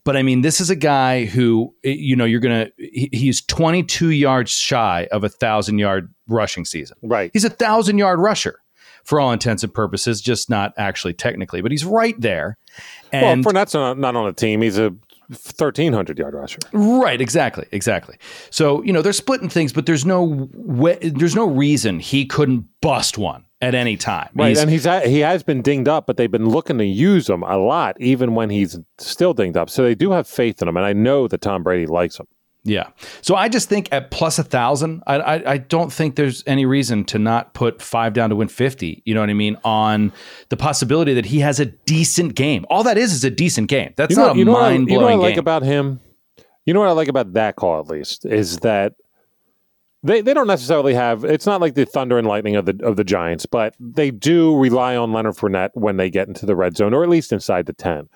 But 0.05 0.16
I 0.16 0.22
mean, 0.22 0.43
this 0.43 0.61
is 0.61 0.70
a 0.70 0.77
guy 0.77 1.24
who 1.24 1.74
eh, 1.83 1.97
you 1.99 2.14
know 2.14 2.24
you're 2.24 2.41
gonna. 2.41 2.68
He, 2.79 3.09
he's 3.12 3.43
22 3.43 4.11
yards 4.11 4.53
shy 4.53 5.09
of 5.11 5.24
a 5.24 5.29
thousand 5.29 5.79
yard 5.79 6.14
rushing 6.29 6.64
season. 6.64 6.97
Right. 7.03 7.31
He's 7.33 7.45
a 7.45 7.51
thousand 7.51 7.99
yard 7.99 8.20
rusher 8.20 8.61
for 9.07 9.20
all 9.20 9.32
intents 9.32 9.62
and 9.62 9.72
purposes, 9.72 10.20
just 10.20 10.50
not 10.50 10.74
actually 10.76 11.14
technically, 11.14 11.62
but 11.62 11.70
he's 11.70 11.84
right 11.84 12.20
there. 12.20 12.59
And 13.12 13.44
well, 13.44 13.52
Fournette's 13.54 13.72
not, 13.74 13.98
not 13.98 14.16
on 14.16 14.26
a 14.26 14.32
team. 14.32 14.61
He's 14.61 14.78
a 14.78 14.92
1,300 15.28 16.18
yard 16.18 16.34
rusher. 16.34 16.59
Right, 16.72 17.20
exactly, 17.20 17.66
exactly. 17.72 18.16
So 18.50 18.82
you 18.82 18.92
know 18.92 19.02
they're 19.02 19.12
splitting 19.12 19.48
things, 19.48 19.72
but 19.72 19.86
there's 19.86 20.04
no 20.04 20.48
way, 20.54 20.98
there's 21.02 21.34
no 21.34 21.46
reason 21.48 21.98
he 22.00 22.26
couldn't 22.26 22.66
bust 22.80 23.16
one 23.18 23.44
at 23.61 23.74
any 23.74 23.96
time. 23.96 24.28
Right. 24.34 24.48
He's- 24.48 24.61
and 24.61 24.70
he's 24.70 24.84
he 24.84 25.20
has 25.20 25.42
been 25.42 25.62
dinged 25.62 25.88
up, 25.88 26.07
but 26.07 26.16
they've 26.16 26.30
been 26.30 26.48
looking 26.48 26.78
to 26.78 26.84
use 26.84 27.28
him 27.28 27.42
a 27.42 27.57
lot, 27.57 27.96
even 28.00 28.34
when 28.34 28.50
he's 28.50 28.78
still 28.98 29.34
dinged 29.34 29.57
up. 29.57 29.70
So 29.70 29.82
they 29.82 29.94
do 29.94 30.11
have 30.12 30.26
faith 30.28 30.61
in 30.62 30.68
him. 30.68 30.76
And 30.76 30.86
I 30.86 30.92
know 30.92 31.26
that 31.28 31.40
Tom 31.40 31.62
Brady 31.62 31.86
likes 31.86 32.18
him. 32.20 32.26
Yeah. 32.67 32.89
So 33.23 33.35
I 33.37 33.49
just 33.49 33.69
think 33.69 33.89
at 33.93 34.11
plus 34.11 34.39
a 34.39 34.43
thousand, 34.45 35.03
I, 35.07 35.17
I 35.17 35.53
I 35.53 35.59
don't 35.59 35.93
think 35.93 36.17
there's 36.17 36.43
any 36.47 36.67
reason 36.67 37.05
to 37.07 37.19
not 37.19 37.55
put 37.55 37.81
five 37.81 38.12
down 38.12 38.29
to 38.31 38.37
win 38.37 38.49
fifty. 38.49 39.03
You 39.07 39.14
know 39.14 39.21
what 39.21 39.31
I 39.31 39.35
mean? 39.35 39.57
On 39.64 40.12
the 40.51 40.57
possibility 40.57 41.14
that 41.14 41.25
he 41.27 41.39
has 41.41 41.59
a 41.61 41.67
decent 41.67 42.35
game. 42.35 42.67
All 42.69 42.83
that 42.83 42.99
is 42.99 43.12
is 43.14 43.25
a 43.25 43.31
decent 43.31 43.69
game. 43.69 43.95
That's 43.97 44.11
You 44.11 44.17
know, 44.17 44.27
not 44.27 44.37
a 44.37 44.45
know 44.45 44.53
what 44.53 44.62
I- 44.64 44.73
you 44.73 44.87
know 44.87 45.01
what 45.01 45.12
I 45.12 45.14
like 45.14 45.35
game. 45.35 45.39
about 45.39 45.62
him? 45.62 46.01
You 46.67 46.75
know 46.75 46.81
what 46.81 46.89
I 46.89 46.93
like 46.93 47.09
about 47.09 47.33
that 47.35 47.55
call, 47.57 47.79
at 47.81 47.87
least, 47.87 48.27
is 48.27 48.59
that 48.59 48.95
they, 50.03 50.21
they 50.21 50.35
don't 50.35 50.47
necessarily 50.47 50.95
have 50.95 51.25
it's 51.25 51.47
not 51.47 51.61
like 51.61 51.75
the 51.75 51.85
thunder 51.87 52.19
and 52.19 52.27
lightning 52.27 52.55
of 52.57 52.67
the 52.67 52.79
of 52.85 52.97
the 52.97 53.05
Giants, 53.05 53.47
but 53.47 53.75
they 53.81 54.11
do 54.11 54.57
rely 54.57 54.97
on 54.97 55.12
Leonard 55.12 55.35
Fournette 55.37 55.71
when 55.75 55.97
they 55.97 56.11
get 56.11 56.29
into 56.29 56.47
the 56.47 56.55
red 56.57 56.77
zone, 56.77 56.95
or 56.95 57.03
at 57.03 57.09
least 57.09 57.33
inside 57.33 57.67
the 57.67 57.73
ten. 57.73 58.09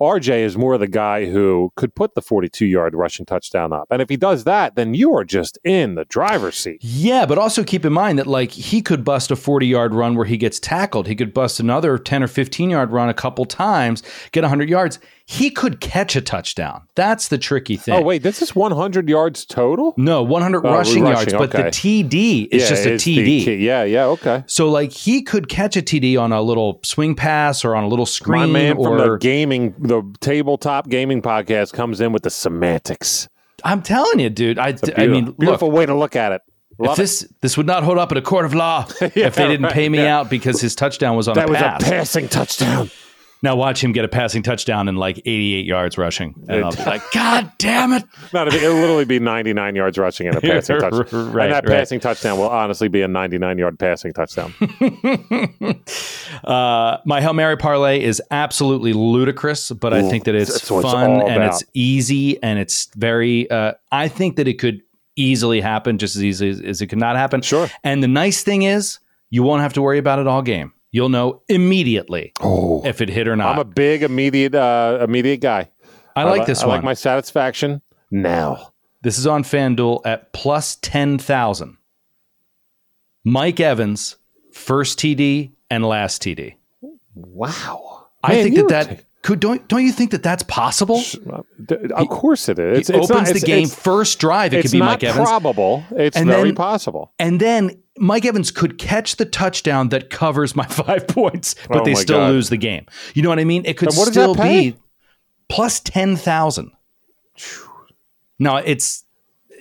RJ 0.00 0.40
is 0.40 0.58
more 0.58 0.76
the 0.76 0.86
guy 0.86 1.24
who 1.24 1.72
could 1.74 1.94
put 1.94 2.14
the 2.14 2.20
42 2.20 2.66
yard 2.66 2.94
rushing 2.94 3.24
touchdown 3.24 3.72
up. 3.72 3.86
And 3.90 4.02
if 4.02 4.10
he 4.10 4.16
does 4.16 4.44
that, 4.44 4.74
then 4.74 4.92
you 4.92 5.14
are 5.16 5.24
just 5.24 5.58
in 5.64 5.94
the 5.94 6.04
driver's 6.04 6.56
seat. 6.56 6.78
Yeah, 6.82 7.24
but 7.24 7.38
also 7.38 7.64
keep 7.64 7.84
in 7.84 7.94
mind 7.94 8.18
that 8.18 8.26
like 8.26 8.50
he 8.50 8.82
could 8.82 9.04
bust 9.04 9.30
a 9.30 9.36
40 9.36 9.66
yard 9.66 9.94
run 9.94 10.14
where 10.14 10.26
he 10.26 10.36
gets 10.36 10.60
tackled. 10.60 11.06
He 11.06 11.14
could 11.14 11.32
bust 11.32 11.60
another 11.60 11.96
10 11.96 12.22
or 12.22 12.28
15 12.28 12.68
yard 12.68 12.90
run 12.92 13.08
a 13.08 13.14
couple 13.14 13.46
times, 13.46 14.02
get 14.32 14.42
100 14.42 14.68
yards. 14.68 14.98
He 15.28 15.50
could 15.50 15.80
catch 15.80 16.14
a 16.14 16.20
touchdown. 16.20 16.82
That's 16.94 17.26
the 17.26 17.36
tricky 17.36 17.74
oh, 17.74 17.80
thing. 17.80 17.94
Oh, 17.96 18.02
wait, 18.02 18.22
this 18.22 18.40
is 18.40 18.54
100 18.54 19.08
yards 19.08 19.44
total? 19.44 19.92
No, 19.96 20.22
100 20.22 20.64
Oh, 20.64 20.72
rushing, 20.72 21.02
rushing, 21.02 21.30
yards, 21.30 21.34
but 21.34 21.50
the. 21.50 21.64
TD 21.64 22.46
is 22.52 22.62
Yeah, 22.62 22.68
just 22.68 22.86
a 22.86 22.90
TD. 22.90 23.60
Yeah, 23.60 23.82
yeah, 23.82 24.04
okay. 24.04 24.44
So 24.46 24.68
like 24.70 24.92
he 24.92 25.22
could 25.22 25.48
catch 25.48 25.76
a 25.76 25.82
TD 25.82 26.16
on 26.20 26.30
a 26.32 26.40
little 26.40 26.78
swing 26.84 27.16
pass 27.16 27.64
or 27.64 27.74
on 27.74 27.82
a 27.82 27.88
little 27.88 28.06
screen. 28.06 28.42
My 28.42 28.46
man 28.46 28.76
from 28.76 28.98
the 28.98 29.10
or 29.10 29.18
gaming, 29.18 29.74
the 29.78 30.02
tabletop 30.20 30.88
gaming 30.88 31.20
podcast 31.22 31.72
comes 31.72 32.00
in 32.00 32.12
with 32.12 32.22
the 32.22 32.30
semantics. 32.30 33.28
I'm 33.64 33.82
telling 33.82 34.20
you, 34.20 34.30
dude. 34.30 34.60
I, 34.60 34.68
I 34.68 34.72
Beautiful- 34.74 35.08
mean, 35.08 35.24
look, 35.26 35.38
beautiful 35.38 35.70
way 35.72 35.86
to 35.86 35.94
look 35.96 36.14
at 36.14 36.30
it. 36.30 36.42
if 36.70 36.78
Love 36.86 36.98
it. 36.98 37.02
this 37.02 37.28
this 37.40 37.56
would 37.56 37.66
not 37.66 37.82
hold 37.82 37.98
up 37.98 38.12
in 38.12 38.18
a 38.18 38.22
court 38.22 38.44
of 38.44 38.54
law 38.54 38.86
if 39.00 39.34
they 39.34 39.48
didn't 39.48 39.62
right, 39.64 39.72
pay 39.72 39.88
me 39.88 39.98
yeah. 39.98 40.18
out 40.18 40.30
because 40.30 40.60
his 40.60 40.76
touchdown 40.76 41.16
was 41.16 41.26
on 41.26 41.34
That 41.34 41.48
a 41.48 41.52
was 41.52 41.60
a 41.60 41.78
passing 41.80 42.28
touchdown. 42.28 42.90
Now 43.42 43.54
watch 43.54 43.84
him 43.84 43.92
get 43.92 44.04
a 44.04 44.08
passing 44.08 44.42
touchdown 44.42 44.88
and 44.88 44.98
like 44.98 45.18
88 45.18 45.66
yards 45.66 45.98
rushing, 45.98 46.34
and 46.48 46.64
I'll 46.64 46.74
be 46.74 46.84
like, 46.84 47.02
God 47.12 47.52
damn 47.58 47.92
it! 47.92 48.04
Not 48.32 48.52
it'll 48.52 48.74
literally 48.74 49.04
be 49.04 49.18
99 49.18 49.76
yards 49.76 49.98
rushing 49.98 50.26
and 50.26 50.36
a 50.36 50.40
passing 50.42 50.80
touchdown. 50.80 51.32
Right, 51.32 51.44
and 51.44 51.52
that 51.52 51.68
right. 51.68 51.78
passing 51.78 52.00
touchdown 52.00 52.38
will 52.38 52.48
honestly 52.48 52.88
be 52.88 53.02
a 53.02 53.08
99 53.08 53.58
yard 53.58 53.78
passing 53.78 54.12
touchdown. 54.12 54.54
Uh, 56.44 56.98
my 57.06 57.20
hail 57.20 57.32
mary 57.32 57.56
parlay 57.56 58.02
is 58.02 58.20
absolutely 58.30 58.92
ludicrous, 58.92 59.70
but 59.70 59.94
I 59.94 60.02
think 60.02 60.24
that 60.24 60.34
it's 60.34 60.52
that's 60.52 60.70
it's 60.70 60.82
fun 60.82 61.10
all 61.10 61.28
and 61.28 61.42
it's 61.42 61.64
easy 61.72 62.40
and 62.42 62.58
it's 62.58 62.86
very. 62.94 63.50
Uh, 63.50 63.72
I 63.90 64.08
think 64.08 64.36
that 64.36 64.46
it 64.46 64.58
could 64.58 64.82
easily 65.16 65.60
happen, 65.60 65.98
just 65.98 66.14
as 66.14 66.22
easily 66.22 66.50
as, 66.50 66.60
as 66.60 66.80
it 66.82 66.88
could 66.88 66.98
not 66.98 67.16
happen. 67.16 67.40
Sure. 67.42 67.68
And 67.82 68.02
the 68.02 68.08
nice 68.08 68.42
thing 68.42 68.62
is, 68.62 68.98
you 69.30 69.42
won't 69.42 69.62
have 69.62 69.72
to 69.74 69.82
worry 69.82 69.98
about 69.98 70.18
it 70.18 70.26
all 70.26 70.42
game. 70.42 70.72
You'll 70.96 71.10
know 71.10 71.42
immediately 71.50 72.32
oh, 72.40 72.82
if 72.86 73.02
it 73.02 73.10
hit 73.10 73.28
or 73.28 73.36
not. 73.36 73.52
I'm 73.52 73.58
a 73.58 73.64
big 73.66 74.02
immediate 74.02 74.54
uh, 74.54 75.00
immediate 75.02 75.42
guy. 75.42 75.68
I 76.16 76.24
like 76.24 76.40
li- 76.40 76.46
this 76.46 76.62
I 76.62 76.66
one. 76.68 76.76
like 76.76 76.84
my 76.84 76.94
satisfaction 76.94 77.82
now. 78.10 78.72
This 79.02 79.18
is 79.18 79.26
on 79.26 79.42
FanDuel 79.42 80.00
at 80.06 80.32
plus 80.32 80.76
10,000. 80.76 81.76
Mike 83.26 83.60
Evans, 83.60 84.16
first 84.52 84.98
TD 84.98 85.52
and 85.70 85.84
last 85.84 86.22
TD. 86.22 86.54
Wow. 87.14 88.06
I 88.24 88.32
Man, 88.36 88.44
think 88.44 88.56
that 88.56 88.68
that 88.88 89.04
could 89.20 89.38
don't 89.40 89.68
don't 89.68 89.84
you 89.84 89.92
think 89.92 90.12
that 90.12 90.22
that's 90.22 90.44
possible? 90.44 91.02
Of 91.94 92.08
course 92.08 92.48
it 92.48 92.58
is. 92.58 92.78
It's, 92.78 92.88
He 92.88 92.94
it's 92.96 93.10
opens 93.10 93.28
not, 93.28 93.34
the 93.38 93.46
game 93.46 93.68
first 93.68 94.18
drive. 94.18 94.54
It 94.54 94.62
could 94.62 94.70
be 94.72 94.78
Mike 94.78 95.04
Evans, 95.04 95.28
probable. 95.28 95.84
It's 95.90 96.16
And 96.16 96.26
very 96.26 96.44
then- 96.48 96.54
possible. 96.54 97.12
and 97.18 97.38
then 97.38 97.82
Mike 97.98 98.24
Evans 98.24 98.50
could 98.50 98.78
catch 98.78 99.16
the 99.16 99.24
touchdown 99.24 99.88
that 99.90 100.10
covers 100.10 100.54
my 100.54 100.66
five 100.68 101.06
points, 101.08 101.54
but 101.68 101.82
Oh 101.82 101.84
they 101.84 101.94
still 101.94 102.18
God. 102.18 102.30
lose 102.30 102.48
the 102.50 102.56
game. 102.56 102.86
You 103.14 103.22
know 103.22 103.28
what 103.28 103.38
I 103.38 103.44
mean? 103.44 103.64
It 103.64 103.76
could 103.76 103.88
And 103.88 103.96
what 103.96 104.04
does 104.06 104.12
still 104.14 104.34
be 104.34 104.76
plus 105.48 105.80
10,000. 105.80 106.70
No, 108.38 108.56
it's 108.56 109.04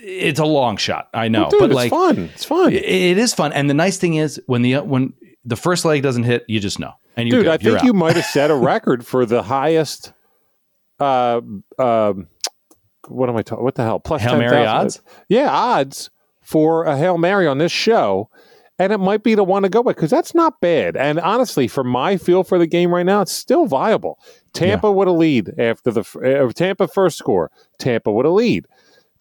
it's 0.08 0.40
a 0.40 0.46
long 0.46 0.78
shot. 0.78 1.10
I 1.14 1.30
know, 1.30 1.42
Well, 1.44 1.50
dude, 1.52 1.60
but 1.62 1.66
it's 1.72 1.76
like 1.76 1.90
fun. 1.90 2.30
It's 2.34 2.46
fun. 2.46 2.74
it- 2.74 2.84
it 2.86 3.18
is 3.18 3.34
fun. 3.34 3.54
And 3.54 3.70
the 3.70 3.74
nice 3.74 3.98
thing 3.98 4.16
is 4.16 4.40
when 4.48 4.62
the 4.62 4.76
when 4.80 5.14
the 5.44 5.56
first 5.56 5.86
leg 5.86 6.02
doesn't 6.04 6.24
hit, 6.24 6.44
you 6.48 6.60
just 6.60 6.80
know. 6.80 6.92
And 7.18 7.28
you're 7.30 7.40
Dude, 7.40 7.46
good. 7.46 7.54
I 7.54 7.58
think 7.80 7.84
you 7.84 7.94
might 7.94 8.16
have 8.18 8.26
set 8.26 8.52
a 8.52 8.56
record 8.74 9.06
for 9.06 9.26
the 9.26 9.42
highest. 9.42 10.12
Uh, 11.00 11.40
um, 11.80 12.28
what 13.08 13.30
am 13.30 13.38
I 13.38 13.42
talking? 13.42 13.64
What 13.64 13.76
the 13.76 13.84
hell? 13.84 14.00
Plus 14.00 14.22
Hail 14.22 14.32
10,000. 14.32 14.52
Mary 14.56 14.66
odds? 14.68 15.02
Yeah, 15.30 15.50
odds 15.50 16.10
for 16.46 16.84
a 16.84 16.98
hail 16.98 17.18
mary 17.18 17.48
on 17.48 17.58
this 17.58 17.72
show, 17.72 18.30
and 18.78 18.94
it 18.94 19.00
might 19.00 19.24
be 19.24 19.36
the 19.36 19.44
one 19.44 19.64
to 19.64 19.70
go 19.70 19.82
with 19.82 19.96
because 19.96 20.12
that's 20.12 20.36
not 20.36 20.62
bad. 20.62 20.96
And 20.96 21.20
honestly, 21.20 21.68
for 21.68 21.84
my 21.84 22.18
feel 22.18 22.44
for 22.44 22.58
the 22.58 22.68
game 22.68 22.94
right 22.94 23.06
now, 23.06 23.22
it's 23.22 23.32
still 23.32 23.66
viable. 23.66 24.20
Tampa 24.54 24.92
with 24.92 25.08
a 25.08 25.12
lead 25.12 25.54
after 25.60 25.92
the 25.92 26.02
uh, 26.24 26.52
Tampa 26.54 26.88
first 26.88 27.18
score. 27.18 27.52
Tampa 27.80 28.12
with 28.12 28.26
a 28.26 28.30
lead. 28.30 28.68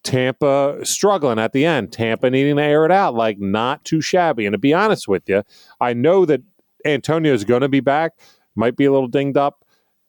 Tampa 0.03 0.79
struggling 0.83 1.39
at 1.39 1.53
the 1.53 1.65
end. 1.65 1.93
Tampa 1.93 2.31
needing 2.31 2.57
to 2.57 2.63
air 2.63 2.85
it 2.85 2.93
out, 2.93 3.15
like 3.15 3.39
not 3.39 3.85
too 3.85 4.01
shabby. 4.01 4.45
And 4.45 4.53
to 4.53 4.59
be 4.59 4.75
honest 4.75 5.09
with 5.09 5.29
you, 5.29 5.43
I 5.81 5.95
know 5.95 6.27
that 6.27 6.43
Antonio 6.85 7.33
is 7.33 7.45
going 7.45 7.63
to 7.63 7.69
be 7.69 7.81
back. 7.81 8.13
Might 8.55 8.77
be 8.77 8.85
a 8.85 8.93
little 8.93 9.09
dinged 9.09 9.39
up. 9.39 9.65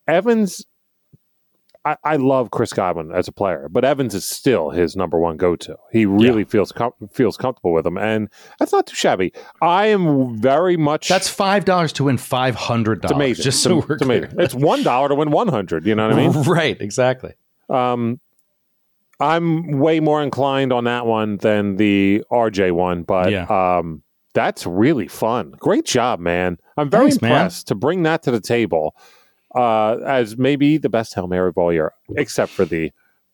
Evans, 0.07 0.66
I, 1.86 1.97
I 2.03 2.15
love 2.15 2.49
Chris 2.49 2.73
Godwin 2.73 3.11
as 3.13 3.27
a 3.27 3.31
player, 3.31 3.67
but 3.69 3.86
Evans 3.86 4.15
is 4.15 4.25
still 4.25 4.71
his 4.71 4.95
number 4.95 5.19
one 5.19 5.38
go 5.38 5.55
to. 5.55 5.77
He 5.91 6.05
really 6.07 6.43
feels 6.43 6.71
com- 6.71 6.93
feels 7.11 7.38
comfortable 7.38 7.73
with 7.73 7.86
him, 7.86 7.97
and 7.97 8.27
that's 8.57 8.71
not 8.73 8.88
too 8.88 8.95
shabby. 8.95 9.31
I 9.61 9.88
am 9.88 10.36
very 10.38 10.77
much. 10.77 11.07
That's 11.07 11.29
five 11.29 11.63
dollars 11.63 11.93
to 11.93 12.05
win 12.05 12.17
five 12.17 12.55
hundred 12.55 13.01
dollars. 13.01 13.15
amazing. 13.15 13.43
Just 13.43 13.61
so 13.61 13.77
it's, 13.79 13.88
we're 13.88 13.97
amazing. 13.97 14.29
clear. 14.31 14.41
It's 14.45 14.55
one 14.55 14.81
dollar 14.81 15.09
to 15.09 15.15
win 15.15 15.29
one 15.29 15.47
hundred. 15.47 15.86
You 15.86 15.93
know 15.95 16.07
what 16.09 16.17
I 16.17 16.27
mean? 16.27 16.31
right, 16.47 16.79
exactly. 16.81 17.33
Um, 17.69 18.19
I'm 19.19 19.79
way 19.79 19.99
more 19.99 20.21
inclined 20.21 20.73
on 20.73 20.83
that 20.86 21.05
one 21.05 21.38
than 21.38 21.77
the 21.77 22.23
RJ 22.31 22.71
one, 22.73 23.03
but 23.03 23.31
Yeah. 23.31 23.45
um, 23.45 24.01
that's 24.33 24.65
really 24.67 25.07
fun. 25.07 25.51
Great 25.57 25.86
job, 25.86 26.19
man. 26.19 26.57
I'm 26.75 26.89
very 26.89 27.05
Thanks, 27.11 27.21
man. 27.21 27.31
impressed 27.31 27.67
to 27.69 27.75
bring 27.75 28.03
that 28.03 28.23
to 28.23 28.31
the 28.31 28.41
table 28.41 28.95
uh, 29.55 29.97
as 30.05 30.37
maybe 30.37 30.77
the 30.77 30.89
best 30.89 31.15
Hail 31.15 31.27
Mary 31.27 31.49
of 31.49 31.57
all 31.57 31.71
year, 31.71 31.93
except 32.15 32.51
for 32.51 32.65
the 32.65 32.91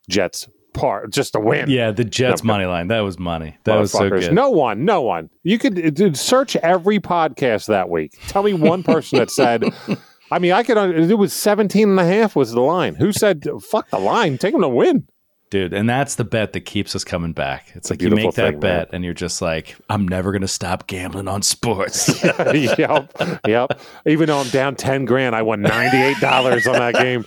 Jets 0.09 0.47
part, 0.73 1.11
just 1.11 1.33
to 1.33 1.39
win. 1.39 1.69
Yeah, 1.69 1.91
the 1.91 2.03
Jets 2.03 2.43
No, 2.43 2.47
money 2.47 2.65
line. 2.65 2.87
That 2.87 3.01
was 3.01 3.19
money. 3.19 3.57
That 3.65 3.77
was 3.77 3.91
so 3.91 4.09
good. 4.09 4.33
No 4.33 4.49
one, 4.49 4.85
no 4.85 5.01
one. 5.01 5.29
You 5.43 5.57
could 5.57 5.77
uh, 5.83 5.89
dude, 5.89 6.17
search 6.17 6.55
every 6.57 6.99
podcast 6.99 7.67
that 7.67 7.89
week. 7.89 8.17
Tell 8.27 8.43
me 8.43 8.53
one 8.53 8.83
person 8.83 9.19
that 9.19 9.31
said, 9.31 9.63
I 10.31 10.39
mean, 10.39 10.53
I 10.53 10.63
could, 10.63 10.77
it 10.77 11.17
was 11.17 11.33
17 11.33 11.89
and 11.89 11.99
a 11.99 12.05
half 12.05 12.35
was 12.35 12.51
the 12.51 12.61
line. 12.61 12.95
Who 12.95 13.11
said, 13.11 13.43
fuck 13.61 13.89
the 13.89 13.99
line, 13.99 14.37
take 14.37 14.53
them 14.53 14.61
to 14.61 14.69
win? 14.69 15.07
Dude, 15.51 15.73
and 15.73 15.87
that's 15.87 16.15
the 16.15 16.23
bet 16.23 16.53
that 16.53 16.61
keeps 16.61 16.95
us 16.95 17.03
coming 17.03 17.33
back. 17.33 17.73
It's 17.75 17.89
like 17.89 18.01
you 18.01 18.09
make 18.09 18.33
that 18.35 18.51
thing, 18.51 18.59
bet 18.61 18.89
and 18.93 19.03
you're 19.03 19.13
just 19.13 19.41
like, 19.41 19.75
I'm 19.89 20.07
never 20.07 20.31
going 20.31 20.43
to 20.43 20.47
stop 20.47 20.87
gambling 20.87 21.27
on 21.27 21.41
sports. 21.41 22.23
yep, 22.23 23.11
yep. 23.45 23.81
Even 24.07 24.27
though 24.27 24.39
I'm 24.39 24.47
down 24.47 24.77
10 24.77 25.03
grand, 25.03 25.35
I 25.35 25.41
won 25.41 25.61
$98 25.61 26.67
on 26.71 26.79
that 26.79 26.93
game. 26.95 27.25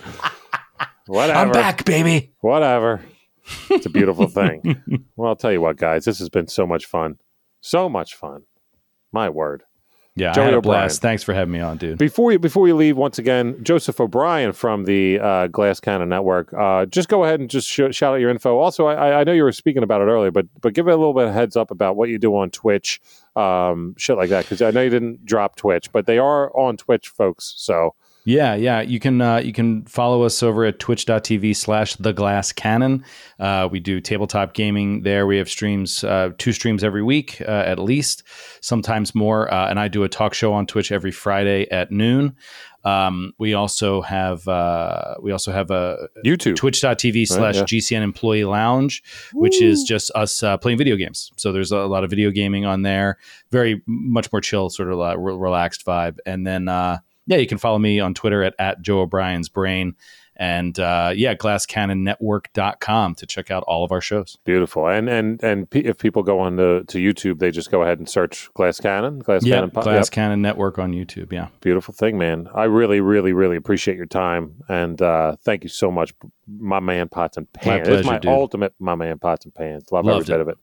Whatever. 1.05 1.39
I'm 1.39 1.51
back, 1.51 1.85
baby. 1.85 2.33
Whatever. 2.41 3.05
It's 3.69 3.85
a 3.85 3.91
beautiful 3.91 4.27
thing. 4.27 4.81
well, 5.15 5.29
I'll 5.29 5.35
tell 5.35 5.51
you 5.51 5.61
what, 5.61 5.77
guys, 5.77 6.05
this 6.05 6.17
has 6.17 6.29
been 6.29 6.47
so 6.47 6.65
much 6.65 6.87
fun. 6.87 7.19
So 7.61 7.87
much 7.87 8.15
fun. 8.15 8.41
My 9.11 9.29
word. 9.29 9.61
Yeah, 10.17 10.31
Joey 10.31 10.41
I 10.43 10.45
had 10.45 10.53
a 10.53 10.57
O'Brien. 10.57 10.81
blast. 10.83 11.01
Thanks 11.01 11.23
for 11.23 11.33
having 11.33 11.51
me 11.51 11.59
on, 11.59 11.75
dude. 11.75 11.97
Before 11.97 12.31
you 12.31 12.39
before 12.39 12.63
we 12.63 12.71
leave, 12.71 12.95
once 12.95 13.19
again, 13.19 13.61
Joseph 13.63 13.99
O'Brien 13.99 14.53
from 14.53 14.85
the 14.85 15.19
uh, 15.19 15.47
Glass 15.47 15.81
Cannon 15.81 16.07
Network. 16.07 16.53
Uh, 16.53 16.85
just 16.85 17.09
go 17.09 17.25
ahead 17.25 17.41
and 17.41 17.49
just 17.49 17.67
sh- 17.67 17.81
shout 17.91 18.13
out 18.13 18.21
your 18.21 18.29
info. 18.29 18.57
Also, 18.57 18.85
I, 18.87 19.19
I 19.19 19.23
know 19.25 19.33
you 19.33 19.43
were 19.43 19.51
speaking 19.51 19.83
about 19.83 19.99
it 20.01 20.05
earlier, 20.05 20.31
but 20.31 20.45
but 20.61 20.73
give 20.73 20.87
it 20.87 20.91
a 20.91 20.95
little 20.95 21.13
bit 21.13 21.27
of 21.27 21.33
heads 21.33 21.57
up 21.57 21.69
about 21.69 21.97
what 21.97 22.07
you 22.07 22.17
do 22.17 22.33
on 22.37 22.49
Twitch, 22.49 23.01
um, 23.35 23.93
shit 23.97 24.15
like 24.15 24.29
that. 24.29 24.45
Because 24.45 24.61
I 24.61 24.71
know 24.71 24.81
you 24.83 24.89
didn't 24.89 25.25
drop 25.25 25.57
Twitch, 25.57 25.91
but 25.91 26.05
they 26.05 26.17
are 26.17 26.49
on 26.57 26.77
Twitch, 26.77 27.09
folks. 27.09 27.53
So 27.57 27.93
Yeah, 28.25 28.55
yeah. 28.55 28.81
You 28.81 28.99
can 28.99 29.21
uh, 29.21 29.37
you 29.37 29.53
can 29.53 29.85
follow 29.85 30.23
us 30.23 30.41
over 30.41 30.65
at 30.65 30.79
twitch.tv 30.79 31.55
slash 31.55 31.95
the 31.95 32.11
glass 32.11 32.51
cannon. 32.51 33.05
Uh, 33.39 33.69
we 33.71 33.79
do 33.79 34.01
tabletop 34.01 34.55
gaming 34.55 35.03
there. 35.03 35.27
We 35.27 35.37
have 35.37 35.47
streams, 35.47 36.03
uh, 36.03 36.31
two 36.39 36.51
streams 36.51 36.83
every 36.83 37.03
week 37.03 37.39
uh, 37.41 37.51
at 37.51 37.77
least, 37.77 38.23
sometimes 38.61 39.13
more. 39.13 39.53
Uh, 39.53 39.69
and 39.69 39.79
I 39.79 39.89
do 39.89 40.03
a 40.03 40.09
talk 40.09 40.33
show 40.33 40.53
on 40.53 40.65
Twitch 40.65 40.91
every 40.91 41.11
Friday 41.11 41.69
at 41.69 41.91
noon. 41.91 42.35
Um, 42.83 43.33
we 43.37 43.53
also 43.53 44.01
have 44.01 44.47
uh, 44.47 45.15
we 45.21 45.31
also 45.31 45.51
have 45.51 45.69
a 45.69 46.07
YouTube. 46.25 46.55
twitch.tv 46.55 47.27
slash 47.27 47.57
yeah. 47.57 47.63
GCN 47.63 48.01
employee 48.01 48.45
lounge, 48.45 49.03
which 49.33 49.61
is 49.61 49.83
just 49.83 50.09
us 50.15 50.41
uh, 50.41 50.57
playing 50.57 50.79
video 50.79 50.95
games. 50.95 51.31
So 51.37 51.51
there's 51.51 51.71
a 51.71 51.85
lot 51.85 52.03
of 52.03 52.09
video 52.09 52.31
gaming 52.31 52.65
on 52.65 52.81
there, 52.81 53.19
very 53.51 53.83
much 53.85 54.31
more 54.31 54.41
chill, 54.41 54.71
sort 54.71 54.91
of 54.91 54.99
uh, 54.99 55.15
relaxed 55.17 55.85
vibe. 55.85 56.17
And 56.25 56.45
then, 56.45 56.67
uh, 56.67 56.99
yeah, 57.27 57.37
you 57.37 57.47
can 57.47 57.57
follow 57.57 57.79
me 57.79 57.99
on 57.99 58.13
Twitter 58.13 58.43
at, 58.43 58.55
at 58.59 58.81
Joe 58.81 59.01
O'Brien's 59.01 59.49
brain. 59.49 59.95
And 60.37 60.77
uh, 60.79 61.13
yeah, 61.15 61.33
glasscannonnetwork.com 61.33 63.15
to 63.15 63.25
check 63.25 63.51
out 63.51 63.63
all 63.63 63.83
of 63.83 63.91
our 63.91 64.01
shows. 64.01 64.37
Beautiful. 64.43 64.87
And 64.87 65.07
and 65.09 65.41
and 65.43 65.69
pe- 65.69 65.81
if 65.83 65.97
people 65.97 66.23
go 66.23 66.39
on 66.39 66.57
to, 66.57 66.83
to 66.83 66.97
YouTube, 66.97 67.39
they 67.39 67.51
just 67.51 67.71
go 67.71 67.81
ahead 67.83 67.99
and 67.99 68.09
search 68.09 68.49
Glass 68.53 68.79
Cannon. 68.79 69.19
Glass 69.19 69.45
Yeah, 69.45 69.55
Cannon. 69.55 69.71
po- 69.71 69.83
Glass 69.83 70.07
yep. 70.07 70.11
Cannon 70.11 70.41
Network 70.41 70.77
on 70.79 70.91
YouTube. 70.91 71.31
Yeah. 71.31 71.47
Beautiful 71.61 71.93
thing, 71.93 72.17
man. 72.17 72.47
I 72.53 72.65
really, 72.65 72.99
really, 73.01 73.33
really 73.33 73.55
appreciate 73.55 73.97
your 73.97 74.05
time 74.07 74.55
and 74.67 75.01
uh, 75.01 75.35
thank 75.43 75.63
you 75.63 75.69
so 75.69 75.91
much, 75.91 76.13
my 76.47 76.79
man 76.79 77.07
Pots 77.09 77.37
and 77.37 77.51
Pans. 77.53 77.87
it's 77.87 78.01
pleasure, 78.01 78.05
my 78.11 78.19
dude. 78.19 78.31
ultimate 78.31 78.73
my 78.79 78.95
man 78.95 79.19
Pots 79.19 79.45
and 79.45 79.53
Pans. 79.55 79.89
Love 79.91 80.05
Loved 80.05 80.29
every 80.29 80.33
bit 80.33 80.41
of 80.41 80.49
it. 80.49 80.57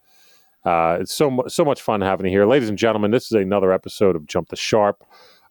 Uh, 0.65 0.99
it's 1.01 1.13
so 1.15 1.31
mu- 1.31 1.49
so 1.49 1.65
much 1.65 1.81
fun 1.83 2.01
having 2.03 2.27
you 2.27 2.31
here, 2.33 2.47
ladies 2.47 2.69
and 2.69 2.79
gentlemen. 2.79 3.11
This 3.11 3.25
is 3.27 3.33
another 3.33 3.73
episode 3.73 4.15
of 4.17 4.27
Jump 4.27 4.49
the 4.49 4.57
Sharp. 4.57 5.03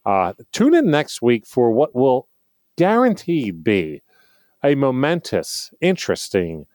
Uh, 0.06 0.34
tune 0.52 0.74
in 0.74 0.90
next 0.90 1.22
week 1.22 1.46
for 1.46 1.72
what 1.72 1.96
will 1.96 2.28
guaranteed 2.78 3.64
be 3.64 4.02
a 4.64 4.76
momentous, 4.76 5.72
interesting, 5.82 6.66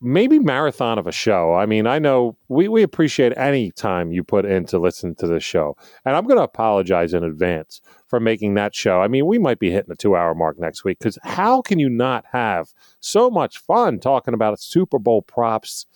maybe 0.00 0.40
marathon 0.40 0.98
of 0.98 1.06
a 1.06 1.12
show. 1.12 1.54
I 1.54 1.64
mean, 1.64 1.86
I 1.86 2.00
know 2.00 2.36
we, 2.48 2.66
we 2.66 2.82
appreciate 2.82 3.32
any 3.36 3.70
time 3.70 4.10
you 4.10 4.24
put 4.24 4.44
in 4.44 4.66
to 4.66 4.78
listen 4.78 5.14
to 5.16 5.28
this 5.28 5.44
show. 5.44 5.76
And 6.04 6.16
I'm 6.16 6.26
going 6.26 6.38
to 6.38 6.44
apologize 6.44 7.14
in 7.14 7.22
advance 7.22 7.80
for 8.08 8.18
making 8.18 8.54
that 8.54 8.74
show. 8.74 9.00
I 9.00 9.06
mean, 9.06 9.26
we 9.26 9.38
might 9.38 9.60
be 9.60 9.70
hitting 9.70 9.88
the 9.88 9.96
two 9.96 10.16
hour 10.16 10.34
mark 10.34 10.58
next 10.58 10.84
week 10.84 10.98
because 10.98 11.18
how 11.22 11.62
can 11.62 11.78
you 11.78 11.88
not 11.88 12.24
have 12.32 12.72
so 12.98 13.30
much 13.30 13.58
fun 13.58 14.00
talking 14.00 14.34
about 14.34 14.60
Super 14.60 14.98
Bowl 14.98 15.22
props? 15.22 15.86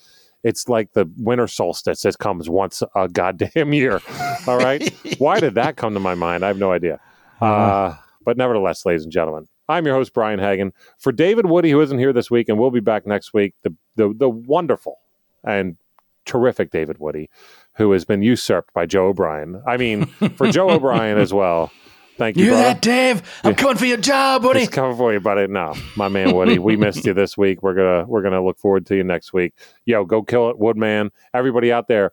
It's 0.46 0.68
like 0.68 0.92
the 0.92 1.10
winter 1.16 1.48
solstice 1.48 2.02
that 2.02 2.18
comes 2.18 2.48
once 2.48 2.80
a 2.94 3.08
goddamn 3.08 3.72
year. 3.72 4.00
All 4.46 4.58
right. 4.58 4.88
Why 5.18 5.40
did 5.40 5.56
that 5.56 5.76
come 5.76 5.92
to 5.94 6.00
my 6.00 6.14
mind? 6.14 6.44
I 6.44 6.46
have 6.46 6.56
no 6.56 6.70
idea. 6.70 7.00
Uh, 7.40 7.96
but 8.24 8.36
nevertheless, 8.36 8.86
ladies 8.86 9.02
and 9.02 9.10
gentlemen, 9.10 9.48
I'm 9.68 9.84
your 9.84 9.96
host, 9.96 10.12
Brian 10.12 10.38
Hagan. 10.38 10.72
For 10.98 11.10
David 11.10 11.46
Woody, 11.46 11.72
who 11.72 11.80
isn't 11.80 11.98
here 11.98 12.12
this 12.12 12.30
week 12.30 12.48
and 12.48 12.60
we'll 12.60 12.70
be 12.70 12.78
back 12.78 13.08
next 13.08 13.34
week, 13.34 13.54
the, 13.64 13.74
the, 13.96 14.14
the 14.16 14.28
wonderful 14.28 14.98
and 15.42 15.78
terrific 16.26 16.70
David 16.70 16.98
Woody, 16.98 17.28
who 17.74 17.90
has 17.90 18.04
been 18.04 18.22
usurped 18.22 18.72
by 18.72 18.86
Joe 18.86 19.08
O'Brien. 19.08 19.60
I 19.66 19.76
mean, 19.76 20.06
for 20.36 20.52
Joe 20.52 20.70
O'Brien 20.76 21.18
as 21.18 21.34
well. 21.34 21.72
Thank 22.18 22.36
you, 22.36 22.44
You 22.44 22.54
hear 22.54 22.62
that, 22.62 22.80
Dave? 22.80 23.22
I'm 23.44 23.54
coming 23.54 23.76
for 23.76 23.84
your 23.86 23.98
job, 23.98 24.44
Woody. 24.44 24.60
It's 24.60 24.70
coming 24.72 24.96
for 24.96 25.12
you, 25.12 25.20
buddy. 25.20 25.46
No, 25.46 25.74
my 25.96 26.08
man 26.08 26.34
Woody, 26.34 26.58
we 26.58 26.76
missed 26.76 27.04
you 27.04 27.12
this 27.12 27.36
week. 27.36 27.62
We're 27.62 27.74
gonna 27.74 28.06
we're 28.06 28.22
gonna 28.22 28.42
look 28.44 28.58
forward 28.58 28.86
to 28.86 28.96
you 28.96 29.04
next 29.04 29.32
week. 29.32 29.54
Yo, 29.84 30.04
go 30.04 30.22
kill 30.22 30.48
it, 30.50 30.58
Woodman. 30.58 31.10
Everybody 31.34 31.70
out 31.72 31.88
there, 31.88 32.12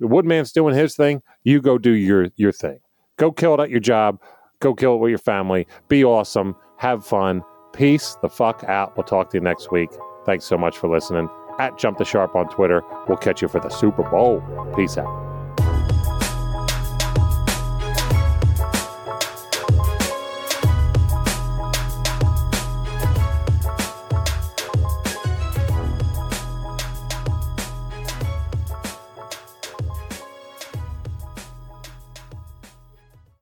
Woodman's 0.00 0.52
doing 0.52 0.74
his 0.74 0.94
thing. 0.94 1.22
You 1.44 1.62
go 1.62 1.78
do 1.78 1.92
your 1.92 2.28
your 2.36 2.52
thing. 2.52 2.80
Go 3.16 3.32
kill 3.32 3.54
it 3.54 3.60
at 3.60 3.70
your 3.70 3.80
job. 3.80 4.20
Go 4.60 4.74
kill 4.74 4.94
it 4.94 4.98
with 4.98 5.10
your 5.10 5.18
family. 5.18 5.66
Be 5.88 6.04
awesome. 6.04 6.54
Have 6.76 7.04
fun. 7.06 7.42
Peace 7.72 8.16
the 8.20 8.28
fuck 8.28 8.64
out. 8.64 8.96
We'll 8.96 9.04
talk 9.04 9.30
to 9.30 9.38
you 9.38 9.42
next 9.42 9.70
week. 9.70 9.90
Thanks 10.26 10.44
so 10.44 10.58
much 10.58 10.76
for 10.76 10.88
listening. 10.88 11.28
At 11.58 11.78
Jump 11.78 11.98
the 11.98 12.04
Sharp 12.04 12.34
on 12.36 12.48
Twitter. 12.48 12.82
We'll 13.08 13.18
catch 13.18 13.40
you 13.40 13.48
for 13.48 13.60
the 13.60 13.70
Super 13.70 14.02
Bowl. 14.02 14.42
Peace 14.76 14.98
out. 14.98 15.31